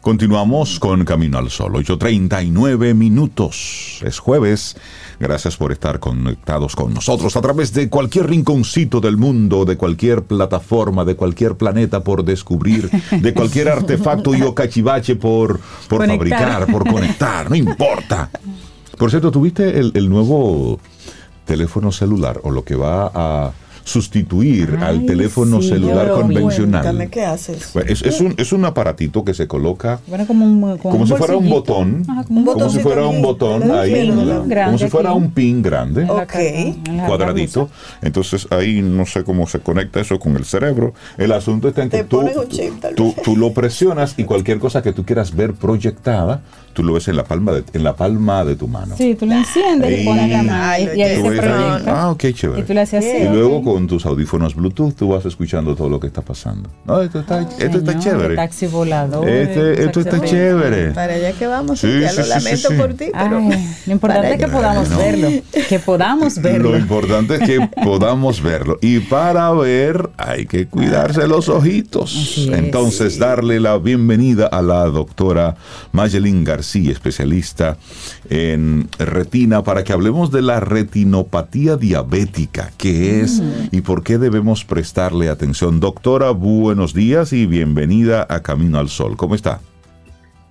Continuamos 0.00 0.78
con 0.78 1.04
Camino 1.04 1.38
al 1.38 1.50
Sol, 1.50 1.72
8.39 1.72 2.94
minutos. 2.94 4.00
Es 4.06 4.20
jueves. 4.20 4.76
Gracias 5.18 5.56
por 5.56 5.72
estar 5.72 5.98
conectados 5.98 6.76
con 6.76 6.94
nosotros 6.94 7.36
a 7.36 7.40
través 7.40 7.74
de 7.74 7.88
cualquier 7.90 8.28
rinconcito 8.28 9.00
del 9.00 9.16
mundo, 9.16 9.64
de 9.64 9.76
cualquier 9.76 10.22
plataforma, 10.22 11.04
de 11.04 11.16
cualquier 11.16 11.56
planeta 11.56 12.04
por 12.04 12.24
descubrir, 12.24 12.88
de 13.10 13.34
cualquier 13.34 13.68
artefacto 13.70 14.36
y 14.36 14.42
o 14.42 14.54
cachivache 14.54 15.16
por, 15.16 15.58
por 15.88 16.06
fabricar, 16.06 16.66
por 16.70 16.88
conectar, 16.88 17.50
no 17.50 17.56
importa. 17.56 18.30
Por 18.96 19.10
cierto, 19.10 19.32
¿tuviste 19.32 19.80
el, 19.80 19.90
el 19.94 20.08
nuevo 20.08 20.78
teléfono 21.54 21.90
celular 21.90 22.38
o 22.44 22.50
lo 22.52 22.62
que 22.64 22.76
va 22.76 23.10
a 23.12 23.52
sustituir 23.82 24.78
al 24.82 25.04
teléfono 25.06 25.60
celular 25.62 26.12
convencional. 26.12 27.08
¿Qué 27.10 27.24
haces? 27.24 27.74
Es, 27.86 28.02
es, 28.02 28.20
un, 28.20 28.34
es 28.36 28.52
un 28.52 28.64
aparatito 28.64 29.24
que 29.24 29.34
se 29.34 29.48
coloca 29.48 29.98
Bueno, 30.06 30.26
como, 30.26 30.44
un, 30.44 30.78
como, 30.78 31.06
si 31.06 31.14
fuera 31.14 31.34
un 31.36 31.48
botón, 31.48 32.04
Ajá, 32.06 32.22
como 32.24 32.40
un 32.40 32.46
como 32.46 32.68
si 32.70 32.78
fuera 32.78 33.06
un 33.06 33.20
botón 33.22 33.62
un 33.64 33.70
ahí, 33.72 33.92
pin 33.92 34.10
en 34.12 34.28
la- 34.28 34.38
grande 34.46 34.64
como 34.66 34.78
si 34.78 34.88
fuera 34.90 35.10
aquí. 35.10 35.18
un 35.18 35.30
pin 35.32 35.62
grande, 35.62 36.06
cuadradito. 37.06 37.68
Entonces 38.02 38.46
ahí 38.50 38.80
no 38.82 39.06
sé 39.06 39.24
cómo 39.24 39.46
se 39.48 39.58
conecta 39.60 39.98
eso 40.00 40.20
con 40.20 40.36
el 40.36 40.44
cerebro. 40.44 40.94
El 41.18 41.32
asunto 41.32 41.68
está 41.68 41.82
en 41.82 41.90
que 41.90 42.04
tú, 42.04 42.18
ponen 42.18 42.38
un 42.38 42.48
chip, 42.48 42.80
tal 42.80 42.94
tú, 42.94 43.06
vez. 43.14 43.22
tú 43.24 43.36
lo 43.36 43.52
presionas 43.52 44.14
y 44.18 44.24
cualquier 44.24 44.58
cosa 44.60 44.82
que 44.82 44.92
tú 44.92 45.04
quieras 45.04 45.34
ver 45.34 45.54
proyectada, 45.54 46.42
tú 46.72 46.82
lo 46.82 46.92
ves 46.94 47.08
en 47.08 47.16
la 47.16 47.24
palma 47.24 47.52
de, 47.52 47.64
en 47.72 47.84
la 47.84 47.94
palma 47.96 48.44
de 48.44 48.56
tu 48.56 48.68
mano. 48.68 48.94
Sí, 48.96 49.14
tú 49.14 49.26
lo 49.26 49.34
enciendes 49.34 49.88
Ahí. 49.88 50.02
y 50.02 50.04
pones 50.04 50.30
la 50.30 50.42
mano 50.42 50.64
Ay, 50.64 50.82
y, 50.82 50.86
lo 50.86 50.94
y 50.94 51.02
ahí 51.02 51.16
Tú 51.16 51.22
se 51.22 51.30
ves 51.30 51.40
ahí, 51.40 51.48
proyecta. 51.48 52.02
ah, 52.02 52.10
ok, 52.10 52.24
chévere. 52.32 52.60
Y 52.60 52.64
tú 52.64 52.74
le 52.74 52.80
haces 52.80 53.04
así. 53.04 53.16
Y 53.24 53.28
luego 53.28 53.62
con 53.62 53.86
tus 53.86 54.06
audífonos 54.06 54.54
Bluetooth 54.54 54.94
tú 54.94 55.08
vas 55.08 55.24
escuchando 55.26 55.74
todo 55.74 55.88
lo 55.88 55.98
que 56.00 56.06
está 56.06 56.22
pasando. 56.22 56.68
No, 56.84 57.00
esto 57.02 57.20
está, 57.20 57.42
esto 57.58 57.78
está 57.78 57.98
chévere. 57.98 58.36
Taxi 58.36 58.66
volador. 58.66 59.28
Este- 59.28 59.84
esto 59.84 60.00
está 60.00 60.20
chévere. 60.20 60.90
Para 60.92 61.14
allá 61.14 61.32
que 61.32 61.46
vamos, 61.46 61.80
Sí, 61.80 62.00
ya 62.00 62.10
sí, 62.10 62.16
lo 62.18 62.22
sí, 62.24 62.28
lamento 62.28 62.68
sí, 62.68 62.74
sí. 62.74 62.80
por 62.80 62.94
ti, 62.94 63.06
pero 63.12 63.38
Ay, 63.38 63.78
lo 63.86 63.92
importante 63.92 64.32
es 64.34 64.38
que 64.38 64.48
podamos 64.48 64.88
verlo. 64.96 65.28
Que 65.68 65.78
podamos 65.78 66.40
verlo. 66.42 66.70
Lo 66.72 66.78
importante 66.78 67.34
es 67.36 67.40
que 67.42 67.68
podamos 67.84 68.42
verlo. 68.42 68.78
Y 68.80 69.00
para 69.00 69.50
ver 69.52 70.10
hay 70.16 70.46
que 70.46 70.66
cuidarse 70.66 71.26
los 71.26 71.48
ojitos. 71.48 72.14
Así 72.16 72.50
es. 72.52 72.58
Entonces, 72.58 73.18
darle 73.18 73.60
la 73.60 73.78
bienvenida 73.78 74.46
a 74.46 74.62
la 74.62 74.84
doctora 74.86 75.56
Mayelin 75.92 76.44
García, 76.44 76.59
especialista 76.90 77.76
en 78.28 78.88
retina, 78.98 79.62
para 79.62 79.84
que 79.84 79.92
hablemos 79.92 80.30
de 80.30 80.42
la 80.42 80.60
retinopatía 80.60 81.76
diabética, 81.76 82.70
qué 82.76 83.20
es 83.20 83.42
y 83.70 83.80
por 83.80 84.02
qué 84.02 84.18
debemos 84.18 84.64
prestarle 84.64 85.28
atención. 85.28 85.80
Doctora, 85.80 86.30
buenos 86.30 86.94
días 86.94 87.32
y 87.32 87.46
bienvenida 87.46 88.26
a 88.28 88.42
Camino 88.42 88.78
al 88.78 88.88
Sol. 88.88 89.16
¿Cómo 89.16 89.34
está? 89.34 89.60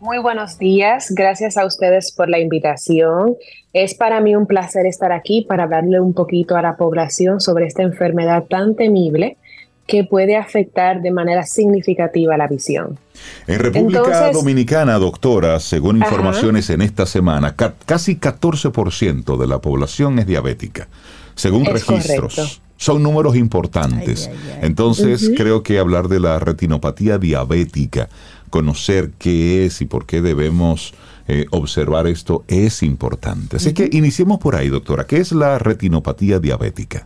Muy 0.01 0.17
buenos 0.19 0.57
días, 0.57 1.11
gracias 1.11 1.57
a 1.57 1.65
ustedes 1.65 2.13
por 2.13 2.29
la 2.29 2.39
invitación. 2.39 3.35
Es 3.73 3.95
para 3.95 4.21
mí 4.21 4.33
un 4.33 4.47
placer 4.47 4.85
estar 4.85 5.11
aquí 5.11 5.45
para 5.47 5.63
hablarle 5.63 5.99
un 5.99 6.13
poquito 6.13 6.55
a 6.55 6.61
la 6.61 6.77
población 6.77 7.41
sobre 7.41 7.65
esta 7.65 7.83
enfermedad 7.83 8.45
tan 8.49 8.75
temible 8.75 9.37
que 9.89 10.03
puede 10.03 10.37
afectar 10.37 11.01
de 11.01 11.11
manera 11.11 11.43
significativa 11.45 12.37
la 12.37 12.47
visión. 12.47 12.97
En 13.47 13.59
República 13.59 14.03
Entonces- 14.03 14.33
Dominicana, 14.33 14.97
doctora, 14.99 15.59
según 15.59 16.01
Ajá. 16.01 16.11
informaciones 16.13 16.69
en 16.69 16.81
esta 16.81 17.05
semana, 17.05 17.55
ca- 17.55 17.73
casi 17.85 18.15
14% 18.17 19.37
de 19.37 19.47
la 19.47 19.59
población 19.59 20.19
es 20.19 20.27
diabética, 20.27 20.87
según 21.35 21.65
Es 21.65 21.73
registros. 21.73 22.35
correcto. 22.35 22.61
Son 22.77 23.03
números 23.03 23.35
importantes. 23.35 24.27
Ay, 24.31 24.37
ay, 24.41 24.49
ay. 24.53 24.59
Entonces, 24.61 25.31
creo 25.35 25.63
que 25.63 25.79
hablar 25.79 26.07
de 26.07 26.21
la 26.21 26.39
retinopatía 26.39 27.17
diabética, 27.17 28.07
conocer 28.49 29.11
qué 29.19 29.65
es 29.65 29.81
y 29.81 29.85
por 29.85 30.05
qué 30.05 30.21
debemos 30.21 30.93
eh, 31.31 31.45
observar 31.51 32.07
esto 32.07 32.43
es 32.47 32.81
importante. 32.81 33.57
Así 33.57 33.73
que 33.73 33.87
iniciemos 33.91 34.39
por 34.39 34.55
ahí, 34.55 34.69
doctora. 34.69 35.05
¿Qué 35.05 35.17
es 35.17 35.31
la 35.31 35.59
retinopatía 35.59 36.39
diabética? 36.39 37.05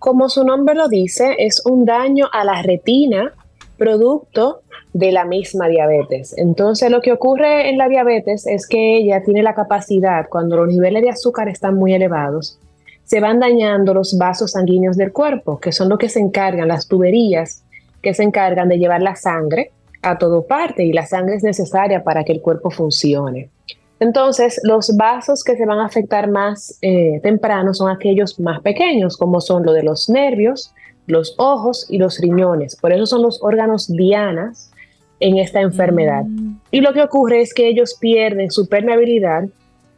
Como 0.00 0.30
su 0.30 0.44
nombre 0.44 0.74
lo 0.74 0.88
dice, 0.88 1.36
es 1.38 1.60
un 1.66 1.84
daño 1.84 2.26
a 2.32 2.42
la 2.42 2.62
retina 2.62 3.34
producto 3.76 4.62
de 4.94 5.12
la 5.12 5.26
misma 5.26 5.68
diabetes. 5.68 6.34
Entonces, 6.38 6.90
lo 6.90 7.02
que 7.02 7.12
ocurre 7.12 7.68
en 7.68 7.76
la 7.76 7.86
diabetes 7.86 8.46
es 8.46 8.66
que 8.66 8.96
ella 8.96 9.22
tiene 9.22 9.42
la 9.42 9.54
capacidad, 9.54 10.26
cuando 10.30 10.56
los 10.56 10.68
niveles 10.68 11.02
de 11.02 11.10
azúcar 11.10 11.50
están 11.50 11.74
muy 11.74 11.92
elevados, 11.92 12.58
se 13.04 13.20
van 13.20 13.40
dañando 13.40 13.92
los 13.92 14.16
vasos 14.16 14.52
sanguíneos 14.52 14.96
del 14.96 15.12
cuerpo, 15.12 15.60
que 15.60 15.70
son 15.70 15.90
los 15.90 15.98
que 15.98 16.08
se 16.08 16.20
encargan, 16.20 16.68
las 16.68 16.88
tuberías 16.88 17.62
que 18.00 18.14
se 18.14 18.22
encargan 18.22 18.70
de 18.70 18.78
llevar 18.78 19.02
la 19.02 19.16
sangre 19.16 19.70
a 20.00 20.16
todo 20.16 20.46
parte 20.46 20.82
y 20.82 20.94
la 20.94 21.04
sangre 21.04 21.36
es 21.36 21.42
necesaria 21.42 22.02
para 22.02 22.24
que 22.24 22.32
el 22.32 22.40
cuerpo 22.40 22.70
funcione. 22.70 23.50
Entonces, 24.00 24.60
los 24.64 24.96
vasos 24.96 25.44
que 25.44 25.56
se 25.56 25.66
van 25.66 25.78
a 25.78 25.86
afectar 25.86 26.30
más 26.30 26.78
eh, 26.80 27.20
temprano 27.22 27.74
son 27.74 27.90
aquellos 27.90 28.40
más 28.40 28.60
pequeños, 28.60 29.16
como 29.16 29.40
son 29.40 29.64
los 29.64 29.74
de 29.74 29.82
los 29.82 30.08
nervios, 30.08 30.72
los 31.06 31.34
ojos 31.38 31.86
y 31.88 31.98
los 31.98 32.18
riñones. 32.18 32.76
Por 32.76 32.92
eso 32.92 33.06
son 33.06 33.22
los 33.22 33.42
órganos 33.42 33.88
dianas 33.88 34.70
en 35.20 35.36
esta 35.36 35.60
enfermedad. 35.60 36.24
Y 36.70 36.80
lo 36.80 36.94
que 36.94 37.02
ocurre 37.02 37.42
es 37.42 37.52
que 37.52 37.68
ellos 37.68 37.96
pierden 38.00 38.50
su 38.50 38.68
permeabilidad. 38.68 39.44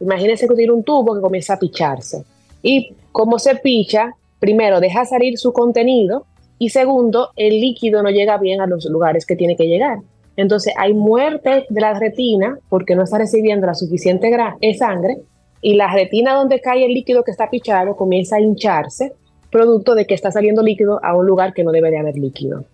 Imagínense 0.01 0.47
que 0.49 0.55
tiene 0.55 0.73
un 0.73 0.83
tubo 0.83 1.15
que 1.15 1.21
comienza 1.21 1.53
a 1.53 1.59
picharse. 1.59 2.25
Y 2.61 2.93
como 3.13 3.39
se 3.39 3.55
picha, 3.55 4.15
primero 4.39 4.81
deja 4.81 5.05
salir 5.05 5.37
su 5.37 5.53
contenido 5.53 6.25
y 6.59 6.69
segundo, 6.69 7.31
el 7.35 7.59
líquido 7.59 8.03
no 8.03 8.09
llega 8.09 8.37
bien 8.37 8.61
a 8.61 8.67
los 8.67 8.85
lugares 8.85 9.25
que 9.25 9.35
tiene 9.35 9.55
que 9.55 9.67
llegar. 9.67 9.99
Entonces 10.35 10.73
hay 10.77 10.93
muerte 10.93 11.65
de 11.69 11.81
la 11.81 11.93
retina 11.93 12.57
porque 12.69 12.95
no 12.95 13.03
está 13.03 13.19
recibiendo 13.19 13.67
la 13.67 13.75
suficiente 13.75 14.31
eh, 14.61 14.73
sangre 14.73 15.17
y 15.61 15.75
la 15.75 15.93
retina 15.93 16.33
donde 16.33 16.59
cae 16.59 16.85
el 16.85 16.93
líquido 16.93 17.23
que 17.23 17.31
está 17.31 17.49
pichado 17.49 17.95
comienza 17.95 18.37
a 18.37 18.41
hincharse, 18.41 19.13
producto 19.51 19.95
de 19.95 20.05
que 20.05 20.13
está 20.13 20.31
saliendo 20.31 20.63
líquido 20.63 20.99
a 21.03 21.15
un 21.15 21.25
lugar 21.25 21.53
que 21.53 21.63
no 21.63 21.71
debe 21.71 21.91
de 21.91 21.99
haber 21.99 22.15
líquido. 22.15 22.65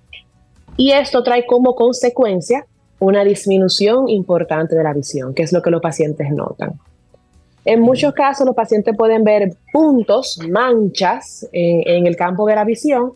Y 0.78 0.92
esto 0.92 1.24
trae 1.24 1.46
como 1.46 1.76
consecuencia 1.76 2.66
una 3.00 3.24
disminución 3.24 4.10
importante 4.10 4.76
de 4.76 4.84
la 4.84 4.94
visión, 4.94 5.34
que 5.34 5.44
es 5.44 5.52
lo 5.52 5.62
que 5.62 5.70
los 5.70 5.82
pacientes 5.82 6.32
notan. 6.32 6.80
En 7.66 7.82
muchos 7.82 8.14
casos 8.14 8.46
los 8.46 8.56
pacientes 8.56 8.96
pueden 8.98 9.24
ver 9.24 9.52
puntos, 9.72 10.40
manchas 10.50 11.48
en 11.52 12.08
el 12.08 12.16
campo 12.16 12.48
de 12.48 12.56
la 12.56 12.64
visión 12.64 13.12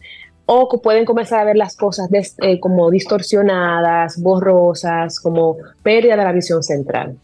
o 0.46 0.82
pueden 0.82 1.06
comenzar 1.06 1.40
a 1.40 1.44
ver 1.46 1.56
las 1.56 1.76
cosas 1.76 2.10
des- 2.10 2.36
eh, 2.42 2.60
como 2.60 2.92
distorsionadas, 2.92 4.22
borrosas, 4.22 5.20
como 5.20 5.58
pérdida 5.82 6.18
de 6.18 6.24
la 6.24 6.32
visión 6.32 6.64
central. 6.64 7.16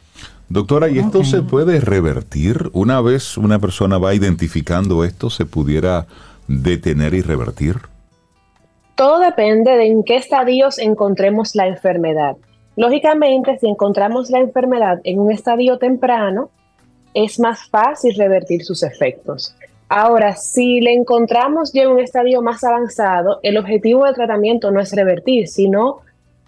Doctora, 0.47 0.89
¿y 0.89 0.97
esto 0.97 1.23
se 1.23 1.43
puede 1.43 1.79
revertir? 1.79 2.71
Una 2.73 3.01
vez 3.01 3.37
una 3.37 3.59
persona 3.59 3.97
va 3.99 4.15
identificando 4.15 5.03
esto, 5.03 5.29
¿se 5.29 5.45
pudiera 5.45 6.07
detener 6.47 7.13
y 7.13 7.21
revertir? 7.21 7.75
Todo 8.95 9.19
depende 9.19 9.71
de 9.71 9.87
en 9.87 10.03
qué 10.03 10.17
estadios 10.17 10.79
encontremos 10.79 11.55
la 11.55 11.67
enfermedad. 11.67 12.35
Lógicamente, 12.75 13.57
si 13.59 13.67
encontramos 13.67 14.29
la 14.29 14.39
enfermedad 14.39 14.99
en 15.03 15.19
un 15.19 15.31
estadio 15.31 15.77
temprano, 15.77 16.49
es 17.13 17.39
más 17.39 17.69
fácil 17.69 18.15
revertir 18.15 18.63
sus 18.63 18.83
efectos. 18.83 19.55
Ahora, 19.89 20.35
si 20.35 20.81
le 20.81 20.93
encontramos 20.93 21.73
ya 21.73 21.81
en 21.81 21.89
un 21.89 21.99
estadio 21.99 22.43
más 22.43 22.63
avanzado, 22.63 23.39
el 23.41 23.57
objetivo 23.57 24.05
del 24.05 24.13
tratamiento 24.13 24.69
no 24.69 24.79
es 24.79 24.93
revertir, 24.93 25.47
sino 25.47 26.01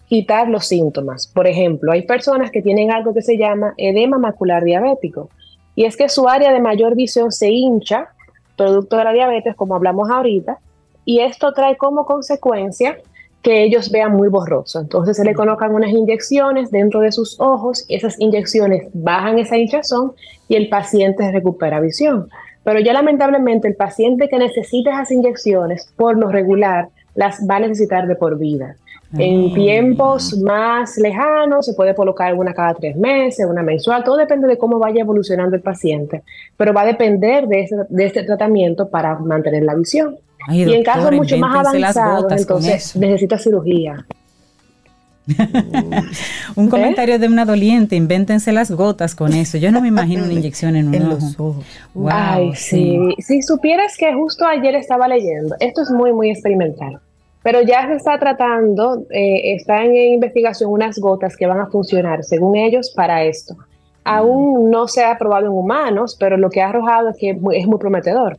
quitar 0.07 0.47
los 0.47 0.67
síntomas. 0.67 1.25
Por 1.25 1.47
ejemplo, 1.47 1.91
hay 1.91 2.03
personas 2.03 2.51
que 2.51 2.61
tienen 2.61 2.91
algo 2.91 3.15
que 3.15 3.23
se 3.23 3.37
llama 3.37 3.73
edema 3.77 4.19
macular 4.19 4.63
diabético, 4.63 5.29
y 5.73 5.85
es 5.85 5.97
que 5.97 6.07
su 6.07 6.27
área 6.27 6.53
de 6.53 6.59
mayor 6.59 6.95
visión 6.95 7.31
se 7.31 7.49
hincha, 7.49 8.09
producto 8.55 8.97
de 8.97 9.05
la 9.05 9.13
diabetes, 9.13 9.55
como 9.55 9.73
hablamos 9.73 10.11
ahorita, 10.11 10.59
y 11.03 11.21
esto 11.21 11.51
trae 11.53 11.77
como 11.77 12.05
consecuencia 12.05 12.99
que 13.41 13.63
ellos 13.63 13.89
vean 13.89 14.11
muy 14.11 14.27
borroso. 14.27 14.79
Entonces 14.79 15.17
se 15.17 15.23
le 15.23 15.33
colocan 15.33 15.73
unas 15.73 15.89
inyecciones 15.89 16.69
dentro 16.69 16.99
de 16.99 17.11
sus 17.11 17.39
ojos, 17.39 17.85
esas 17.89 18.19
inyecciones 18.19 18.87
bajan 18.93 19.39
esa 19.39 19.57
hinchazón 19.57 20.13
y 20.47 20.57
el 20.57 20.69
paciente 20.69 21.31
recupera 21.31 21.79
visión. 21.79 22.29
Pero 22.63 22.79
ya 22.79 22.93
lamentablemente 22.93 23.67
el 23.67 23.75
paciente 23.75 24.29
que 24.29 24.37
necesita 24.37 24.91
esas 24.91 25.11
inyecciones, 25.11 25.91
por 25.95 26.17
lo 26.17 26.29
regular, 26.29 26.89
las 27.15 27.39
va 27.49 27.55
a 27.55 27.59
necesitar 27.61 28.07
de 28.07 28.15
por 28.15 28.37
vida. 28.37 28.75
En 29.17 29.53
tiempos 29.53 30.37
más 30.41 30.97
lejanos 30.97 31.65
se 31.65 31.73
puede 31.73 31.93
colocar 31.93 32.33
una 32.33 32.53
cada 32.53 32.73
tres 32.75 32.95
meses, 32.95 33.45
una 33.45 33.61
mensual, 33.61 34.05
todo 34.05 34.15
depende 34.15 34.47
de 34.47 34.57
cómo 34.57 34.79
vaya 34.79 35.01
evolucionando 35.01 35.53
el 35.57 35.61
paciente, 35.61 36.21
pero 36.55 36.73
va 36.73 36.83
a 36.83 36.85
depender 36.85 37.45
de, 37.47 37.61
ese- 37.63 37.75
de 37.89 38.05
este 38.05 38.23
tratamiento 38.23 38.89
para 38.89 39.19
mantener 39.19 39.63
la 39.63 39.75
visión. 39.75 40.15
Ay, 40.47 40.61
y 40.63 40.73
en 40.73 40.83
casos 40.83 41.11
mucho 41.17 41.35
más 41.37 41.67
avanzados, 41.93 42.23
entonces 42.41 42.95
necesita 42.95 43.37
cirugía. 43.37 44.05
Un 46.55 46.67
¿Eh? 46.67 46.69
comentario 46.69 47.19
de 47.19 47.27
una 47.27 47.45
doliente, 47.45 47.95
invéntense 47.95 48.51
las 48.51 48.71
gotas 48.71 49.15
con 49.15 49.33
eso. 49.33 49.57
Yo 49.57 49.71
no 49.71 49.81
me 49.81 49.87
imagino 49.87 50.23
una 50.23 50.33
inyección 50.41 50.75
en 50.75 50.87
un 50.89 50.95
en 50.95 51.03
ojo. 51.03 51.11
los 51.13 51.39
ojos. 51.39 51.65
Wow, 51.93 52.09
Ay, 52.11 52.55
sí. 52.55 52.97
Si 53.19 53.41
supieras 53.41 53.97
que 53.97 54.13
justo 54.13 54.45
ayer 54.45 54.75
estaba 54.75 55.07
leyendo, 55.07 55.55
esto 55.59 55.81
es 55.81 55.91
muy, 55.91 56.13
muy 56.13 56.29
experimental. 56.29 56.99
Pero 57.43 57.61
ya 57.61 57.87
se 57.87 57.95
está 57.95 58.19
tratando, 58.19 59.03
eh, 59.09 59.55
están 59.55 59.85
en 59.85 60.13
investigación 60.13 60.71
unas 60.71 60.99
gotas 60.99 61.35
que 61.35 61.47
van 61.47 61.59
a 61.59 61.67
funcionar, 61.67 62.23
según 62.23 62.55
ellos, 62.55 62.91
para 62.95 63.23
esto. 63.23 63.55
Aún 64.03 64.69
no 64.69 64.87
se 64.87 65.03
ha 65.03 65.17
probado 65.17 65.47
en 65.47 65.51
humanos, 65.51 66.15
pero 66.19 66.37
lo 66.37 66.49
que 66.49 66.61
ha 66.61 66.69
arrojado 66.69 67.09
es 67.09 67.17
que 67.17 67.31
es 67.31 67.67
muy 67.67 67.79
prometedor. 67.79 68.37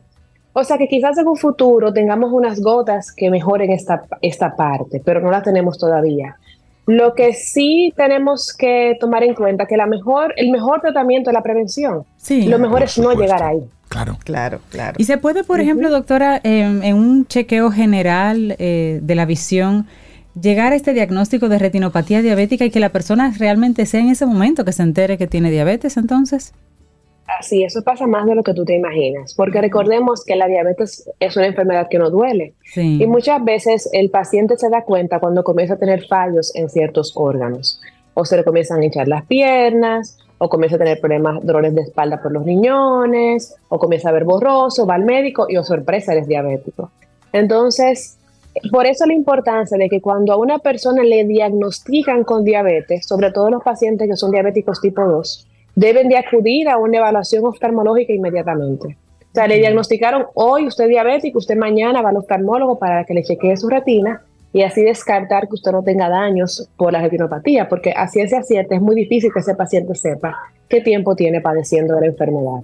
O 0.53 0.63
sea 0.63 0.77
que 0.77 0.87
quizás 0.87 1.17
en 1.17 1.27
un 1.27 1.35
futuro 1.35 1.91
tengamos 1.91 2.31
unas 2.31 2.61
gotas 2.61 3.11
que 3.11 3.29
mejoren 3.29 3.71
esta, 3.71 4.03
esta 4.21 4.55
parte, 4.55 5.01
pero 5.03 5.19
no 5.19 5.31
la 5.31 5.41
tenemos 5.41 5.77
todavía. 5.77 6.37
Lo 6.85 7.15
que 7.15 7.33
sí 7.33 7.93
tenemos 7.95 8.53
que 8.57 8.97
tomar 8.99 9.23
en 9.23 9.35
cuenta 9.35 9.65
que 9.65 9.77
la 9.77 9.85
mejor, 9.85 10.33
el 10.35 10.51
mejor 10.51 10.81
tratamiento 10.81 11.29
es 11.29 11.33
la 11.33 11.43
prevención. 11.43 12.03
Sí, 12.17 12.47
lo 12.47 12.59
mejor 12.59 12.83
es 12.83 12.97
no 12.97 13.13
llegar 13.13 13.41
ahí. 13.41 13.61
Claro, 13.87 14.17
claro, 14.23 14.59
claro. 14.69 14.95
Y 14.97 15.03
se 15.03 15.17
puede, 15.17 15.43
por 15.43 15.59
ejemplo, 15.59 15.89
doctora, 15.89 16.41
en 16.43 16.95
un 16.95 17.27
chequeo 17.27 17.71
general 17.71 18.55
eh, 18.57 18.99
de 19.01 19.15
la 19.15 19.25
visión, 19.25 19.87
llegar 20.39 20.73
a 20.73 20.75
este 20.75 20.93
diagnóstico 20.93 21.47
de 21.47 21.59
retinopatía 21.59 22.21
diabética 22.21 22.65
y 22.65 22.71
que 22.71 22.79
la 22.79 22.89
persona 22.89 23.31
realmente 23.37 23.85
sea 23.85 24.01
en 24.01 24.09
ese 24.09 24.25
momento 24.25 24.65
que 24.65 24.71
se 24.71 24.83
entere 24.83 25.17
que 25.17 25.27
tiene 25.27 25.51
diabetes, 25.51 25.97
entonces. 25.97 26.53
Así, 27.39 27.63
eso 27.63 27.81
pasa 27.83 28.05
más 28.07 28.25
de 28.25 28.35
lo 28.35 28.43
que 28.43 28.53
tú 28.53 28.65
te 28.65 28.75
imaginas, 28.75 29.33
porque 29.33 29.61
recordemos 29.61 30.23
que 30.23 30.35
la 30.35 30.47
diabetes 30.47 31.09
es 31.19 31.35
una 31.35 31.47
enfermedad 31.47 31.87
que 31.89 31.97
no 31.97 32.09
duele. 32.09 32.53
Y 32.75 33.05
muchas 33.07 33.43
veces 33.43 33.89
el 33.91 34.09
paciente 34.09 34.57
se 34.57 34.69
da 34.69 34.83
cuenta 34.83 35.19
cuando 35.19 35.43
comienza 35.43 35.75
a 35.75 35.77
tener 35.77 36.05
fallos 36.05 36.55
en 36.55 36.69
ciertos 36.69 37.13
órganos, 37.15 37.81
o 38.13 38.25
se 38.25 38.37
le 38.37 38.43
comienzan 38.43 38.81
a 38.81 38.85
hinchar 38.85 39.07
las 39.07 39.25
piernas, 39.25 40.17
o 40.37 40.49
comienza 40.49 40.75
a 40.75 40.79
tener 40.79 40.99
problemas, 40.99 41.43
dolores 41.45 41.73
de 41.73 41.81
espalda 41.81 42.21
por 42.21 42.31
los 42.31 42.45
riñones, 42.45 43.55
o 43.69 43.79
comienza 43.79 44.09
a 44.09 44.11
ver 44.11 44.25
borroso, 44.25 44.85
va 44.85 44.95
al 44.95 45.05
médico 45.05 45.47
y, 45.49 45.57
oh 45.57 45.63
sorpresa, 45.63 46.13
eres 46.13 46.27
diabético. 46.27 46.91
Entonces, 47.31 48.17
por 48.71 48.85
eso 48.85 49.05
la 49.05 49.13
importancia 49.13 49.77
de 49.77 49.89
que 49.89 50.01
cuando 50.01 50.33
a 50.33 50.37
una 50.37 50.59
persona 50.59 51.03
le 51.03 51.25
diagnostican 51.25 52.23
con 52.23 52.43
diabetes, 52.43 53.07
sobre 53.07 53.31
todo 53.31 53.49
los 53.49 53.63
pacientes 53.63 54.07
que 54.07 54.15
son 54.15 54.31
diabéticos 54.31 54.81
tipo 54.81 55.01
2, 55.01 55.47
deben 55.75 56.09
de 56.09 56.17
acudir 56.17 56.69
a 56.69 56.77
una 56.77 56.97
evaluación 56.97 57.45
oftalmológica 57.45 58.13
inmediatamente. 58.13 58.97
O 59.21 59.33
sea, 59.33 59.47
le 59.47 59.57
diagnosticaron 59.57 60.25
hoy 60.35 60.67
usted 60.67 60.83
es 60.85 60.89
diabético, 60.91 61.39
usted 61.39 61.57
mañana 61.57 62.01
va 62.01 62.09
al 62.09 62.17
oftalmólogo 62.17 62.77
para 62.77 63.03
que 63.03 63.15
le 63.15 63.23
chequee 63.23 63.57
su 63.57 63.67
retina 63.67 64.21
y 64.53 64.61
así 64.61 64.83
descartar 64.83 65.47
que 65.47 65.55
usted 65.55 65.71
no 65.71 65.81
tenga 65.81 66.07
daños 66.07 66.69
por 66.77 66.93
la 66.93 67.01
retinopatía, 67.01 67.67
porque 67.67 67.91
a 67.95 68.07
ciencia 68.07 68.43
cierta 68.43 68.75
es 68.75 68.81
muy 68.81 68.95
difícil 68.95 69.31
que 69.33 69.39
ese 69.39 69.55
paciente 69.55 69.95
sepa 69.95 70.37
qué 70.69 70.81
tiempo 70.81 71.15
tiene 71.15 71.41
padeciendo 71.41 71.95
de 71.95 72.01
la 72.01 72.07
enfermedad. 72.07 72.61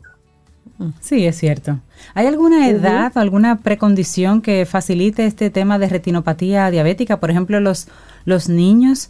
Sí, 1.01 1.25
es 1.25 1.35
cierto. 1.35 1.79
¿Hay 2.13 2.27
alguna 2.27 2.69
edad 2.69 3.11
o 3.15 3.19
alguna 3.19 3.57
precondición 3.57 4.41
que 4.41 4.65
facilite 4.65 5.25
este 5.25 5.49
tema 5.49 5.77
de 5.77 5.89
retinopatía 5.89 6.71
diabética? 6.71 7.19
Por 7.19 7.31
ejemplo, 7.31 7.59
los, 7.59 7.89
los 8.23 8.47
niños 8.47 9.09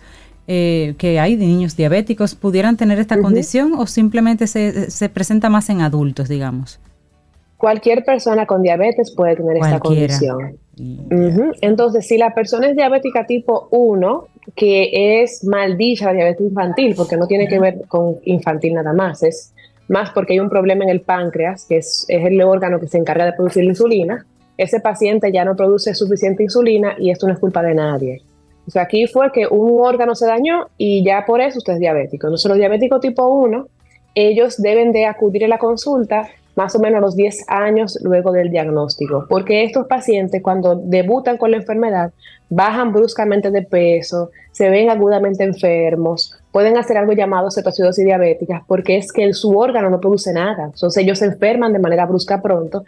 eh, 0.51 0.95
que 0.97 1.19
hay 1.19 1.35
de 1.35 1.45
niños 1.45 1.77
diabéticos 1.77 2.33
pudieran 2.33 2.75
tener 2.75 2.97
esta 2.97 3.21
condición 3.21 3.73
o 3.77 3.85
simplemente 3.85 4.47
se, 4.47 4.89
se, 4.89 5.07
presenta 5.07 5.47
más 5.47 5.69
en 5.69 5.81
adultos, 5.81 6.27
digamos? 6.27 6.79
Cualquier 7.55 8.03
persona 8.03 8.47
con 8.47 8.63
diabetes 8.63 9.13
puede 9.15 9.35
tener 9.35 9.57
esta 9.57 9.79
condición. 9.79 10.57
Entonces, 11.61 12.07
si 12.07 12.17
la 12.17 12.33
persona 12.33 12.67
es 12.67 12.75
diabética 12.75 13.27
tipo 13.27 13.67
1, 13.69 14.27
que 14.55 15.21
es 15.21 15.43
maldita 15.43 16.05
la 16.05 16.13
diabetes 16.13 16.47
infantil, 16.47 16.95
porque 16.95 17.15
no 17.15 17.27
tiene 17.27 17.47
que 17.47 17.59
ver 17.59 17.81
con 17.87 18.15
infantil 18.23 18.73
nada 18.73 18.91
más, 18.91 19.21
es 19.21 19.53
más 19.87 20.09
porque 20.09 20.33
hay 20.33 20.39
un 20.39 20.49
problema 20.49 20.83
en 20.83 20.89
el 20.89 21.01
páncreas, 21.01 21.65
que 21.65 21.77
es, 21.77 22.05
es 22.07 22.25
el 22.25 22.41
órgano 22.41 22.79
que 22.79 22.87
se 22.87 22.97
encarga 22.97 23.25
de 23.25 23.33
producir 23.33 23.65
la 23.65 23.69
insulina, 23.69 24.25
ese 24.57 24.79
paciente 24.79 25.31
ya 25.31 25.45
no 25.45 25.55
produce 25.55 25.93
suficiente 25.93 26.41
insulina 26.41 26.95
y 26.97 27.11
esto 27.11 27.27
no 27.27 27.33
es 27.33 27.39
culpa 27.39 27.61
de 27.61 27.75
nadie. 27.75 28.23
O 28.69 28.71
sea, 28.71 28.83
aquí 28.83 29.07
fue 29.07 29.31
que 29.31 29.47
un 29.47 29.81
órgano 29.81 30.13
se 30.13 30.27
dañó 30.27 30.67
y 30.77 31.03
ya 31.03 31.25
por 31.25 31.41
eso 31.41 31.57
usted 31.57 31.73
es 31.73 31.79
diabético. 31.79 32.27
Entonces, 32.27 32.47
los 32.47 32.59
diabéticos 32.59 33.01
tipo 33.01 33.25
1, 33.25 33.67
ellos 34.13 34.61
deben 34.61 34.91
de 34.91 35.07
acudir 35.07 35.43
a 35.45 35.47
la 35.47 35.57
consulta 35.57 36.29
más 36.55 36.75
o 36.75 36.79
menos 36.79 36.99
a 36.99 37.01
los 37.01 37.15
10 37.15 37.45
años 37.47 37.97
luego 38.03 38.31
del 38.31 38.51
diagnóstico, 38.51 39.25
porque 39.27 39.63
estos 39.63 39.87
pacientes 39.87 40.43
cuando 40.43 40.75
debutan 40.75 41.37
con 41.37 41.49
la 41.49 41.57
enfermedad 41.57 42.11
bajan 42.47 42.91
bruscamente 42.91 43.49
de 43.49 43.63
peso, 43.63 44.29
se 44.51 44.69
ven 44.69 44.91
agudamente 44.91 45.43
enfermos, 45.43 46.35
pueden 46.51 46.77
hacer 46.77 46.97
algo 46.97 47.13
llamado 47.13 47.49
cetoacidosis 47.49 48.05
diabética, 48.05 48.65
porque 48.67 48.97
es 48.97 49.11
que 49.11 49.33
su 49.33 49.57
órgano 49.57 49.89
no 49.89 49.99
produce 49.99 50.31
nada, 50.31 50.65
entonces 50.65 51.01
ellos 51.01 51.17
se 51.17 51.25
enferman 51.25 51.73
de 51.73 51.79
manera 51.79 52.05
brusca 52.05 52.39
pronto 52.39 52.83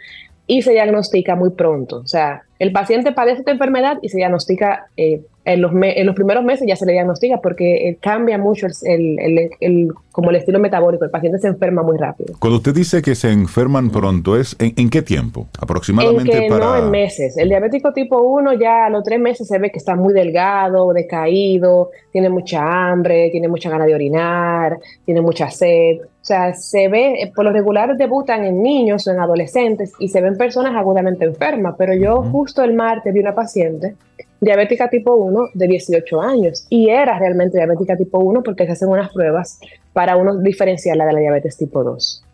y 0.46 0.62
se 0.62 0.72
diagnostica 0.72 1.34
muy 1.34 1.50
pronto. 1.50 1.98
O 1.98 2.06
sea, 2.06 2.42
el 2.58 2.72
paciente 2.72 3.12
padece 3.12 3.40
esta 3.40 3.52
enfermedad 3.52 3.98
y 4.02 4.10
se 4.10 4.18
diagnostica 4.18 4.86
eh, 4.96 5.22
en, 5.44 5.60
los 5.60 5.72
en 5.74 6.06
los 6.06 6.14
primeros 6.14 6.44
meses, 6.44 6.66
ya 6.68 6.76
se 6.76 6.86
le 6.86 6.92
diagnostica 6.92 7.40
porque 7.40 7.88
eh, 7.88 7.98
cambia 8.00 8.38
mucho 8.38 8.66
el, 8.66 9.18
el, 9.18 9.50
el, 9.60 9.88
como 10.12 10.30
el 10.30 10.36
estilo 10.36 10.60
metabólico. 10.60 11.04
El 11.04 11.10
paciente 11.10 11.38
se 11.38 11.48
enferma 11.48 11.82
muy 11.82 11.98
rápido. 11.98 12.34
Cuando 12.38 12.58
usted 12.58 12.74
dice 12.74 13.02
que 13.02 13.14
se 13.14 13.30
enferman 13.30 13.90
pronto, 13.90 14.36
¿es 14.36 14.56
en, 14.60 14.90
qué 14.90 15.02
tiempo? 15.02 15.48
Aproximadamente 15.60 16.46
en 16.46 16.48
para... 16.48 16.66
No, 16.66 16.76
en 16.76 16.90
meses. 16.90 17.36
El 17.36 17.48
diabético 17.48 17.92
tipo 17.92 18.20
1 18.20 18.52
ya 18.54 18.86
a 18.86 18.90
los 18.90 19.02
tres 19.02 19.18
meses 19.18 19.48
se 19.48 19.58
ve 19.58 19.70
que 19.70 19.78
está 19.78 19.96
muy 19.96 20.14
delgado, 20.14 20.92
decaído, 20.92 21.90
tiene 22.12 22.28
mucha 22.28 22.90
hambre, 22.90 23.30
tiene 23.30 23.48
mucha 23.48 23.68
ganas 23.68 23.88
de 23.88 23.94
orinar, 23.94 24.78
tiene 25.04 25.20
mucha 25.20 25.50
sed. 25.50 26.02
O 26.02 26.24
sea, 26.24 26.54
se 26.54 26.86
ve, 26.86 27.20
eh, 27.20 27.32
por 27.34 27.44
lo 27.44 27.52
regular 27.52 27.96
debutan 27.96 28.44
en 28.44 28.62
niños 28.62 29.08
o 29.08 29.10
en 29.10 29.18
adolescentes 29.18 29.92
y 29.98 30.08
se 30.08 30.20
ven 30.20 30.36
personas 30.36 30.76
agudamente 30.76 31.24
enfermas, 31.24 31.74
pero 31.76 31.94
yo 31.94 32.22
justo 32.22 32.62
el 32.62 32.74
martes 32.74 33.12
vi 33.12 33.18
una 33.18 33.34
paciente 33.34 33.96
diabética 34.42 34.90
tipo 34.90 35.14
1 35.14 35.50
de 35.54 35.68
18 35.68 36.20
años 36.20 36.66
y 36.68 36.90
era 36.90 37.16
realmente 37.16 37.56
diabética 37.56 37.96
tipo 37.96 38.18
1 38.18 38.42
porque 38.42 38.66
se 38.66 38.72
hacen 38.72 38.88
unas 38.88 39.12
pruebas 39.12 39.60
para 39.92 40.16
uno 40.16 40.36
diferenciarla 40.36 41.06
de 41.06 41.12
la 41.12 41.20
diabetes 41.20 41.56
tipo 41.56 41.84
2. 41.84 42.24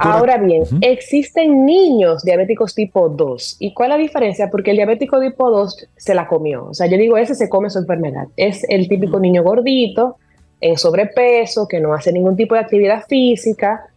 Ahora 0.00 0.38
bien, 0.38 0.62
existen 0.80 1.66
niños 1.66 2.22
diabéticos 2.22 2.74
tipo 2.74 3.10
2. 3.10 3.56
¿Y 3.58 3.74
cuál 3.74 3.90
es 3.90 3.96
la 3.98 4.02
diferencia? 4.02 4.48
Porque 4.50 4.70
el 4.70 4.78
diabético 4.78 5.20
tipo 5.20 5.50
2 5.50 5.88
se 5.94 6.14
la 6.14 6.26
comió. 6.26 6.68
O 6.68 6.74
sea, 6.74 6.86
yo 6.86 6.96
digo, 6.96 7.18
ese 7.18 7.34
se 7.34 7.50
come 7.50 7.68
su 7.68 7.78
enfermedad. 7.78 8.28
Es 8.38 8.64
el 8.70 8.88
típico 8.88 9.20
niño 9.20 9.42
gordito, 9.42 10.16
en 10.62 10.78
sobrepeso, 10.78 11.68
que 11.68 11.80
no 11.80 11.92
hace 11.92 12.10
ningún 12.10 12.36
tipo 12.36 12.54
de 12.54 12.62
actividad 12.62 13.04
física. 13.06 13.90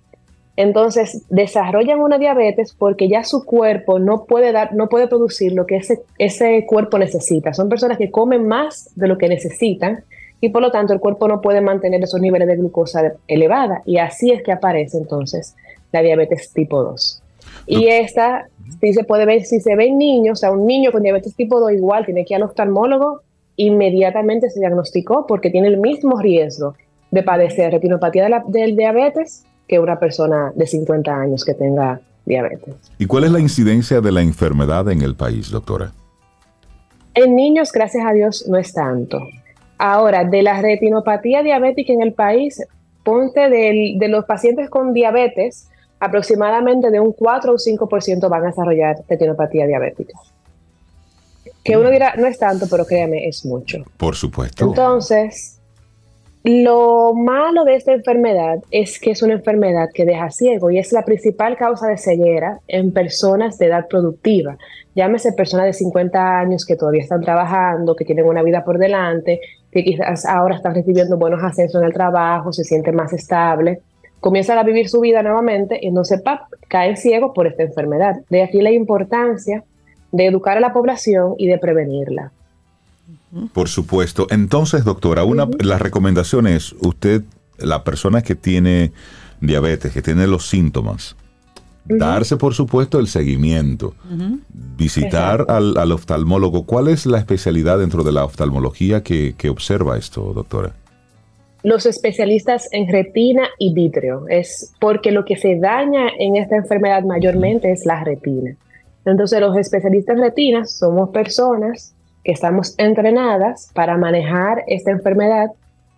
Entonces, 0.58 1.24
desarrollan 1.30 2.02
una 2.02 2.18
diabetes 2.18 2.76
porque 2.78 3.08
ya 3.08 3.24
su 3.24 3.46
cuerpo 3.46 4.00
no 4.00 4.26
puede 4.26 4.52
dar, 4.52 4.74
no 4.74 4.90
puede 4.90 5.08
producir 5.08 5.54
lo 5.54 5.66
que 5.66 5.78
ese, 5.78 6.02
ese 6.18 6.66
cuerpo 6.66 6.98
necesita. 6.98 7.54
Son 7.54 7.70
personas 7.70 7.98
que 7.98 8.12
comen 8.12 8.48
más 8.48 8.90
de 8.96 9.08
lo 9.08 9.18
que 9.18 9.30
necesitan 9.30 10.04
y 10.42 10.50
por 10.50 10.62
lo 10.62 10.72
tanto 10.72 10.94
el 10.94 11.00
cuerpo 11.00 11.28
no 11.28 11.42
puede 11.42 11.62
mantener 11.62 12.04
esos 12.04 12.20
niveles 12.20 12.48
de 12.48 12.58
glucosa 12.58 13.14
elevada 13.28 13.82
y 13.86 13.98
así 13.98 14.32
es 14.32 14.44
que 14.44 14.52
aparece 14.52 14.98
entonces 14.98 15.56
la 15.92 16.02
diabetes 16.02 16.52
tipo 16.54 16.84
2. 16.84 17.22
Y 17.68 17.88
esta 17.88 18.48
si 18.82 18.94
se 18.94 19.04
puede 19.04 19.26
ver, 19.26 19.46
si 19.46 19.60
se 19.60 19.76
ve 19.76 19.88
en 19.88 19.98
niños, 19.98 20.40
o 20.40 20.42
sea, 20.42 20.52
un 20.52 20.66
niño 20.66 20.92
con 20.92 21.02
diabetes 21.02 21.36
tipo 21.36 21.60
2 21.60 21.74
igual 21.74 22.06
tiene 22.06 22.26
que 22.26 22.34
ir 22.34 22.38
al 22.38 22.44
oftalmólogo 22.44 23.22
inmediatamente 23.58 24.50
se 24.50 24.60
diagnosticó 24.60 25.26
porque 25.28 25.50
tiene 25.50 25.68
el 25.68 25.78
mismo 25.78 26.20
riesgo 26.20 26.76
de 27.12 27.24
padecer 27.24 27.72
retinopatía 27.72 28.44
del 28.48 28.76
diabetes 28.76 29.46
que 29.68 29.80
una 29.80 30.00
persona 30.00 30.52
de 30.56 30.66
50 30.66 31.14
años 31.14 31.44
que 31.44 31.54
tenga 31.54 32.00
diabetes. 32.26 32.76
¿Y 32.98 33.06
cuál 33.06 33.26
es 33.26 33.32
la 33.32 33.40
incidencia 33.40 34.02
de 34.02 34.12
la 34.12 34.22
enfermedad 34.22 34.90
en 34.90 35.02
el 35.02 35.16
país, 35.16 35.50
doctora? 35.50 35.92
En 37.14 37.36
niños, 37.36 37.72
gracias 37.72 38.06
a 38.06 38.14
Dios, 38.14 38.46
no 38.48 38.58
es 38.58 38.74
tanto. 38.74 39.20
Ahora, 39.78 40.24
de 40.24 40.42
la 40.44 40.62
retinopatía 40.62 41.44
diabética 41.44 41.94
en 41.94 42.02
el 42.02 42.14
país, 42.14 42.62
ponte 43.04 43.50
de 43.50 44.08
los 44.08 44.26
pacientes 44.26 44.70
con 44.70 44.94
diabetes, 44.94 45.68
aproximadamente 46.00 46.92
de 46.92 47.00
un 47.00 47.14
4 47.14 47.54
o 47.54 47.58
5% 47.58 48.30
van 48.30 48.44
a 48.44 48.48
desarrollar 48.48 48.98
retinopatía 49.08 49.66
diabética. 49.66 50.18
Que 51.64 51.76
uno 51.76 51.90
dirá, 51.90 52.16
no 52.18 52.28
es 52.28 52.38
tanto, 52.38 52.68
pero 52.70 52.86
créame, 52.86 53.28
es 53.28 53.46
mucho. 53.46 53.84
Por 53.98 54.16
supuesto. 54.16 54.66
Entonces, 54.66 55.57
lo 56.48 57.14
malo 57.14 57.66
de 57.66 57.76
esta 57.76 57.92
enfermedad 57.92 58.60
es 58.72 59.00
que 59.02 59.12
es 59.12 59.22
una 59.22 59.34
enfermedad 59.34 59.90
que 59.94 60.06
deja 60.06 60.30
ciego 60.30 60.72
y 60.72 60.80
es 60.80 60.94
la 60.94 61.04
principal 61.04 61.58
causa 61.58 61.88
de 61.88 61.98
ceguera 61.98 62.60
en 62.70 62.94
personas 62.94 63.58
de 63.58 63.66
edad 63.66 63.88
productiva. 63.90 64.58
Llámese 64.96 65.34
personas 65.34 65.66
de 65.66 65.74
50 65.74 66.40
años 66.40 66.66
que 66.66 66.78
todavía 66.78 67.02
están 67.02 67.20
trabajando, 67.20 67.98
que 67.98 68.06
tienen 68.06 68.26
una 68.26 68.44
vida 68.44 68.64
por 68.64 68.78
delante, 68.78 69.42
que 69.74 69.84
quizás 69.84 70.26
ahora 70.26 70.56
están 70.56 70.74
recibiendo 70.74 71.18
buenos 71.18 71.44
ascensos 71.44 71.82
en 71.82 71.88
el 71.88 71.94
trabajo, 71.94 72.54
se 72.54 72.64
sienten 72.64 72.96
más 72.96 73.12
estables, 73.12 73.80
comienzan 74.22 74.58
a 74.58 74.64
vivir 74.64 74.88
su 74.88 75.02
vida 75.02 75.22
nuevamente 75.24 75.78
y 75.82 75.92
no 75.92 76.06
sepa, 76.06 76.48
caen 76.70 76.96
ciegos 76.96 77.32
por 77.36 77.48
esta 77.48 77.64
enfermedad. 77.64 78.22
De 78.30 78.42
aquí 78.42 78.62
la 78.62 78.72
importancia 78.72 79.66
de 80.14 80.26
educar 80.26 80.56
a 80.56 80.62
la 80.62 80.72
población 80.72 81.36
y 81.38 81.48
de 81.48 81.58
prevenirla. 81.58 82.32
Por 83.54 83.70
supuesto. 83.70 84.28
Entonces, 84.30 84.84
doctora, 84.84 85.24
una, 85.24 85.48
la 85.60 85.78
recomendación 85.78 86.48
es, 86.48 86.76
usted, 86.80 87.24
la 87.58 87.84
persona 87.84 88.22
que 88.22 88.36
tiene 88.36 88.92
diabetes, 89.42 89.92
que 89.92 90.02
tiene 90.02 90.28
los 90.28 90.48
síntomas, 90.48 91.16
darse, 91.86 92.38
por 92.38 92.54
supuesto, 92.54 93.00
el 93.00 93.08
seguimiento, 93.08 93.94
visitar 94.78 95.46
al, 95.50 95.78
al 95.78 95.92
oftalmólogo. 95.92 96.64
¿Cuál 96.64 96.88
es 96.88 97.06
la 97.06 97.18
especialidad 97.18 97.80
dentro 97.80 98.04
de 98.04 98.12
la 98.12 98.26
oftalmología 98.26 99.04
que, 99.04 99.36
que 99.38 99.50
observa 99.50 99.98
esto, 99.98 100.34
doctora? 100.34 100.74
los 101.64 101.86
especialistas 101.86 102.70
en 102.72 102.88
retina 102.88 103.44
y 103.60 103.74
vítreo. 103.74 104.26
Es 104.30 104.74
porque 104.80 105.12
lo 105.12 105.26
que 105.26 105.36
se 105.36 105.58
daña 105.58 106.08
en 106.18 106.38
esta 106.38 106.56
enfermedad 106.56 107.04
mayormente 107.04 107.72
es 107.72 107.86
la 107.86 108.04
retina. 108.06 108.56
Entonces 109.06 109.42
los 109.42 109.58
especialistas 109.58 110.16
en 110.16 110.24
retina 110.24 110.66
somos 110.66 111.10
personas 111.10 111.94
que 112.28 112.34
estamos 112.34 112.76
entrenadas 112.78 113.72
para 113.74 113.96
manejar 113.96 114.66
esta 114.68 114.92
enfermedad 114.92 115.48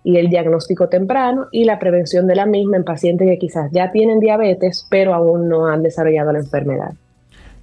y 0.04 0.18
el 0.18 0.30
diagnóstico 0.30 0.88
temprano 0.88 1.48
y 1.52 1.64
la 1.64 1.80
prevención 1.80 2.28
de 2.28 2.36
la 2.36 2.46
misma 2.46 2.78
en 2.78 2.84
pacientes 2.84 3.28
que 3.28 3.40
quizás 3.40 3.72
ya 3.72 3.92
tienen 3.92 4.20
diabetes 4.20 4.86
pero 4.92 5.16
aún 5.16 5.50
no 5.50 5.66
han 5.66 5.82
desarrollado 5.82 6.32
la 6.32 6.38
enfermedad. 6.38 6.94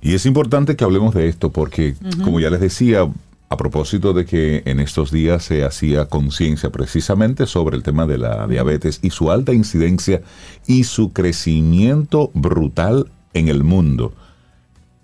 Y 0.03 0.17
es 0.17 0.27
importante 0.27 0.75
que 0.75 0.83
hablemos 0.83 1.15
de 1.15 1.29
esto 1.29 1.53
porque, 1.53 1.95
como 2.25 2.41
ya 2.41 2.51
les 2.51 2.59
decía, 2.59 3.09
a 3.49 3.57
propósito 3.57 4.13
de 4.13 4.25
que 4.25 4.63
en 4.65 4.81
estos 4.81 5.13
días 5.13 5.45
se 5.45 5.65
hacía 5.65 6.07
conciencia 6.07 6.71
precisamente 6.71 7.47
sobre 7.47 7.77
el 7.77 7.85
tema 7.85 8.05
de 8.05 8.19
la 8.19 8.49
diabetes 8.49 8.99
y 9.01 9.11
su 9.11 9.31
alta 9.31 9.53
incidencia 9.53 10.23
y 10.67 10.83
su 10.83 11.13
crecimiento 11.13 12.33
brutal 12.35 13.13
en 13.33 13.47
el 13.47 13.63
mundo. 13.63 14.13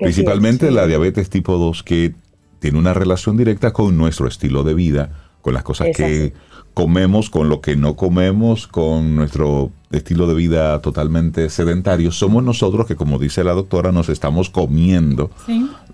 Principalmente 0.01 0.72
la 0.72 0.89
diabetes 0.89 1.30
tipo 1.30 1.59
2 1.59 1.84
que 1.84 2.14
tiene 2.62 2.78
una 2.78 2.94
relación 2.94 3.36
directa 3.36 3.72
con 3.72 3.97
nuestro 3.97 4.28
estilo 4.28 4.62
de 4.62 4.72
vida, 4.72 5.10
con 5.40 5.52
las 5.52 5.64
cosas 5.64 5.89
que 5.97 6.32
comemos, 6.74 7.28
con 7.28 7.48
lo 7.48 7.60
que 7.60 7.74
no 7.74 7.97
comemos, 7.97 8.68
con 8.68 9.16
nuestro 9.16 9.72
estilo 9.90 10.28
de 10.28 10.34
vida 10.34 10.80
totalmente 10.80 11.51
sedentario, 11.51 12.12
somos 12.12 12.44
nosotros 12.44 12.86
que, 12.86 12.94
como 12.94 13.18
dice 13.18 13.43
la 13.43 13.52
doctora, 13.52 13.90
nos 13.90 14.09
estamos 14.09 14.48
comiendo 14.48 15.32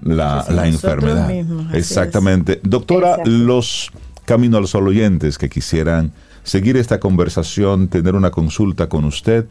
la, 0.02 0.44
enfermedad. 0.66 1.32
Exactamente. 1.72 2.60
Doctora, 2.62 3.16
los 3.24 3.90
Camino 4.26 4.58
al 4.58 4.68
Sol 4.68 4.88
oyentes 4.88 5.38
que 5.38 5.48
quisieran 5.48 6.12
seguir 6.42 6.76
esta 6.76 7.00
conversación, 7.00 7.88
tener 7.88 8.14
una 8.14 8.30
consulta 8.30 8.90
con 8.90 9.06
usted, 9.06 9.46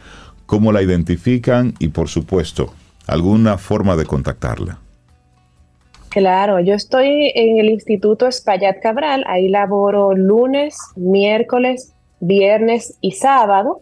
¿cómo 0.46 0.72
la 0.72 0.84
identifican? 0.84 1.74
Y 1.80 1.88
por 1.88 2.10
supuesto, 2.10 2.72
alguna 3.08 3.58
forma 3.58 3.96
de 3.96 4.06
contactarla. 4.06 4.82
Claro, 6.18 6.60
yo 6.60 6.74
estoy 6.74 7.32
en 7.36 7.60
el 7.60 7.70
Instituto 7.70 8.26
Espaillat 8.26 8.82
Cabral, 8.82 9.24
ahí 9.28 9.50
laboro 9.50 10.16
lunes, 10.16 10.76
miércoles, 10.96 11.94
viernes 12.20 12.98
y 13.02 13.12
sábado. 13.12 13.82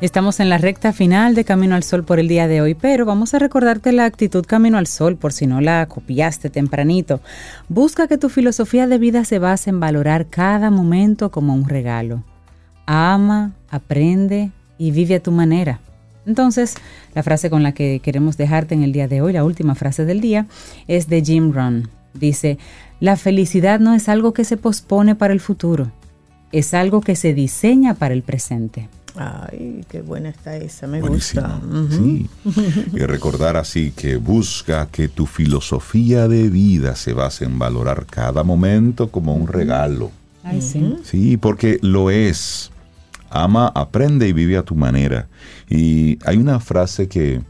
Estamos 0.00 0.40
en 0.40 0.48
la 0.48 0.56
recta 0.56 0.94
final 0.94 1.34
de 1.34 1.44
Camino 1.44 1.74
al 1.74 1.82
Sol 1.82 2.04
por 2.04 2.18
el 2.18 2.26
día 2.26 2.48
de 2.48 2.62
hoy, 2.62 2.72
pero 2.74 3.04
vamos 3.04 3.34
a 3.34 3.38
recordarte 3.38 3.92
la 3.92 4.06
actitud 4.06 4.46
Camino 4.46 4.78
al 4.78 4.86
Sol 4.86 5.16
por 5.16 5.34
si 5.34 5.46
no 5.46 5.60
la 5.60 5.84
copiaste 5.84 6.48
tempranito. 6.48 7.20
Busca 7.68 8.08
que 8.08 8.16
tu 8.16 8.30
filosofía 8.30 8.86
de 8.86 8.96
vida 8.96 9.26
se 9.26 9.38
base 9.38 9.68
en 9.68 9.78
valorar 9.78 10.28
cada 10.28 10.70
momento 10.70 11.30
como 11.30 11.52
un 11.52 11.68
regalo. 11.68 12.24
Ama, 12.86 13.52
aprende 13.68 14.52
y 14.78 14.90
vive 14.90 15.16
a 15.16 15.22
tu 15.22 15.32
manera. 15.32 15.80
Entonces, 16.24 16.76
la 17.14 17.22
frase 17.22 17.50
con 17.50 17.62
la 17.62 17.72
que 17.72 18.00
queremos 18.02 18.38
dejarte 18.38 18.74
en 18.74 18.82
el 18.82 18.92
día 18.92 19.06
de 19.06 19.20
hoy, 19.20 19.34
la 19.34 19.44
última 19.44 19.74
frase 19.74 20.06
del 20.06 20.22
día, 20.22 20.46
es 20.88 21.08
de 21.08 21.22
Jim 21.22 21.52
Rohn. 21.52 21.90
Dice, 22.14 22.56
la 23.00 23.16
felicidad 23.16 23.80
no 23.80 23.92
es 23.92 24.08
algo 24.08 24.32
que 24.32 24.44
se 24.44 24.56
pospone 24.56 25.14
para 25.14 25.34
el 25.34 25.40
futuro, 25.40 25.92
es 26.52 26.72
algo 26.72 27.02
que 27.02 27.16
se 27.16 27.34
diseña 27.34 27.92
para 27.92 28.14
el 28.14 28.22
presente. 28.22 28.88
Ay, 29.16 29.84
qué 29.88 30.02
buena 30.02 30.28
está 30.28 30.56
esa, 30.56 30.86
me 30.86 31.00
gusta. 31.00 31.60
Sí. 31.90 32.28
Y 32.92 32.98
recordar 33.00 33.56
así 33.56 33.92
que 33.92 34.16
busca 34.16 34.88
que 34.90 35.08
tu 35.08 35.26
filosofía 35.26 36.28
de 36.28 36.48
vida 36.48 36.96
se 36.96 37.12
base 37.12 37.44
en 37.44 37.58
valorar 37.58 38.06
cada 38.06 38.42
momento 38.42 39.10
como 39.10 39.34
un 39.34 39.46
regalo. 39.46 40.10
Ay, 40.42 40.62
sí. 40.62 40.96
Sí, 41.04 41.36
porque 41.36 41.78
lo 41.82 42.10
es. 42.10 42.70
Ama, 43.30 43.68
aprende 43.74 44.26
y 44.28 44.32
vive 44.32 44.56
a 44.56 44.62
tu 44.62 44.74
manera. 44.74 45.28
Y 45.68 46.18
hay 46.24 46.36
una 46.36 46.58
frase 46.58 47.08
que 47.08 47.40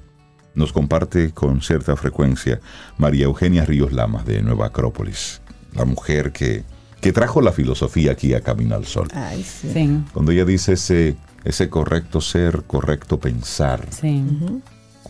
nos 0.55 0.73
comparte 0.73 1.31
con 1.31 1.63
cierta 1.63 1.97
frecuencia 1.97 2.61
María 2.99 3.25
Eugenia 3.25 3.65
Ríos 3.65 3.93
Lamas 3.93 4.27
de 4.27 4.43
Nueva 4.43 4.67
Acrópolis, 4.67 5.41
la 5.75 5.85
mujer 5.85 6.33
que, 6.33 6.65
que 7.01 7.13
trajo 7.13 7.41
la 7.41 7.53
filosofía 7.53 8.13
aquí 8.13 8.35
a 8.35 8.41
Camino 8.41 8.75
al 8.75 8.85
Sol. 8.85 9.09
Ay, 9.15 9.43
sí. 9.43 10.03
Cuando 10.13 10.33
ella 10.33 10.45
dice 10.45 10.75
ese 10.75 11.17
ese 11.45 11.69
correcto 11.69 12.21
ser, 12.21 12.63
correcto 12.67 13.19
pensar 13.19 13.87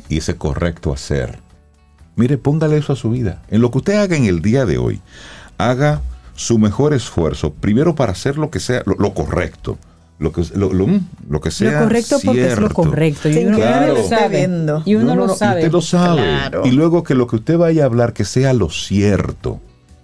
y 0.09 0.19
ese 0.19 0.37
correcto 0.37 0.93
hacer. 0.93 1.39
Mire, 2.17 2.39
póngale 2.39 2.77
eso 2.77 2.93
a 2.93 2.97
su 2.97 3.11
vida. 3.11 3.43
En 3.49 3.61
lo 3.61 3.71
que 3.71 3.79
usted 3.79 3.95
haga 3.95 4.17
en 4.17 4.27
el 4.27 4.43
día 4.43 4.67
de 4.67 4.79
hoy, 4.79 5.01
haga 5.59 6.03
su 6.35 6.59
mejor 6.59 6.95
esfuerzo, 6.95 7.53
primero 7.53 7.95
para 7.95 8.13
hacer 8.13 8.39
lo 8.39 8.51
que 8.51 8.61
sea 8.61 8.83
lo, 8.87 9.15
correcto. 9.15 9.79
Lo 10.19 10.33
que, 10.33 10.43
lo, 10.55 10.71
lo, 10.73 11.41
que 11.41 11.51
sea. 11.51 11.73
Lo 11.73 11.87
correcto 11.87 12.19
porque 12.23 12.47
es 12.47 12.59
lo 12.59 12.69
correcto. 12.71 13.31
Y 13.31 13.47
uno, 13.47 13.59
lo 13.59 14.03
sabe. 14.07 14.49
Y 14.85 14.95
uno 14.95 15.17
lo 15.17 15.35
sabe. 15.35 15.61
Usted 15.61 15.73
lo 15.73 15.81
sabe. 15.81 16.23
Y 16.65 16.73
luego 16.73 17.03
que 17.03 17.15
lo 17.15 17.27
que 17.27 17.37
usted 17.37 17.57
vaya 17.57 17.85
a 17.85 17.87
hablar 17.87 18.13
que 18.13 18.27
sea 18.27 18.53
lo 18.53 18.69
cierto. 18.69 19.61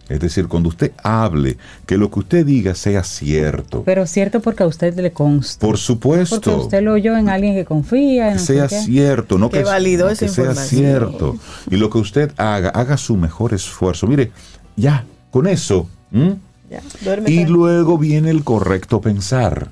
Es 0.09 0.21
decir, 0.21 0.47
cuando 0.47 0.69
usted 0.69 0.93
hable, 1.03 1.57
que 1.85 1.97
lo 1.99 2.11
que 2.11 2.21
usted 2.21 2.47
diga 2.47 2.75
sea 2.75 3.03
cierto. 3.03 3.83
Pero 3.85 4.07
cierto 4.07 4.41
porque 4.41 4.63
a 4.63 4.67
usted 4.67 4.95
le 4.99 5.13
consta. 5.13 5.67
Por 5.67 5.79
supuesto. 5.79 6.41
Porque 6.41 6.51
usted 6.51 6.83
lo 6.83 6.93
oyó 6.93 7.17
en 7.17 7.29
alguien 7.29 7.55
que 7.55 7.65
confía. 7.65 8.35
que 8.35 8.39
sea 8.39 8.69
cierto, 8.69 9.37
no 9.37 9.51
que, 9.51 9.65
que, 9.65 10.17
que 10.19 10.29
sea 10.29 10.55
cierto. 10.55 11.37
Y 11.71 11.77
lo 11.77 11.91
que 11.91 11.99
usted 11.99 12.33
haga, 12.37 12.69
haga 12.69 12.97
su 12.97 13.17
mejor 13.17 13.53
esfuerzo. 13.53 14.07
Mire, 14.07 14.31
ya, 14.77 15.05
con 15.31 15.47
eso. 15.49 15.89
Ya, 16.71 16.83
y 17.27 17.45
luego 17.45 17.99
viene 17.99 18.31
el 18.31 18.45
correcto 18.45 19.01
pensar. 19.01 19.71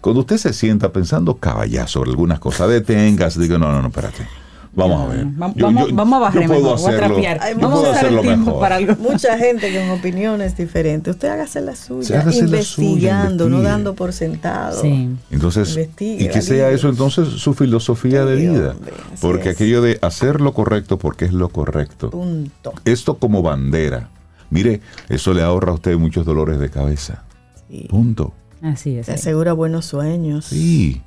Cuando 0.00 0.20
usted 0.20 0.38
se 0.38 0.52
sienta 0.52 0.92
pensando 0.92 1.36
caballá 1.36 1.86
sobre 1.86 2.10
algunas 2.10 2.40
cosas, 2.40 2.68
detengas, 2.70 3.38
diga, 3.38 3.58
no, 3.58 3.70
no, 3.70 3.82
no, 3.82 3.88
espérate. 3.88 4.26
Vamos 4.74 5.02
a 5.02 5.06
ver. 5.14 5.26
Vamos, 5.26 5.56
Yo- 5.56 5.66
vamos, 5.66 5.88
yo- 5.90 5.94
vamos 5.94 6.16
a 6.16 6.20
barrer 6.20 6.42
yo 6.44 6.48
puedo 6.48 6.74
a. 6.74 7.38
Ay, 7.42 7.54
yo 7.54 7.60
Vamos 7.60 7.80
puedo 7.80 7.86
a 7.86 7.90
usar 7.90 7.90
el 7.90 7.96
hacerlo 7.98 8.20
tiempo 8.22 8.46
mejor. 8.46 8.60
para 8.60 8.76
algo. 8.76 8.96
Mucha 9.00 9.36
gente 9.38 9.70
con 9.78 9.90
opiniones 9.90 10.56
diferentes. 10.56 11.14
Usted 11.14 11.28
hágase 11.28 11.60
la 11.60 11.76
suya, 11.76 12.20
hágase 12.20 12.38
la 12.38 12.44
investigando, 12.46 13.44
suya, 13.44 13.56
no 13.56 13.62
dando 13.62 13.94
por 13.94 14.12
sentado. 14.14 14.80
Sí. 14.80 15.10
Entonces, 15.30 15.68
Investigue, 15.76 16.24
y 16.24 16.28
que 16.28 16.34
la 16.36 16.40
sea 16.42 16.70
eso 16.70 16.88
entonces 16.88 17.28
su 17.28 17.52
filosofía 17.52 18.24
de 18.24 18.36
vida. 18.36 18.70
hombre, 18.70 18.92
Porque 19.20 19.50
es. 19.50 19.56
aquello 19.56 19.82
de 19.82 19.98
hacer 20.00 20.40
lo 20.40 20.54
correcto 20.54 20.98
porque 20.98 21.26
es 21.26 21.32
lo 21.34 21.50
correcto. 21.50 22.08
Punto. 22.10 22.72
Esto 22.86 23.18
como 23.18 23.42
bandera. 23.42 24.08
Mire, 24.48 24.80
eso 25.10 25.34
le 25.34 25.42
ahorra 25.42 25.72
a 25.72 25.74
usted 25.74 25.96
muchos 25.98 26.24
dolores 26.24 26.58
de 26.58 26.70
cabeza. 26.70 27.24
Sí. 27.68 27.86
Punto. 27.90 28.32
Así 28.62 28.96
es. 28.96 29.06
Te 29.06 29.12
asegura 29.12 29.52
buenos 29.52 29.84
sueños. 29.86 30.46
Sí. 30.46 31.02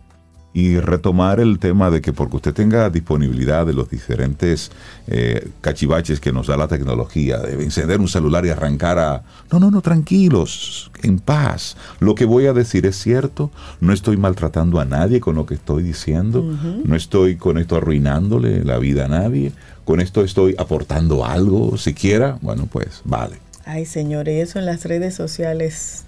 Y 0.55 0.79
retomar 0.79 1.41
el 1.41 1.59
tema 1.59 1.91
de 1.91 2.01
que 2.01 2.13
porque 2.13 2.37
usted 2.37 2.53
tenga 2.53 2.89
disponibilidad 2.89 3.65
de 3.65 3.73
los 3.73 3.89
diferentes 3.89 4.71
eh, 5.05 5.49
cachivaches 5.59 6.21
que 6.21 6.31
nos 6.31 6.47
da 6.47 6.55
la 6.55 6.69
tecnología, 6.69 7.39
de 7.39 7.61
encender 7.61 7.99
un 7.99 8.07
celular 8.07 8.45
y 8.45 8.51
arrancar 8.51 8.97
a... 8.97 9.23
No, 9.51 9.59
no, 9.59 9.69
no, 9.69 9.81
tranquilos, 9.81 10.91
en 11.03 11.19
paz. 11.19 11.75
Lo 11.99 12.15
que 12.15 12.23
voy 12.23 12.45
a 12.45 12.53
decir 12.53 12.85
es 12.85 12.95
cierto, 12.95 13.51
no 13.81 13.91
estoy 13.91 14.15
maltratando 14.15 14.79
a 14.79 14.85
nadie 14.85 15.19
con 15.19 15.35
lo 15.35 15.45
que 15.45 15.55
estoy 15.55 15.83
diciendo, 15.83 16.41
no 16.41 16.95
estoy 16.95 17.35
con 17.35 17.57
esto 17.57 17.75
arruinándole 17.75 18.63
la 18.63 18.79
vida 18.79 19.05
a 19.05 19.07
nadie, 19.09 19.51
con 19.83 19.99
esto 19.99 20.23
estoy 20.23 20.55
aportando 20.57 21.25
algo, 21.25 21.77
siquiera, 21.77 22.39
bueno, 22.41 22.69
pues 22.71 23.01
vale. 23.03 23.35
Ay, 23.65 23.85
señores, 23.85 24.49
eso 24.49 24.59
en 24.59 24.67
las 24.67 24.85
redes 24.85 25.15
sociales 25.15 26.04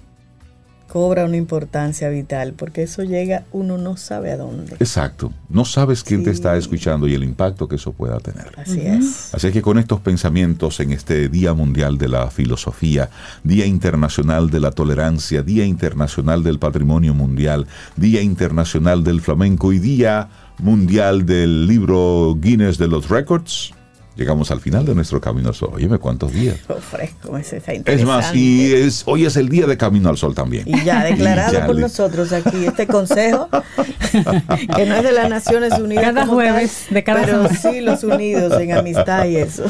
cobra 0.88 1.26
una 1.26 1.36
importancia 1.36 2.08
vital, 2.08 2.54
porque 2.54 2.82
eso 2.82 3.04
llega, 3.04 3.44
uno 3.52 3.76
no 3.78 3.96
sabe 3.96 4.32
a 4.32 4.36
dónde. 4.38 4.74
Exacto, 4.80 5.32
no 5.48 5.64
sabes 5.64 6.02
quién 6.02 6.24
te 6.24 6.30
está 6.30 6.56
escuchando 6.56 7.06
y 7.06 7.14
el 7.14 7.22
impacto 7.22 7.68
que 7.68 7.76
eso 7.76 7.92
pueda 7.92 8.18
tener. 8.20 8.50
Así 8.56 8.80
es. 8.80 9.34
Así 9.34 9.52
que 9.52 9.62
con 9.62 9.78
estos 9.78 10.00
pensamientos 10.00 10.80
en 10.80 10.92
este 10.92 11.28
Día 11.28 11.52
Mundial 11.52 11.98
de 11.98 12.08
la 12.08 12.30
Filosofía, 12.30 13.10
Día 13.44 13.66
Internacional 13.66 14.50
de 14.50 14.60
la 14.60 14.72
Tolerancia, 14.72 15.42
Día 15.42 15.66
Internacional 15.66 16.42
del 16.42 16.58
Patrimonio 16.58 17.12
Mundial, 17.12 17.66
Día 17.96 18.22
Internacional 18.22 19.04
del 19.04 19.20
Flamenco 19.20 19.72
y 19.72 19.78
Día 19.78 20.28
Mundial 20.58 21.26
del 21.26 21.66
Libro 21.66 22.36
Guinness 22.40 22.78
de 22.78 22.88
los 22.88 23.10
Records, 23.10 23.74
llegamos 24.18 24.50
al 24.50 24.60
final 24.60 24.84
de 24.84 24.94
nuestro 24.94 25.20
Camino 25.20 25.48
al 25.48 25.54
Sol. 25.54 25.70
Óyeme, 25.74 25.98
¿cuántos 25.98 26.32
días? 26.32 26.58
Oh, 26.68 26.74
fresco, 26.74 27.38
ese 27.38 27.58
está 27.58 27.72
Es 27.72 28.04
más, 28.04 28.34
y 28.34 28.74
es, 28.74 29.04
hoy 29.06 29.24
es 29.24 29.36
el 29.36 29.48
Día 29.48 29.66
de 29.66 29.76
Camino 29.76 30.08
al 30.08 30.18
Sol 30.18 30.34
también. 30.34 30.64
Y 30.66 30.84
ya 30.84 31.04
declarado 31.04 31.52
Y 31.52 31.54
ya 31.54 31.66
por 31.66 31.76
nosotros 31.76 32.32
aquí 32.32 32.66
este 32.66 32.88
consejo, 32.88 33.48
que 34.76 34.86
no 34.86 34.96
es 34.96 35.04
de 35.04 35.12
las 35.12 35.30
Naciones 35.30 35.78
Unidas. 35.78 36.04
Cada 36.04 36.22
tal, 36.22 36.28
jueves 36.28 36.86
de 36.90 37.04
cada 37.04 37.20
Pero 37.24 37.48
semana. 37.48 37.58
sí 37.58 37.80
los 37.80 38.02
unidos 38.02 38.60
en 38.60 38.72
amistad 38.72 39.26
y 39.26 39.36
eso. 39.36 39.64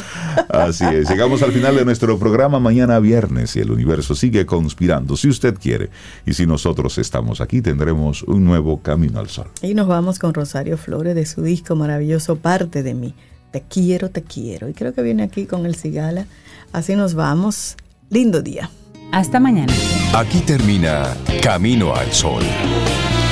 Así 0.48 0.84
es, 0.84 1.10
llegamos 1.10 1.42
al 1.42 1.52
final 1.52 1.76
de 1.76 1.84
nuestro 1.84 2.18
programa 2.18 2.58
mañana 2.58 2.98
viernes 2.98 3.54
y 3.56 3.60
el 3.60 3.70
universo 3.70 4.14
sigue 4.14 4.46
conspirando, 4.46 5.16
si 5.16 5.28
usted 5.28 5.56
quiere. 5.60 5.90
Y 6.24 6.32
si 6.32 6.46
nosotros 6.46 6.96
estamos 6.96 7.42
aquí, 7.42 7.60
tendremos 7.60 8.22
un 8.22 8.44
nuevo 8.44 8.80
Camino 8.80 9.20
al 9.20 9.28
Sol. 9.28 9.48
Y 9.60 9.74
nos 9.74 9.88
vamos 9.88 10.18
con 10.18 10.32
Rosario 10.32 10.78
Flores 10.78 11.14
de 11.14 11.26
su 11.26 11.42
disco 11.42 11.76
maravilloso 11.76 12.36
Parte 12.36 12.82
de 12.82 12.94
mí. 12.94 13.14
Te 13.50 13.62
quiero, 13.62 14.10
te 14.10 14.22
quiero. 14.22 14.68
Y 14.68 14.74
creo 14.74 14.94
que 14.94 15.02
viene 15.02 15.22
aquí 15.22 15.46
con 15.46 15.66
el 15.66 15.74
Cigala. 15.74 16.26
Así 16.72 16.96
nos 16.96 17.14
vamos. 17.14 17.76
Lindo 18.10 18.42
día. 18.42 18.70
Hasta 19.12 19.40
mañana. 19.40 19.72
Aquí 20.14 20.40
termina 20.40 21.16
Camino 21.42 21.94
al 21.94 22.12
Sol. 22.12 22.42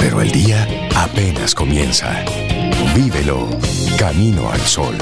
Pero 0.00 0.20
el 0.20 0.30
día 0.30 0.66
apenas 0.94 1.54
comienza. 1.54 2.24
Vívelo 2.94 3.48
Camino 3.98 4.50
al 4.50 4.60
Sol. 4.60 4.96